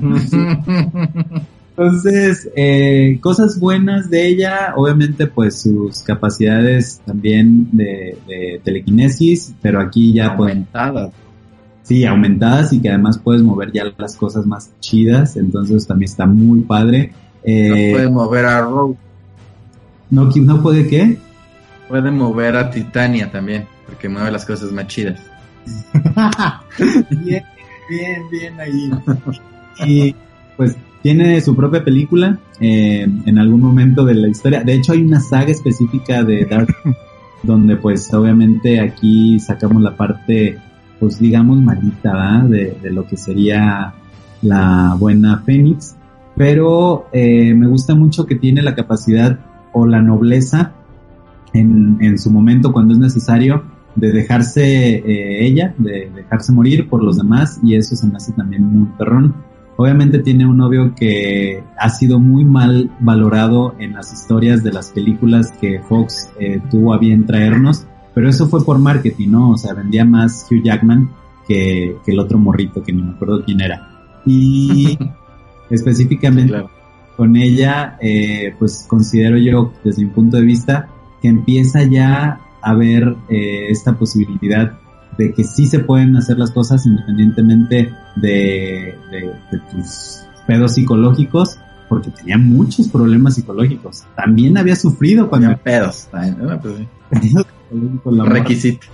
Entonces, 1.77 2.49
eh, 2.55 3.19
cosas 3.21 3.59
buenas 3.59 4.09
de 4.09 4.27
ella, 4.27 4.73
obviamente 4.75 5.27
pues 5.27 5.61
sus 5.61 5.99
capacidades 6.01 6.99
también 7.05 7.69
de, 7.71 8.17
de 8.27 8.59
telequinesis, 8.63 9.53
pero 9.61 9.79
aquí 9.79 10.11
ya 10.11 10.29
Aumentadas. 10.29 11.11
sí, 11.83 12.03
aumentadas 12.03 12.73
y 12.73 12.81
que 12.81 12.89
además 12.89 13.19
puedes 13.23 13.43
mover 13.43 13.71
ya 13.71 13.83
las 13.95 14.15
cosas 14.15 14.47
más 14.47 14.71
chidas, 14.79 15.37
entonces 15.37 15.85
también 15.85 16.09
está 16.09 16.25
muy 16.25 16.61
padre. 16.61 17.11
Eh, 17.43 17.91
No 17.91 17.95
puede 17.97 18.09
mover 18.09 18.45
a 18.45 18.61
Rogue. 18.61 18.97
no, 20.09 20.25
no 20.35 20.63
puede 20.63 20.87
qué? 20.87 21.19
Puede 21.87 22.09
mover 22.09 22.55
a 22.55 22.71
Titania 22.71 23.31
también. 23.31 23.65
Porque 23.85 24.09
mueve 24.09 24.31
las 24.31 24.45
cosas 24.45 24.71
más 24.73 24.87
chidas. 24.87 25.19
bien, 27.23 27.43
bien, 27.89 28.29
bien 28.31 28.59
ahí. 28.59 28.91
Y 29.85 30.15
pues 30.57 30.75
tiene 31.07 31.39
su 31.39 31.55
propia 31.55 31.85
película 31.85 32.37
eh, 32.59 33.07
en 33.25 33.37
algún 33.37 33.61
momento 33.61 34.03
de 34.03 34.13
la 34.13 34.27
historia. 34.27 34.65
De 34.65 34.73
hecho 34.73 34.91
hay 34.91 35.03
una 35.03 35.21
saga 35.21 35.51
específica 35.51 36.21
de 36.21 36.43
Dark 36.43 36.67
donde 37.43 37.77
pues 37.77 38.13
obviamente 38.13 38.81
aquí 38.81 39.39
sacamos 39.39 39.81
la 39.81 39.95
parte 39.95 40.57
pues 40.99 41.17
digamos 41.17 41.61
malita 41.61 42.11
¿verdad? 42.11 42.43
de, 42.49 42.77
de 42.83 42.91
lo 42.91 43.07
que 43.07 43.15
sería 43.15 43.93
la 44.41 44.97
buena 44.99 45.41
Fénix. 45.45 45.95
Pero 46.35 47.07
eh, 47.13 47.53
me 47.53 47.67
gusta 47.67 47.95
mucho 47.95 48.25
que 48.25 48.35
tiene 48.35 48.61
la 48.61 48.75
capacidad 48.75 49.39
o 49.71 49.87
la 49.87 50.01
nobleza 50.01 50.73
en, 51.53 51.99
en 52.01 52.19
su 52.19 52.31
momento 52.31 52.73
cuando 52.73 52.95
es 52.95 52.99
necesario 52.99 53.63
de 53.95 54.11
dejarse 54.11 54.95
eh, 54.97 55.47
ella, 55.47 55.73
de 55.77 56.11
dejarse 56.13 56.51
morir 56.51 56.89
por 56.89 57.01
los 57.01 57.15
demás 57.15 57.61
y 57.63 57.75
eso 57.75 57.95
se 57.95 58.07
me 58.07 58.17
hace 58.17 58.33
también 58.33 58.63
muy 58.63 58.89
perrón. 58.97 59.46
Obviamente 59.77 60.19
tiene 60.19 60.45
un 60.45 60.57
novio 60.57 60.93
que 60.95 61.63
ha 61.77 61.89
sido 61.89 62.19
muy 62.19 62.43
mal 62.43 62.89
valorado 62.99 63.75
en 63.77 63.93
las 63.93 64.11
historias 64.11 64.63
de 64.63 64.73
las 64.73 64.89
películas 64.89 65.51
que 65.61 65.79
Fox 65.87 66.29
eh, 66.39 66.59
tuvo 66.71 66.93
a 66.93 66.97
bien 66.97 67.25
traernos, 67.27 67.85
pero 68.15 68.27
eso 68.27 68.47
fue 68.47 68.65
por 68.65 68.79
marketing, 68.79 69.29
¿no? 69.29 69.51
O 69.51 69.57
sea, 69.57 69.73
vendía 69.75 70.03
más 70.03 70.47
Hugh 70.49 70.63
Jackman 70.63 71.09
que, 71.47 71.95
que 72.03 72.11
el 72.11 72.19
otro 72.19 72.39
morrito 72.39 72.81
que 72.81 72.91
ni 72.91 73.03
me 73.03 73.11
acuerdo 73.11 73.43
quién 73.45 73.61
era. 73.61 73.87
Y 74.25 74.97
específicamente 75.69 76.49
Claro. 76.53 76.69
con 77.15 77.35
ella, 77.35 77.97
eh, 78.01 78.55
pues 78.57 78.85
considero 78.87 79.37
yo, 79.37 79.73
desde 79.83 80.03
mi 80.03 80.09
punto 80.09 80.37
de 80.37 80.43
vista, 80.43 80.87
que 81.21 81.27
empieza 81.27 81.83
ya 81.83 82.39
a 82.61 82.73
ver 82.73 83.15
eh, 83.29 83.67
esta 83.69 83.93
posibilidad 83.93 84.73
de 85.17 85.33
que 85.33 85.43
sí 85.43 85.65
se 85.65 85.79
pueden 85.79 86.15
hacer 86.15 86.37
las 86.37 86.51
cosas 86.51 86.85
independientemente 86.85 87.93
de, 88.15 88.95
de- 89.11 89.33
de 89.51 89.57
tus 89.71 90.19
pedos 90.45 90.73
psicológicos, 90.73 91.57
porque 91.89 92.09
tenía 92.11 92.37
muchos 92.37 92.87
problemas 92.89 93.35
psicológicos. 93.35 94.03
También 94.15 94.57
había 94.57 94.75
sufrido 94.75 95.29
cuando 95.29 95.47
Con 95.49 95.57
pedos. 95.59 96.07
Ay, 96.11 96.35
no, 96.37 96.59
pues 96.59 96.75
sí. 97.21 97.33
Requisito. 98.05 98.87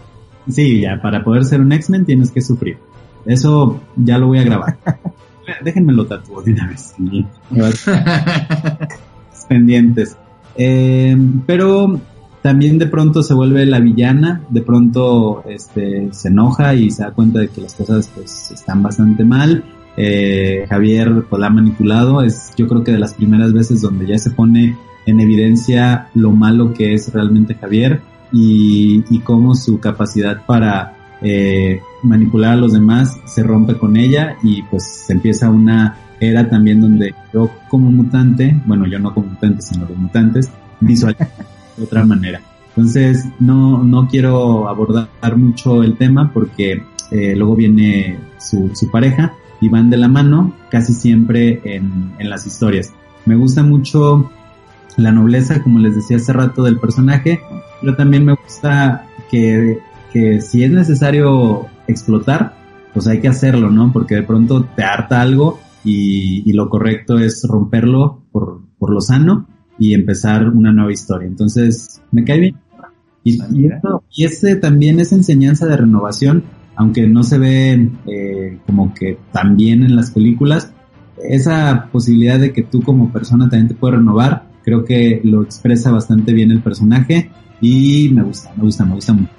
Sí, 0.49 0.81
ya 0.81 1.01
para 1.01 1.23
poder 1.23 1.45
ser 1.45 1.61
un 1.61 1.71
X-Men 1.71 2.05
tienes 2.05 2.31
que 2.31 2.41
sufrir. 2.41 2.77
Eso 3.25 3.81
ya 3.95 4.17
lo 4.17 4.27
voy 4.27 4.39
a 4.39 4.43
grabar. 4.43 4.77
Déjenmelo 5.63 6.05
tatuo 6.05 6.41
de 6.41 6.53
una 6.53 6.67
vez. 6.67 6.93
pendientes. 9.47 10.17
Eh, 10.55 11.17
pero 11.45 11.99
también 12.43 12.77
de 12.77 12.87
pronto 12.87 13.23
se 13.23 13.33
vuelve 13.33 13.65
la 13.65 13.79
villana, 13.79 14.41
de 14.49 14.61
pronto 14.61 15.43
este, 15.47 16.09
se 16.11 16.27
enoja 16.27 16.75
y 16.75 16.91
se 16.91 17.03
da 17.03 17.11
cuenta 17.11 17.39
de 17.39 17.47
que 17.47 17.61
las 17.61 17.73
cosas 17.73 18.11
pues 18.13 18.51
están 18.51 18.83
bastante 18.83 19.23
mal. 19.23 19.63
Eh, 19.95 20.65
Javier 20.67 21.23
pues 21.29 21.39
la 21.39 21.47
ha 21.47 21.49
manipulado, 21.49 22.21
es 22.21 22.51
yo 22.57 22.67
creo 22.67 22.83
que 22.83 22.91
de 22.91 22.99
las 22.99 23.13
primeras 23.13 23.53
veces 23.53 23.79
donde 23.79 24.05
ya 24.07 24.17
se 24.17 24.31
pone 24.31 24.75
en 25.05 25.19
evidencia 25.21 26.09
lo 26.15 26.31
malo 26.31 26.73
que 26.73 26.93
es 26.93 27.13
realmente 27.13 27.55
Javier 27.55 28.01
y, 28.33 29.05
y 29.09 29.19
cómo 29.19 29.55
su 29.55 29.79
capacidad 29.79 30.45
para 30.45 30.97
eh, 31.21 31.79
manipular 32.01 32.53
a 32.53 32.57
los 32.57 32.73
demás 32.73 33.17
se 33.25 33.43
rompe 33.43 33.77
con 33.77 33.95
ella 33.95 34.35
y 34.43 34.63
pues 34.63 34.83
se 34.83 35.13
empieza 35.13 35.49
una 35.49 35.95
era 36.19 36.49
también 36.49 36.81
donde 36.81 37.15
yo 37.33 37.49
como 37.69 37.89
mutante, 37.89 38.59
bueno 38.65 38.85
yo 38.85 38.99
no 38.99 39.13
como 39.13 39.27
mutante 39.27 39.61
sino 39.61 39.85
los 39.87 39.97
mutantes, 39.97 40.49
visual 40.81 41.15
de 41.77 41.83
otra 41.83 42.05
manera. 42.05 42.41
Entonces, 42.75 43.25
no, 43.39 43.83
no 43.83 44.07
quiero 44.07 44.67
abordar 44.67 45.37
mucho 45.37 45.83
el 45.83 45.95
tema 45.95 46.31
porque 46.33 46.83
eh, 47.11 47.35
luego 47.35 47.55
viene 47.55 48.19
su, 48.39 48.71
su, 48.73 48.89
pareja 48.89 49.33
y 49.61 49.69
van 49.69 49.91
de 49.91 49.97
la 49.97 50.07
mano 50.07 50.53
casi 50.71 50.93
siempre 50.93 51.61
en, 51.63 52.13
en 52.17 52.29
las 52.29 52.47
historias. 52.47 52.91
Me 53.25 53.35
gusta 53.35 53.61
mucho 53.61 54.31
la 54.97 55.11
nobleza, 55.11 55.61
como 55.61 55.79
les 55.79 55.95
decía 55.95 56.17
hace 56.17 56.33
rato, 56.33 56.63
del 56.63 56.79
personaje, 56.79 57.41
pero 57.79 57.95
también 57.95 58.25
me 58.25 58.33
gusta 58.33 59.05
que, 59.29 59.79
que 60.11 60.41
si 60.41 60.63
es 60.63 60.71
necesario 60.71 61.67
explotar, 61.87 62.55
pues 62.93 63.07
hay 63.07 63.19
que 63.19 63.27
hacerlo, 63.27 63.69
¿no? 63.69 63.91
Porque 63.91 64.15
de 64.15 64.23
pronto 64.23 64.63
te 64.75 64.83
harta 64.83 65.21
algo 65.21 65.59
y, 65.83 66.43
y 66.49 66.53
lo 66.53 66.69
correcto 66.69 67.19
es 67.19 67.45
romperlo 67.47 68.23
por, 68.31 68.61
por 68.79 68.91
lo 68.91 69.01
sano 69.01 69.47
y 69.83 69.93
empezar 69.93 70.47
una 70.47 70.71
nueva 70.71 70.93
historia. 70.93 71.27
Entonces, 71.27 72.01
me 72.09 72.23
cae 72.23 72.39
bien. 72.39 72.55
Y, 73.25 73.37
y, 74.13 74.23
ese 74.23 74.55
también 74.55 75.01
es 75.01 75.11
enseñanza 75.11 75.65
de 75.65 75.75
renovación, 75.75 76.43
aunque 76.77 77.05
no 77.05 77.23
se 77.23 77.37
ve 77.37 77.89
eh, 78.07 78.59
como 78.65 78.93
que 78.93 79.17
tan 79.33 79.57
bien 79.57 79.83
en 79.83 79.97
las 79.97 80.11
películas, 80.11 80.71
esa 81.21 81.89
posibilidad 81.91 82.39
de 82.39 82.53
que 82.53 82.63
tú 82.63 82.81
como 82.81 83.11
persona 83.11 83.49
también 83.49 83.67
te 83.67 83.75
puedes 83.75 83.97
renovar, 83.97 84.45
creo 84.63 84.85
que 84.85 85.19
lo 85.25 85.43
expresa 85.43 85.91
bastante 85.91 86.31
bien 86.31 86.51
el 86.51 86.61
personaje 86.61 87.29
y 87.59 88.09
me 88.13 88.23
gusta, 88.23 88.53
me 88.55 88.63
gusta, 88.63 88.85
me 88.85 88.95
gusta 88.95 89.11
mucho. 89.11 89.31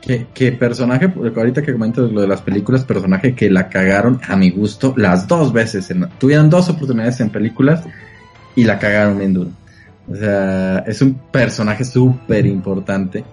¿Qué, 0.00 0.28
qué 0.32 0.52
personaje, 0.52 1.12
ahorita 1.36 1.60
que 1.60 1.72
comentas 1.72 2.10
lo 2.10 2.22
de 2.22 2.26
las 2.26 2.40
películas, 2.40 2.84
personaje 2.84 3.34
que 3.34 3.50
la 3.50 3.68
cagaron 3.68 4.18
a 4.26 4.34
mi 4.34 4.50
gusto 4.50 4.94
las 4.96 5.28
dos 5.28 5.52
veces, 5.52 5.90
en, 5.90 6.08
tuvieron 6.18 6.48
dos 6.48 6.70
oportunidades 6.70 7.20
en 7.20 7.28
películas 7.28 7.84
y 8.56 8.64
la 8.64 8.78
cagaron 8.78 9.18
bien 9.18 9.34
duro. 9.34 9.50
O 10.10 10.16
sea, 10.16 10.78
es 10.80 11.00
un 11.02 11.14
personaje 11.30 11.84
súper 11.84 12.46
importante. 12.46 13.24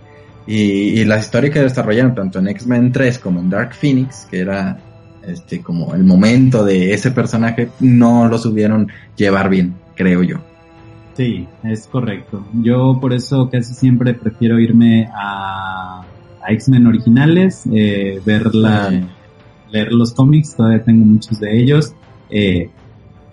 Y, 0.46 1.00
y, 1.02 1.06
la 1.06 1.18
historia 1.18 1.50
que 1.50 1.60
desarrollaron 1.60 2.16
tanto 2.16 2.40
en 2.40 2.48
X-Men 2.50 2.92
3 2.92 3.20
como 3.20 3.40
en 3.40 3.50
Dark 3.50 3.74
Phoenix, 3.74 4.28
que 4.30 4.40
era 4.40 4.80
este 5.28 5.62
como 5.62 5.94
el 5.94 6.06
momento 6.06 6.64
de 6.64 6.94
ese 6.94 7.12
personaje, 7.12 7.70
no 7.82 8.30
lo 8.30 8.38
supieron 8.38 8.88
llevar 9.18 9.50
bien, 9.50 9.76
creo 9.96 10.24
yo. 10.24 10.38
Sí, 11.16 11.48
es 11.64 11.88
correcto. 11.88 12.46
Yo 12.62 12.98
por 13.02 13.12
eso 13.12 13.50
casi 13.50 13.74
siempre 13.74 14.14
prefiero 14.14 14.60
irme 14.60 15.10
a, 15.14 16.04
a 16.42 16.52
X-Men 16.54 16.88
originales, 16.88 17.64
eh, 17.74 18.22
ver 18.24 18.54
la, 18.54 18.90
sí. 18.90 19.02
leer 19.72 19.92
los 19.92 20.14
cómics, 20.14 20.56
todavía 20.56 20.84
tengo 20.84 21.04
muchos 21.04 21.40
de 21.40 21.60
ellos. 21.60 21.94
Eh, 22.30 22.70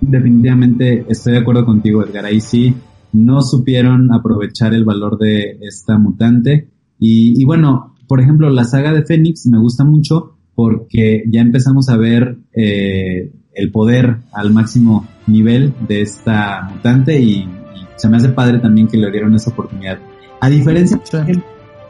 definitivamente 0.00 1.04
estoy 1.08 1.34
de 1.34 1.40
acuerdo 1.40 1.64
contigo, 1.66 2.02
Edgar. 2.02 2.24
Ahí 2.24 2.40
sí 2.40 2.74
no 3.14 3.42
supieron 3.42 4.12
aprovechar 4.12 4.74
el 4.74 4.84
valor 4.84 5.16
de 5.18 5.58
esta 5.62 5.96
mutante. 5.96 6.68
Y, 6.98 7.40
y, 7.40 7.44
bueno, 7.44 7.94
por 8.06 8.20
ejemplo, 8.20 8.50
la 8.50 8.64
saga 8.64 8.92
de 8.92 9.04
Fénix 9.04 9.46
me 9.46 9.58
gusta 9.58 9.84
mucho 9.84 10.36
porque 10.54 11.24
ya 11.30 11.40
empezamos 11.40 11.88
a 11.88 11.96
ver 11.96 12.36
eh, 12.52 13.32
el 13.54 13.70
poder 13.70 14.18
al 14.32 14.52
máximo 14.52 15.06
nivel 15.26 15.74
de 15.88 16.02
esta 16.02 16.68
mutante 16.70 17.18
y, 17.18 17.38
y, 17.38 17.48
se 17.96 18.08
me 18.08 18.16
hace 18.16 18.28
padre 18.30 18.58
también 18.58 18.88
que 18.88 18.98
le 18.98 19.10
dieron 19.10 19.34
esa 19.34 19.50
oportunidad. 19.50 19.98
A 20.40 20.50
diferencia 20.50 21.00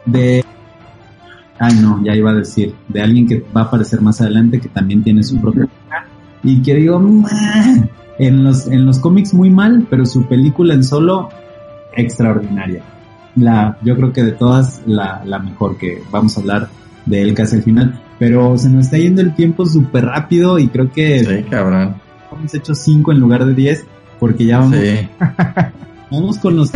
de... 0.05 0.43
Ay, 1.57 1.73
no, 1.81 2.03
ya 2.03 2.15
iba 2.15 2.31
a 2.31 2.35
decir, 2.35 2.75
de 2.89 3.01
alguien 3.01 3.27
que 3.27 3.43
va 3.55 3.61
a 3.61 3.63
aparecer 3.65 4.01
más 4.01 4.21
adelante 4.21 4.59
que 4.59 4.69
también 4.69 5.03
tiene 5.03 5.23
su 5.23 5.39
propia... 5.41 5.67
Y 6.43 6.61
que 6.61 6.75
digo, 6.75 7.01
en 8.17 8.43
los, 8.43 8.67
en 8.67 8.85
los 8.85 8.99
cómics 8.99 9.33
muy 9.33 9.49
mal, 9.49 9.87
pero 9.89 10.05
su 10.05 10.25
película 10.25 10.73
en 10.73 10.83
solo 10.83 11.29
extraordinaria. 11.93 12.83
La, 13.35 13.77
yo 13.83 13.95
creo 13.95 14.13
que 14.13 14.23
de 14.23 14.31
todas 14.31 14.81
la, 14.85 15.21
la 15.25 15.39
mejor 15.39 15.77
que 15.77 16.01
vamos 16.11 16.37
a 16.37 16.41
hablar 16.41 16.69
de 17.05 17.21
él 17.21 17.33
casi 17.33 17.57
al 17.57 17.63
final. 17.63 18.01
Pero 18.17 18.57
se 18.57 18.69
nos 18.69 18.85
está 18.85 18.97
yendo 18.97 19.21
el 19.21 19.35
tiempo 19.35 19.65
súper 19.65 20.05
rápido 20.05 20.57
y 20.57 20.67
creo 20.67 20.91
que 20.91 21.23
sí, 21.23 21.43
cabrón. 21.49 21.95
hemos 22.31 22.53
hecho 22.53 22.73
5 22.73 23.11
en 23.11 23.19
lugar 23.19 23.45
de 23.45 23.53
10 23.53 23.85
porque 24.19 24.45
ya 24.45 24.59
vamos, 24.59 24.77
sí. 24.77 25.09
vamos 26.11 26.37
con 26.39 26.55
los 26.55 26.71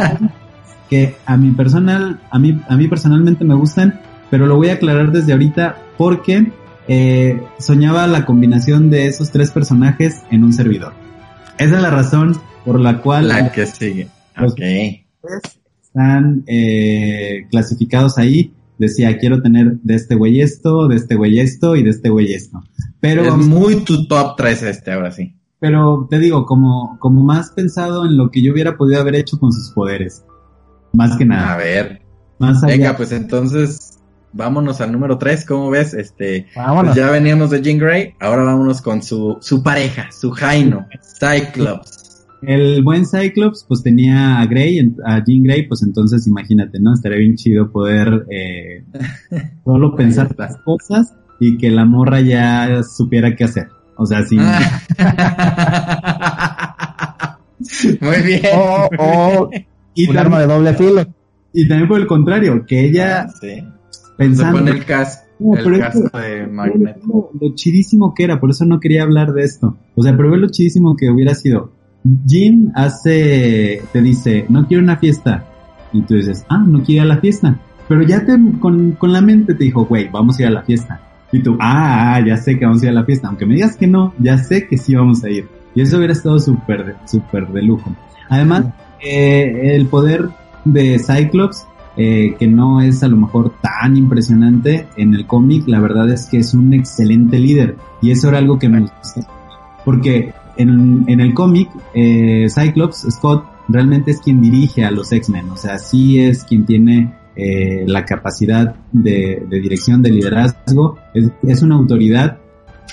que 0.89 1.15
a 1.25 1.37
mi 1.37 1.51
personal, 1.51 2.19
a 2.29 2.39
mí, 2.39 2.59
a 2.67 2.75
mí 2.75 2.87
personalmente 2.87 3.45
me 3.45 3.55
gustan, 3.55 4.01
pero 4.29 4.45
lo 4.45 4.57
voy 4.57 4.69
a 4.69 4.73
aclarar 4.73 5.11
desde 5.11 5.31
ahorita 5.31 5.77
porque 5.97 6.51
eh, 6.87 7.41
soñaba 7.59 8.07
la 8.07 8.25
combinación 8.25 8.89
de 8.89 9.07
esos 9.07 9.31
tres 9.31 9.51
personajes 9.51 10.23
en 10.31 10.43
un 10.43 10.51
servidor. 10.51 10.93
Esa 11.59 11.75
es 11.75 11.81
la 11.81 11.89
razón 11.89 12.37
por 12.65 12.79
la 12.79 13.01
cual 13.01 13.27
la 13.27 13.51
que 13.51 13.65
sigue. 13.65 14.07
Okay. 14.41 15.05
están 15.83 16.43
eh, 16.47 17.47
clasificados 17.51 18.17
ahí. 18.17 18.53
Decía, 18.77 19.17
quiero 19.17 19.41
tener 19.41 19.77
de 19.81 19.95
este 19.95 20.15
güey 20.15 20.39
esto, 20.39 20.87
de 20.87 20.95
este 20.95 21.15
güey 21.15 21.37
esto 21.39 21.75
y 21.75 21.83
de 21.83 21.89
este 21.89 22.07
güey 22.07 22.33
esto. 22.33 22.63
Pero 23.01 23.23
es 23.23 23.35
muy 23.35 23.83
tu 23.83 24.07
top 24.07 24.37
3 24.37 24.63
este, 24.63 24.93
ahora 24.93 25.11
sí. 25.11 25.35
Pero 25.59 26.07
te 26.09 26.17
digo, 26.19 26.45
como, 26.45 26.97
como 26.99 27.23
más 27.23 27.51
pensado 27.51 28.05
en 28.05 28.15
lo 28.15 28.31
que 28.31 28.41
yo 28.41 28.53
hubiera 28.53 28.77
podido 28.77 29.01
haber 29.01 29.15
hecho 29.15 29.37
con 29.37 29.51
sus 29.51 29.71
poderes. 29.71 30.23
Más 30.93 31.17
que 31.17 31.25
nada. 31.25 31.55
A 31.55 31.57
ver. 31.57 32.01
Más 32.39 32.63
allá. 32.63 32.73
Venga, 32.73 32.95
pues 32.95 33.11
entonces 33.11 33.98
vámonos 34.33 34.81
al 34.81 34.91
número 34.91 35.17
3, 35.17 35.45
¿cómo 35.45 35.69
ves? 35.69 35.93
Este, 35.93 36.47
pues 36.53 36.95
ya 36.95 37.09
veníamos 37.11 37.49
de 37.49 37.61
Jean 37.61 37.77
Grey, 37.77 38.13
ahora 38.19 38.43
vámonos 38.43 38.81
con 38.81 39.01
su, 39.01 39.37
su 39.41 39.63
pareja, 39.63 40.11
su 40.11 40.31
Jaino, 40.31 40.85
Cyclops. 41.19 41.97
El 42.41 42.83
buen 42.83 43.05
Cyclops, 43.05 43.65
pues 43.67 43.83
tenía 43.83 44.39
a 44.39 44.45
Grey, 44.45 44.79
a 45.05 45.23
Jean 45.25 45.43
Grey, 45.43 45.67
pues 45.67 45.83
entonces 45.83 46.25
imagínate, 46.27 46.79
¿no? 46.79 46.93
Estaría 46.93 47.17
bien 47.17 47.35
chido 47.35 47.69
poder 47.71 48.25
eh, 48.29 48.83
solo 49.65 49.95
pensar 49.95 50.33
las 50.37 50.57
cosas 50.57 51.13
y 51.39 51.57
que 51.57 51.69
la 51.69 51.85
morra 51.85 52.21
ya 52.21 52.81
supiera 52.83 53.35
qué 53.35 53.43
hacer. 53.43 53.67
O 53.97 54.05
sea, 54.05 54.25
sí. 54.25 54.37
Muy 58.01 58.21
bien. 58.23 58.41
O, 58.55 58.89
o 58.97 59.49
y 59.93 60.09
un 60.09 60.17
arma 60.17 60.39
de 60.39 60.47
doble 60.47 60.73
filo. 60.75 61.05
Y 61.51 61.67
también 61.67 61.89
por 61.89 61.99
el 61.99 62.07
contrario, 62.07 62.65
que 62.65 62.85
ella 62.85 63.23
Ah, 63.23 63.27
sí. 63.41 63.61
Pensando... 64.19 64.59
Se 64.59 64.63
pone 64.63 64.77
el 64.77 64.85
casco, 64.85 65.25
No, 65.39 65.55
el 65.57 65.79
casco 65.79 66.19
de 66.19 66.45
Magneto. 66.45 66.99
Lo, 67.07 67.29
lo 67.39 67.55
chidísimo 67.55 68.13
que 68.13 68.25
era, 68.25 68.39
por 68.39 68.51
eso 68.51 68.65
no 68.65 68.79
quería 68.79 69.03
hablar 69.03 69.33
de 69.33 69.43
esto. 69.43 69.75
O 69.95 70.03
sea, 70.03 70.15
pero 70.15 70.29
ve 70.29 70.37
lo 70.37 70.49
chidísimo 70.49 70.95
que 70.95 71.09
hubiera 71.09 71.33
sido. 71.33 71.71
Jim 72.27 72.71
hace, 72.75 73.81
te 73.91 74.01
dice, 74.01 74.45
no 74.49 74.67
quiero 74.67 74.83
una 74.83 74.97
fiesta. 74.97 75.45
Y 75.91 76.01
tú 76.03 76.15
dices, 76.15 76.45
ah, 76.49 76.63
no 76.67 76.83
quiero 76.83 77.05
ir 77.05 77.11
a 77.11 77.15
la 77.15 77.21
fiesta. 77.21 77.59
Pero 77.87 78.03
ya 78.03 78.25
te, 78.25 78.37
con, 78.59 78.91
con 78.91 79.11
la 79.11 79.21
mente 79.21 79.55
te 79.55 79.63
dijo, 79.63 79.85
güey, 79.85 80.09
vamos 80.09 80.37
a 80.37 80.43
ir 80.43 80.47
a 80.49 80.51
la 80.51 80.63
fiesta. 80.63 81.01
Y 81.31 81.41
tú, 81.41 81.57
ah, 81.59 82.15
ah, 82.15 82.25
ya 82.25 82.37
sé 82.37 82.57
que 82.57 82.65
vamos 82.65 82.81
a 82.81 82.85
ir 82.85 82.91
a 82.91 82.93
la 82.93 83.05
fiesta. 83.05 83.27
Aunque 83.27 83.45
me 83.45 83.55
digas 83.55 83.77
que 83.77 83.87
no, 83.87 84.13
ya 84.19 84.37
sé 84.37 84.67
que 84.67 84.77
sí 84.77 84.95
vamos 84.95 85.23
a 85.23 85.29
ir. 85.29 85.47
Y 85.75 85.81
eso 85.81 85.97
hubiera 85.97 86.13
estado 86.13 86.39
súper, 86.39 86.95
súper 87.05 87.47
de 87.47 87.61
lujo. 87.61 87.95
Además, 88.29 88.65
eh, 89.03 89.75
el 89.75 89.87
poder 89.87 90.29
de 90.65 90.99
Cyclops, 90.99 91.65
eh, 92.01 92.37
que 92.39 92.47
no 92.47 92.79
es 92.79 93.03
a 93.03 93.09
lo 93.09 93.17
mejor 93.17 93.51
tan 93.61 93.97
impresionante 93.97 94.87
en 94.95 95.13
el 95.13 95.27
cómic, 95.27 95.67
la 95.67 95.81
verdad 95.81 96.09
es 96.09 96.27
que 96.27 96.37
es 96.37 96.53
un 96.53 96.73
excelente 96.73 97.37
líder. 97.37 97.75
Y 98.01 98.11
eso 98.11 98.29
era 98.29 98.37
algo 98.37 98.57
que 98.57 98.69
me 98.69 98.79
gustó. 98.79 99.27
Porque 99.83 100.33
en, 100.55 101.03
en 101.07 101.19
el 101.19 101.33
cómic, 101.33 101.69
eh, 101.93 102.47
Cyclops, 102.49 103.05
Scott, 103.09 103.43
realmente 103.67 104.11
es 104.11 104.21
quien 104.21 104.39
dirige 104.41 104.85
a 104.85 104.91
los 104.91 105.11
X-Men. 105.11 105.49
O 105.49 105.57
sea, 105.57 105.77
sí 105.77 106.21
es 106.21 106.45
quien 106.45 106.65
tiene 106.65 107.13
eh, 107.35 107.83
la 107.85 108.05
capacidad 108.05 108.75
de, 108.93 109.45
de 109.49 109.59
dirección, 109.59 110.01
de 110.01 110.11
liderazgo. 110.11 110.97
Es, 111.13 111.29
es 111.43 111.61
una 111.61 111.75
autoridad 111.75 112.37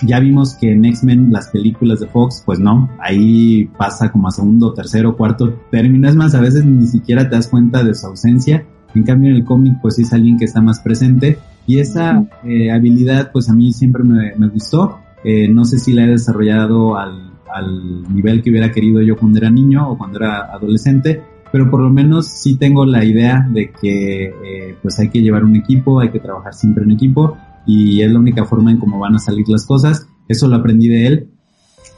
ya 0.02 0.20
vimos 0.20 0.54
que 0.56 0.72
en 0.72 0.84
X-Men 0.84 1.32
las 1.32 1.48
películas 1.48 2.00
de 2.00 2.06
Fox, 2.06 2.42
pues 2.44 2.58
no, 2.58 2.90
ahí 2.98 3.64
pasa 3.78 4.12
como 4.12 4.28
a 4.28 4.30
segundo, 4.30 4.74
tercero, 4.74 5.16
cuarto 5.16 5.54
término. 5.70 6.08
Es 6.08 6.16
más, 6.16 6.34
a 6.34 6.40
veces 6.40 6.64
ni 6.64 6.86
siquiera 6.86 7.28
te 7.28 7.36
das 7.36 7.48
cuenta 7.48 7.82
de 7.82 7.94
su 7.94 8.06
ausencia. 8.06 8.66
En 8.96 9.04
cambio, 9.04 9.30
en 9.30 9.36
el 9.36 9.44
cómic, 9.44 9.78
pues 9.80 9.96
sí 9.96 10.02
es 10.02 10.12
alguien 10.12 10.38
que 10.38 10.44
está 10.46 10.60
más 10.60 10.80
presente. 10.80 11.38
Y 11.66 11.78
esa 11.78 12.24
eh, 12.44 12.70
habilidad, 12.70 13.30
pues 13.32 13.48
a 13.48 13.54
mí 13.54 13.72
siempre 13.72 14.02
me, 14.04 14.34
me 14.36 14.48
gustó. 14.48 14.98
Eh, 15.24 15.48
no 15.48 15.64
sé 15.64 15.78
si 15.78 15.92
la 15.92 16.04
he 16.04 16.08
desarrollado 16.08 16.96
al, 16.96 17.32
al 17.52 18.14
nivel 18.14 18.42
que 18.42 18.50
hubiera 18.50 18.70
querido 18.70 19.00
yo 19.02 19.16
cuando 19.16 19.38
era 19.38 19.50
niño 19.50 19.90
o 19.90 19.98
cuando 19.98 20.18
era 20.18 20.52
adolescente, 20.52 21.20
pero 21.52 21.70
por 21.70 21.80
lo 21.80 21.90
menos 21.90 22.26
sí 22.26 22.56
tengo 22.56 22.84
la 22.84 23.04
idea 23.04 23.46
de 23.50 23.70
que 23.70 24.26
eh, 24.26 24.76
pues 24.82 24.98
hay 24.98 25.08
que 25.08 25.20
llevar 25.20 25.44
un 25.44 25.56
equipo, 25.56 26.00
hay 26.00 26.10
que 26.10 26.20
trabajar 26.20 26.54
siempre 26.54 26.84
en 26.84 26.92
equipo 26.92 27.36
y 27.66 28.02
es 28.02 28.10
la 28.10 28.18
única 28.18 28.44
forma 28.44 28.70
en 28.70 28.78
cómo 28.78 28.98
van 28.98 29.14
a 29.14 29.18
salir 29.18 29.48
las 29.48 29.66
cosas. 29.66 30.06
Eso 30.28 30.48
lo 30.48 30.56
aprendí 30.56 30.88
de 30.88 31.06
él. 31.06 31.28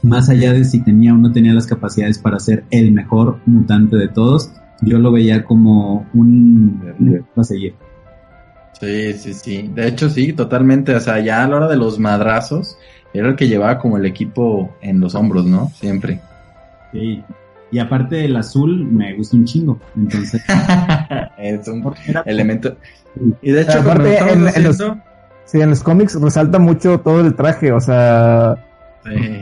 Más 0.01 0.29
allá 0.29 0.53
de 0.53 0.63
si 0.63 0.81
tenía 0.81 1.13
o 1.13 1.17
no 1.17 1.31
tenía 1.31 1.53
las 1.53 1.67
capacidades 1.67 2.19
para 2.19 2.39
ser 2.39 2.63
el 2.71 2.91
mejor 2.91 3.39
mutante 3.45 3.97
de 3.97 4.07
todos, 4.07 4.49
yo 4.81 4.99
lo 4.99 5.11
veía 5.11 5.43
como 5.43 6.07
un 6.13 7.25
a 7.35 7.43
seguir. 7.43 7.75
Sí, 8.79 9.13
sí, 9.13 9.33
sí. 9.33 9.71
De 9.73 9.87
hecho, 9.87 10.09
sí, 10.09 10.33
totalmente. 10.33 10.95
O 10.95 10.99
sea, 10.99 11.19
ya 11.19 11.43
a 11.43 11.47
la 11.47 11.57
hora 11.57 11.67
de 11.67 11.75
los 11.75 11.99
madrazos, 11.99 12.77
era 13.13 13.29
el 13.29 13.35
que 13.35 13.47
llevaba 13.47 13.79
como 13.79 13.97
el 13.97 14.05
equipo 14.05 14.73
en 14.81 14.99
los 14.99 15.15
hombros, 15.15 15.45
¿no? 15.45 15.69
Siempre. 15.75 16.21
Sí. 16.93 17.23
Y 17.71 17.79
aparte 17.79 18.25
el 18.25 18.35
azul 18.35 18.85
me 18.85 19.15
gusta 19.15 19.37
un 19.37 19.45
chingo. 19.45 19.79
Entonces. 19.95 20.41
es 21.37 21.67
un 21.67 21.93
elemento. 22.25 22.77
Y 23.41 23.51
de 23.51 23.61
hecho, 23.61 23.79
aparte, 23.79 24.17
en, 24.17 24.47
en, 24.47 24.63
los, 24.63 24.77
sí, 25.45 25.59
en 25.59 25.69
los 25.69 25.83
cómics 25.83 26.19
resalta 26.19 26.57
mucho 26.57 26.99
todo 27.01 27.19
el 27.19 27.35
traje. 27.35 27.71
O 27.71 27.81
sea, 27.81 28.57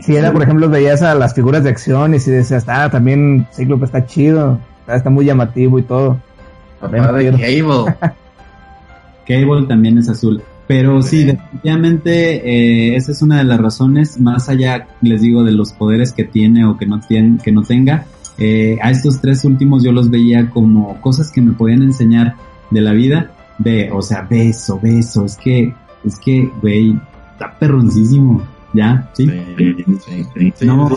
si 0.01 0.15
era, 0.15 0.31
por 0.31 0.43
ejemplo, 0.43 0.69
veías 0.69 1.01
a 1.01 1.15
las 1.15 1.33
figuras 1.33 1.63
de 1.63 1.69
acción 1.69 2.13
y 2.13 2.19
si 2.19 2.31
decías, 2.31 2.65
ah, 2.67 2.89
también 2.89 3.47
Cíclope 3.51 3.85
está 3.85 4.05
chido, 4.05 4.59
está 4.95 5.09
muy 5.09 5.25
llamativo 5.25 5.79
y 5.79 5.83
todo. 5.83 6.17
Papá 6.79 7.11
de 7.13 7.31
Cable. 7.31 7.95
Cable 9.27 9.67
también 9.67 9.97
es 9.97 10.09
azul. 10.09 10.41
Pero 10.67 11.01
sí, 11.01 11.23
definitivamente 11.23 12.43
eh, 12.45 12.95
esa 12.95 13.13
es 13.13 13.21
una 13.21 13.37
de 13.37 13.45
las 13.45 13.59
razones, 13.59 14.19
más 14.19 14.49
allá, 14.49 14.87
les 15.01 15.21
digo, 15.21 15.43
de 15.43 15.53
los 15.53 15.71
poderes 15.71 16.11
que 16.11 16.25
tiene 16.25 16.65
o 16.65 16.77
que 16.77 16.85
no, 16.85 16.99
tiene, 16.99 17.37
que 17.41 17.53
no 17.53 17.63
tenga. 17.63 18.05
Eh, 18.37 18.77
a 18.81 18.91
estos 18.91 19.21
tres 19.21 19.45
últimos 19.45 19.83
yo 19.83 19.91
los 19.91 20.09
veía 20.09 20.49
como 20.49 20.99
cosas 21.01 21.31
que 21.31 21.41
me 21.41 21.53
podían 21.53 21.83
enseñar 21.83 22.35
de 22.69 22.81
la 22.81 22.91
vida. 22.91 23.31
Ve, 23.59 23.89
o 23.91 24.01
sea, 24.01 24.21
beso, 24.21 24.77
beso, 24.79 25.25
es 25.25 25.37
que, 25.37 25.73
es 26.05 26.19
que, 26.19 26.51
güey, 26.61 26.99
está 27.31 27.57
perroncísimo, 27.57 28.43
¿ya? 28.73 29.09
Sí, 29.13 29.25
sí, 29.57 29.85
sí, 30.35 30.53
sí 30.55 30.65
no, 30.65 30.89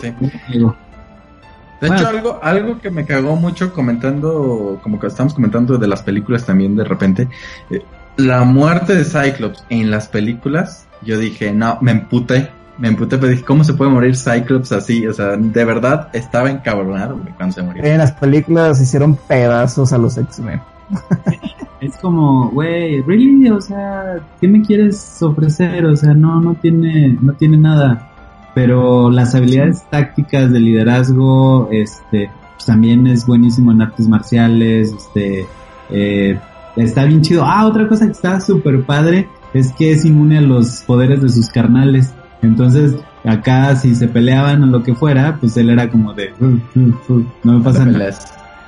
de 1.81 1.87
hecho, 1.87 2.07
algo, 2.07 2.39
algo 2.41 2.79
que 2.79 2.91
me 2.91 3.05
cagó 3.05 3.35
mucho 3.35 3.73
comentando, 3.73 4.79
como 4.83 4.99
que 4.99 5.07
estamos 5.07 5.33
comentando 5.33 5.77
de 5.77 5.87
las 5.87 6.03
películas 6.03 6.45
también 6.45 6.75
de 6.75 6.83
repente, 6.83 7.27
eh, 7.69 7.81
la 8.17 8.43
muerte 8.43 8.95
de 8.95 9.03
Cyclops 9.03 9.65
en 9.69 9.89
las 9.89 10.07
películas, 10.07 10.87
yo 11.01 11.17
dije, 11.17 11.51
no, 11.51 11.79
me 11.81 11.91
emputé, 11.91 12.51
me 12.77 12.87
emputé, 12.87 13.17
pero 13.17 13.31
dije, 13.31 13.43
¿cómo 13.43 13.63
se 13.63 13.73
puede 13.73 13.91
morir 13.91 14.15
Cyclops 14.15 14.71
así? 14.71 15.07
O 15.07 15.13
sea, 15.13 15.37
de 15.37 15.65
verdad 15.65 16.09
estaba 16.13 16.49
encabronado 16.49 17.19
cuando 17.35 17.55
se 17.55 17.63
murió. 17.63 17.83
En 17.83 17.97
las 17.97 18.11
películas 18.11 18.79
hicieron 18.79 19.15
pedazos 19.15 19.91
a 19.93 19.97
los 19.97 20.17
X-Men. 20.17 20.61
es 21.81 21.97
como, 21.97 22.49
güey, 22.51 23.01
really, 23.01 23.49
o 23.49 23.59
sea, 23.59 24.19
¿qué 24.39 24.47
me 24.47 24.61
quieres 24.61 25.21
ofrecer? 25.21 25.85
O 25.85 25.95
sea, 25.95 26.13
no, 26.13 26.39
no 26.39 26.53
tiene, 26.55 27.17
no 27.21 27.33
tiene 27.33 27.57
nada. 27.57 28.10
Pero 28.53 29.09
las 29.09 29.33
habilidades 29.33 29.83
tácticas 29.89 30.51
de 30.51 30.59
liderazgo, 30.59 31.69
este, 31.71 32.29
pues 32.55 32.65
también 32.65 33.07
es 33.07 33.25
buenísimo 33.25 33.71
en 33.71 33.81
artes 33.81 34.07
marciales, 34.07 34.93
este, 34.93 35.47
eh, 35.89 36.37
está 36.75 37.05
bien 37.05 37.21
chido. 37.21 37.43
Ah, 37.45 37.65
otra 37.65 37.87
cosa 37.87 38.05
que 38.05 38.11
está 38.11 38.41
súper 38.41 38.83
padre 38.83 39.29
es 39.53 39.71
que 39.73 39.91
es 39.91 40.05
inmune 40.05 40.37
a 40.37 40.41
los 40.41 40.81
poderes 40.81 41.21
de 41.21 41.29
sus 41.29 41.47
carnales. 41.49 42.13
Entonces, 42.41 42.95
acá 43.23 43.75
si 43.75 43.95
se 43.95 44.07
peleaban 44.07 44.63
o 44.63 44.65
lo 44.65 44.83
que 44.83 44.95
fuera, 44.95 45.37
pues 45.39 45.55
él 45.57 45.69
era 45.69 45.89
como 45.89 46.13
de, 46.13 46.33
uh, 46.39 46.45
uh, 46.45 47.13
uh, 47.13 47.25
no 47.43 47.53
me 47.59 47.63
pasa 47.63 47.85
nada. 47.85 48.11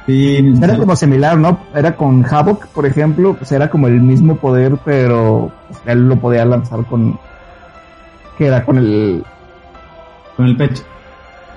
Sí, 0.05 0.53
era 0.61 0.77
como 0.77 0.95
similar, 0.97 1.37
¿no? 1.37 1.59
Era 1.73 1.95
con 1.95 2.25
Havoc, 2.25 2.67
por 2.67 2.85
ejemplo, 2.85 3.35
pues 3.35 3.51
era 3.53 3.69
como 3.69 3.87
el 3.87 4.01
mismo 4.01 4.35
poder, 4.35 4.77
pero 4.83 5.51
él 5.85 6.09
lo 6.09 6.17
podía 6.17 6.43
lanzar 6.43 6.85
con, 6.85 7.17
que 8.37 8.47
era 8.47 8.65
con 8.65 8.77
el, 8.77 9.23
con 10.35 10.47
el 10.47 10.57
pecho. 10.57 10.83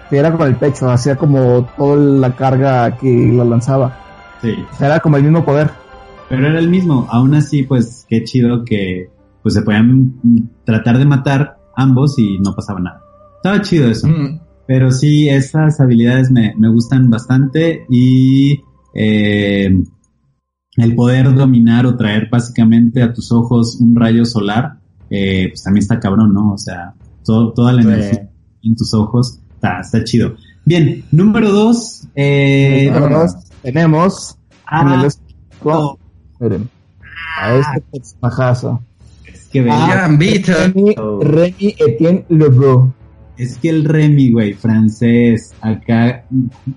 Sí, 0.08 0.16
era 0.16 0.32
con 0.32 0.46
el 0.46 0.56
pecho, 0.56 0.88
hacía 0.88 1.16
como 1.16 1.68
toda 1.76 1.96
la 1.96 2.36
carga 2.36 2.96
que 2.96 3.32
lo 3.32 3.44
lanzaba. 3.44 3.98
Sí. 4.40 4.54
era 4.80 5.00
como 5.00 5.16
el 5.16 5.24
mismo 5.24 5.44
poder. 5.44 5.70
Pero 6.28 6.46
era 6.46 6.58
el 6.58 6.68
mismo. 6.68 7.06
Aún 7.10 7.34
así, 7.34 7.62
pues 7.62 8.06
qué 8.08 8.22
chido 8.24 8.64
que 8.64 9.10
pues 9.42 9.54
se 9.54 9.62
podían 9.62 10.14
tratar 10.64 10.98
de 10.98 11.04
matar 11.04 11.58
ambos 11.76 12.18
y 12.18 12.38
no 12.38 12.54
pasaba 12.54 12.80
nada. 12.80 13.00
Estaba 13.36 13.60
chido 13.62 13.88
eso. 13.88 14.08
Mm. 14.08 14.40
Pero 14.66 14.90
sí, 14.90 15.28
esas 15.28 15.80
habilidades 15.80 16.30
me, 16.30 16.54
me 16.58 16.68
gustan 16.68 17.08
bastante 17.08 17.86
y 17.88 18.60
eh, 18.94 19.70
el 20.76 20.94
poder 20.94 21.32
dominar 21.34 21.86
o 21.86 21.96
traer 21.96 22.28
básicamente 22.30 23.02
a 23.02 23.12
tus 23.12 23.30
ojos 23.30 23.78
un 23.80 23.94
rayo 23.94 24.24
solar, 24.24 24.78
eh, 25.10 25.48
pues 25.48 25.62
también 25.62 25.82
está 25.82 26.00
cabrón, 26.00 26.34
¿no? 26.34 26.52
O 26.52 26.58
sea, 26.58 26.94
todo, 27.24 27.52
toda 27.52 27.72
la 27.72 27.82
energía 27.82 28.28
en 28.66 28.76
tus 28.76 28.92
ojos 28.94 29.38
está, 29.54 29.80
está 29.80 30.04
chido. 30.04 30.36
Bien, 30.64 31.04
número 31.12 31.50
dos. 31.50 32.08
Eh, 32.14 32.90
número 32.92 33.20
dos 33.20 33.36
tenemos 33.62 34.36
a, 34.66 35.08
Miren, 36.40 36.68
a 37.40 37.54
este 37.54 37.80
personajazo. 37.92 38.80
Es 39.24 39.46
que 39.48 39.68
ah, 39.70 40.08
Remy, 40.08 40.42
Remy 41.22 41.74
Etienne 41.78 42.24
Lebeau. 42.28 42.92
Es 43.36 43.58
que 43.58 43.68
el 43.68 43.84
Remy, 43.84 44.32
güey, 44.32 44.54
francés, 44.54 45.54
acá 45.60 46.24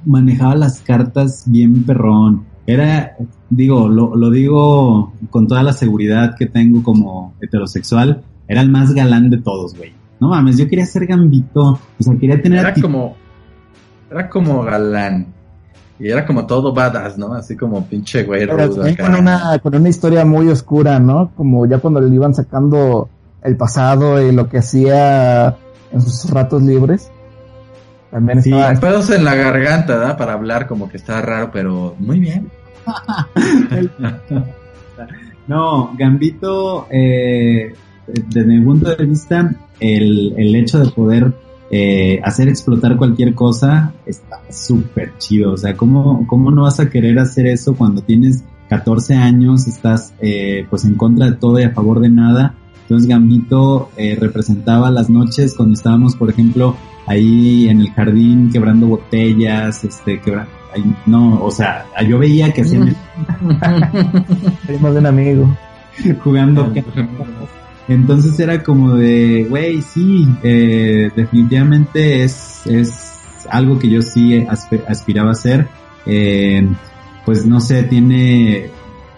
manejaba 0.06 0.56
las 0.56 0.82
cartas 0.82 1.44
bien 1.46 1.84
perrón. 1.84 2.46
Era, 2.68 3.16
digo, 3.50 3.88
lo, 3.88 4.16
lo 4.16 4.30
digo 4.30 5.14
con 5.30 5.48
toda 5.48 5.64
la 5.64 5.74
seguridad 5.74 6.36
que 6.38 6.48
tengo 6.48 6.84
como 6.84 7.34
heterosexual, 7.42 8.24
era 8.48 8.62
el 8.62 8.70
más 8.70 8.94
galán 8.94 9.30
de 9.30 9.38
todos, 9.38 9.76
güey. 9.76 9.94
No 10.20 10.30
mames, 10.30 10.57
yo 10.57 10.67
quería 10.67 10.86
ser 10.86 11.05
gambito, 11.05 11.80
o 11.99 12.03
sea, 12.03 12.15
quería 12.17 12.41
tener... 12.41 12.59
Era 12.59 12.74
como, 12.74 13.15
era 14.11 14.30
como 14.30 14.63
galán. 14.63 15.28
Y 15.99 16.09
era 16.09 16.26
como 16.26 16.45
todo 16.45 16.74
badass, 16.74 17.17
¿no? 17.17 17.34
Así 17.34 17.57
como 17.57 17.86
pinche 17.86 18.24
güey 18.24 18.45
rudo 18.45 18.86
Con 18.97 19.15
una, 19.15 19.59
con 19.59 19.76
una 19.76 19.89
historia 19.89 20.24
muy 20.24 20.47
oscura, 20.47 20.97
¿no? 20.97 21.32
Como 21.36 21.65
ya 21.65 21.80
cuando 21.80 21.99
le 21.99 22.13
iban 22.13 22.34
sacando 22.34 23.09
el 23.43 23.57
pasado 23.57 24.22
y 24.26 24.32
lo 24.32 24.47
que 24.47 24.59
hacía 24.59 25.57
en 25.91 26.01
sus 26.01 26.30
ratos 26.30 26.63
libres. 26.63 27.11
También 28.11 28.41
sí, 28.41 28.51
estaba... 28.51 28.80
pedos 28.80 29.09
en 29.11 29.26
la 29.26 29.36
garganta, 29.36 29.97
¿verdad? 29.97 30.17
Para 30.17 30.34
hablar 30.34 30.67
como 30.67 30.89
que 30.89 30.97
está 30.97 31.22
raro, 31.22 31.51
pero 31.51 31.95
muy 31.99 32.20
bien. 32.20 32.49
no, 35.47 35.93
Gambito, 35.97 36.88
eh, 36.89 37.74
desde 38.07 38.45
mi 38.45 38.61
punto 38.61 38.95
de 38.95 39.06
vista, 39.06 39.52
el, 39.80 40.34
el 40.38 40.56
hecho 40.56 40.80
de 40.80 40.89
poder 40.91 41.34
eh, 41.72 42.19
hacer 42.23 42.49
explotar 42.49 42.97
cualquier 42.97 43.35
cosa 43.35 43.93
está 44.06 44.41
súper 44.49 45.14
chido. 45.18 45.53
O 45.53 45.57
sea, 45.57 45.77
¿cómo, 45.77 46.26
¿cómo 46.27 46.51
no 46.51 46.64
vas 46.64 46.80
a 46.80 46.89
querer 46.89 47.19
hacer 47.19 47.45
eso 47.45 47.76
cuando 47.76 48.01
tienes 48.01 48.43
14 48.69 49.15
años, 49.15 49.68
estás 49.68 50.14
eh, 50.19 50.65
pues 50.69 50.85
en 50.85 50.95
contra 50.95 51.27
de 51.27 51.34
todo 51.34 51.60
y 51.60 51.64
a 51.64 51.72
favor 51.72 51.99
de 51.99 52.10
nada? 52.10 52.56
Entonces 52.81 53.07
Gambito 53.07 53.91
eh, 53.97 54.18
representaba 54.19 54.89
las 54.89 55.11
noches 55.11 55.53
cuando 55.56 55.76
estábamos, 55.76 56.15
por 56.15 56.31
ejemplo, 56.31 56.76
ahí 57.06 57.69
en 57.69 57.81
el 57.81 57.91
jardín 57.91 58.49
quebrando 58.51 58.88
botellas, 58.88 59.84
este, 59.84 60.19
quebrando, 60.19 60.51
no, 61.06 61.43
o 61.43 61.51
sea, 61.51 61.85
yo 62.07 62.18
veía 62.18 62.51
que 62.51 62.61
hacían... 62.61 62.95
Primo 64.65 64.91
de 64.91 64.99
un 64.99 65.06
amigo. 65.06 65.57
Jugando 66.23 66.72
entonces 67.90 68.40
era 68.40 68.61
como 68.61 68.94
de, 68.94 69.48
güey, 69.49 69.82
sí, 69.82 70.28
eh, 70.44 71.10
definitivamente 71.16 72.24
es, 72.24 72.61
es 72.68 73.18
algo 73.49 73.80
que 73.80 73.90
yo 73.90 74.03
sí 74.03 74.45
aspiraba 74.88 75.30
a 75.30 75.32
hacer. 75.32 75.68
Eh, 76.06 76.70
pues 77.26 77.48
no 77.48 77.60
sé, 77.60 77.82
tiene 77.84 78.70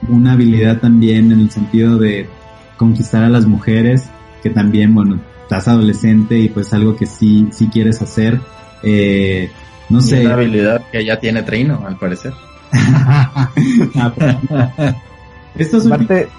una 0.08 0.32
habilidad 0.34 0.80
también 0.80 1.34
en 1.34 1.42
el 1.42 1.52
sentido 1.52 1.98
de 1.98 2.30
conquistar 2.78 3.26
a 3.26 3.30
las 3.30 3.46
mujeres, 3.46 4.10
que 4.42 4.50
también, 4.50 4.96
bueno, 4.96 5.20
estás 5.42 5.68
adolescente 5.68 6.40
y 6.40 6.48
pues 6.48 6.74
algo 6.74 6.96
que 6.96 7.08
sí, 7.08 7.50
sí 7.52 7.68
quieres 7.68 8.02
hacer. 8.02 8.40
Eh, 8.84 9.52
no 9.90 10.00
sé. 10.00 10.26
Una 10.26 10.36
habilidad 10.36 10.82
que 10.94 11.04
ya 11.04 11.20
tiene 11.20 11.44
Trino, 11.44 11.84
al 11.86 11.98
parecer. 11.98 12.32
Esto 15.56 15.78
es 15.78 15.88
parte... 15.90 16.30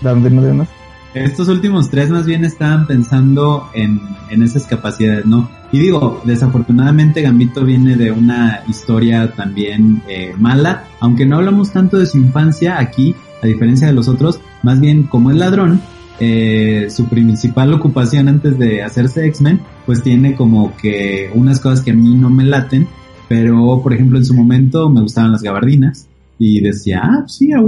¿Dónde 0.00 0.30
no 0.30 0.66
estos 1.14 1.48
últimos 1.48 1.90
tres 1.90 2.10
más 2.10 2.26
bien 2.26 2.44
estaban 2.44 2.86
pensando 2.86 3.68
en, 3.74 4.00
en 4.30 4.42
esas 4.42 4.64
capacidades, 4.64 5.26
¿no? 5.26 5.50
Y 5.72 5.78
digo, 5.78 6.20
desafortunadamente 6.24 7.22
Gambito 7.22 7.64
viene 7.64 7.96
de 7.96 8.12
una 8.12 8.62
historia 8.68 9.32
también 9.32 10.02
eh, 10.08 10.34
mala, 10.38 10.84
aunque 11.00 11.26
no 11.26 11.36
hablamos 11.36 11.72
tanto 11.72 11.98
de 11.98 12.06
su 12.06 12.18
infancia 12.18 12.78
aquí, 12.78 13.14
a 13.42 13.46
diferencia 13.46 13.86
de 13.86 13.92
los 13.92 14.08
otros, 14.08 14.40
más 14.62 14.80
bien 14.80 15.04
como 15.04 15.30
el 15.30 15.38
ladrón, 15.38 15.80
eh, 16.18 16.88
su 16.90 17.06
principal 17.06 17.72
ocupación 17.72 18.28
antes 18.28 18.58
de 18.58 18.82
hacerse 18.82 19.26
X-Men, 19.26 19.60
pues 19.86 20.02
tiene 20.02 20.34
como 20.34 20.76
que 20.76 21.30
unas 21.34 21.60
cosas 21.60 21.82
que 21.82 21.92
a 21.92 21.94
mí 21.94 22.14
no 22.14 22.30
me 22.30 22.44
laten, 22.44 22.86
Pero, 23.30 23.80
por 23.80 23.94
ejemplo, 23.94 24.18
en 24.18 24.24
su 24.24 24.34
momento 24.34 24.90
me 24.90 25.02
gustaban 25.02 25.30
las 25.30 25.42
gabardinas 25.42 26.08
y 26.36 26.60
decía, 26.60 27.00
ah, 27.04 27.24
sí, 27.28 27.52
a 27.52 27.60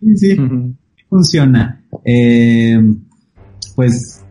sí, 0.00 0.16
sí, 0.16 0.36
funciona. 1.10 1.81
Eh, 2.04 2.80
pues 3.74 4.22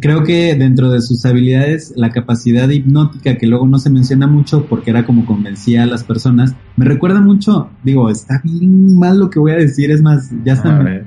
creo 0.00 0.24
que 0.24 0.54
dentro 0.54 0.90
de 0.90 1.00
sus 1.00 1.24
habilidades, 1.24 1.92
la 1.96 2.10
capacidad 2.10 2.68
hipnótica, 2.68 3.36
que 3.36 3.46
luego 3.46 3.66
no 3.66 3.78
se 3.78 3.90
menciona 3.90 4.26
mucho 4.26 4.66
porque 4.66 4.90
era 4.90 5.04
como 5.04 5.26
convencía 5.26 5.82
a 5.82 5.86
las 5.86 6.04
personas, 6.04 6.54
me 6.76 6.84
recuerda 6.84 7.20
mucho, 7.20 7.70
digo, 7.82 8.10
está 8.10 8.40
bien 8.42 8.98
mal 8.98 9.18
lo 9.18 9.30
que 9.30 9.38
voy 9.38 9.52
a 9.52 9.56
decir, 9.56 9.90
es 9.90 10.02
más, 10.02 10.30
ya 10.44 10.54
está. 10.54 11.06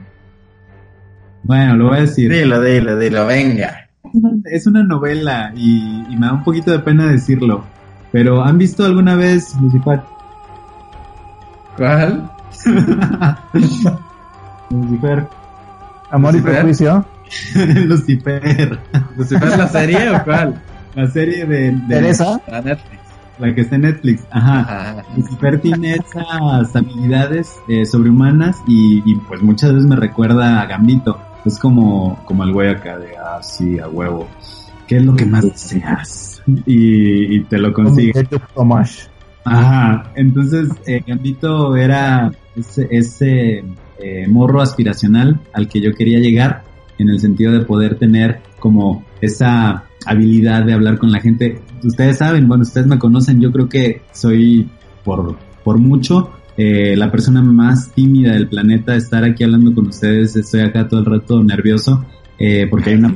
Bueno, 1.44 1.78
lo 1.78 1.90
voy 1.90 1.98
a 1.98 2.02
decir. 2.02 2.32
Dilo, 2.32 2.62
dilo, 2.62 2.98
dilo, 2.98 3.26
venga. 3.26 3.90
Es 4.46 4.68
una 4.68 4.84
novela 4.84 5.54
y, 5.56 6.04
y 6.10 6.18
me 6.18 6.28
da 6.28 6.34
un 6.34 6.44
poquito 6.44 6.72
de 6.72 6.80
pena 6.80 7.12
decirlo. 7.12 7.64
Pero 8.12 8.44
¿han 8.44 8.58
visto 8.58 8.86
alguna 8.86 9.16
vez 9.16 9.54
Lucifer? 9.62 10.02
¿Cuál? 11.76 12.32
Lucifer. 14.70 15.28
Amor 16.10 16.36
y 16.36 16.42
prejuicio. 16.42 17.06
Lucifer. 17.86 18.80
¿Lucifer 19.18 19.58
la 19.58 19.68
serie 19.68 20.10
o 20.10 20.24
cuál? 20.24 20.62
La 20.96 21.08
serie 21.08 21.46
de, 21.46 21.72
de 21.72 21.82
¿Teresa? 21.88 22.42
La 22.48 22.62
Netflix. 22.62 23.02
La 23.40 23.54
que 23.54 23.62
está 23.62 23.76
en 23.76 23.82
Netflix. 23.82 24.24
Ajá. 24.32 24.60
Ajá. 24.62 25.06
Lucifer 25.16 25.60
tiene 25.60 25.96
esas 25.96 26.76
habilidades 26.76 27.56
eh, 27.68 27.86
sobrehumanas 27.86 28.58
y, 28.68 29.04
y, 29.06 29.16
pues 29.28 29.42
muchas 29.42 29.74
veces 29.74 29.88
me 29.88 29.96
recuerda 29.96 30.62
a 30.62 30.66
Gambito. 30.66 31.20
Es 31.46 31.60
como, 31.60 32.24
como 32.26 32.44
el 32.44 32.52
güey 32.52 32.70
acá 32.70 32.98
de, 32.98 33.16
ah, 33.18 33.42
sí, 33.44 33.80
a 33.80 33.88
huevo. 33.88 34.28
¿Qué 34.88 34.98
es 34.98 35.06
lo 35.06 35.16
que 35.16 35.26
más 35.26 35.44
deseas? 35.44 36.42
Y, 36.66 37.36
y 37.36 37.44
te 37.44 37.58
lo 37.58 37.74
consigue. 37.74 38.28
Ajá, 39.44 40.12
entonces 40.16 40.70
eh, 40.86 41.04
Gambito 41.06 41.76
era 41.76 42.32
ese, 42.56 42.88
ese 42.90 43.64
eh, 44.00 44.28
morro 44.28 44.62
aspiracional 44.62 45.40
al 45.54 45.68
que 45.68 45.82
yo 45.82 45.94
quería 45.94 46.20
llegar 46.20 46.64
en 46.98 47.10
el 47.10 47.20
sentido 47.20 47.52
de 47.52 47.66
poder 47.66 47.98
tener 47.98 48.42
como 48.60 49.06
esa 49.22 49.86
habilidad 50.06 50.64
de 50.64 50.74
hablar 50.74 50.98
con 50.98 51.12
la 51.12 51.20
gente. 51.20 51.60
Ustedes 51.84 52.18
saben, 52.18 52.48
bueno, 52.48 52.64
ustedes 52.64 52.88
me 52.88 52.98
conocen, 53.00 53.40
yo 53.40 53.52
creo 53.52 53.70
que 53.70 54.02
soy 54.14 54.70
por, 55.04 55.38
por 55.64 55.78
mucho 55.78 56.32
eh, 56.58 56.96
la 56.96 57.12
persona 57.12 57.42
más 57.42 57.92
tímida 57.94 58.34
del 58.34 58.48
planeta, 58.48 58.96
estar 58.96 59.24
aquí 59.24 59.44
hablando 59.44 59.74
con 59.74 59.88
ustedes, 59.88 60.36
estoy 60.36 60.62
acá 60.62 60.88
todo 60.88 61.02
el 61.02 61.06
rato 61.06 61.44
nervioso 61.44 62.06
eh, 62.40 62.68
porque 62.70 62.92
hay 62.92 62.96
una... 62.98 63.16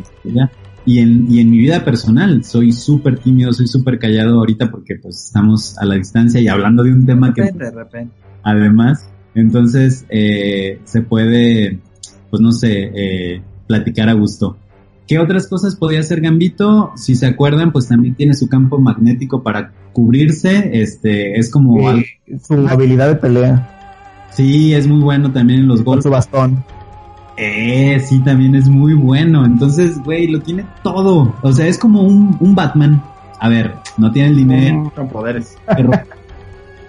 Y 0.84 0.98
en, 0.98 1.32
y 1.32 1.40
en 1.40 1.52
mi 1.52 1.60
vida 1.60 1.86
personal 1.86 2.44
soy 2.44 2.72
súper 2.72 3.20
tímido, 3.20 3.53
soy 3.53 3.68
súper 3.68 3.99
callado 3.99 4.40
ahorita 4.40 4.72
porque 4.72 4.95
pues 4.95 5.26
estamos 5.26 5.78
a 5.78 5.86
la 5.86 5.94
distancia 5.94 6.41
y 6.41 6.48
hablando 6.48 6.84
de 6.84 6.91
un 6.91 7.06
tema 7.06 7.32
que... 7.34 7.44
De 7.44 7.70
repente. 7.70 8.16
Además, 8.44 9.10
entonces 9.36 10.06
eh, 10.10 10.80
se 10.84 11.02
puede, 11.02 11.80
pues 12.30 12.41
no 12.41 12.52
sé, 12.52 12.91
eh, 12.94 13.41
platicar 13.68 14.10
a 14.10 14.14
gusto. 14.14 14.58
¿Qué 15.08 15.20
otras 15.20 15.48
cosas 15.48 15.76
podía 15.76 15.99
hacer 15.99 16.22
Gambito? 16.22 16.91
Si 16.95 17.16
se 17.16 17.26
acuerdan, 17.28 17.72
pues 17.74 17.88
también 17.88 18.16
tiene 18.16 18.34
su 18.34 18.48
campo 18.48 18.80
magnético 18.80 19.44
para 19.44 19.72
cubrirse. 19.94 20.82
Este, 20.82 21.38
es 21.38 21.49
como... 21.52 21.90
algo- 21.90 22.03
Su 22.48 22.66
habilidad 22.68 23.08
de 23.10 23.16
pelea. 23.16 24.28
Sí, 24.32 24.74
es 24.74 24.88
muy 24.88 25.02
bueno 25.02 25.32
también 25.34 25.62
en 25.62 25.68
los 25.68 25.80
Con 25.80 25.86
golpes. 25.86 26.03
su 26.06 26.10
bastón. 26.12 26.64
Eh, 27.38 27.99
sí, 28.06 28.20
también 28.24 28.56
es 28.56 28.70
muy 28.70 28.94
bueno. 28.94 29.45
Entonces, 29.45 29.98
güey, 30.03 30.28
lo 30.28 30.40
tiene 30.41 30.66
todo. 30.84 31.36
O 31.41 31.52
sea, 31.52 31.68
es 31.68 31.78
como 31.78 32.03
un, 32.03 32.38
un 32.40 32.56
Batman. 32.56 33.03
A 33.40 33.49
ver, 33.49 33.74
no 33.98 34.12
tiene 34.12 34.30
el 34.30 34.36
dinero, 34.38 34.94
Con 34.95 35.10
poderes. 35.10 35.58
pero, 35.76 35.90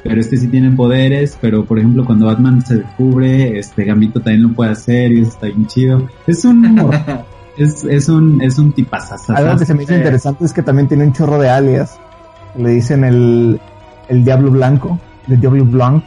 pero 0.05 0.21
este 0.21 0.37
sí 0.37 0.49
tiene 0.49 0.71
poderes. 0.73 1.39
Pero, 1.41 1.65
por 1.65 1.79
ejemplo, 1.79 2.05
cuando 2.05 2.27
Batman 2.27 2.65
se 2.65 2.77
descubre, 2.79 3.59
este 3.59 3.85
Gambito 3.85 4.21
también 4.21 4.43
lo 4.43 4.53
puede 4.53 4.71
hacer 4.73 5.13
y 5.13 5.21
eso 5.23 5.31
está 5.31 5.47
bien 5.47 5.67
chido. 5.67 6.09
Es 6.27 6.45
un, 6.45 6.65
es, 7.59 7.85
es 7.85 8.09
un, 8.09 8.41
es 8.43 8.59
un 8.59 8.75
Algo 9.29 9.59
que 9.59 9.65
se 9.67 9.75
me 9.75 9.85
hizo 9.85 9.95
interesante 9.95 10.45
es 10.45 10.53
que 10.53 10.63
también 10.63 10.89
tiene 10.89 11.05
un 11.05 11.13
chorro 11.13 11.39
de 11.39 11.49
alias. 11.51 11.99
Le 12.57 12.71
dicen 12.71 13.05
el, 13.05 13.61
el 14.09 14.25
Diablo 14.25 14.51
Blanco, 14.51 14.99
el 15.29 15.41
Diablo 15.41 15.65
Blanc. 15.65 16.05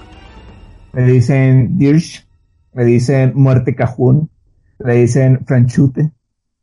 Le 0.93 1.03
dicen 1.03 1.77
Dirsch. 1.77 2.25
Le 2.73 2.85
dicen 2.85 3.31
Muerte 3.35 3.75
Cajún. 3.75 4.29
Le 4.79 4.95
dicen 4.95 5.39
Franchute. 5.45 6.11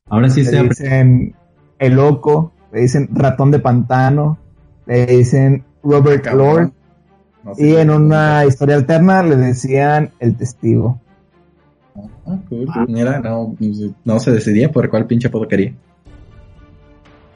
Ahora 0.09 0.29
sí 0.29 0.45
se 0.45 0.53
Le 0.53 0.61
apre- 0.61 0.69
dicen 0.69 1.35
El 1.79 1.95
Loco. 1.95 2.53
Le 2.73 2.83
dicen 2.83 3.09
Ratón 3.13 3.51
de 3.51 3.59
Pantano. 3.59 4.39
Le 4.87 5.07
dicen 5.07 5.65
Robert 5.83 6.27
Lord. 6.35 6.73
No 7.45 7.55
sé. 7.55 7.69
Y 7.69 7.77
en 7.77 7.91
una 7.91 8.45
historia 8.47 8.77
alterna 8.77 9.23
le 9.23 9.37
decían 9.37 10.11
El 10.21 10.37
Testigo. 10.37 11.01
Ah, 12.27 12.39
cool, 12.49 12.67
cool. 12.67 12.87
Mira, 12.89 13.21
no, 13.21 13.55
no 14.05 14.19
se 14.21 14.31
decidía 14.33 14.71
por 14.71 14.89
cuál 14.89 15.07
pinche 15.07 15.29
apodo 15.29 15.47
quería. 15.49 15.75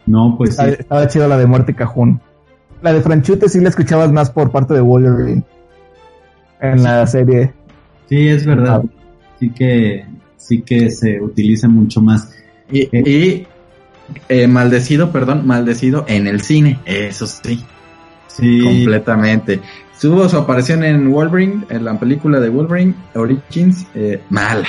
No, 0.06 0.34
pues 0.38 0.50
sí. 0.50 0.62
Estaba, 0.62 0.70
estaba 0.70 1.08
chido 1.08 1.28
la 1.28 1.36
de 1.36 1.46
Muerte 1.46 1.74
Cajún. 1.74 2.20
La 2.82 2.92
de 2.92 3.00
Franchute 3.00 3.48
sí 3.48 3.60
la 3.60 3.70
escuchabas 3.70 4.12
más 4.12 4.30
por 4.30 4.50
parte 4.52 4.74
de 4.74 4.80
Wolverine. 4.80 5.42
En 6.60 6.82
la 6.82 7.06
serie. 7.06 7.52
Sí, 8.08 8.28
es 8.28 8.46
verdad. 8.46 8.82
Sí 9.40 9.50
que, 9.50 10.06
sí 10.36 10.62
que 10.62 10.90
se 10.90 11.20
utiliza 11.20 11.68
mucho 11.68 12.00
más. 12.00 12.32
Y, 12.70 12.88
y 12.96 13.46
eh, 14.28 14.46
maldecido, 14.46 15.10
perdón, 15.10 15.46
maldecido 15.46 16.04
en 16.08 16.26
el 16.26 16.40
cine, 16.40 16.78
eso 16.84 17.26
sí, 17.26 17.64
Sí. 18.28 18.60
completamente. 18.62 19.60
Tuvo 20.00 20.28
su 20.28 20.36
aparición 20.36 20.84
en 20.84 21.10
Wolverine, 21.10 21.64
en 21.70 21.84
la 21.84 21.98
película 21.98 22.38
de 22.38 22.48
Wolverine 22.48 22.94
Origins, 23.14 23.86
eh, 23.94 24.22
mala. 24.28 24.68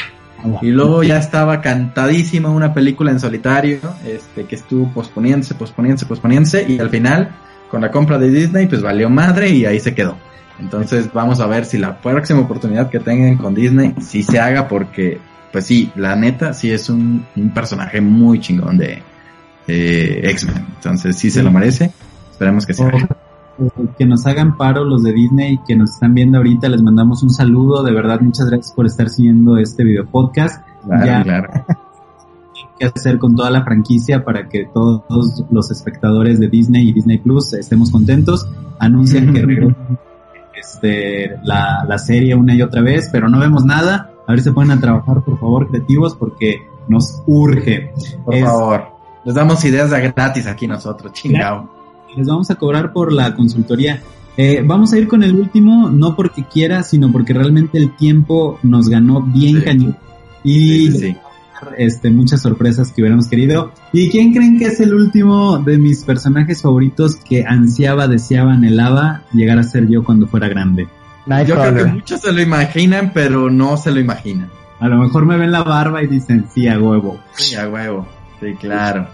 Y 0.61 0.67
luego 0.67 1.03
ya 1.03 1.17
estaba 1.17 1.61
cantadísima 1.61 2.49
una 2.49 2.73
película 2.73 3.11
en 3.11 3.19
solitario, 3.19 3.79
este, 4.05 4.45
que 4.45 4.55
estuvo 4.55 4.87
posponiéndose, 4.93 5.55
posponiéndose, 5.55 6.05
posponiéndose, 6.05 6.65
y 6.69 6.79
al 6.79 6.89
final, 6.89 7.35
con 7.69 7.81
la 7.81 7.91
compra 7.91 8.17
de 8.17 8.29
Disney, 8.29 8.67
pues 8.67 8.81
valió 8.81 9.09
madre 9.09 9.49
y 9.49 9.65
ahí 9.65 9.79
se 9.79 9.93
quedó. 9.93 10.15
Entonces 10.59 11.11
vamos 11.13 11.39
a 11.39 11.47
ver 11.47 11.65
si 11.65 11.77
la 11.77 11.97
próxima 11.97 12.39
oportunidad 12.41 12.89
que 12.89 12.99
tengan 12.99 13.37
con 13.37 13.53
Disney, 13.53 13.95
sí 13.99 14.23
se 14.23 14.39
haga, 14.39 14.67
porque, 14.67 15.19
pues 15.51 15.65
sí, 15.65 15.91
la 15.95 16.15
neta, 16.15 16.53
sí 16.53 16.71
es 16.71 16.89
un, 16.89 17.25
un 17.35 17.53
personaje 17.53 17.99
muy 17.99 18.39
chingón 18.39 18.77
de, 18.77 19.01
de 19.67 20.29
X-Men. 20.29 20.65
Entonces 20.77 21.17
sí 21.17 21.29
se 21.29 21.43
lo 21.43 21.51
merece. 21.51 21.91
Esperemos 22.31 22.65
que 22.65 22.73
se 22.73 22.83
haga. 22.83 23.07
Que 23.97 24.05
nos 24.05 24.25
hagan 24.27 24.55
paro 24.57 24.83
los 24.83 25.03
de 25.03 25.11
Disney 25.13 25.59
que 25.67 25.75
nos 25.75 25.91
están 25.91 26.13
viendo 26.13 26.37
ahorita, 26.37 26.69
les 26.69 26.81
mandamos 26.81 27.23
un 27.23 27.29
saludo, 27.31 27.83
de 27.83 27.91
verdad 27.91 28.19
muchas 28.21 28.47
gracias 28.49 28.71
por 28.73 28.85
estar 28.85 29.09
siguiendo 29.09 29.57
este 29.57 29.83
video 29.83 30.05
podcast. 30.05 30.63
Claro, 30.85 31.05
Ya. 31.05 31.23
claro. 31.23 31.49
¿Qué 32.79 32.85
hacer 32.85 33.17
con 33.17 33.35
toda 33.35 33.49
la 33.49 33.63
franquicia 33.63 34.23
para 34.23 34.47
que 34.49 34.65
todos 34.71 35.43
los 35.49 35.71
espectadores 35.71 36.39
de 36.39 36.47
Disney 36.47 36.89
y 36.89 36.93
Disney 36.93 37.17
Plus 37.17 37.53
estemos 37.53 37.89
contentos? 37.89 38.47
Anuncian 38.77 39.33
que 39.33 39.41
este, 40.59 41.37
la, 41.43 41.83
la 41.87 41.97
serie 41.97 42.35
una 42.35 42.53
y 42.53 42.61
otra 42.61 42.81
vez, 42.81 43.09
pero 43.11 43.29
no 43.29 43.39
vemos 43.39 43.65
nada. 43.65 44.11
A 44.27 44.31
ver 44.31 44.39
si 44.39 44.45
se 44.45 44.51
ponen 44.51 44.77
a 44.77 44.79
trabajar, 44.81 45.23
por 45.23 45.39
favor, 45.39 45.67
creativos, 45.69 46.15
porque 46.15 46.67
nos 46.87 47.23
urge. 47.25 47.91
Por 48.23 48.35
Es- 48.35 48.43
favor. 48.45 48.83
Les 49.25 49.33
damos 49.35 49.63
ideas 49.65 49.89
de 49.89 49.99
gratis 50.11 50.45
aquí 50.47 50.67
nosotros, 50.67 51.11
chingao. 51.13 51.69
Les 52.17 52.27
vamos 52.27 52.49
a 52.51 52.55
cobrar 52.55 52.91
por 52.93 53.13
la 53.13 53.33
consultoría. 53.35 54.01
Eh, 54.35 54.61
vamos 54.65 54.93
a 54.93 54.97
ir 54.97 55.07
con 55.07 55.23
el 55.23 55.33
último, 55.35 55.89
no 55.89 56.15
porque 56.15 56.43
quiera, 56.43 56.83
sino 56.83 57.11
porque 57.11 57.33
realmente 57.33 57.77
el 57.77 57.95
tiempo 57.95 58.59
nos 58.63 58.89
ganó 58.89 59.21
bien 59.21 59.57
Sí. 59.59 59.63
cañón. 59.63 59.97
Y 60.43 60.59
Sí, 60.59 60.91
sí, 60.91 60.97
sí. 60.99 61.17
este, 61.77 62.11
muchas 62.11 62.41
sorpresas 62.43 62.91
que 62.91 63.01
hubiéramos 63.01 63.27
querido. 63.27 63.71
¿Y 63.93 64.09
quién 64.09 64.33
creen 64.33 64.59
que 64.59 64.65
es 64.65 64.79
el 64.79 64.93
último 64.93 65.57
de 65.59 65.77
mis 65.79 66.03
personajes 66.03 66.61
favoritos 66.61 67.15
que 67.15 67.45
ansiaba, 67.45 68.07
deseaba, 68.07 68.53
anhelaba 68.53 69.23
llegar 69.33 69.57
a 69.57 69.63
ser 69.63 69.87
yo 69.87 70.03
cuando 70.03 70.27
fuera 70.27 70.47
grande? 70.47 70.87
Yo 71.45 71.55
creo 71.55 71.75
que 71.75 71.85
muchos 71.85 72.21
se 72.21 72.31
lo 72.31 72.41
imaginan, 72.41 73.11
pero 73.13 73.49
no 73.49 73.75
se 73.75 73.91
lo 73.91 73.99
imaginan. 73.99 74.49
A 74.79 74.87
lo 74.87 74.97
mejor 74.97 75.25
me 75.25 75.35
ven 75.35 75.51
la 75.51 75.63
barba 75.63 76.03
y 76.03 76.07
dicen, 76.07 76.45
sí, 76.53 76.67
a 76.67 76.79
huevo. 76.79 77.19
Sí, 77.33 77.55
a 77.55 77.67
huevo. 77.67 78.07
Sí, 78.39 78.53
claro. 78.61 79.07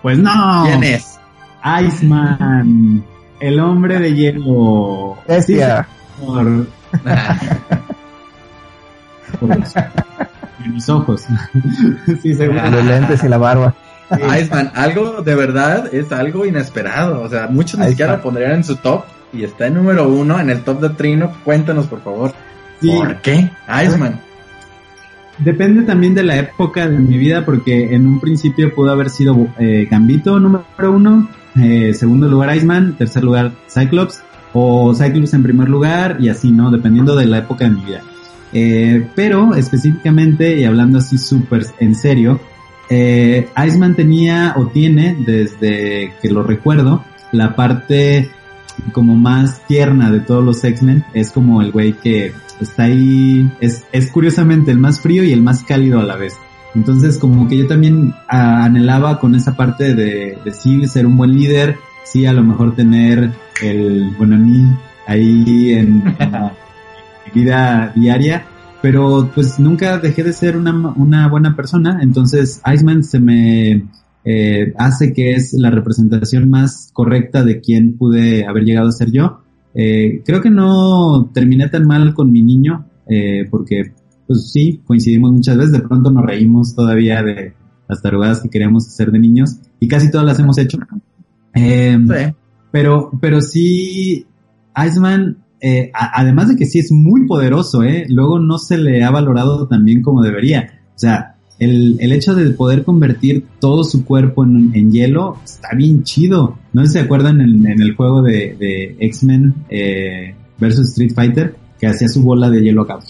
Pues 0.00 0.16
no. 0.16 0.62
¿Quién 0.64 0.84
es? 0.84 1.18
Iceman, 1.64 3.04
el 3.40 3.60
hombre 3.60 3.98
de 3.98 4.14
hielo. 4.14 5.16
Bestia. 5.28 5.86
Sí, 6.18 6.26
señor. 6.26 6.66
Por 9.40 9.58
los- 9.58 9.74
mis 10.72 10.88
ojos. 10.88 11.24
sí, 12.22 12.34
seguro. 12.34 12.70
Los 12.70 12.84
lentes 12.84 13.24
y 13.24 13.28
la 13.28 13.38
barba. 13.38 13.74
Iceman, 14.38 14.72
algo 14.74 15.22
de 15.22 15.34
verdad 15.34 15.88
es 15.94 16.10
algo 16.12 16.44
inesperado. 16.44 17.22
O 17.22 17.28
sea, 17.28 17.46
muchos 17.46 17.78
ni 17.80 17.88
siquiera 17.88 18.16
lo 18.16 18.22
pondrían 18.22 18.52
en 18.52 18.64
su 18.64 18.76
top 18.76 19.04
y 19.32 19.44
está 19.44 19.68
en 19.68 19.74
número 19.74 20.08
uno 20.08 20.38
en 20.40 20.50
el 20.50 20.62
top 20.62 20.80
de 20.80 20.90
Trino. 20.90 21.32
Cuéntanos, 21.44 21.86
por 21.86 22.02
favor. 22.02 22.32
Sí, 22.80 22.90
¿Por 22.90 23.16
qué? 23.22 23.50
Iceman. 23.84 24.20
depende 25.38 25.82
también 25.82 26.14
de 26.14 26.22
la 26.24 26.36
época 26.36 26.88
de 26.88 26.98
mi 26.98 27.16
vida, 27.18 27.44
porque 27.44 27.94
en 27.94 28.06
un 28.06 28.20
principio 28.20 28.74
pudo 28.74 28.90
haber 28.90 29.10
sido 29.10 29.36
eh, 29.58 29.86
Gambito 29.90 30.38
número 30.40 30.64
uno, 30.90 31.28
eh, 31.56 31.94
segundo 31.94 32.28
lugar 32.28 32.54
Iceman, 32.56 32.96
tercer 32.96 33.24
lugar 33.24 33.52
Cyclops, 33.68 34.22
o 34.52 34.94
Cyclops 34.94 35.34
en 35.34 35.42
primer 35.42 35.68
lugar 35.68 36.18
y 36.20 36.28
así, 36.28 36.50
¿no? 36.50 36.70
Dependiendo 36.70 37.16
de 37.16 37.26
la 37.26 37.38
época 37.38 37.64
de 37.64 37.70
mi 37.70 37.84
vida. 37.84 38.02
Eh, 38.52 39.08
pero 39.14 39.54
específicamente 39.54 40.58
y 40.58 40.64
hablando 40.64 40.98
así 40.98 41.18
súper 41.18 41.66
en 41.78 41.94
serio, 41.94 42.40
eh, 42.88 43.48
Iceman 43.56 43.94
tenía 43.94 44.54
o 44.56 44.66
tiene 44.66 45.16
desde 45.24 46.14
que 46.20 46.30
lo 46.30 46.42
recuerdo 46.42 47.04
la 47.30 47.54
parte 47.54 48.30
como 48.92 49.14
más 49.14 49.64
tierna 49.66 50.10
de 50.10 50.20
todos 50.20 50.44
los 50.44 50.64
X-Men. 50.64 51.04
Es 51.14 51.30
como 51.30 51.62
el 51.62 51.70
güey 51.70 51.92
que 51.92 52.32
está 52.60 52.84
ahí, 52.84 53.50
es, 53.60 53.84
es 53.92 54.10
curiosamente 54.10 54.70
el 54.70 54.78
más 54.78 55.00
frío 55.00 55.22
y 55.22 55.32
el 55.32 55.42
más 55.42 55.62
cálido 55.62 56.00
a 56.00 56.04
la 56.04 56.16
vez. 56.16 56.34
Entonces 56.74 57.18
como 57.18 57.48
que 57.48 57.58
yo 57.58 57.66
también 57.66 58.14
ah, 58.28 58.64
anhelaba 58.64 59.18
con 59.18 59.34
esa 59.34 59.56
parte 59.56 59.94
de, 59.94 60.38
de 60.44 60.50
sí 60.52 60.86
ser 60.86 61.06
un 61.06 61.16
buen 61.16 61.32
líder, 61.32 61.76
sí 62.04 62.26
a 62.26 62.32
lo 62.32 62.42
mejor 62.42 62.74
tener 62.74 63.30
el 63.62 64.10
bueno 64.16 64.36
a 64.36 64.38
mí 64.38 64.64
ahí 65.06 65.72
en, 65.72 66.02
en 66.18 66.30
mi 67.34 67.42
vida 67.42 67.92
diaria, 67.94 68.44
pero 68.82 69.30
pues 69.34 69.58
nunca 69.58 69.98
dejé 69.98 70.22
de 70.22 70.32
ser 70.32 70.56
una, 70.56 70.72
una 70.96 71.28
buena 71.28 71.54
persona, 71.56 71.98
entonces 72.02 72.62
Iceman 72.64 73.02
se 73.02 73.20
me 73.20 73.84
eh, 74.24 74.72
hace 74.76 75.12
que 75.12 75.32
es 75.32 75.52
la 75.54 75.70
representación 75.70 76.48
más 76.48 76.90
correcta 76.92 77.42
de 77.42 77.60
quien 77.60 77.96
pude 77.96 78.44
haber 78.46 78.64
llegado 78.64 78.88
a 78.88 78.92
ser 78.92 79.10
yo. 79.10 79.40
Eh, 79.74 80.22
creo 80.24 80.40
que 80.40 80.50
no 80.50 81.30
terminé 81.32 81.68
tan 81.68 81.86
mal 81.86 82.12
con 82.14 82.32
mi 82.32 82.42
niño, 82.42 82.86
eh, 83.08 83.46
porque 83.50 83.92
pues 84.30 84.52
sí, 84.52 84.80
coincidimos 84.86 85.32
muchas 85.32 85.56
veces, 85.56 85.72
de 85.72 85.80
pronto 85.80 86.08
nos 86.12 86.24
reímos 86.24 86.72
todavía 86.76 87.20
de 87.20 87.52
las 87.88 88.00
tarugadas 88.00 88.38
que 88.40 88.48
queríamos 88.48 88.86
hacer 88.86 89.10
de 89.10 89.18
niños, 89.18 89.56
y 89.80 89.88
casi 89.88 90.08
todas 90.08 90.24
las 90.24 90.38
hemos 90.38 90.56
hecho. 90.56 90.78
Eh, 91.52 91.98
Sí. 91.98 92.34
pero, 92.70 93.10
pero 93.20 93.40
sí, 93.40 94.24
Iceman, 94.86 95.38
eh, 95.60 95.90
a- 95.92 96.20
además 96.20 96.48
de 96.48 96.54
que 96.54 96.64
sí 96.66 96.78
es 96.78 96.92
muy 96.92 97.26
poderoso, 97.26 97.82
eh, 97.82 98.06
luego 98.08 98.38
no 98.38 98.58
se 98.58 98.78
le 98.78 99.02
ha 99.02 99.10
valorado 99.10 99.66
tan 99.66 99.84
bien 99.84 100.00
como 100.00 100.22
debería. 100.22 100.78
O 100.94 100.98
sea, 101.00 101.34
el, 101.58 101.96
el 101.98 102.12
hecho 102.12 102.36
de 102.36 102.50
poder 102.50 102.84
convertir 102.84 103.44
todo 103.58 103.82
su 103.82 104.04
cuerpo 104.04 104.44
en, 104.44 104.70
en 104.74 104.92
hielo 104.92 105.38
está 105.44 105.70
bien 105.76 106.04
chido. 106.04 106.56
No 106.72 106.82
sé 106.82 106.86
si 106.86 106.92
se 106.92 107.00
acuerdan 107.00 107.40
en, 107.40 107.66
en 107.66 107.82
el 107.82 107.96
juego 107.96 108.22
de, 108.22 108.56
de 108.60 108.96
X-Men 109.00 109.54
eh, 109.68 110.36
versus 110.58 110.90
Street 110.90 111.12
Fighter, 111.14 111.56
que 111.80 111.88
hacía 111.88 112.08
su 112.08 112.22
bola 112.22 112.48
de 112.48 112.62
hielo 112.62 112.82
acá. 112.82 113.00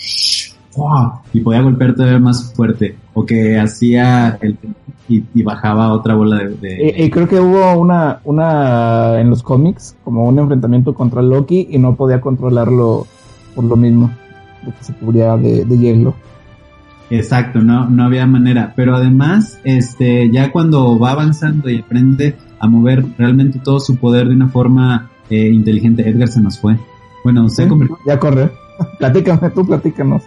¡Wow! 0.77 1.13
Y 1.33 1.41
podía 1.41 1.63
golpear 1.63 1.95
todavía 1.95 2.19
más 2.19 2.53
fuerte. 2.55 2.97
O 3.15 3.25
que 3.27 3.59
hacía 3.59 4.39
el, 4.41 4.57
y, 5.09 5.25
y 5.35 5.43
bajaba 5.43 5.93
otra 5.93 6.15
bola 6.15 6.37
de... 6.39 6.49
de- 6.57 6.95
Y, 6.97 7.05
y 7.05 7.11
creo 7.11 7.29
que 7.29 7.41
hubo 7.41 7.77
una, 7.79 8.21
una 8.25 9.21
en 9.21 9.31
los 9.31 9.43
cómics, 9.43 9.97
como 10.05 10.25
un 10.25 10.39
enfrentamiento 10.39 10.95
contra 10.95 11.23
Loki 11.23 11.67
y 11.71 11.79
no 11.79 11.97
podía 11.97 12.21
controlarlo 12.21 13.07
por 13.55 13.65
lo 13.65 13.77
mismo, 13.77 14.11
de 14.65 14.73
que 14.73 14.85
se 14.85 14.95
cubría 14.95 15.37
de, 15.37 15.65
de 15.65 15.79
hielo. 15.79 16.15
Exacto, 17.11 17.61
no, 17.61 17.89
no 17.91 18.05
había 18.05 18.25
manera. 18.27 18.73
Pero 18.77 18.95
además, 18.95 19.59
este, 19.65 20.31
ya 20.31 20.53
cuando 20.53 20.97
va 20.99 21.11
avanzando 21.11 21.69
y 21.69 21.81
aprende 21.81 22.37
a 22.61 22.69
mover 22.69 23.05
realmente 23.19 23.59
todo 23.59 23.81
su 23.81 23.97
poder 23.97 24.29
de 24.29 24.35
una 24.35 24.49
forma 24.49 25.11
eh, 25.29 25.49
inteligente, 25.49 26.09
Edgar 26.09 26.29
se 26.29 26.41
nos 26.41 26.61
fue. 26.61 26.77
Bueno, 27.25 27.49
se 27.49 27.65
ha 27.65 27.69
convertido 27.69 27.99
Ya 28.07 28.19
corre. 28.21 28.51
Platícame, 28.99 29.51
tú 29.51 29.67
platícanos. 29.67 30.23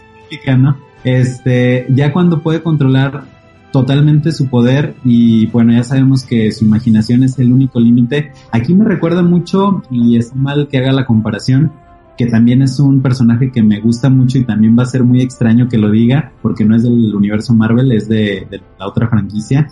Este, 1.04 1.86
ya 1.90 2.14
cuando 2.14 2.42
puede 2.42 2.62
controlar 2.62 3.26
totalmente 3.72 4.32
su 4.32 4.48
poder 4.48 4.96
y 5.04 5.48
bueno, 5.48 5.74
ya 5.74 5.84
sabemos 5.84 6.24
que 6.24 6.52
su 6.52 6.64
imaginación 6.64 7.24
es 7.24 7.40
el 7.40 7.52
único 7.52 7.80
límite. 7.80 8.32
Aquí 8.52 8.74
me 8.74 8.86
recuerda 8.86 9.24
mucho, 9.24 9.84
y 9.90 10.18
es 10.18 10.36
mal 10.36 10.68
que 10.70 10.78
haga 10.78 10.92
la 10.92 11.06
comparación, 11.06 11.72
que 12.18 12.28
también 12.28 12.62
es 12.62 12.80
un 12.80 13.02
personaje 13.02 13.52
que 13.52 13.64
me 13.64 13.80
gusta 13.80 14.10
mucho 14.10 14.38
y 14.38 14.46
también 14.46 14.78
va 14.78 14.84
a 14.84 14.88
ser 14.88 15.04
muy 15.04 15.22
extraño 15.22 15.68
que 15.68 15.80
lo 15.80 15.90
diga, 15.90 16.32
porque 16.42 16.64
no 16.64 16.76
es 16.76 16.84
del 16.84 17.16
universo 17.16 17.56
Marvel, 17.56 17.92
es 17.92 18.08
de, 18.08 18.48
de 18.50 18.62
la 18.80 18.88
otra 18.88 19.08
franquicia. 19.08 19.68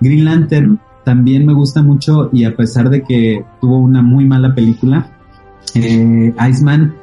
Green 0.00 0.26
Lantern 0.26 0.78
también 1.04 1.46
me 1.46 1.54
gusta 1.54 1.82
mucho 1.82 2.28
y 2.32 2.44
a 2.44 2.54
pesar 2.54 2.90
de 2.90 3.02
que 3.02 3.42
tuvo 3.60 3.78
una 3.78 4.02
muy 4.02 4.26
mala 4.26 4.54
película, 4.54 5.08
eh, 5.74 6.34
Iceman 6.50 6.94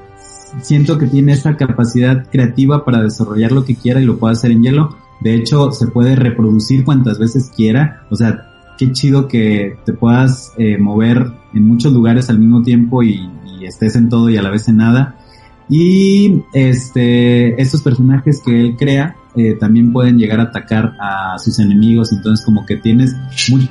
siento 0.62 0.98
que 0.98 1.08
tiene 1.08 1.34
esa 1.34 1.56
capacidad 1.58 2.26
creativa 2.30 2.86
para 2.86 3.02
desarrollar 3.02 3.52
lo 3.52 3.66
que 3.66 3.76
quiera 3.76 4.02
y 4.02 4.06
lo 4.06 4.18
puede 4.18 4.34
hacer 4.34 4.52
en 4.52 4.64
hielo. 4.64 4.96
De 5.22 5.36
hecho, 5.36 5.72
se 5.72 5.88
puede 5.88 6.16
reproducir 6.16 6.84
cuantas 6.84 7.20
veces 7.20 7.52
quiera. 7.56 8.02
O 8.10 8.16
sea, 8.16 8.50
qué 8.78 8.92
chido 8.92 9.28
que 9.28 9.78
te 9.86 9.94
puedas 9.94 10.52
eh, 10.58 10.78
mover 10.78 11.32
en 11.54 11.68
muchos 11.68 11.94
lugares 11.94 12.30
al 12.30 12.40
mismo 12.40 12.62
tiempo 12.62 13.04
y, 13.04 13.30
estés 13.64 13.96
en 13.96 14.10
todo 14.10 14.30
y 14.30 14.36
a 14.36 14.42
la 14.42 14.50
vez 14.50 14.68
en 14.68 14.76
nada. 14.78 15.16
Y 15.70 16.44
este, 16.54 17.62
estos 17.62 17.82
personajes 17.82 18.42
que 18.46 18.60
él 18.60 18.76
crea 18.78 19.16
eh, 19.38 19.56
también 19.58 19.94
pueden 19.94 20.18
llegar 20.18 20.42
a 20.42 20.44
atacar 20.44 20.98
a 21.00 21.40
sus 21.40 21.60
enemigos. 21.60 22.12
Entonces, 22.12 22.46
como 22.46 22.66
que 22.66 22.76
tienes 22.76 23.16
muchos, 23.50 23.70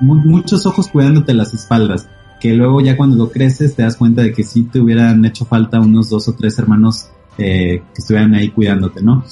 mu- 0.00 0.14
muchos 0.14 0.64
ojos 0.64 0.86
cuidándote 0.86 1.34
las 1.34 1.52
espaldas. 1.54 2.08
Que 2.42 2.54
luego 2.54 2.80
ya 2.80 2.96
cuando 2.96 3.14
lo 3.14 3.30
creces 3.30 3.76
te 3.76 3.82
das 3.82 3.96
cuenta 3.96 4.22
de 4.22 4.32
que 4.32 4.42
sí 4.42 4.64
te 4.64 4.80
hubieran 4.80 5.24
hecho 5.24 5.44
falta 5.44 5.78
unos 5.78 6.10
dos 6.10 6.26
o 6.26 6.32
tres 6.32 6.58
hermanos 6.58 7.08
eh, 7.38 7.80
que 7.94 8.00
estuvieran 8.00 8.34
ahí 8.34 8.50
cuidándote, 8.50 9.00
¿no? 9.00 9.22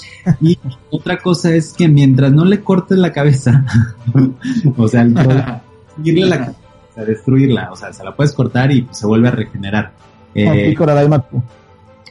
Y 0.41 0.57
otra 0.91 1.19
cosa 1.19 1.53
es 1.53 1.73
que 1.73 1.89
mientras 1.89 2.33
no 2.33 2.45
le 2.45 2.61
cortes 2.61 2.99
la 2.99 3.11
cabeza, 3.11 3.67
o 4.77 4.87
sea, 4.87 5.05
seguirle 5.97 6.27
la 6.27 6.39
cabeza, 6.39 7.05
destruirla, 7.05 7.73
o 7.73 7.77
sea, 7.77 7.93
se 7.93 8.05
la 8.05 8.15
puedes 8.15 8.33
cortar 8.33 8.71
y 8.71 8.87
se 8.93 9.09
vuelve 9.09 9.27
a 9.27 9.33
regenerar. 9.33 9.93
Eh, 10.33 10.49
Aquí 10.49 10.75
Koradaimatu. 10.77 11.43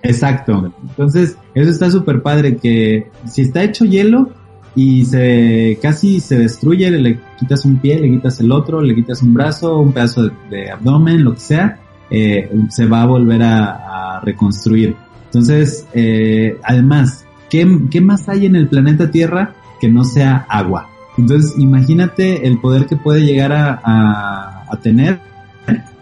Exacto. 0.04 0.74
Entonces, 0.82 1.38
eso 1.54 1.72
está 1.72 1.90
súper 1.90 2.22
padre 2.22 2.58
que 2.58 3.10
si 3.26 3.44
está 3.44 3.64
hecho 3.64 3.86
hielo 3.86 4.32
y 4.76 5.06
se 5.06 5.80
casi 5.82 6.20
se 6.20 6.38
destruye, 6.38 6.90
le 6.92 7.20
quitas 7.38 7.66
un 7.66 7.78
pie, 7.78 8.00
le 8.00 8.10
quitas 8.10 8.40
el 8.40 8.52
otro, 8.52 8.82
le 8.82 8.96
quitas 8.96 9.22
un 9.22 9.34
brazo, 9.34 9.80
un 9.80 9.92
pedazo 9.92 10.24
de, 10.24 10.32
de 10.50 10.72
abdomen, 10.72 11.24
lo 11.24 11.34
que 11.34 11.40
sea, 11.40 11.80
eh, 12.10 12.50
se 12.70 12.86
va 12.86 13.02
a 13.04 13.06
volver 13.06 13.44
a, 13.44 14.18
a 14.18 14.22
reconstruir. 14.22 14.96
Entonces, 15.26 15.86
eh, 15.94 16.58
además, 16.64 17.26
¿qué, 17.50 17.68
¿qué 17.92 18.02
más 18.02 18.30
hay 18.30 18.46
en 18.46 18.56
el 18.56 18.68
planeta 18.68 19.12
Tierra 19.12 19.54
que 19.80 19.90
no 19.90 20.04
sea 20.04 20.46
agua? 20.50 20.90
Entonces, 21.18 21.54
imagínate 21.58 22.48
el 22.48 22.60
poder 22.60 22.86
que 22.86 22.96
puede 22.96 23.26
llegar 23.26 23.52
a, 23.52 23.80
a, 23.84 24.66
a 24.72 24.78
tener, 24.82 25.20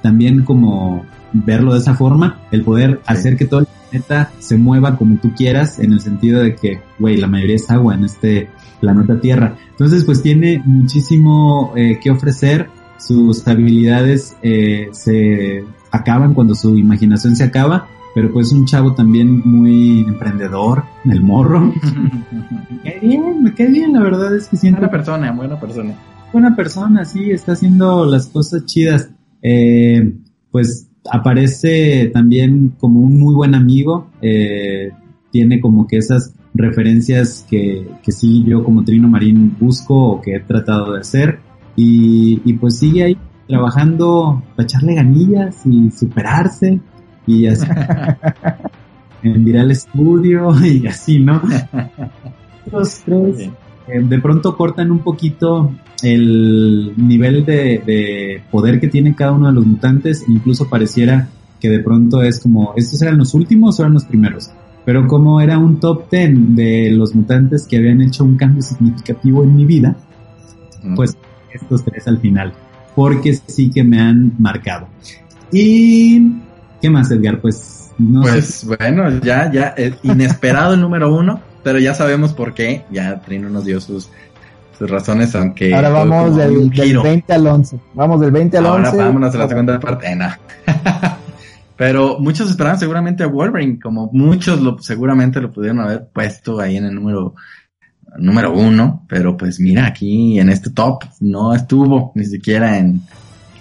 también 0.01 0.43
como 0.43 1.05
verlo 1.33 1.73
de 1.73 1.79
esa 1.79 1.95
forma, 1.95 2.39
el 2.51 2.63
poder 2.63 3.01
hacer 3.05 3.35
que 3.35 3.45
todo 3.45 3.61
el 3.61 3.67
planeta 3.89 4.31
se 4.39 4.57
mueva 4.57 4.95
como 4.95 5.17
tú 5.17 5.33
quieras, 5.35 5.79
en 5.79 5.91
el 5.91 5.99
sentido 5.99 6.41
de 6.41 6.55
que, 6.55 6.81
güey, 6.99 7.17
la 7.17 7.27
mayoría 7.27 7.55
es 7.55 7.69
agua 7.69 7.95
en 7.95 8.05
este 8.05 8.49
planeta 8.79 9.19
Tierra. 9.19 9.55
Entonces, 9.71 10.03
pues 10.03 10.21
tiene 10.21 10.61
muchísimo 10.65 11.73
eh, 11.75 11.99
que 12.01 12.11
ofrecer, 12.11 12.69
sus 12.97 13.47
habilidades 13.47 14.35
eh, 14.41 14.89
se 14.91 15.63
acaban 15.91 16.33
cuando 16.33 16.55
su 16.55 16.77
imaginación 16.77 17.35
se 17.35 17.43
acaba, 17.43 17.87
pero 18.15 18.31
pues 18.31 18.51
un 18.51 18.65
chavo 18.65 18.93
también 18.93 19.41
muy 19.45 19.99
emprendedor, 20.01 20.83
el 21.05 21.21
morro. 21.21 21.73
me 22.71 22.81
cae 22.83 22.99
bien, 22.99 23.43
me 23.43 23.53
cae 23.53 23.67
bien, 23.67 23.93
la 23.93 24.01
verdad 24.01 24.35
es 24.35 24.47
que 24.47 24.57
siento 24.57 24.79
Buena 24.79 24.91
persona, 24.91 25.31
buena 25.31 25.59
persona. 25.59 25.95
buena 26.33 26.55
persona, 26.55 27.05
sí, 27.05 27.31
está 27.31 27.53
haciendo 27.53 28.05
las 28.05 28.27
cosas 28.27 28.65
chidas. 28.65 29.09
Eh, 29.41 30.13
pues 30.51 30.89
aparece 31.11 32.09
también 32.13 32.73
como 32.79 33.01
un 33.01 33.19
muy 33.19 33.33
buen 33.35 33.55
amigo, 33.55 34.09
eh, 34.21 34.91
tiene 35.31 35.61
como 35.61 35.87
que 35.87 35.97
esas 35.97 36.33
referencias 36.57 37.45
que, 37.49 37.87
que 38.03 38.11
sí 38.11 38.43
yo 38.45 38.63
como 38.63 38.83
Trino 38.83 39.07
Marín 39.07 39.55
busco 39.59 39.95
o 39.95 40.21
que 40.21 40.35
he 40.35 40.39
tratado 40.39 40.93
de 40.93 41.01
hacer. 41.01 41.39
Y, 41.75 42.41
y 42.43 42.53
pues 42.53 42.79
sigue 42.79 43.03
ahí 43.03 43.17
trabajando 43.47 44.43
para 44.55 44.65
echarle 44.65 44.95
ganillas 44.95 45.65
y 45.65 45.91
superarse 45.91 46.79
y 47.25 47.47
así. 47.47 47.67
En 49.23 49.43
Viral 49.43 49.75
Studio 49.75 50.53
y 50.63 50.85
así, 50.85 51.19
¿no? 51.19 51.41
Los 52.71 52.99
tres. 52.99 53.49
Eh, 53.87 54.01
de 54.01 54.19
pronto 54.19 54.55
cortan 54.55 54.91
un 54.91 54.99
poquito 54.99 55.71
el 56.03 56.93
nivel 56.97 57.43
de, 57.43 57.81
de 57.85 58.43
poder 58.51 58.79
que 58.79 58.87
tiene 58.87 59.15
cada 59.15 59.31
uno 59.31 59.47
de 59.47 59.53
los 59.53 59.65
mutantes, 59.65 60.23
incluso 60.27 60.69
pareciera 60.69 61.29
que 61.59 61.69
de 61.69 61.79
pronto 61.79 62.21
es 62.21 62.39
como, 62.39 62.73
¿estos 62.75 63.01
eran 63.01 63.17
los 63.17 63.33
últimos 63.33 63.79
o 63.79 63.83
eran 63.83 63.93
los 63.93 64.05
primeros? 64.05 64.51
Pero 64.87 65.05
como 65.05 65.41
era 65.41 65.57
un 65.57 65.81
top 65.81 66.09
10 66.09 66.55
de 66.55 66.91
los 66.91 67.13
mutantes 67.13 67.67
que 67.67 67.75
habían 67.75 67.99
hecho 67.99 68.23
un 68.23 68.37
cambio 68.37 68.61
significativo 68.61 69.43
en 69.43 69.53
mi 69.53 69.65
vida, 69.65 69.97
pues 70.95 71.17
estos 71.53 71.83
tres 71.83 72.07
al 72.07 72.19
final, 72.19 72.53
porque 72.95 73.33
sí 73.33 73.69
que 73.69 73.83
me 73.83 73.99
han 73.99 74.31
marcado. 74.39 74.87
Y, 75.51 76.37
¿qué 76.81 76.89
más, 76.89 77.11
Edgar? 77.11 77.41
Pues, 77.41 77.91
no 77.97 78.23
sé. 78.23 78.31
Pues 78.31 78.65
bueno, 78.65 79.19
ya, 79.19 79.51
ya, 79.51 79.73
es 79.75 79.95
inesperado 80.03 80.75
el 80.75 80.79
número 80.79 81.13
uno, 81.13 81.41
pero 81.65 81.79
ya 81.79 81.93
sabemos 81.93 82.31
por 82.31 82.53
qué. 82.53 82.85
Ya 82.89 83.19
Trino 83.19 83.49
nos 83.49 83.65
dio 83.65 83.81
sus, 83.81 84.09
sus 84.79 84.89
razones, 84.89 85.35
aunque. 85.35 85.75
Ahora 85.75 85.89
vamos 85.89 86.37
del, 86.37 86.69
del 86.69 86.71
giro. 86.71 87.03
20 87.03 87.33
al 87.33 87.45
11. 87.45 87.77
Vamos 87.93 88.21
del 88.21 88.31
20 88.31 88.57
al 88.57 88.65
Ahora 88.65 88.89
11. 88.91 89.03
vámonos 89.03 89.35
a 89.35 89.37
la 89.37 89.49
segunda 89.49 89.79
parte. 89.81 90.09
Eh, 90.09 90.15
no. 90.15 90.27
Pero 91.77 92.17
muchos 92.19 92.49
esperaban 92.49 92.79
seguramente 92.79 93.23
a 93.23 93.27
Wolverine, 93.27 93.79
como 93.79 94.09
muchos 94.11 94.61
lo, 94.61 94.79
seguramente 94.79 95.39
lo 95.39 95.51
pudieron 95.51 95.79
haber 95.79 96.07
puesto 96.07 96.59
ahí 96.59 96.77
en 96.77 96.85
el 96.85 96.95
número 96.95 97.35
número 98.17 98.53
uno, 98.53 99.05
pero 99.07 99.37
pues 99.37 99.59
mira, 99.59 99.85
aquí 99.85 100.39
en 100.39 100.49
este 100.49 100.71
top 100.71 101.03
no 101.19 101.53
estuvo 101.53 102.11
ni 102.15 102.25
siquiera 102.25 102.77
en 102.77 103.01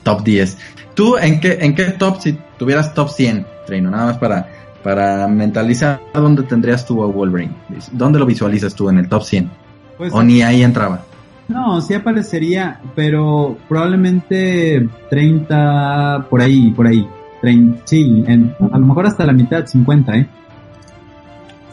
top 0.03 0.23
10. 0.25 0.59
¿Tú 0.95 1.17
en 1.19 1.41
qué, 1.41 1.59
en 1.61 1.75
qué 1.75 1.85
top, 1.85 2.21
si 2.21 2.39
tuvieras 2.59 2.95
top 2.95 3.11
100, 3.11 3.47
Treino, 3.67 3.91
nada 3.91 4.07
más 4.07 4.19
para, 4.19 4.49
para 4.83 5.29
mentalizar 5.29 6.01
dónde 6.15 6.43
tendrías 6.45 6.87
tú 6.87 7.03
a 7.03 7.07
Wolverine? 7.07 7.53
¿Dónde 7.93 8.19
lo 8.19 8.27
visualizas 8.27 8.75
tú 8.75 8.89
en 8.89 8.99
el 8.99 9.09
top 9.09 9.23
100? 9.23 9.51
Pues, 9.99 10.13
¿O 10.13 10.23
ni 10.23 10.43
ahí 10.43 10.63
entraba? 10.63 11.03
No, 11.49 11.81
sí 11.81 11.95
aparecería, 11.95 12.81
pero 12.95 13.57
probablemente 13.69 14.89
30 15.11 16.27
por 16.29 16.41
ahí, 16.41 16.71
por 16.73 16.87
ahí. 16.87 17.07
30, 17.47 17.83
sí, 17.85 18.25
a 18.27 18.79
lo 18.79 18.87
mejor 18.87 19.07
hasta 19.07 19.25
la 19.25 19.33
mitad, 19.33 19.65
50, 19.65 20.17
¿eh? 20.17 20.27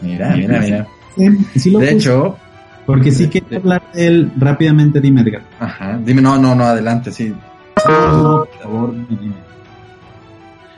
Mira, 0.01 0.35
mira, 0.35 0.59
mira. 0.59 0.87
de 1.79 1.91
hecho, 1.91 2.37
porque 2.85 3.11
sí 3.11 3.27
quiero 3.27 3.57
hablar 3.57 3.81
de 3.93 4.07
él 4.07 4.31
rápidamente, 4.37 5.01
dime 5.01 5.21
Edgar. 5.21 5.41
Ajá, 5.59 5.99
dime, 6.03 6.21
no, 6.21 6.37
no, 6.37 6.53
no, 6.53 6.63
adelante, 6.65 7.11
sí. 7.11 7.33
por 7.75 8.47
favor, 8.61 8.93
dime. 9.09 9.33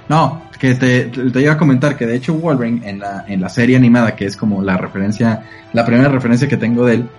No, 0.08 0.44
que 0.58 0.76
te, 0.76 1.06
te, 1.06 1.42
iba 1.42 1.54
a 1.54 1.58
comentar 1.58 1.98
que 1.98 2.06
de 2.06 2.16
hecho 2.16 2.36
Wolverine 2.36 2.88
en 2.88 3.00
la, 3.00 3.26
en 3.28 3.42
la 3.42 3.50
serie 3.50 3.76
animada, 3.76 4.16
que 4.16 4.26
es 4.26 4.38
como 4.38 4.62
la 4.62 4.78
referencia, 4.78 5.44
la 5.74 5.86
primera 5.86 6.08
referencia 6.10 6.48
que 6.48 6.58
tengo 6.58 6.86
de 6.86 6.96
él, 6.96 7.10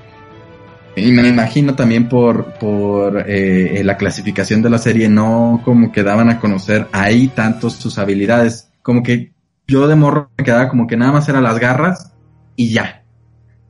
y 0.97 1.13
me 1.13 1.29
imagino 1.29 1.75
también 1.75 2.09
por, 2.09 2.55
por 2.55 3.25
eh, 3.29 3.83
la 3.85 3.99
clasificación 3.99 4.63
de 4.63 4.71
la 4.71 4.79
serie, 4.79 5.11
no 5.11 5.61
como 5.63 5.93
que 5.93 6.03
daban 6.03 6.31
a 6.31 6.41
conocer 6.41 6.87
ahí 6.91 7.29
tantos 7.29 7.75
sus 7.75 7.99
habilidades. 7.99 8.71
Como 8.81 9.03
que 9.03 9.33
yo 9.69 9.87
de 9.89 9.95
morro 9.95 10.31
me 10.39 10.45
quedaba 10.45 10.71
como 10.71 10.87
que 10.87 10.97
nada 10.97 11.13
más 11.13 11.29
era 11.29 11.43
las 11.43 11.59
garras 11.59 12.15
y 12.57 12.73
ya. 12.73 13.05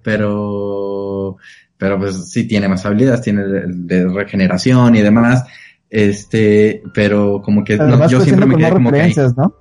Pero, 0.05 1.36
pero 1.77 1.98
pues 1.98 2.31
sí 2.31 2.47
tiene 2.47 2.69
más 2.69 2.86
habilidades, 2.86 3.23
tiene 3.23 3.43
de, 3.43 4.09
regeneración 4.09 4.94
y 4.94 5.03
demás. 5.03 5.43
Este, 5.90 6.81
pero 6.94 7.43
como 7.43 7.65
que 7.65 7.77
yo 8.09 8.20
siempre 8.20 8.47
me 8.47 8.57
quedé 8.57 8.70
como 8.70 8.90
referencias, 8.93 9.36
¿no? 9.36 9.53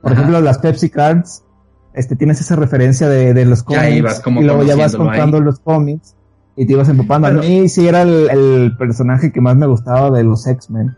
Por 0.00 0.12
ejemplo, 0.12 0.40
las 0.40 0.56
Pepsi 0.56 0.88
Cards, 0.88 1.44
este, 1.92 2.16
tienes 2.16 2.40
esa 2.40 2.56
referencia 2.56 3.10
de, 3.10 3.34
de 3.34 3.44
los 3.44 3.62
cómics. 3.62 4.22
y 4.26 4.42
luego 4.42 4.62
ya 4.62 4.74
vas 4.74 4.96
contando 4.96 5.38
los 5.38 5.60
cómics 5.60 6.16
y 6.56 6.66
te 6.66 6.72
ibas 6.72 6.88
empapando. 6.88 7.28
a 7.28 7.32
mí 7.32 7.68
sí 7.68 7.86
era 7.86 8.02
el, 8.02 8.74
personaje 8.78 9.32
que 9.32 9.40
más 9.40 9.56
me 9.56 9.66
gustaba 9.66 10.10
de 10.10 10.24
los 10.24 10.46
X-Men. 10.46 10.96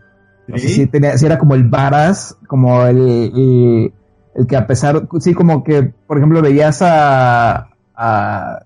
¿Sí? 0.55 0.87
tenía, 0.87 1.13
era 1.13 1.37
como 1.37 1.55
el 1.55 1.65
Varas, 1.65 2.37
como 2.47 2.85
el, 2.85 3.91
el, 4.35 4.47
que 4.47 4.55
a 4.55 4.65
pesar, 4.65 5.07
sí, 5.19 5.33
como 5.33 5.63
que, 5.63 5.91
por 6.07 6.17
ejemplo, 6.17 6.41
veías 6.41 6.81
a, 6.81 7.69
a 7.95 8.59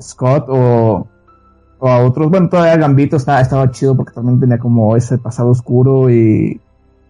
Scott 0.00 0.44
o, 0.48 1.08
o 1.78 1.88
a 1.88 1.98
otros, 2.04 2.30
bueno, 2.30 2.48
todavía 2.48 2.76
Gambito 2.76 3.16
estaba, 3.16 3.40
estaba 3.40 3.70
chido 3.72 3.96
porque 3.96 4.12
también 4.12 4.38
tenía 4.38 4.58
como 4.58 4.96
ese 4.96 5.18
pasado 5.18 5.48
oscuro 5.48 6.08
y, 6.08 6.60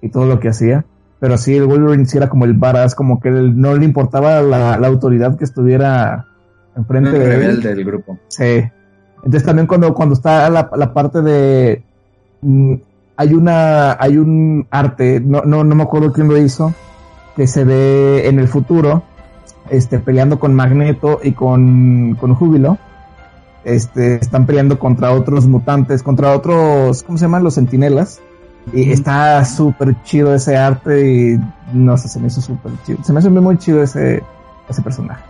y 0.01 0.09
todo 0.09 0.27
lo 0.27 0.41
que 0.41 0.49
hacía. 0.49 0.87
Pero 1.21 1.37
sí, 1.37 1.57
el 1.57 1.67
Wolverine 1.67 2.07
sí 2.07 2.17
era 2.17 2.29
como 2.29 2.45
el 2.45 2.55
Varas, 2.55 2.95
como 2.95 3.21
que 3.21 3.31
no 3.31 3.75
le 3.75 3.85
importaba 3.85 4.41
la, 4.43 4.79
la 4.79 4.87
autoridad 4.87 5.37
que 5.37 5.45
estuviera 5.45 6.27
enfrente 6.77 7.19
de 7.19 7.47
él. 7.47 7.63
del 7.63 7.85
grupo. 7.85 8.19
Sí. 8.29 8.65
Entonces 9.25 9.45
también 9.45 9.67
cuando, 9.67 9.95
cuando 9.95 10.15
está 10.15 10.49
la, 10.51 10.71
la 10.77 10.93
parte 10.93 11.23
de 11.23 11.83
mm, 12.43 12.75
hay 13.17 13.33
una, 13.35 13.97
hay 14.01 14.19
un 14.19 14.67
arte, 14.71 15.21
no, 15.21 15.43
no, 15.43 15.65
no 15.65 15.75
me 15.75 15.83
acuerdo 15.83 16.13
quién 16.13 16.29
lo 16.29 16.37
hizo, 16.37 16.75
que 17.37 17.47
se 17.47 17.65
ve 17.65 18.29
en 18.29 18.39
el 18.39 18.49
futuro, 18.49 19.03
este, 19.71 19.99
peleando 19.99 20.39
con 20.39 20.55
Magneto 20.55 21.21
y 21.23 21.33
con, 21.33 22.17
con 22.21 22.35
Júbilo. 22.35 22.79
Este, 23.65 24.17
están 24.17 24.45
peleando 24.45 24.79
contra 24.79 25.13
otros 25.13 25.47
mutantes, 25.47 26.03
contra 26.03 26.33
otros, 26.33 27.03
¿cómo 27.03 27.17
se 27.17 27.25
llaman? 27.25 27.45
Los 27.45 27.55
sentinelas. 27.55 28.21
Y 28.73 28.91
está 28.91 29.45
súper 29.45 30.03
chido 30.03 30.35
ese 30.35 30.57
arte 30.57 31.11
y 31.11 31.41
no 31.73 31.97
sé, 31.97 32.09
se 32.09 32.19
me 32.19 32.27
hizo 32.27 32.41
súper 32.41 32.73
chido. 32.85 33.03
Se 33.05 33.13
me 33.13 33.21
hace 33.21 33.31
muy 33.31 33.59
chido 33.59 33.83
ese, 33.83 34.23
ese 34.69 34.83
personaje. 34.83 35.23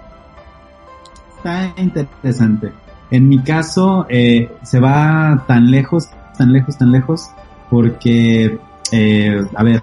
Está 1.37 1.73
interesante. 1.77 2.73
En 3.11 3.29
mi 3.29 3.39
caso, 3.41 4.07
eh, 4.09 4.51
se 4.63 4.81
va 4.81 5.45
tan 5.47 5.71
lejos, 5.71 6.09
tan 6.37 6.53
lejos, 6.53 6.79
tan 6.79 6.93
lejos, 6.93 7.29
porque, 7.71 8.59
eh, 8.93 9.41
a 9.55 9.63
ver, 9.63 9.83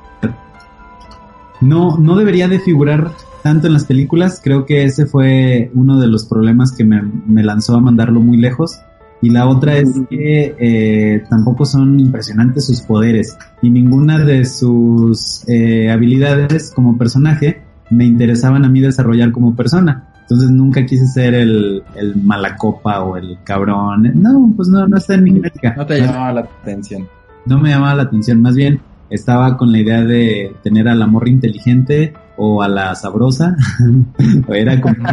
no, 1.61 1.97
no 1.97 2.15
debería 2.15 2.47
de 2.47 2.59
figurar 2.59 3.11
tanto 3.43 3.67
en 3.67 3.73
las 3.73 3.85
películas. 3.85 4.41
Creo 4.43 4.65
que 4.65 4.83
ese 4.83 5.05
fue 5.05 5.71
uno 5.73 5.99
de 5.99 6.07
los 6.07 6.25
problemas 6.25 6.71
que 6.71 6.83
me, 6.83 7.01
me 7.01 7.43
lanzó 7.43 7.75
a 7.75 7.81
mandarlo 7.81 8.19
muy 8.19 8.37
lejos. 8.37 8.79
Y 9.21 9.29
la 9.29 9.47
otra 9.47 9.77
es 9.77 9.93
que 10.09 10.55
eh, 10.59 11.23
tampoco 11.29 11.65
son 11.65 11.99
impresionantes 11.99 12.65
sus 12.65 12.81
poderes 12.81 13.37
y 13.61 13.69
ninguna 13.69 14.17
de 14.17 14.45
sus 14.45 15.47
eh, 15.47 15.91
habilidades 15.91 16.71
como 16.75 16.97
personaje 16.97 17.61
me 17.91 18.05
interesaban 18.05 18.65
a 18.65 18.69
mí 18.69 18.79
desarrollar 18.79 19.31
como 19.31 19.55
persona. 19.55 20.10
Entonces 20.31 20.51
nunca 20.51 20.85
quise 20.85 21.05
ser 21.07 21.33
el, 21.33 21.83
el 21.93 22.15
malacopa 22.15 23.03
o 23.03 23.17
el 23.17 23.37
cabrón. 23.43 24.09
No, 24.15 24.53
pues 24.55 24.69
no, 24.69 24.87
no 24.87 24.95
está 24.95 25.15
en 25.15 25.25
mi 25.25 25.33
genética. 25.33 25.75
No 25.75 25.85
te 25.85 25.99
llamaba 25.99 26.31
la 26.31 26.41
atención. 26.41 27.05
No 27.45 27.59
me 27.59 27.71
llamaba 27.71 27.95
la 27.95 28.03
atención, 28.03 28.41
más 28.41 28.55
bien 28.55 28.79
estaba 29.09 29.57
con 29.57 29.73
la 29.73 29.79
idea 29.79 30.05
de 30.05 30.55
tener 30.63 30.87
a 30.87 30.95
la 30.95 31.05
morra 31.05 31.27
inteligente 31.27 32.13
o 32.37 32.63
a 32.63 32.69
la 32.69 32.95
sabrosa. 32.95 33.57
o 34.47 34.53
era 34.53 34.79
como 34.79 34.95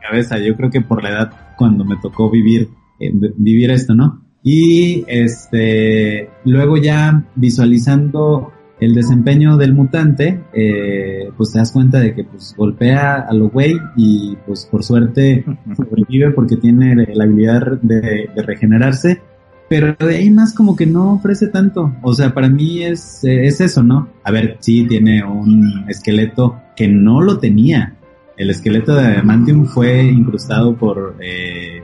cabeza, 0.00 0.38
yo 0.38 0.54
creo 0.56 0.70
que 0.70 0.82
por 0.82 1.02
la 1.02 1.10
edad 1.10 1.32
cuando 1.58 1.84
me 1.84 1.96
tocó 1.96 2.30
vivir 2.30 2.68
eh, 3.00 3.10
vivir 3.38 3.72
esto, 3.72 3.92
¿no? 3.92 4.22
Y 4.44 5.04
este 5.08 6.30
luego 6.44 6.76
ya 6.76 7.24
visualizando 7.34 8.52
el 8.84 8.94
desempeño 8.94 9.56
del 9.56 9.74
mutante, 9.74 10.40
eh, 10.52 11.30
pues 11.36 11.52
te 11.52 11.58
das 11.60 11.70
cuenta 11.70 12.00
de 12.00 12.14
que 12.14 12.24
pues 12.24 12.52
golpea 12.56 13.26
a 13.28 13.32
lo 13.32 13.48
güey 13.48 13.76
y 13.94 14.36
pues 14.44 14.66
por 14.68 14.82
suerte 14.82 15.44
sobrevive 15.76 16.32
porque 16.32 16.56
tiene 16.56 17.06
la 17.14 17.22
habilidad 17.22 17.80
de, 17.80 18.28
regenerarse, 18.34 19.22
pero 19.68 19.94
de 19.94 20.16
ahí 20.16 20.30
más 20.32 20.52
como 20.52 20.74
que 20.74 20.86
no 20.86 21.12
ofrece 21.12 21.46
tanto, 21.46 21.94
o 22.02 22.12
sea, 22.12 22.34
para 22.34 22.48
mí 22.48 22.82
es, 22.82 23.20
es 23.22 23.60
eso, 23.60 23.84
¿no? 23.84 24.08
A 24.24 24.32
ver, 24.32 24.56
sí 24.58 24.84
tiene 24.88 25.22
un 25.24 25.84
esqueleto 25.88 26.60
que 26.74 26.88
no 26.88 27.20
lo 27.20 27.38
tenía, 27.38 27.94
el 28.36 28.50
esqueleto 28.50 28.96
de 28.96 29.22
Mantium 29.22 29.66
fue 29.66 30.02
incrustado 30.02 30.74
por 30.74 31.16
eh, 31.20 31.82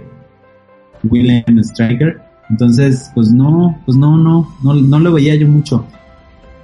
William 1.04 1.58
Striker, 1.60 2.20
entonces 2.50 3.08
pues 3.14 3.30
no, 3.30 3.80
pues 3.86 3.96
no, 3.96 4.18
no, 4.18 4.52
no, 4.64 4.74
no 4.74 4.98
lo 4.98 5.12
veía 5.12 5.36
yo 5.36 5.46
mucho. 5.46 5.86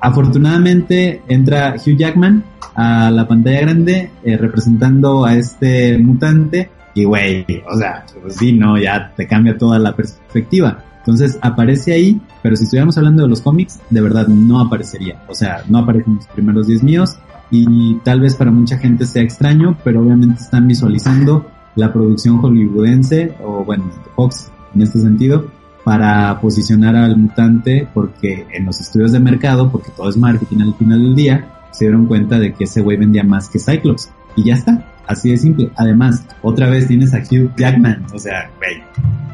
Afortunadamente 0.04 1.22
entra 1.28 1.76
Hugh 1.76 1.96
Jackman 1.96 2.44
a 2.74 3.10
la 3.10 3.26
pantalla 3.26 3.62
grande 3.62 4.10
eh, 4.22 4.36
representando 4.36 5.24
a 5.24 5.34
este 5.34 5.96
mutante 5.96 6.68
y 6.92 7.04
güey, 7.04 7.46
o 7.66 7.74
sea, 7.78 8.04
pues 8.20 8.36
sí, 8.36 8.52
no, 8.52 8.76
ya 8.76 9.14
te 9.16 9.26
cambia 9.26 9.56
toda 9.56 9.78
la 9.78 9.96
perspectiva. 9.96 10.84
Entonces 10.98 11.38
aparece 11.40 11.94
ahí, 11.94 12.20
pero 12.42 12.54
si 12.54 12.64
estuviéramos 12.64 12.98
hablando 12.98 13.22
de 13.22 13.30
los 13.30 13.40
cómics, 13.40 13.80
de 13.88 14.02
verdad 14.02 14.28
no 14.28 14.60
aparecería. 14.60 15.22
O 15.26 15.34
sea, 15.34 15.64
no 15.70 15.78
aparecen 15.78 16.16
los 16.16 16.26
primeros 16.26 16.66
10 16.66 16.82
míos 16.82 17.16
y 17.50 17.96
tal 18.04 18.20
vez 18.20 18.34
para 18.34 18.50
mucha 18.50 18.76
gente 18.76 19.06
sea 19.06 19.22
extraño, 19.22 19.78
pero 19.84 20.02
obviamente 20.02 20.42
están 20.42 20.68
visualizando 20.68 21.46
la 21.76 21.90
producción 21.94 22.42
hollywoodense 22.42 23.36
o 23.42 23.64
bueno, 23.64 23.90
Fox 24.16 24.52
en 24.74 24.82
este 24.82 25.00
sentido 25.00 25.46
para 25.84 26.40
posicionar 26.40 26.96
al 26.96 27.16
mutante 27.16 27.86
porque 27.92 28.46
en 28.52 28.64
los 28.64 28.80
estudios 28.80 29.12
de 29.12 29.20
mercado, 29.20 29.70
porque 29.70 29.90
todo 29.94 30.08
es 30.08 30.16
marketing 30.16 30.62
al 30.62 30.74
final 30.74 31.02
del 31.02 31.14
día, 31.14 31.54
se 31.70 31.84
dieron 31.84 32.06
cuenta 32.06 32.38
de 32.38 32.54
que 32.54 32.64
ese 32.64 32.80
güey 32.80 32.96
vendía 32.96 33.22
más 33.22 33.48
que 33.48 33.58
Cyclops. 33.58 34.10
Y 34.36 34.44
ya 34.44 34.54
está, 34.54 34.92
así 35.06 35.30
de 35.30 35.36
simple. 35.36 35.70
Además, 35.76 36.24
otra 36.42 36.68
vez 36.68 36.88
tienes 36.88 37.14
a 37.14 37.18
Hugh 37.18 37.52
Jackman, 37.56 38.06
o 38.12 38.18
sea, 38.18 38.50
güey, 38.56 38.82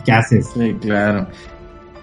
¿qué 0.05 0.13
haces? 0.13 0.51
Sí, 0.53 0.77
claro. 0.81 1.29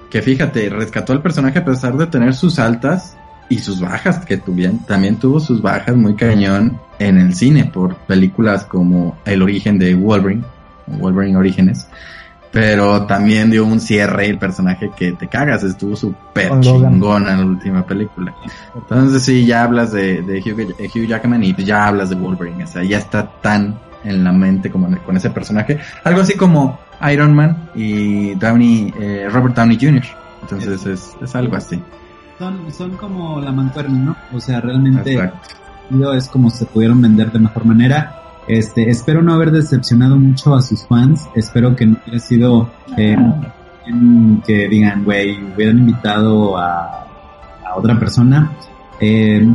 Que 0.09 0.21
fíjate, 0.21 0.69
rescató 0.69 1.13
al 1.13 1.21
personaje 1.21 1.59
a 1.59 1.65
pesar 1.65 1.97
de 1.97 2.07
tener 2.07 2.33
sus 2.33 2.57
altas 2.59 3.17
y 3.49 3.59
sus 3.59 3.79
bajas, 3.79 4.25
que 4.25 4.37
tuvieron, 4.37 4.79
también 4.79 5.17
tuvo 5.17 5.39
sus 5.39 5.61
bajas 5.61 5.95
muy 5.95 6.15
cañón 6.15 6.79
en 6.99 7.17
el 7.17 7.33
cine 7.33 7.65
por 7.65 7.95
películas 7.95 8.65
como 8.65 9.17
El 9.25 9.41
origen 9.41 9.77
de 9.77 9.93
Wolverine, 9.95 10.43
Wolverine 10.87 11.37
Orígenes, 11.37 11.87
pero 12.51 13.05
también 13.05 13.51
dio 13.51 13.65
un 13.65 13.79
cierre 13.79 14.27
el 14.27 14.39
personaje 14.39 14.89
que 14.95 15.11
te 15.13 15.27
cagas, 15.27 15.63
estuvo 15.63 15.95
súper 15.95 16.59
chingona 16.59 17.33
en 17.33 17.39
la 17.39 17.45
última 17.45 17.85
película. 17.85 18.33
Entonces 18.73 19.23
sí, 19.23 19.45
ya 19.45 19.63
hablas 19.63 19.91
de, 19.91 20.21
de 20.21 20.39
Hugh, 20.39 21.07
Jackman 21.07 21.43
y 21.43 21.53
ya 21.63 21.87
hablas 21.87 22.09
de 22.09 22.15
Wolverine, 22.15 22.63
o 22.63 22.67
sea, 22.67 22.83
ya 22.83 22.97
está 22.97 23.27
tan 23.41 23.79
en 24.03 24.23
la 24.23 24.31
mente 24.31 24.71
como 24.71 24.95
con 25.01 25.17
ese 25.17 25.29
personaje. 25.29 25.79
Algo 26.03 26.21
así 26.21 26.35
como 26.35 26.79
Iron 27.11 27.35
Man 27.35 27.69
y 27.75 28.35
Downey, 28.35 28.93
eh, 28.99 29.27
Robert 29.29 29.55
Downey 29.55 29.77
Jr. 29.79 30.03
Entonces 30.41 30.85
es, 30.85 31.15
es 31.21 31.35
algo 31.35 31.55
así. 31.55 31.81
son, 32.39 32.71
son 32.71 32.91
como 32.97 33.41
la 33.41 33.51
mancuerna, 33.51 33.97
¿no? 33.99 34.15
O 34.33 34.39
sea, 34.39 34.61
realmente 34.61 35.13
Exacto. 35.13 36.13
es 36.13 36.27
como 36.29 36.49
se 36.49 36.65
pudieron 36.65 37.01
vender 37.01 37.31
de 37.31 37.39
mejor 37.39 37.65
manera. 37.65 38.23
Este, 38.47 38.89
espero 38.89 39.21
no 39.21 39.33
haber 39.33 39.51
decepcionado 39.51 40.17
mucho 40.17 40.55
a 40.55 40.61
sus 40.61 40.85
fans. 40.87 41.27
Espero 41.35 41.75
que 41.75 41.85
no 41.85 41.97
hubiera 42.03 42.19
sido 42.19 42.69
eh, 42.97 43.17
que 44.45 44.67
digan, 44.69 45.03
güey, 45.03 45.37
hubieran 45.53 45.79
invitado 45.79 46.57
a, 46.57 47.07
a 47.65 47.75
otra 47.75 47.99
persona. 47.99 48.51
Eh, 48.99 49.47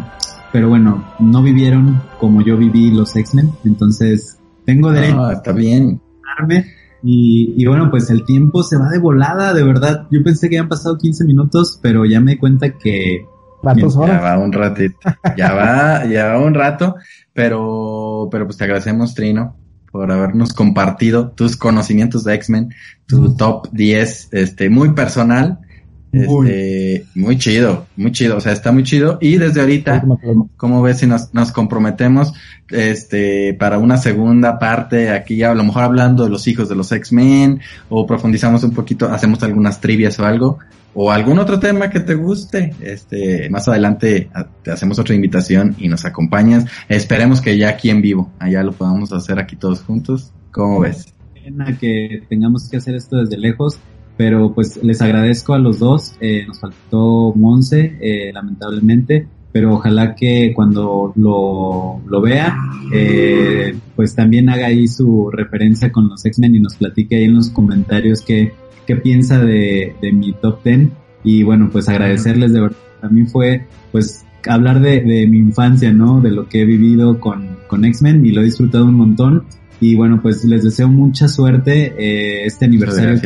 pero 0.52 0.68
bueno, 0.68 1.04
no 1.18 1.42
vivieron 1.42 2.02
como 2.18 2.42
yo 2.42 2.56
viví 2.56 2.90
los 2.90 3.16
X-Men. 3.16 3.50
Entonces, 3.64 4.38
tengo 4.66 4.90
derecho 4.92 5.16
No, 5.16 5.30
está 5.30 5.52
bien. 5.52 6.00
arme. 6.38 6.66
Y, 7.02 7.54
y 7.56 7.66
bueno, 7.66 7.90
pues 7.90 8.10
el 8.10 8.24
tiempo 8.24 8.62
se 8.62 8.76
va 8.76 8.88
de 8.88 8.98
volada, 8.98 9.52
de 9.54 9.64
verdad. 9.64 10.06
Yo 10.10 10.22
pensé 10.22 10.48
que 10.48 10.56
habían 10.58 10.68
pasado 10.68 10.98
15 10.98 11.24
minutos, 11.24 11.78
pero 11.82 12.04
ya 12.04 12.20
me 12.20 12.32
di 12.32 12.38
cuenta 12.38 12.74
que 12.78 13.26
Va 13.66 13.74
dos 13.74 13.94
Ya 13.94 14.20
va 14.20 14.38
un 14.38 14.52
ratito. 14.52 14.98
Ya 15.36 15.52
va, 15.52 16.04
ya 16.06 16.28
va 16.28 16.38
un 16.38 16.54
rato. 16.54 16.96
Pero, 17.32 18.28
pero 18.30 18.46
pues 18.46 18.58
te 18.58 18.64
agradecemos, 18.64 19.14
Trino, 19.14 19.56
por 19.90 20.10
habernos 20.10 20.52
compartido 20.52 21.30
tus 21.30 21.56
conocimientos 21.56 22.24
de 22.24 22.34
X-Men, 22.34 22.74
tu 23.06 23.34
top 23.36 23.68
10, 23.72 24.28
este, 24.32 24.68
muy 24.68 24.90
personal. 24.92 25.60
Muy. 26.12 26.50
Este, 26.50 27.06
muy 27.14 27.38
chido, 27.38 27.86
muy 27.96 28.12
chido, 28.12 28.36
o 28.36 28.40
sea, 28.40 28.52
está 28.52 28.70
muy 28.70 28.82
chido. 28.82 29.16
Y 29.20 29.38
desde 29.38 29.60
ahorita, 29.62 30.04
¿Cómo 30.58 30.82
ves 30.82 30.98
si 30.98 31.06
nos, 31.06 31.32
nos 31.32 31.52
comprometemos 31.52 32.34
este 32.68 33.54
para 33.54 33.78
una 33.78 33.96
segunda 33.96 34.58
parte 34.58 35.10
aquí 35.10 35.42
a 35.42 35.54
lo 35.54 35.64
mejor 35.64 35.84
hablando 35.84 36.24
de 36.24 36.30
los 36.30 36.46
hijos 36.48 36.68
de 36.68 36.74
los 36.74 36.92
X-Men 36.92 37.60
o 37.88 38.06
profundizamos 38.06 38.62
un 38.62 38.72
poquito, 38.72 39.08
hacemos 39.08 39.42
algunas 39.42 39.80
trivias 39.80 40.18
o 40.18 40.26
algo 40.26 40.58
o 40.94 41.10
algún 41.10 41.38
otro 41.38 41.58
tema 41.58 41.90
que 41.90 42.00
te 42.00 42.14
guste? 42.14 42.74
Este, 42.80 43.48
más 43.50 43.66
adelante 43.68 44.28
a- 44.34 44.46
te 44.46 44.70
hacemos 44.70 44.98
otra 44.98 45.14
invitación 45.14 45.74
y 45.78 45.88
nos 45.88 46.04
acompañas. 46.04 46.66
Esperemos 46.88 47.40
que 47.40 47.56
ya 47.58 47.70
aquí 47.70 47.90
en 47.90 48.02
vivo, 48.02 48.30
allá 48.38 48.62
lo 48.62 48.72
podamos 48.72 49.12
hacer 49.12 49.38
aquí 49.38 49.56
todos 49.56 49.80
juntos. 49.82 50.32
¿Cómo 50.50 50.80
ves? 50.80 51.06
pena 51.42 51.76
que 51.76 52.22
tengamos 52.28 52.68
que 52.70 52.76
hacer 52.76 52.94
esto 52.94 53.16
desde 53.16 53.36
lejos, 53.36 53.76
pero 54.16 54.54
pues 54.54 54.78
les 54.82 55.02
agradezco 55.02 55.54
a 55.54 55.58
los 55.58 55.80
dos. 55.80 56.14
Eh, 56.20 56.44
nos 56.46 56.60
faltó 56.60 57.32
Monse, 57.34 57.96
eh, 58.00 58.30
lamentablemente, 58.32 59.26
pero 59.50 59.74
ojalá 59.74 60.14
que 60.14 60.52
cuando 60.54 61.12
lo, 61.16 62.00
lo 62.06 62.20
vea, 62.20 62.56
eh, 62.94 63.74
pues 63.96 64.14
también 64.14 64.48
haga 64.50 64.66
ahí 64.66 64.86
su 64.86 65.30
referencia 65.32 65.90
con 65.90 66.08
los 66.08 66.24
X-Men 66.24 66.54
y 66.54 66.60
nos 66.60 66.76
platique 66.76 67.16
ahí 67.16 67.24
en 67.24 67.34
los 67.34 67.50
comentarios 67.50 68.22
qué, 68.22 68.52
qué 68.86 68.96
piensa 68.96 69.38
de, 69.38 69.94
de 70.00 70.12
mi 70.12 70.32
top 70.32 70.62
10. 70.64 70.88
Y 71.24 71.42
bueno, 71.42 71.68
pues 71.70 71.88
agradecerles 71.88 72.52
de 72.52 72.60
verdad. 72.60 72.76
Mí 73.10 73.24
fue 73.26 73.66
pues 73.90 74.24
hablar 74.48 74.80
de, 74.80 75.00
de 75.00 75.26
mi 75.26 75.38
infancia, 75.38 75.92
¿no? 75.92 76.20
De 76.20 76.30
lo 76.30 76.48
que 76.48 76.62
he 76.62 76.64
vivido 76.64 77.20
con, 77.20 77.56
con 77.66 77.84
X-Men 77.84 78.24
y 78.26 78.32
lo 78.32 78.40
he 78.40 78.44
disfrutado 78.44 78.84
un 78.84 78.94
montón. 78.94 79.44
Y 79.80 79.96
bueno, 79.96 80.20
pues 80.22 80.44
les 80.44 80.62
deseo 80.62 80.88
mucha 80.88 81.28
suerte 81.28 81.94
eh, 81.98 82.46
este 82.46 82.66
aniversario 82.66 83.20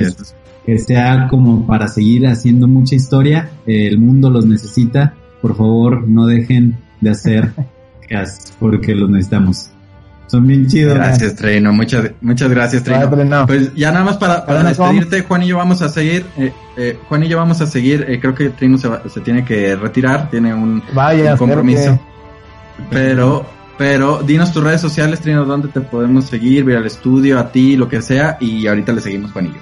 que, 0.64 0.78
sea 0.78 1.28
como 1.28 1.66
para 1.66 1.86
seguir 1.86 2.26
haciendo 2.26 2.66
mucha 2.66 2.96
historia. 2.96 3.50
Eh, 3.66 3.86
el 3.86 3.98
mundo 3.98 4.30
los 4.30 4.46
necesita. 4.46 5.14
Por 5.42 5.56
favor, 5.56 6.08
no 6.08 6.26
dejen 6.26 6.78
de 7.00 7.10
hacer 7.10 7.52
cast 8.08 8.54
porque 8.58 8.94
los 8.94 9.10
necesitamos. 9.10 9.70
Son 10.28 10.46
bien 10.46 10.66
chidos. 10.66 10.94
Gracias, 10.94 11.36
Trino. 11.36 11.72
Muchas, 11.72 12.10
muchas 12.20 12.50
gracias, 12.50 12.82
Trino. 12.82 13.08
Pero 13.08 13.24
no. 13.24 13.46
Pues 13.46 13.72
ya 13.74 13.92
nada 13.92 14.04
más 14.04 14.16
para, 14.16 14.44
despedirte, 14.64 15.22
Juan 15.22 15.42
y 15.44 15.46
yo 15.48 15.56
vamos 15.58 15.82
a 15.82 15.88
seguir. 15.88 16.26
Eh, 16.36 16.52
eh, 16.76 16.98
Juan 17.08 17.22
y 17.22 17.28
yo 17.28 17.36
vamos 17.38 17.60
a 17.60 17.66
seguir. 17.66 18.04
eh, 18.08 18.18
creo 18.20 18.34
que 18.34 18.48
Trino 18.50 18.76
se, 18.78 18.88
va- 18.88 19.02
se 19.08 19.20
tiene 19.20 19.44
que 19.44 19.76
retirar, 19.76 20.28
tiene 20.30 20.52
un, 20.52 20.82
Vaya, 20.92 21.32
un 21.32 21.38
compromiso. 21.38 21.98
Pero, 22.90 23.46
pero 23.78 24.22
dinos 24.22 24.52
tus 24.52 24.62
redes 24.64 24.80
sociales, 24.80 25.20
Trino, 25.20 25.44
dónde 25.44 25.68
te 25.68 25.80
podemos 25.80 26.26
seguir, 26.26 26.64
ver 26.64 26.78
al 26.78 26.86
estudio, 26.86 27.38
a 27.38 27.50
ti, 27.52 27.76
lo 27.76 27.88
que 27.88 28.02
sea. 28.02 28.36
Y 28.40 28.66
ahorita 28.66 28.92
le 28.92 29.00
seguimos, 29.00 29.32
Juan 29.32 29.46
y 29.46 29.48
yo. 29.50 29.58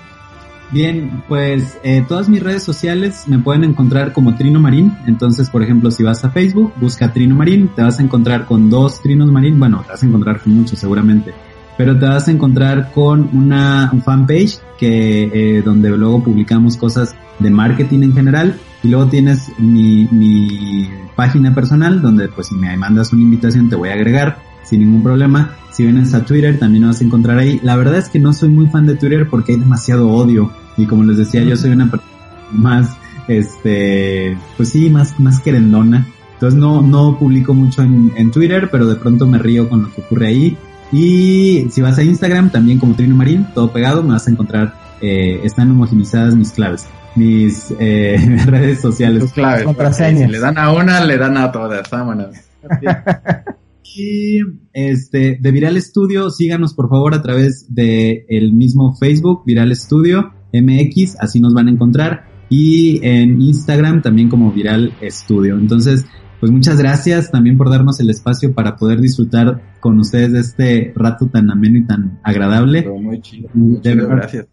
Bien, 0.71 1.23
pues 1.29 1.79
eh, 1.85 2.05
todas 2.07 2.29
mis 2.29 2.43
redes 2.43 2.63
sociales 2.63 3.25
me 3.27 3.39
pueden 3.39 3.65
encontrar 3.65 4.13
como 4.13 4.35
Trino 4.35 4.61
Marín. 4.61 4.93
Entonces, 5.07 5.51
por 5.51 5.63
ejemplo, 5.63 5.91
si 5.91 6.03
vas 6.03 6.25
a 6.25 6.31
Facebook, 6.31 6.73
busca 6.77 7.13
Trino 7.13 7.37
Marín, 7.37 7.69
te 7.69 7.83
vas 7.83 7.99
a 8.01 8.03
encontrar 8.03 8.47
con 8.47 8.71
dos 8.71 9.01
Trinos 9.01 9.31
Marín. 9.31 9.59
Bueno, 9.59 9.83
te 9.85 9.93
vas 9.93 10.03
a 10.03 10.07
encontrar 10.07 10.41
con 10.41 10.55
muchos 10.55 10.79
seguramente. 10.79 11.33
Pero 11.77 11.99
te 11.99 12.07
vas 12.07 12.29
a 12.29 12.31
encontrar 12.31 12.93
con 12.93 13.31
una 13.33 13.91
un 13.93 14.03
fanpage 14.03 14.59
que 14.79 15.31
eh, 15.33 15.63
donde 15.63 15.91
luego 15.91 16.23
publicamos 16.23 16.77
cosas 16.77 17.15
de 17.39 17.51
marketing 17.51 18.03
en 18.03 18.15
general. 18.15 18.59
Y 18.83 18.89
luego 18.89 19.07
tienes 19.09 19.51
mi, 19.59 20.09
mi 20.11 20.89
página 21.17 21.55
personal 21.55 22.03
donde 22.03 22.29
pues 22.29 22.49
si 22.49 22.55
me 22.55 22.77
mandas 22.77 23.13
una 23.13 23.23
invitación 23.23 23.69
te 23.69 23.77
voy 23.77 23.89
a 23.89 23.95
agregar 23.95 24.39
sin 24.63 24.81
ningún 24.81 25.03
problema. 25.03 25.57
Si 25.75 25.83
vienes 25.83 26.15
a 26.15 26.25
Twitter 26.25 26.57
también 26.57 26.83
me 26.83 26.89
vas 26.89 27.01
a 27.01 27.05
encontrar 27.05 27.39
ahí. 27.39 27.59
La 27.65 27.75
verdad 27.75 27.99
es 27.99 28.09
que 28.09 28.21
no 28.21 28.33
soy 28.33 28.49
muy 28.49 28.69
fan 28.69 28.87
de 28.87 28.95
Twitter 28.95 29.27
porque 29.29 29.53
hay 29.53 29.59
demasiado 29.59 30.09
odio 30.09 30.53
y 30.77 30.87
como 30.87 31.03
les 31.03 31.17
decía 31.17 31.43
yo 31.43 31.57
soy 31.57 31.73
una 31.73 31.91
persona 31.91 32.13
más 32.53 32.97
este 33.27 34.37
pues 34.57 34.69
sí 34.69 34.89
más 34.89 35.19
más 35.19 35.41
querendona. 35.41 36.07
Entonces 36.35 36.59
no 36.59 36.81
no 36.81 37.19
publico 37.19 37.55
mucho 37.55 37.83
en, 37.83 38.13
en 38.17 38.31
Twitter, 38.31 38.69
pero 38.71 38.87
de 38.87 38.95
pronto 38.95 39.27
me 39.27 39.39
río 39.39 39.69
con 39.69 39.83
lo 39.83 39.93
que 39.93 40.01
ocurre 40.01 40.29
ahí. 40.29 40.57
Y 40.93 41.67
si 41.71 41.81
vas 41.81 41.99
a 41.99 42.05
Instagram 42.05 42.51
también 42.51 42.79
como 42.79 42.95
Trino 42.95 43.17
Marín, 43.17 43.49
todo 43.53 43.73
pegado, 43.73 44.05
me 44.05 44.11
vas 44.11 44.29
a 44.29 44.31
encontrar 44.31 44.75
eh, 45.01 45.41
están 45.43 45.73
homogenizadas 45.73 46.37
mis 46.37 46.53
claves, 46.53 46.87
mis 47.17 47.75
eh, 47.81 48.17
redes 48.47 48.81
sociales. 48.81 49.25
Tus 49.25 49.33
claves. 49.33 49.65
Contraseñas. 49.65 50.27
Si 50.27 50.33
le 50.33 50.39
dan 50.39 50.57
a 50.57 50.71
una, 50.73 51.05
le 51.05 51.19
dan 51.19 51.37
a 51.37 51.51
todas. 51.51 51.91
Vámonos. 51.91 52.37
Y 53.85 54.39
este, 54.73 55.39
de 55.41 55.51
Viral 55.53 55.81
Studio, 55.81 56.31
síganos 56.31 56.75
por 56.75 56.89
favor 56.89 57.15
a 57.15 57.23
través 57.23 57.67
de 57.75 58.25
el 58.29 58.53
mismo 58.53 58.97
Facebook, 58.97 59.43
Viral 59.45 59.75
Studio 59.77 60.33
MX, 60.53 61.17
así 61.21 61.41
nos 61.41 61.53
van 61.55 61.69
a 61.69 61.71
encontrar. 61.73 62.27
Y 62.49 63.01
en 63.07 63.41
Instagram 63.41 64.03
también 64.03 64.29
como 64.29 64.53
Viral 64.53 64.93
Studio. 65.03 65.59
Entonces, 65.59 66.07
pues 66.41 66.53
muchas 66.53 66.79
gracias 66.79 67.31
también 67.31 67.57
por 67.57 67.71
darnos 67.71 68.01
el 68.01 68.11
espacio 68.11 68.53
para 68.55 68.77
poder 68.77 69.01
disfrutar 69.01 69.75
con 69.81 69.99
ustedes 69.99 70.33
de 70.33 70.41
este 70.41 70.93
rato 70.95 71.27
tan 71.29 71.51
ameno 71.51 71.79
y 71.79 71.87
tan 71.87 72.21
agradable. 72.23 72.83
Pero 72.83 72.99
muy 72.99 73.21
chido. 73.21 73.49
Muy 73.55 73.77
De 73.77 73.83
chido, 73.93 73.97
verdad. 73.97 74.17
gracias. 74.17 74.47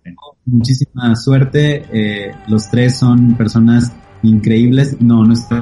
Muchísima 0.46 1.16
suerte. 1.16 1.84
eh, 1.92 2.32
los 2.48 2.70
tres 2.70 2.98
son 2.98 3.36
personas 3.36 3.94
increíbles. 4.24 4.98
No, 5.02 5.24
no 5.26 5.34
estoy 5.34 5.62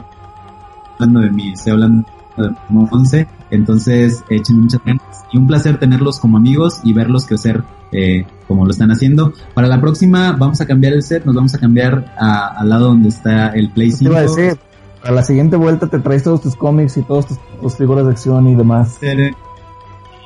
hablando 0.94 1.20
de 1.22 1.32
mí, 1.32 1.52
estoy 1.54 1.74
hablando 1.74 2.06
de 2.38 2.50
Monse. 2.70 3.28
Entonces, 3.52 4.24
echen 4.30 4.62
muchas 4.62 4.82
ganas. 4.86 5.04
Y 5.32 5.38
un 5.38 5.48
placer 5.48 5.80
tenerlos 5.80 6.20
como 6.20 6.38
amigos 6.38 6.80
y 6.84 6.94
verlos 6.94 7.26
crecer 7.26 7.64
eh, 7.92 8.26
como 8.48 8.66
lo 8.66 8.72
están 8.72 8.92
haciendo. 8.92 9.34
Para 9.56 9.68
la 9.68 9.82
próxima 9.82 10.32
vamos 10.34 10.62
a 10.62 10.66
cambiar 10.68 10.94
el 10.94 11.02
set, 11.04 11.26
nos 11.26 11.36
vamos 11.36 11.54
a 11.56 11.58
cambiar 11.60 12.14
a- 12.20 12.48
al 12.60 12.70
lado 12.70 12.86
donde 12.90 13.10
está 13.10 13.48
el 13.50 13.70
Play 13.72 13.90
Te 13.92 13.98
5. 13.98 14.12
iba 14.12 14.20
a 14.20 14.24
decir, 14.24 14.58
a 15.04 15.12
la 15.12 15.24
siguiente 15.24 15.56
vuelta 15.56 15.88
te 15.88 15.98
traes 16.00 16.24
todos 16.24 16.42
tus 16.42 16.56
cómics 16.56 16.98
y 16.98 17.02
todas 17.04 17.26
tus, 17.28 17.38
tus 17.62 17.76
figuras 17.78 18.06
de 18.06 18.12
acción 18.12 18.48
y 18.48 18.54
demás. 18.56 18.98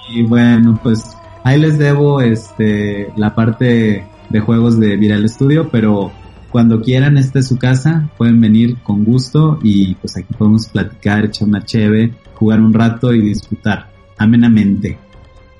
Y 0.10 0.24
bueno, 0.24 0.80
pues 0.84 1.16
ahí 1.44 1.60
les 1.60 1.78
debo 1.78 2.22
este 2.22 3.12
la 3.16 3.34
parte 3.36 4.06
de 4.30 4.40
juegos 4.40 4.80
de 4.80 4.98
Viral 4.98 5.28
Studio, 5.30 5.70
pero 5.72 6.12
cuando 6.52 6.82
quieran, 6.82 7.18
esta 7.18 7.40
es 7.40 7.48
su 7.48 7.58
casa, 7.58 8.10
pueden 8.18 8.40
venir 8.42 8.78
con 8.84 9.04
gusto 9.04 9.60
y 9.64 9.96
pues 9.96 10.18
aquí 10.18 10.34
podemos 10.38 10.68
platicar, 10.68 11.26
echar 11.26 11.48
una 11.48 11.64
cheve, 11.64 12.14
jugar 12.44 12.60
un 12.60 12.74
rato 12.74 13.14
y 13.14 13.22
disfrutar 13.22 13.88
amenamente. 14.18 14.98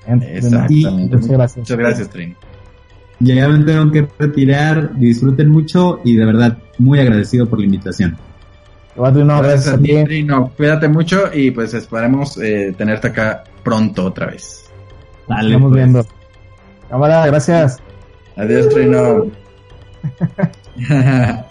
Exactamente. 0.06 1.16
Muchas 1.16 1.28
gracias. 1.28 1.56
Muchas 1.56 1.78
gracias, 1.78 2.10
Trino. 2.10 2.34
Ya 3.20 3.48
me 3.48 3.64
tengo 3.64 3.90
que 3.90 4.06
retirar, 4.18 4.94
disfruten 4.98 5.48
mucho 5.48 6.00
y 6.04 6.14
de 6.16 6.26
verdad 6.26 6.58
muy 6.78 6.98
agradecido 7.00 7.48
por 7.48 7.60
la 7.60 7.64
invitación. 7.64 8.18
No, 8.96 9.02
gracias 9.02 9.26
gracias 9.26 9.68
a 9.68 9.76
a 9.76 9.78
ti. 9.78 10.04
Trino. 10.04 10.52
Cuídate 10.56 10.88
mucho 10.88 11.30
y 11.32 11.50
pues 11.52 11.72
esperemos 11.72 12.36
eh, 12.36 12.74
tenerte 12.76 13.08
acá 13.08 13.44
pronto 13.62 14.04
otra 14.04 14.26
vez. 14.26 14.70
Dale, 15.26 15.54
Estamos 15.54 15.72
pues. 15.72 15.82
viendo. 15.82 16.06
Cámara, 16.90 17.26
gracias. 17.26 17.78
Adiós, 18.36 18.68
Trino. 18.68 19.24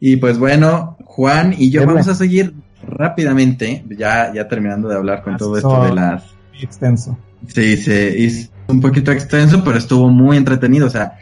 y 0.00 0.16
pues 0.16 0.38
bueno, 0.38 0.96
Juan 1.04 1.52
y 1.58 1.70
yo 1.70 1.84
vamos 1.84 2.06
a 2.06 2.14
seguir 2.14 2.54
rápidamente, 2.86 3.84
ya, 3.96 4.32
ya 4.32 4.48
terminando 4.48 4.88
de 4.88 4.96
hablar 4.96 5.22
con 5.22 5.36
todo 5.36 5.56
esto 5.56 5.84
de 5.84 5.94
las... 5.94 6.24
Extenso. 6.60 7.18
Sí, 7.48 7.76
se 7.76 8.16
hizo 8.18 8.50
un 8.68 8.80
poquito 8.80 9.10
extenso, 9.10 9.62
pero 9.64 9.78
estuvo 9.78 10.08
muy 10.08 10.36
entretenido, 10.36 10.86
o 10.86 10.90
sea, 10.90 11.18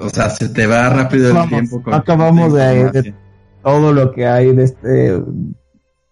o 0.00 0.08
sea, 0.08 0.30
se 0.30 0.48
te 0.48 0.66
va 0.66 0.88
rápido 0.88 1.30
el 1.42 1.48
tiempo. 1.48 1.82
con 1.82 1.94
acabamos 1.94 2.52
de-. 2.52 3.14
Todo 3.62 3.92
lo 3.92 4.12
que 4.12 4.26
hay 4.26 4.54
de 4.54 4.64
este 4.64 5.22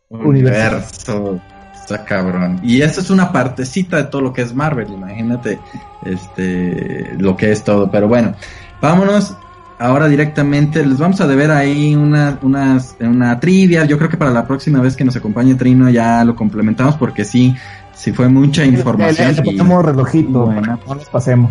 universo. 0.09 1.41
Está 1.75 2.05
cabrón. 2.05 2.61
Y 2.63 2.83
esto 2.83 3.01
es 3.01 3.11
una 3.11 3.33
partecita 3.33 3.97
de 3.97 4.05
todo 4.05 4.23
lo 4.23 4.33
que 4.33 4.43
es 4.43 4.55
Marvel, 4.55 4.89
imagínate 4.93 5.59
este 6.05 7.15
lo 7.19 7.37
que 7.37 7.51
es 7.51 7.65
todo. 7.65 7.91
Pero 7.91 8.07
bueno, 8.07 8.35
vámonos 8.81 9.37
ahora 9.81 10.09
directamente 10.09 10.85
les 10.85 10.99
vamos 10.99 11.21
a 11.23 11.27
deber 11.27 11.51
ahí 11.51 11.97
una, 11.97 12.39
unas, 12.43 12.97
una 13.01 13.41
trivia. 13.41 13.87
Yo 13.87 13.97
creo 13.97 14.11
que 14.11 14.19
para 14.19 14.31
la 14.31 14.47
próxima 14.47 14.81
vez 14.81 14.95
que 14.95 15.05
nos 15.05 15.17
acompañe 15.17 15.55
Trino 15.55 15.89
ya 15.89 16.23
lo 16.25 16.37
complementamos 16.37 16.97
porque 16.97 17.25
sí, 17.25 17.57
sí 17.95 18.13
fue 18.13 18.29
mucha 18.29 18.65
información. 18.65 19.35
Le, 19.35 19.43
ponemos 19.43 19.85
relojito, 19.85 20.47
bueno. 20.47 20.79
no 20.87 20.95
nos 20.95 21.09
pasemos. 21.09 21.51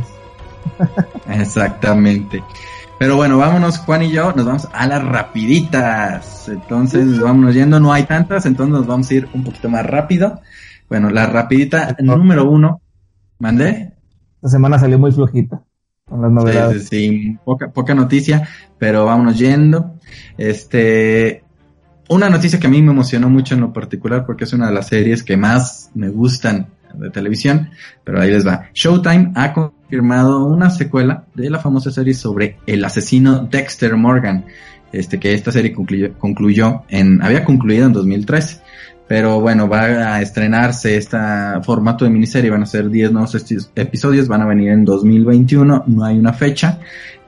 Exactamente. 1.30 2.44
Pero 3.00 3.16
bueno, 3.16 3.38
vámonos 3.38 3.80
Juan 3.80 4.04
y 4.04 4.12
yo, 4.12 4.32
nos 4.34 4.46
vamos 4.46 4.70
a 4.74 4.86
las 4.86 5.04
rapiditas. 5.04 6.50
Entonces, 6.50 7.20
vámonos 7.20 7.56
yendo, 7.56 7.80
no 7.80 7.92
hay 7.92 8.04
tantas, 8.04 8.46
entonces 8.46 8.74
nos 8.74 8.86
vamos 8.86 9.10
a 9.10 9.14
ir 9.16 9.28
un 9.34 9.44
poquito 9.44 9.70
más 9.70 9.86
rápido. 9.86 10.40
Bueno, 10.88 11.10
la 11.10 11.26
rapidita 11.26 11.96
número 12.00 12.50
uno. 12.50 12.82
¿Mandé? 13.40 13.94
Esta 14.36 14.50
semana 14.50 14.78
salió 14.78 15.00
muy 15.00 15.12
flojita 15.14 15.62
Sí, 16.80 17.38
poca, 17.44 17.70
poca 17.70 17.94
noticia, 17.94 18.48
pero 18.78 19.06
vámonos 19.06 19.38
yendo. 19.38 19.96
Este, 20.38 21.44
una 22.10 22.30
noticia 22.30 22.60
que 22.60 22.68
a 22.68 22.70
mí 22.70 22.82
me 22.82 22.92
emocionó 22.92 23.30
mucho 23.30 23.56
en 23.56 23.62
lo 23.62 23.74
particular 23.74 24.26
porque 24.26 24.44
es 24.44 24.54
una 24.54 24.68
de 24.68 24.74
las 24.74 24.88
series 24.88 25.24
que 25.24 25.38
más 25.38 25.92
me 25.94 26.10
gustan 26.10 26.68
de 26.94 27.10
televisión, 27.12 27.70
pero 28.04 28.20
ahí 28.20 28.32
les 28.32 28.46
va. 28.46 28.70
Showtime 28.74 29.32
ha 29.36 29.54
confirmado 29.54 30.46
una 30.46 30.70
secuela 30.70 31.26
de 31.36 31.50
la 31.50 31.60
famosa 31.60 31.92
serie 31.92 32.14
sobre 32.14 32.58
el 32.66 32.84
asesino 32.84 33.48
Dexter 33.50 33.96
Morgan, 33.96 34.46
este 34.92 35.20
que 35.20 35.34
esta 35.34 35.52
serie 35.52 35.72
concluyó, 35.72 36.18
concluyó 36.18 36.84
en, 36.90 37.22
había 37.22 37.46
concluido 37.46 37.86
en 37.86 37.94
2013. 37.94 38.62
Pero 39.10 39.42
bueno, 39.42 39.68
va 39.68 40.14
a 40.14 40.22
estrenarse 40.22 40.96
este 40.96 41.18
formato 41.64 42.06
de 42.06 42.12
miniserie, 42.12 42.52
van 42.52 42.62
a 42.62 42.68
ser 42.68 42.92
10 42.92 43.12
nuevos 43.12 43.36
episodios, 43.74 44.28
van 44.28 44.44
a 44.44 44.46
venir 44.46 44.70
en 44.70 44.86
2021, 44.86 45.86
no 45.88 46.06
hay 46.06 46.20
una 46.20 46.32
fecha 46.32 46.78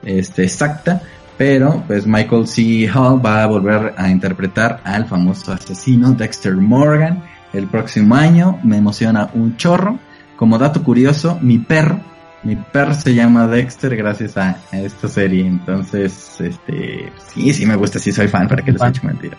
este, 0.03 0.43
exacta, 0.43 1.01
pero 1.39 1.83
pues 1.87 2.05
Michael 2.05 2.45
C. 2.45 2.87
Hall 2.87 3.25
va 3.25 3.41
a 3.41 3.47
volver 3.47 3.95
a 3.97 4.11
interpretar 4.11 4.79
al 4.83 5.07
famoso 5.07 5.53
asesino 5.53 6.11
Dexter 6.11 6.55
Morgan 6.55 7.23
el 7.51 7.65
próximo 7.65 8.13
año, 8.13 8.59
me 8.63 8.77
emociona 8.77 9.31
un 9.33 9.57
chorro. 9.57 9.97
Como 10.35 10.59
dato 10.59 10.83
curioso, 10.83 11.39
mi 11.41 11.57
perro, 11.57 11.99
mi 12.43 12.57
perro 12.57 12.93
se 12.93 13.15
llama 13.15 13.47
Dexter 13.47 13.95
gracias 13.95 14.37
a, 14.37 14.57
esta 14.71 15.07
serie, 15.07 15.47
entonces, 15.47 16.39
este, 16.39 17.11
sí, 17.33 17.51
sí 17.55 17.65
me 17.65 17.75
gusta, 17.75 17.97
sí 17.97 18.11
soy 18.11 18.27
fan, 18.27 18.47
para 18.47 18.63
que 18.63 18.71
les 18.71 18.83
eche 18.83 19.01
mentira. 19.03 19.35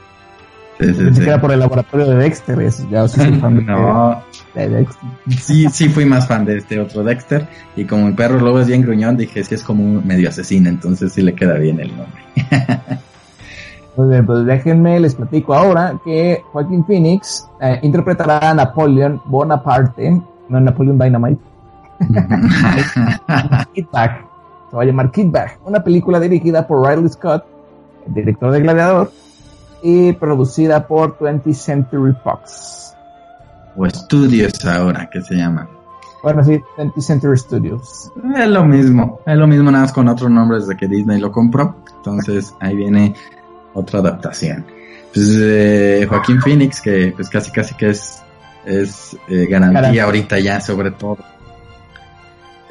Pensé 0.83 1.21
que 1.21 1.29
era 1.29 1.41
por 1.41 1.53
el 1.53 1.61
laboratorio 1.61 2.07
de 2.07 2.17
Dexter, 2.17 2.59
ya 2.91 3.07
soy 3.07 3.33
fan 3.41 3.65
no. 3.65 4.23
de, 4.55 4.69
Dexter. 4.69 5.09
Sí, 5.39 5.67
sí 5.71 5.89
fui 5.89 6.05
más 6.05 6.27
fan 6.27 6.45
de 6.45 6.59
este 6.59 6.81
otro 6.81 7.05
Dexter, 7.05 7.47
y 7.77 7.85
como 7.85 8.07
mi 8.07 8.13
perro 8.13 8.39
luego 8.39 8.61
es 8.61 8.67
bien 8.67 8.83
gruñón, 8.83 9.17
dije, 9.17 9.43
sí 9.45 9.55
es 9.55 9.63
como 9.63 9.83
un 9.83 10.07
medio 10.07 10.29
asesino, 10.29 10.69
entonces 10.69 11.13
sí 11.13 11.23
le 11.23 11.35
queda 11.35 11.55
bien 11.55 11.81
el 11.81 11.89
nombre. 11.89 12.23
Muy 13.97 14.09
bien, 14.09 14.25
pues 14.25 14.47
déjenme, 14.47 14.99
les 15.01 15.15
platico 15.15 15.55
ahora 15.55 15.99
que 16.03 16.43
Joaquín 16.51 16.85
Phoenix 16.87 17.47
eh, 17.61 17.79
interpretará 17.83 18.51
a 18.51 18.55
Napoleon 18.55 19.21
Bonaparte, 19.27 20.21
no 20.49 20.61
Napoleon 20.61 20.99
Dynamite. 20.99 21.41
Kidback, 23.75 24.25
se 24.71 24.77
va 24.77 24.83
a 24.83 24.85
llamar 24.87 25.11
Kidback, 25.11 25.61
una 25.67 25.85
película 25.85 26.19
dirigida 26.19 26.67
por 26.67 26.89
Riley 26.89 27.09
Scott, 27.11 27.45
el 28.07 28.15
director 28.15 28.51
de 28.51 28.61
Gladiador, 28.61 29.13
y 29.83 30.13
producida 30.13 30.87
por 30.87 31.19
20th 31.19 31.55
Century 31.55 32.15
Fox. 32.23 32.95
O 33.77 33.89
Studios 33.89 34.65
ahora, 34.65 35.09
que 35.11 35.21
se 35.23 35.35
llama. 35.35 35.69
Bueno, 36.23 36.45
sí, 36.45 36.61
20th 36.77 37.01
Century 37.01 37.37
Studios. 37.37 38.13
Es 38.37 38.49
lo 38.49 38.65
mismo, 38.65 39.21
es 39.27 39.37
lo 39.37 39.47
mismo 39.47 39.71
nada 39.71 39.85
más 39.85 39.93
con 39.93 40.09
otros 40.09 40.31
nombres 40.31 40.67
de 40.69 40.77
que 40.77 40.87
Disney 40.87 41.21
lo 41.21 41.33
compró. 41.33 41.77
Entonces 41.97 42.55
ahí 42.61 42.77
viene 42.77 43.15
otra 43.75 43.99
adaptación. 43.99 44.65
Pues 45.13 45.37
eh, 45.39 46.07
Joaquín 46.09 46.41
Phoenix, 46.41 46.81
que 46.81 47.13
pues 47.15 47.29
casi 47.29 47.51
casi 47.51 47.75
que 47.75 47.91
es, 47.91 48.23
es 48.65 49.17
eh, 49.29 49.47
garantía 49.47 50.05
ahorita 50.05 50.39
ya 50.39 50.61
sobre 50.61 50.93
todo. 50.93 51.19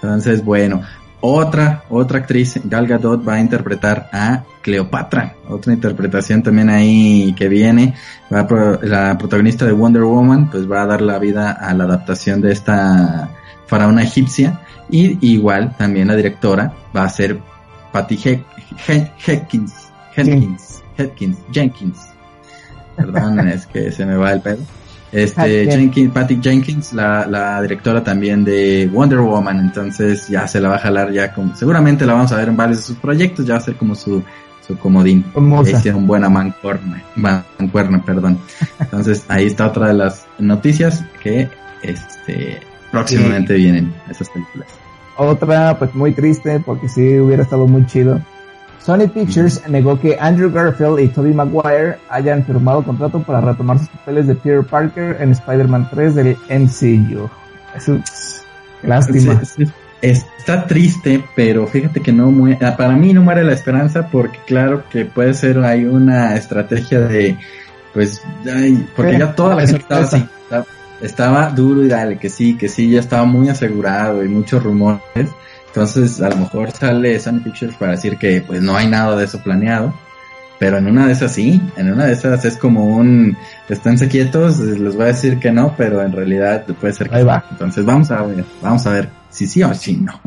Entonces, 0.01 0.43
bueno, 0.43 0.81
otra, 1.21 1.83
otra 1.89 2.19
actriz, 2.19 2.59
Gal 2.63 2.87
Gadot, 2.87 3.27
va 3.27 3.35
a 3.35 3.39
interpretar 3.39 4.09
a 4.11 4.43
Cleopatra. 4.61 5.35
Otra 5.47 5.73
interpretación 5.73 6.41
también 6.41 6.69
ahí 6.69 7.33
que 7.37 7.47
viene. 7.47 7.93
Va 8.33 8.47
la 8.81 9.17
protagonista 9.17 9.65
de 9.65 9.71
Wonder 9.71 10.03
Woman, 10.03 10.49
pues 10.49 10.69
va 10.69 10.81
a 10.81 10.87
dar 10.87 11.01
la 11.01 11.19
vida 11.19 11.51
a 11.51 11.73
la 11.73 11.83
adaptación 11.83 12.41
de 12.41 12.51
esta 12.51 13.29
faraona 13.67 14.03
egipcia. 14.03 14.61
Y 14.89 15.17
igual 15.33 15.75
también 15.77 16.07
la 16.07 16.15
directora 16.15 16.73
va 16.95 17.03
a 17.03 17.09
ser 17.09 17.39
Patty 17.91 18.17
Jenkins. 18.17 19.91
Jenkins. 20.15 20.83
Jenkins. 20.97 21.37
Jenkins. 21.51 21.99
Perdón, 22.95 23.39
es 23.47 23.67
que 23.67 23.91
se 23.91 24.05
me 24.05 24.15
va 24.15 24.33
el 24.33 24.41
pedo. 24.41 24.63
Este, 25.11 25.65
Jenkins, 25.65 26.11
Patty 26.13 26.39
Jenkins, 26.41 26.93
la, 26.93 27.27
la 27.27 27.61
directora 27.61 28.03
también 28.03 28.45
de 28.45 28.89
Wonder 28.91 29.19
Woman, 29.19 29.59
entonces 29.59 30.27
ya 30.29 30.47
se 30.47 30.61
la 30.61 30.69
va 30.69 30.75
a 30.75 30.79
jalar 30.79 31.11
ya 31.11 31.33
como, 31.33 31.53
seguramente 31.55 32.05
la 32.05 32.13
vamos 32.13 32.31
a 32.31 32.37
ver 32.37 32.47
en 32.47 32.55
varios 32.55 32.77
de 32.77 32.83
sus 32.83 32.97
proyectos, 32.97 33.45
ya 33.45 33.55
va 33.55 33.59
a 33.59 33.63
ser 33.63 33.75
como 33.75 33.93
su, 33.93 34.23
su 34.65 34.77
comodín. 34.77 35.25
Hicieron 35.67 36.07
buena 36.07 36.29
mancuerna, 36.29 37.03
mancuerna, 37.15 38.01
perdón. 38.05 38.39
Entonces 38.79 39.25
ahí 39.27 39.47
está 39.47 39.67
otra 39.67 39.87
de 39.87 39.95
las 39.95 40.25
noticias 40.39 41.03
que, 41.21 41.49
este, 41.83 42.61
próximamente 42.91 43.55
vienen 43.55 43.93
esas 44.09 44.29
películas. 44.29 44.67
Otra, 45.17 45.77
pues 45.77 45.93
muy 45.93 46.13
triste, 46.13 46.61
porque 46.65 46.87
sí 46.87 47.19
hubiera 47.19 47.43
estado 47.43 47.67
muy 47.67 47.85
chido 47.85 48.21
Sony 48.83 49.07
Pictures 49.07 49.61
negó 49.67 49.99
que 49.99 50.17
Andrew 50.19 50.51
Garfield 50.51 50.99
y 50.99 51.07
Tobey 51.07 51.33
Maguire 51.33 51.97
hayan 52.09 52.43
firmado 52.43 52.83
contrato 52.83 53.21
para 53.21 53.39
retomar 53.39 53.77
sus 53.77 53.89
papeles 53.89 54.27
de 54.27 54.35
Peter 54.35 54.63
Parker 54.63 55.17
en 55.19 55.31
Spider-Man 55.31 55.89
3 55.91 56.15
del 56.15 56.37
MCU. 56.49 57.29
Es 57.75 58.43
lástima. 58.81 59.39
está 60.01 60.65
triste, 60.65 61.23
pero 61.35 61.67
fíjate 61.67 61.99
que 61.99 62.11
no 62.11 62.31
muere, 62.31 62.65
ah, 62.65 62.75
para 62.75 62.95
mí 62.95 63.13
no 63.13 63.21
muere 63.21 63.43
la 63.43 63.53
esperanza 63.53 64.07
porque 64.07 64.39
claro 64.47 64.83
que 64.89 65.05
puede 65.05 65.35
ser 65.35 65.59
hay 65.59 65.85
una 65.85 66.35
estrategia 66.35 67.01
de, 67.01 67.37
pues, 67.93 68.19
porque 68.95 69.19
ya 69.19 69.35
toda 69.35 69.55
la 69.55 69.67
gente 69.67 69.81
estaba 69.81 70.01
así, 70.01 70.25
estaba 71.01 71.49
duro 71.51 71.83
y 71.83 71.87
dale, 71.87 72.17
que 72.17 72.29
sí, 72.29 72.57
que 72.57 72.67
sí, 72.67 72.89
ya 72.89 72.99
estaba 72.99 73.25
muy 73.25 73.49
asegurado 73.49 74.23
y 74.23 74.27
muchos 74.27 74.63
rumores 74.63 75.29
entonces, 75.71 76.21
a 76.21 76.29
lo 76.29 76.35
mejor 76.35 76.71
sale 76.71 77.17
Sony 77.17 77.39
Pictures 77.41 77.75
para 77.77 77.93
decir 77.93 78.17
que 78.17 78.41
pues 78.41 78.61
no 78.61 78.75
hay 78.75 78.87
nada 78.87 79.15
de 79.15 79.23
eso 79.23 79.41
planeado. 79.41 79.93
Pero 80.59 80.77
en 80.77 80.87
una 80.87 81.07
de 81.07 81.13
esas 81.13 81.31
sí, 81.31 81.59
en 81.77 81.91
una 81.91 82.05
de 82.05 82.13
esas 82.13 82.43
es 82.45 82.57
como 82.57 82.97
un, 82.97 83.35
esténse 83.67 84.09
quietos, 84.09 84.59
les 84.59 84.93
voy 84.95 85.05
a 85.05 85.07
decir 85.07 85.39
que 85.39 85.51
no, 85.51 85.73
pero 85.75 86.03
en 86.03 86.11
realidad 86.11 86.65
puede 86.79 86.93
ser 86.93 87.09
que 87.09 87.15
Ahí 87.15 87.23
va. 87.23 87.45
Entonces 87.49 87.83
vamos 87.85 88.11
a 88.11 88.21
ver, 88.21 88.45
vamos 88.61 88.85
a 88.85 88.91
ver 88.91 89.09
si 89.29 89.47
sí 89.47 89.63
o 89.63 89.73
si 89.73 89.95
no. 89.95 90.19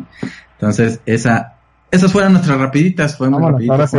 Entonces 0.55 0.99
esa, 1.07 1.59
esas 1.91 2.11
fueron 2.11 2.33
nuestras 2.33 2.59
rapiditas, 2.59 3.16
fue 3.16 3.29
muy 3.31 3.69
Ahora 3.69 3.87
sí. 3.87 3.99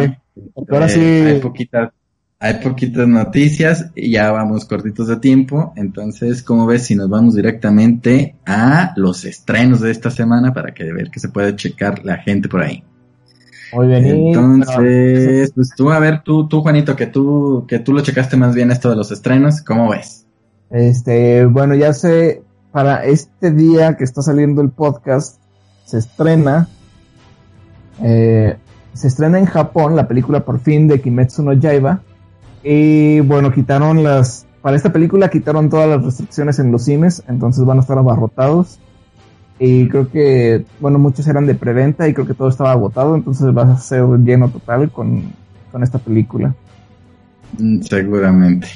Ahora 0.69 0.89
sí. 0.89 0.99
Eh, 0.99 1.27
hay 1.27 1.39
poquitas 1.39 1.91
hay 2.39 2.55
poquitas 2.55 3.07
noticias 3.07 3.91
y 3.95 4.11
ya 4.11 4.31
vamos 4.31 4.65
cortitos 4.65 5.07
de 5.07 5.17
tiempo. 5.17 5.73
Entonces, 5.75 6.43
¿cómo 6.43 6.65
ves 6.65 6.83
si 6.83 6.95
nos 6.95 7.09
vamos 7.09 7.35
directamente 7.35 8.35
a 8.45 8.93
los 8.97 9.25
estrenos 9.25 9.79
de 9.81 9.91
esta 9.91 10.11
semana 10.11 10.53
para 10.53 10.73
que 10.73 10.91
ver 10.91 11.09
que 11.09 11.19
se 11.19 11.29
puede 11.29 11.55
checar 11.55 12.03
la 12.03 12.17
gente 12.17 12.49
por 12.49 12.61
ahí? 12.61 12.83
Muy 13.73 13.87
bien. 13.87 14.05
Entonces, 14.05 15.51
pues 15.53 15.71
tú, 15.75 15.91
a 15.91 15.99
ver, 15.99 16.21
tú, 16.23 16.47
tú, 16.47 16.61
Juanito, 16.61 16.95
que 16.95 17.07
tú, 17.07 17.65
que 17.67 17.79
tú 17.79 17.93
lo 17.93 18.01
checaste 18.01 18.37
más 18.37 18.53
bien 18.53 18.71
esto 18.71 18.89
de 18.89 18.95
los 18.95 19.11
estrenos, 19.11 19.61
¿cómo 19.61 19.89
ves? 19.89 20.25
Este, 20.69 21.45
bueno, 21.45 21.73
ya 21.75 21.93
sé, 21.93 22.43
para 22.71 23.05
este 23.05 23.51
día 23.51 23.95
que 23.95 24.03
está 24.03 24.21
saliendo 24.21 24.61
el 24.61 24.69
podcast, 24.69 25.39
se 25.85 25.99
estrena, 25.99 26.67
eh, 28.03 28.57
se 28.93 29.07
estrena 29.07 29.39
en 29.39 29.45
Japón 29.45 29.95
la 29.95 30.07
película 30.07 30.43
por 30.43 30.59
fin 30.59 30.87
de 30.87 31.01
Kimetsu 31.01 31.43
no 31.43 31.53
Yaiba, 31.53 32.01
y 32.65 33.19
bueno, 33.19 33.51
quitaron 33.51 34.03
las. 34.03 34.47
Para 34.63 34.75
esta 34.75 34.91
película 34.91 35.29
quitaron 35.29 35.69
todas 35.69 35.87
las 35.87 36.03
restricciones 36.03 36.57
en 36.57 36.71
los 36.71 36.83
cines, 36.85 37.21
entonces 37.27 37.63
van 37.63 37.77
a 37.77 37.81
estar 37.81 37.99
abarrotados. 37.99 38.79
Y 39.59 39.87
creo 39.87 40.09
que, 40.09 40.65
bueno, 40.79 40.97
muchos 40.97 41.27
eran 41.27 41.45
de 41.45 41.53
preventa 41.53 42.09
y 42.09 42.13
creo 42.15 42.25
que 42.25 42.33
todo 42.33 42.49
estaba 42.49 42.71
agotado, 42.71 43.15
entonces 43.15 43.55
va 43.55 43.71
a 43.71 43.77
ser 43.77 44.03
lleno 44.23 44.49
total 44.49 44.89
con, 44.91 45.31
esta 45.81 45.99
película. 45.99 46.55
Mm, 47.59 47.81
seguramente, 47.81 48.67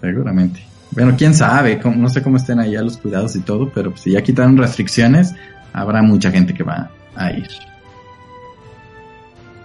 seguramente. 0.00 0.60
Bueno, 0.92 1.14
quién 1.18 1.34
sabe, 1.34 1.80
no 1.96 2.08
sé 2.08 2.22
cómo 2.22 2.36
estén 2.36 2.60
allá 2.60 2.82
los 2.82 2.98
cuidados 2.98 3.34
y 3.34 3.40
todo, 3.40 3.70
pero 3.74 3.96
si 3.96 4.12
ya 4.12 4.22
quitaron 4.22 4.56
restricciones, 4.56 5.34
habrá 5.72 6.02
mucha 6.02 6.30
gente 6.30 6.54
que 6.54 6.62
va 6.62 6.90
a 7.16 7.32
ir. 7.32 7.48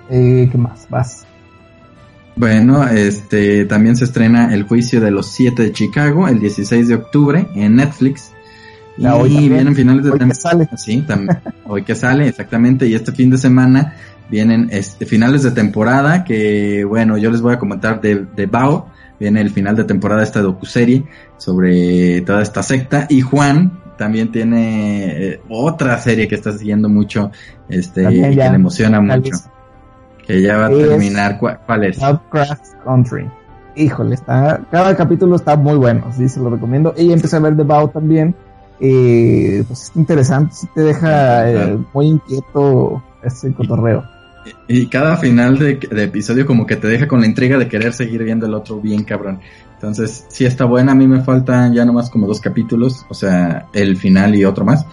Eh, 0.10 0.50
¿Qué 0.52 0.58
más? 0.58 0.88
Vas. 0.90 1.28
Bueno, 2.36 2.88
este 2.88 3.66
también 3.66 3.96
se 3.96 4.06
estrena 4.06 4.54
El 4.54 4.64
juicio 4.64 5.02
de 5.02 5.12
los 5.12 5.28
siete 5.28 5.64
de 5.64 5.72
Chicago 5.72 6.28
el 6.28 6.40
16 6.40 6.88
de 6.88 6.96
octubre 6.96 7.48
en 7.56 7.76
Netflix. 7.76 8.32
y 8.98 9.06
hoy 9.06 9.50
vienen 9.50 9.76
finales 9.76 10.06
de 10.06 10.12
hoy 10.12 10.20
que 10.20 10.34
sale. 10.34 10.70
Sí, 10.78 11.06
hoy 11.66 11.84
que 11.84 11.96
sale, 11.96 12.28
exactamente. 12.28 12.88
Y 12.88 12.96
este 12.96 13.12
fin 13.12 13.30
de 13.30 13.38
semana 13.38 13.96
vienen 14.30 14.70
este, 14.72 15.06
finales 15.06 15.44
de 15.44 15.52
temporada 15.52 16.24
que, 16.24 16.84
bueno, 16.86 17.18
yo 17.18 17.32
les 17.32 17.42
voy 17.42 17.54
a 17.54 17.60
comentar 17.60 18.00
de, 18.02 18.26
de 18.36 18.46
Bao. 18.46 18.90
Viene 19.20 19.42
el 19.42 19.50
final 19.50 19.76
de 19.76 19.84
temporada 19.84 20.22
de 20.22 20.28
esta 20.28 20.42
docuserie 20.42 21.04
sobre 21.38 22.22
toda 22.22 22.42
esta 22.42 22.64
secta. 22.64 23.06
Y 23.10 23.20
Juan 23.20 23.80
también 24.00 24.32
tiene 24.32 25.08
eh, 25.08 25.42
otra 25.50 26.00
serie 26.00 26.26
que 26.30 26.36
está 26.36 26.58
siguiendo 26.58 26.88
mucho, 26.88 27.32
este, 27.68 28.04
y 28.04 28.22
que 28.22 28.30
le 28.30 28.46
emociona 28.46 29.02
mucho. 29.02 29.32
Que 30.30 30.44
ya 30.44 30.58
va 30.58 30.68
a 30.68 30.70
terminar. 30.70 31.40
¿Cuál, 31.40 31.86
es? 31.86 32.00
Lovecraft 32.00 32.84
Country. 32.84 33.28
Híjole, 33.76 34.14
está, 34.14 34.62
cada 34.70 34.96
capítulo 34.96 35.36
está 35.36 35.56
muy 35.56 35.76
bueno, 35.76 36.06
sí, 36.16 36.30
se 36.30 36.40
lo 36.40 36.52
recomiendo. 36.52 36.94
Y 36.96 37.12
empecé 37.12 37.38
a 37.38 37.40
ver 37.40 37.58
The 37.58 37.64
Bow 37.64 37.88
también. 37.88 38.36
Eh, 38.80 39.64
pues 39.68 39.90
es 39.90 39.92
interesante, 39.96 40.54
sí 40.54 40.68
te 40.76 40.82
deja 40.82 41.50
eh, 41.50 41.80
muy 41.96 42.06
inquieto 42.06 43.02
este 43.24 43.52
cotorreo. 43.54 44.04
Y, 44.68 44.86
cada 44.86 45.18
final 45.18 45.58
de, 45.58 45.80
episodio 46.04 46.46
como 46.46 46.68
que 46.68 46.76
te 46.76 46.88
deja 46.88 47.08
con 47.08 47.22
la 47.22 47.26
intriga 47.26 47.58
de 47.58 47.68
querer 47.68 47.94
seguir 47.94 48.24
viendo 48.24 48.46
el 48.46 48.54
otro 48.54 48.80
bien 48.80 49.06
cabrón. 49.06 49.40
Entonces, 49.74 50.28
sí 50.30 50.46
está 50.46 50.66
buena, 50.66 50.92
a 50.92 50.96
mí 50.96 51.08
me 51.08 51.22
faltan 51.22 51.74
ya 51.74 51.86
nomás 51.86 52.12
como 52.12 52.28
dos 52.28 52.40
capítulos, 52.40 53.04
o 53.10 53.16
sea, 53.16 53.66
el 53.74 53.98
final 53.98 54.36
y 54.36 54.46
otro 54.46 54.64
más. 54.64 54.86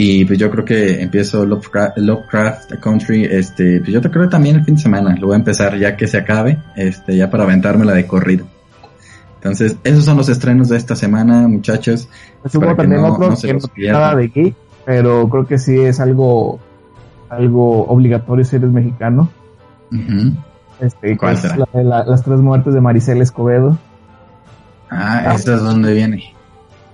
Y 0.00 0.24
pues 0.26 0.38
yo 0.38 0.48
creo 0.48 0.64
que 0.64 1.02
empiezo 1.02 1.44
Lovecraft, 1.44 2.74
Country, 2.80 3.24
este, 3.24 3.80
pues 3.80 3.90
yo 3.90 4.00
te 4.00 4.08
creo 4.08 4.28
también 4.28 4.54
el 4.54 4.64
fin 4.64 4.76
de 4.76 4.80
semana, 4.80 5.16
lo 5.16 5.26
voy 5.26 5.34
a 5.34 5.38
empezar 5.38 5.76
ya 5.76 5.96
que 5.96 6.06
se 6.06 6.18
acabe, 6.18 6.62
este, 6.76 7.16
ya 7.16 7.28
para 7.28 7.42
aventármela 7.42 7.94
de 7.94 8.06
corrido. 8.06 8.46
Entonces, 9.34 9.76
esos 9.82 10.04
son 10.04 10.16
los 10.16 10.28
estrenos 10.28 10.68
de 10.68 10.76
esta 10.76 10.94
semana, 10.94 11.48
muchachos. 11.48 12.08
Pues 12.42 12.54
hubo 12.54 12.76
también 12.76 13.02
otro 13.02 13.34
que 13.36 13.54
no 13.54 13.92
nada 13.92 14.14
de 14.14 14.26
aquí, 14.26 14.54
pero 14.84 15.28
creo 15.28 15.48
que 15.48 15.58
sí 15.58 15.76
es 15.80 15.98
algo 15.98 16.60
algo 17.28 17.84
obligatorio 17.88 18.44
si 18.44 18.54
eres 18.54 18.70
mexicano. 18.70 19.28
este, 20.78 21.16
¿Cuál 21.16 21.36
será? 21.38 21.56
las 21.72 22.22
tres 22.22 22.38
muertes 22.38 22.72
de 22.72 22.80
Maricel 22.80 23.20
Escobedo. 23.20 23.76
Ah, 24.90 25.24
ah. 25.26 25.34
¿esta 25.34 25.56
es 25.56 25.60
donde 25.60 25.92
viene? 25.92 26.22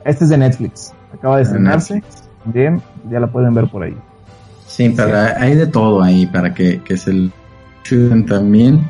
Este 0.06 0.24
es 0.24 0.30
de 0.30 0.38
Netflix. 0.38 0.94
Acaba 1.12 1.36
de 1.36 1.42
estrenarse. 1.42 2.02
Bien, 2.44 2.80
ya 3.10 3.20
la 3.20 3.26
pueden 3.26 3.54
ver 3.54 3.68
por 3.68 3.82
ahí. 3.82 3.96
Sí, 4.66 4.92
pero 4.96 5.16
hay 5.38 5.54
de 5.54 5.66
todo 5.66 6.02
ahí 6.02 6.26
para 6.26 6.52
que, 6.52 6.80
que 6.82 6.96
se 6.96 7.30
chuden 7.82 8.26
también. 8.26 8.80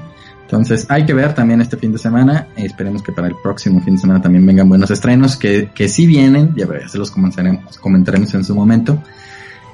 Entonces 0.43 0.87
hay 0.89 1.05
que 1.05 1.15
ver 1.15 1.35
también 1.35 1.61
este 1.61 1.77
fin 1.77 1.93
de 1.93 1.99
semana. 1.99 2.49
Esperemos 2.57 3.03
que 3.03 3.13
para 3.13 3.29
el 3.29 3.35
próximo 3.43 3.81
fin 3.81 3.95
de 3.95 4.01
semana 4.01 4.23
también 4.23 4.47
vengan 4.47 4.69
buenos 4.69 4.91
estrenos, 4.91 5.37
que, 5.37 5.71
que 5.75 5.89
sí 5.89 6.07
vienen, 6.07 6.55
ya, 6.57 6.67
ya 6.67 6.89
se 6.89 6.99
los 6.99 7.11
comentaremos, 7.11 7.79
comentaremos 7.79 8.33
en 8.35 8.45
su 8.45 8.55
momento. 8.55 8.99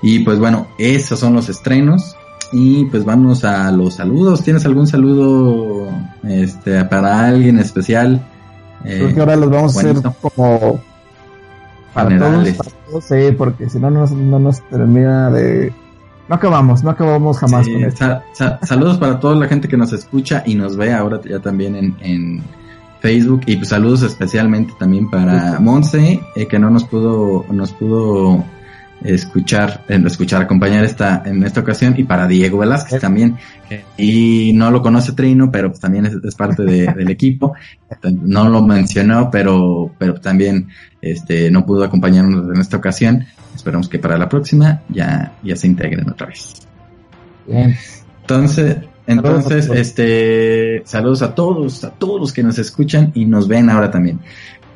Y 0.02 0.20
pues 0.20 0.38
bueno, 0.38 0.68
esos 0.78 1.18
son 1.18 1.34
los 1.34 1.48
estrenos. 1.48 2.16
Y 2.52 2.86
pues 2.86 3.04
vamos 3.04 3.44
a 3.44 3.70
los 3.70 3.94
saludos. 3.94 4.42
¿Tienes 4.42 4.64
algún 4.66 4.86
saludo 4.86 5.88
este, 6.24 6.84
para 6.84 7.26
alguien 7.28 7.58
especial? 7.58 8.20
Creo 8.82 9.14
que 9.14 9.20
ahora 9.20 9.36
los 9.36 9.50
vamos 9.50 9.76
a 9.76 9.80
hacer 9.80 9.96
como 10.20 10.80
para 11.92 12.18
todos, 12.18 12.48
sí, 13.00 13.32
porque 13.36 13.68
si 13.68 13.78
no, 13.78 13.90
no 13.90 14.38
nos 14.38 14.60
termina 14.62 15.30
de... 15.30 15.72
No 16.28 16.36
acabamos, 16.36 16.84
no 16.84 16.90
acabamos 16.90 17.38
jamás 17.38 17.66
con 17.66 17.82
esto. 17.82 18.22
saludos 18.62 18.98
para 18.98 19.18
toda 19.18 19.34
la 19.34 19.48
gente 19.48 19.66
que 19.66 19.76
nos 19.76 19.92
escucha 19.92 20.44
y 20.46 20.54
nos 20.54 20.76
ve 20.76 20.92
ahora 20.92 21.20
ya 21.28 21.40
también 21.40 21.74
en, 21.74 21.96
en 22.00 22.42
Facebook 23.00 23.42
y 23.46 23.56
pues 23.56 23.70
saludos 23.70 24.02
especialmente 24.02 24.72
también 24.78 25.10
para 25.10 25.58
Monse 25.58 26.20
eh, 26.36 26.46
que 26.46 26.58
no 26.58 26.70
nos 26.70 26.84
pudo 26.84 27.44
nos 27.50 27.72
pudo 27.72 28.44
escuchar, 29.02 29.84
escuchar, 29.88 30.42
acompañar 30.42 30.84
esta, 30.84 31.22
en 31.24 31.42
esta 31.42 31.60
ocasión 31.60 31.94
y 31.96 32.04
para 32.04 32.26
Diego 32.26 32.58
Velázquez 32.58 33.00
también. 33.00 33.36
Y 33.96 34.52
no 34.54 34.70
lo 34.70 34.82
conoce 34.82 35.12
Trino, 35.12 35.50
pero 35.50 35.68
pues 35.68 35.80
también 35.80 36.06
es, 36.06 36.34
parte 36.34 36.62
del 36.62 37.10
equipo. 37.10 37.54
No 38.02 38.48
lo 38.48 38.62
mencionó, 38.62 39.30
pero, 39.30 39.92
pero 39.98 40.14
también 40.14 40.68
este, 41.00 41.50
no 41.50 41.64
pudo 41.64 41.84
acompañarnos 41.84 42.54
en 42.54 42.60
esta 42.60 42.76
ocasión. 42.76 43.24
Esperamos 43.54 43.88
que 43.88 43.98
para 43.98 44.18
la 44.18 44.28
próxima 44.28 44.82
ya, 44.88 45.32
ya 45.42 45.56
se 45.56 45.66
integren 45.66 46.08
otra 46.08 46.26
vez. 46.26 46.54
Bien. 47.46 47.76
Entonces, 48.20 48.76
entonces, 49.06 49.68
este, 49.68 50.82
saludos 50.84 51.22
a 51.22 51.34
todos, 51.34 51.82
a 51.84 51.90
todos 51.90 52.20
los 52.20 52.32
que 52.32 52.42
nos 52.42 52.58
escuchan 52.58 53.10
y 53.14 53.24
nos 53.24 53.48
ven 53.48 53.68
ahora 53.68 53.90
también. 53.90 54.20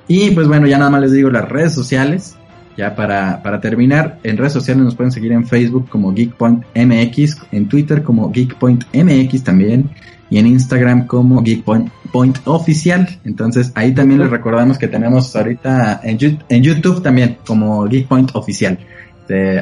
Y 0.08 0.30
pues 0.32 0.48
bueno, 0.48 0.66
ya 0.66 0.76
nada 0.76 0.90
más 0.90 1.02
les 1.02 1.12
digo 1.12 1.30
las 1.30 1.48
redes 1.48 1.72
sociales 1.72 2.36
ya 2.76 2.94
para, 2.94 3.42
para 3.42 3.60
terminar, 3.60 4.18
en 4.22 4.36
redes 4.36 4.52
sociales 4.52 4.84
nos 4.84 4.94
pueden 4.94 5.12
seguir 5.12 5.32
en 5.32 5.46
Facebook 5.46 5.88
como 5.88 6.14
GeekPointMX, 6.14 7.38
en 7.52 7.68
Twitter 7.68 8.02
como 8.02 8.32
GeekPointMX 8.32 9.44
también, 9.44 9.90
y 10.30 10.38
en 10.38 10.46
Instagram 10.46 11.06
como 11.06 11.42
GeekPoint 11.44 12.38
Oficial. 12.44 13.08
Entonces 13.24 13.70
ahí 13.74 13.92
también 13.92 14.20
les 14.20 14.30
recordamos 14.30 14.78
que 14.78 14.88
tenemos 14.88 15.34
ahorita 15.36 16.00
en, 16.02 16.18
en 16.48 16.62
YouTube 16.62 17.02
también 17.02 17.38
como 17.46 17.86
GeekPoint 17.88 18.30
Oficial. 18.34 18.78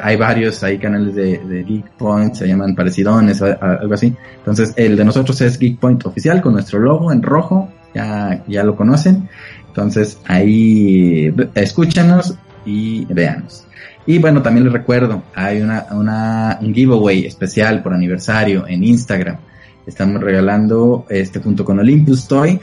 hay 0.03 0.17
varios 0.17 0.63
hay 0.63 0.79
canales 0.79 1.15
de, 1.15 1.39
de 1.39 1.65
Geekpoint, 1.65 2.35
se 2.35 2.47
llaman 2.47 2.75
parecidones, 2.75 3.43
algo 3.43 3.93
así. 3.93 4.15
Entonces 4.39 4.73
el 4.77 4.97
de 4.97 5.05
nosotros 5.05 5.41
es 5.43 5.59
GeekPoint 5.59 6.07
Oficial 6.07 6.41
con 6.41 6.55
nuestro 6.55 6.79
logo 6.79 7.13
en 7.13 7.23
rojo, 7.23 7.69
ya, 7.95 8.43
ya 8.47 8.65
lo 8.65 8.77
conocen. 8.77 9.29
Entonces 9.69 10.19
ahí 10.27 11.35
escúchanos, 11.55 12.37
y 12.65 13.05
veanos. 13.07 13.67
Y 14.07 14.19
bueno, 14.19 14.43
también 14.43 14.65
les 14.65 14.73
recuerdo, 14.73 15.23
hay 15.35 15.61
una, 15.61 15.87
una, 15.93 16.59
un 16.61 16.75
giveaway 16.75 17.25
especial 17.25 17.83
por 17.83 17.95
aniversario 17.95 18.67
en 18.67 18.83
Instagram. 18.83 19.37
Estamos 19.87 20.21
regalando, 20.21 21.07
este, 21.09 21.41
junto 21.41 21.65
con 21.65 21.79
Olympus 21.79 22.27
Toy, 22.27 22.59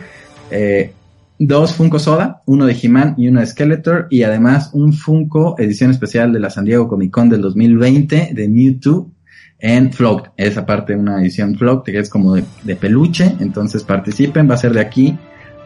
eh, 0.51 0.93
dos 1.37 1.73
Funko 1.73 1.99
Soda, 1.99 2.41
uno 2.45 2.65
de 2.65 2.77
He-Man 2.81 3.15
y 3.17 3.29
uno 3.29 3.39
de 3.39 3.45
Skeletor, 3.45 4.07
y 4.09 4.23
además 4.23 4.71
un 4.73 4.91
Funko 4.91 5.55
edición 5.57 5.91
especial 5.91 6.33
de 6.33 6.39
la 6.39 6.49
San 6.49 6.65
Diego 6.65 6.87
Comic 6.87 7.11
Con 7.11 7.29
del 7.29 7.41
2020 7.41 8.31
de 8.33 8.49
Mewtwo 8.49 9.11
en 9.59 9.93
Float. 9.93 10.29
Esa 10.35 10.65
parte 10.65 10.95
una 10.95 11.21
edición 11.21 11.55
Float 11.55 11.85
que 11.85 11.99
es 11.99 12.09
como 12.09 12.35
de, 12.35 12.43
de 12.63 12.75
peluche, 12.75 13.35
entonces 13.39 13.83
participen, 13.83 14.49
va 14.49 14.55
a 14.55 14.57
ser 14.57 14.73
de 14.73 14.81
aquí 14.81 15.17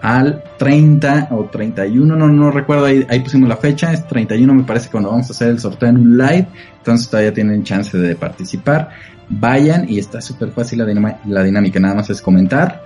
al 0.04 0.44
30 0.58 1.30
o 1.32 1.46
31, 1.46 2.16
no, 2.18 2.28
no 2.28 2.52
recuerdo, 2.52 2.86
ahí, 2.86 3.06
ahí 3.10 3.22
pusimos 3.22 3.48
la 3.48 3.56
fecha, 3.56 3.94
es 3.94 4.06
31 4.06 4.54
me 4.54 4.64
parece 4.64 4.90
cuando 4.90 5.10
vamos 5.10 5.30
a 5.30 5.32
hacer 5.32 5.48
el 5.48 5.60
sorteo 5.60 5.88
en 5.88 5.98
un 5.98 6.18
live, 6.18 6.46
entonces 6.78 7.10
todavía 7.10 7.34
tienen 7.34 7.64
chance 7.64 7.98
de 7.98 8.14
participar. 8.16 8.90
Vayan 9.30 9.90
y 9.90 10.00
está 10.00 10.20
súper 10.20 10.52
fácil 10.52 10.80
la, 10.80 11.20
la 11.26 11.44
dinámica, 11.44 11.80
nada 11.80 11.96
más 11.96 12.10
es 12.10 12.22
comentar, 12.22 12.84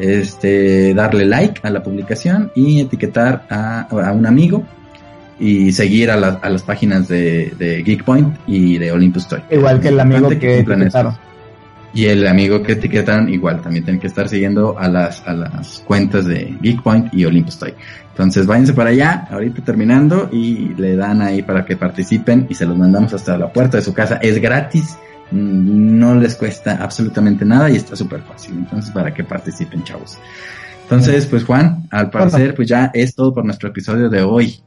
este, 0.00 0.94
darle 0.94 1.26
like 1.26 1.60
a 1.62 1.70
la 1.70 1.80
publicación 1.80 2.50
y 2.56 2.80
etiquetar 2.80 3.46
a, 3.48 3.82
a 3.82 4.12
un 4.12 4.26
amigo 4.26 4.64
y 5.38 5.70
seguir 5.70 6.10
a, 6.10 6.14
a 6.14 6.50
las 6.50 6.62
páginas 6.62 7.06
de, 7.06 7.52
de 7.56 7.84
Geekpoint 7.84 8.36
y 8.48 8.78
de 8.78 8.90
Olympus 8.90 9.28
Toy. 9.28 9.42
Igual 9.48 9.80
que 9.80 9.88
el 9.88 10.00
amigo 10.00 10.28
que, 10.28 10.58
etiquetaron. 10.58 11.27
Y 11.94 12.06
el 12.06 12.26
amigo 12.26 12.62
que 12.62 12.72
etiquetan 12.72 13.28
igual, 13.28 13.62
también 13.62 13.84
tienen 13.84 14.00
que 14.00 14.08
estar 14.08 14.28
siguiendo 14.28 14.78
a 14.78 14.88
las, 14.88 15.26
a 15.26 15.32
las 15.32 15.82
cuentas 15.86 16.26
de 16.26 16.56
Geekpoint 16.62 17.14
y 17.14 17.24
Olympus 17.24 17.58
Toy. 17.58 17.74
Entonces 18.10 18.46
váyanse 18.46 18.74
para 18.74 18.90
allá, 18.90 19.26
ahorita 19.30 19.62
terminando, 19.62 20.28
y 20.30 20.74
le 20.74 20.96
dan 20.96 21.22
ahí 21.22 21.42
para 21.42 21.64
que 21.64 21.76
participen 21.76 22.46
y 22.48 22.54
se 22.54 22.66
los 22.66 22.76
mandamos 22.76 23.14
hasta 23.14 23.38
la 23.38 23.52
puerta 23.52 23.78
de 23.78 23.82
su 23.82 23.94
casa. 23.94 24.16
Es 24.16 24.40
gratis, 24.40 24.98
no 25.30 26.14
les 26.14 26.34
cuesta 26.34 26.78
absolutamente 26.82 27.44
nada 27.44 27.70
y 27.70 27.76
está 27.76 27.96
súper 27.96 28.22
fácil. 28.22 28.54
Entonces 28.58 28.90
para 28.90 29.14
que 29.14 29.24
participen, 29.24 29.82
chavos. 29.84 30.18
Entonces, 30.82 31.26
pues 31.26 31.44
Juan, 31.44 31.86
al 31.90 32.10
parecer, 32.10 32.54
pues 32.54 32.66
ya 32.66 32.90
es 32.94 33.14
todo 33.14 33.34
por 33.34 33.44
nuestro 33.44 33.68
episodio 33.68 34.08
de 34.08 34.22
hoy. 34.22 34.58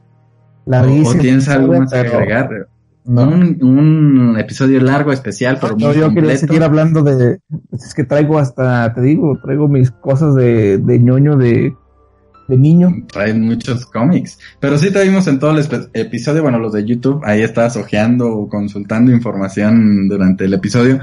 ¿O, 0.64 1.14
tienes 1.16 1.48
algo 1.48 1.80
más 1.80 1.92
que 1.92 1.98
agregar? 1.98 2.68
Un, 3.04 4.36
episodio 4.38 4.80
largo, 4.80 5.12
especial, 5.12 5.58
por 5.58 5.80
no, 5.80 5.92
yo 5.92 6.12
quería 6.14 6.36
seguir 6.36 6.62
hablando 6.62 7.02
de. 7.02 7.40
Es 7.72 7.94
que 7.94 8.04
traigo 8.04 8.38
hasta, 8.38 8.92
te 8.94 9.00
digo, 9.00 9.38
traigo 9.42 9.68
mis 9.68 9.90
cosas 9.90 10.34
de, 10.36 10.78
de 10.78 10.98
ñoño 11.00 11.36
de, 11.36 11.74
de 12.48 12.56
niño. 12.56 13.04
Traen 13.12 13.40
muchos 13.40 13.86
cómics. 13.86 14.38
Pero 14.60 14.78
sí 14.78 14.90
traímos 14.90 15.26
en 15.26 15.38
todo 15.38 15.50
el 15.50 15.66
episodio, 15.94 16.42
bueno, 16.42 16.58
los 16.58 16.72
de 16.72 16.84
YouTube, 16.84 17.22
ahí 17.24 17.42
estás 17.42 17.76
ojeando 17.76 18.28
o 18.28 18.48
consultando 18.48 19.12
información 19.12 20.08
durante 20.08 20.44
el 20.44 20.54
episodio. 20.54 21.00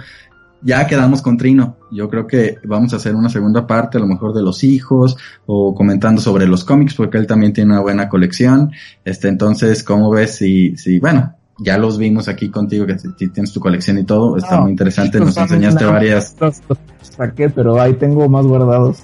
Ya 0.62 0.88
quedamos 0.88 1.22
con 1.22 1.38
Trino. 1.38 1.78
Yo 1.92 2.10
creo 2.10 2.28
que 2.28 2.58
vamos 2.66 2.94
a 2.94 2.98
hacer 2.98 3.16
una 3.16 3.30
segunda 3.30 3.66
parte, 3.66 3.98
a 3.98 4.02
lo 4.02 4.08
mejor 4.08 4.34
de 4.34 4.44
los 4.44 4.64
hijos, 4.64 5.18
o 5.46 5.74
comentando 5.74 6.22
sobre 6.22 6.48
los 6.48 6.66
cómics, 6.66 6.96
porque 6.96 7.18
él 7.18 7.28
también 7.28 7.54
tiene 7.54 7.72
una 7.72 7.82
buena 7.82 8.10
colección. 8.10 8.72
Este, 9.06 9.30
entonces, 9.30 9.84
¿cómo 9.84 10.10
ves 10.10 10.36
si, 10.36 10.76
si, 10.76 11.00
bueno, 11.00 11.36
ya 11.60 11.78
los 11.78 11.98
vimos 11.98 12.28
aquí 12.28 12.50
contigo, 12.50 12.86
que 12.86 12.96
tienes 13.16 13.52
tu 13.52 13.60
colección 13.60 13.98
y 13.98 14.04
todo, 14.04 14.38
está 14.38 14.62
muy 14.62 14.72
interesante, 14.72 15.20
nos 15.20 15.38
enseñaste 15.38 15.86
varias. 15.86 16.36
Los, 16.40 16.62
saqué, 17.02 17.50
pero 17.50 17.80
ahí 17.80 17.94
tengo 17.94 18.28
más 18.30 18.46
guardados. 18.46 19.00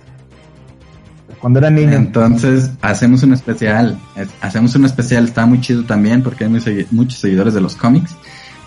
Cuando 1.39 1.59
era 1.59 1.69
niño. 1.69 1.93
Entonces, 1.93 2.71
hacemos 2.81 3.21
un 3.23 3.33
especial, 3.33 3.99
hacemos 4.41 4.73
un 4.75 4.85
especial, 4.85 5.25
está 5.25 5.45
muy 5.45 5.61
chido 5.61 5.83
también, 5.83 6.23
porque 6.23 6.45
hay 6.45 6.87
muchos 6.91 7.19
seguidores 7.19 7.53
de 7.53 7.61
los 7.61 7.75
cómics. 7.75 8.15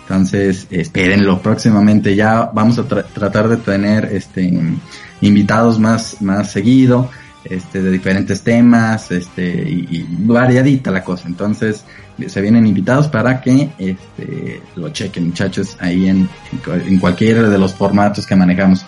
Entonces, 0.03 0.65
espérenlo 0.69 1.41
próximamente. 1.41 2.15
Ya 2.15 2.49
vamos 2.53 2.79
a 2.79 2.83
tratar 2.83 3.47
de 3.47 3.57
tener 3.57 4.05
este 4.05 4.59
invitados 5.21 5.77
más, 5.77 6.21
más 6.21 6.51
seguido, 6.51 7.09
este, 7.43 7.81
de 7.81 7.91
diferentes 7.91 8.41
temas, 8.41 9.11
este, 9.11 9.43
y, 9.43 10.05
variadita 10.19 10.91
la 10.91 11.03
cosa. 11.03 11.27
Entonces, 11.27 11.83
se 12.27 12.41
vienen 12.41 12.67
invitados 12.67 13.07
para 13.07 13.41
que 13.41 13.69
este, 13.77 14.61
lo 14.75 14.89
chequen, 14.89 15.27
muchachos, 15.27 15.77
ahí 15.79 16.09
en, 16.09 16.29
en 16.67 16.99
cualquiera 16.99 17.49
de 17.49 17.57
los 17.57 17.73
formatos 17.73 18.25
que 18.25 18.35
manejamos. 18.35 18.85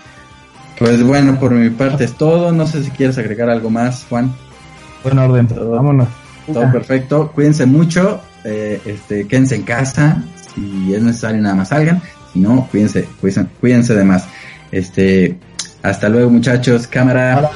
Pues 0.78 1.04
bueno, 1.04 1.40
por 1.40 1.52
mi 1.52 1.70
parte 1.70 2.06
es 2.06 2.14
todo. 2.14 2.52
No 2.52 2.66
sé 2.66 2.84
si 2.84 2.90
quieres 2.90 3.18
agregar 3.18 3.50
algo 3.50 3.70
más, 3.70 4.06
Juan. 4.10 4.34
Buen 5.04 5.20
orden, 5.20 5.48
vámonos. 5.48 6.08
Todo 6.52 6.72
perfecto. 6.72 7.32
Cuídense 7.34 7.66
mucho. 7.66 8.20
Eh, 8.44 8.82
este, 8.86 9.28
quédense 9.28 9.56
en 9.56 9.62
casa. 9.62 10.24
Si 10.54 10.94
es 10.94 11.02
necesario, 11.02 11.40
nada 11.42 11.56
más 11.56 11.70
salgan. 11.70 12.02
Si 12.34 12.40
no, 12.40 12.68
cuídense, 12.72 13.08
cuídense, 13.20 13.46
cuídense 13.60 13.94
de 13.94 14.04
más. 14.04 14.28
Este, 14.72 15.38
hasta 15.84 16.10
luego, 16.10 16.30
muchachos. 16.30 16.88
Cámara. 16.88 17.52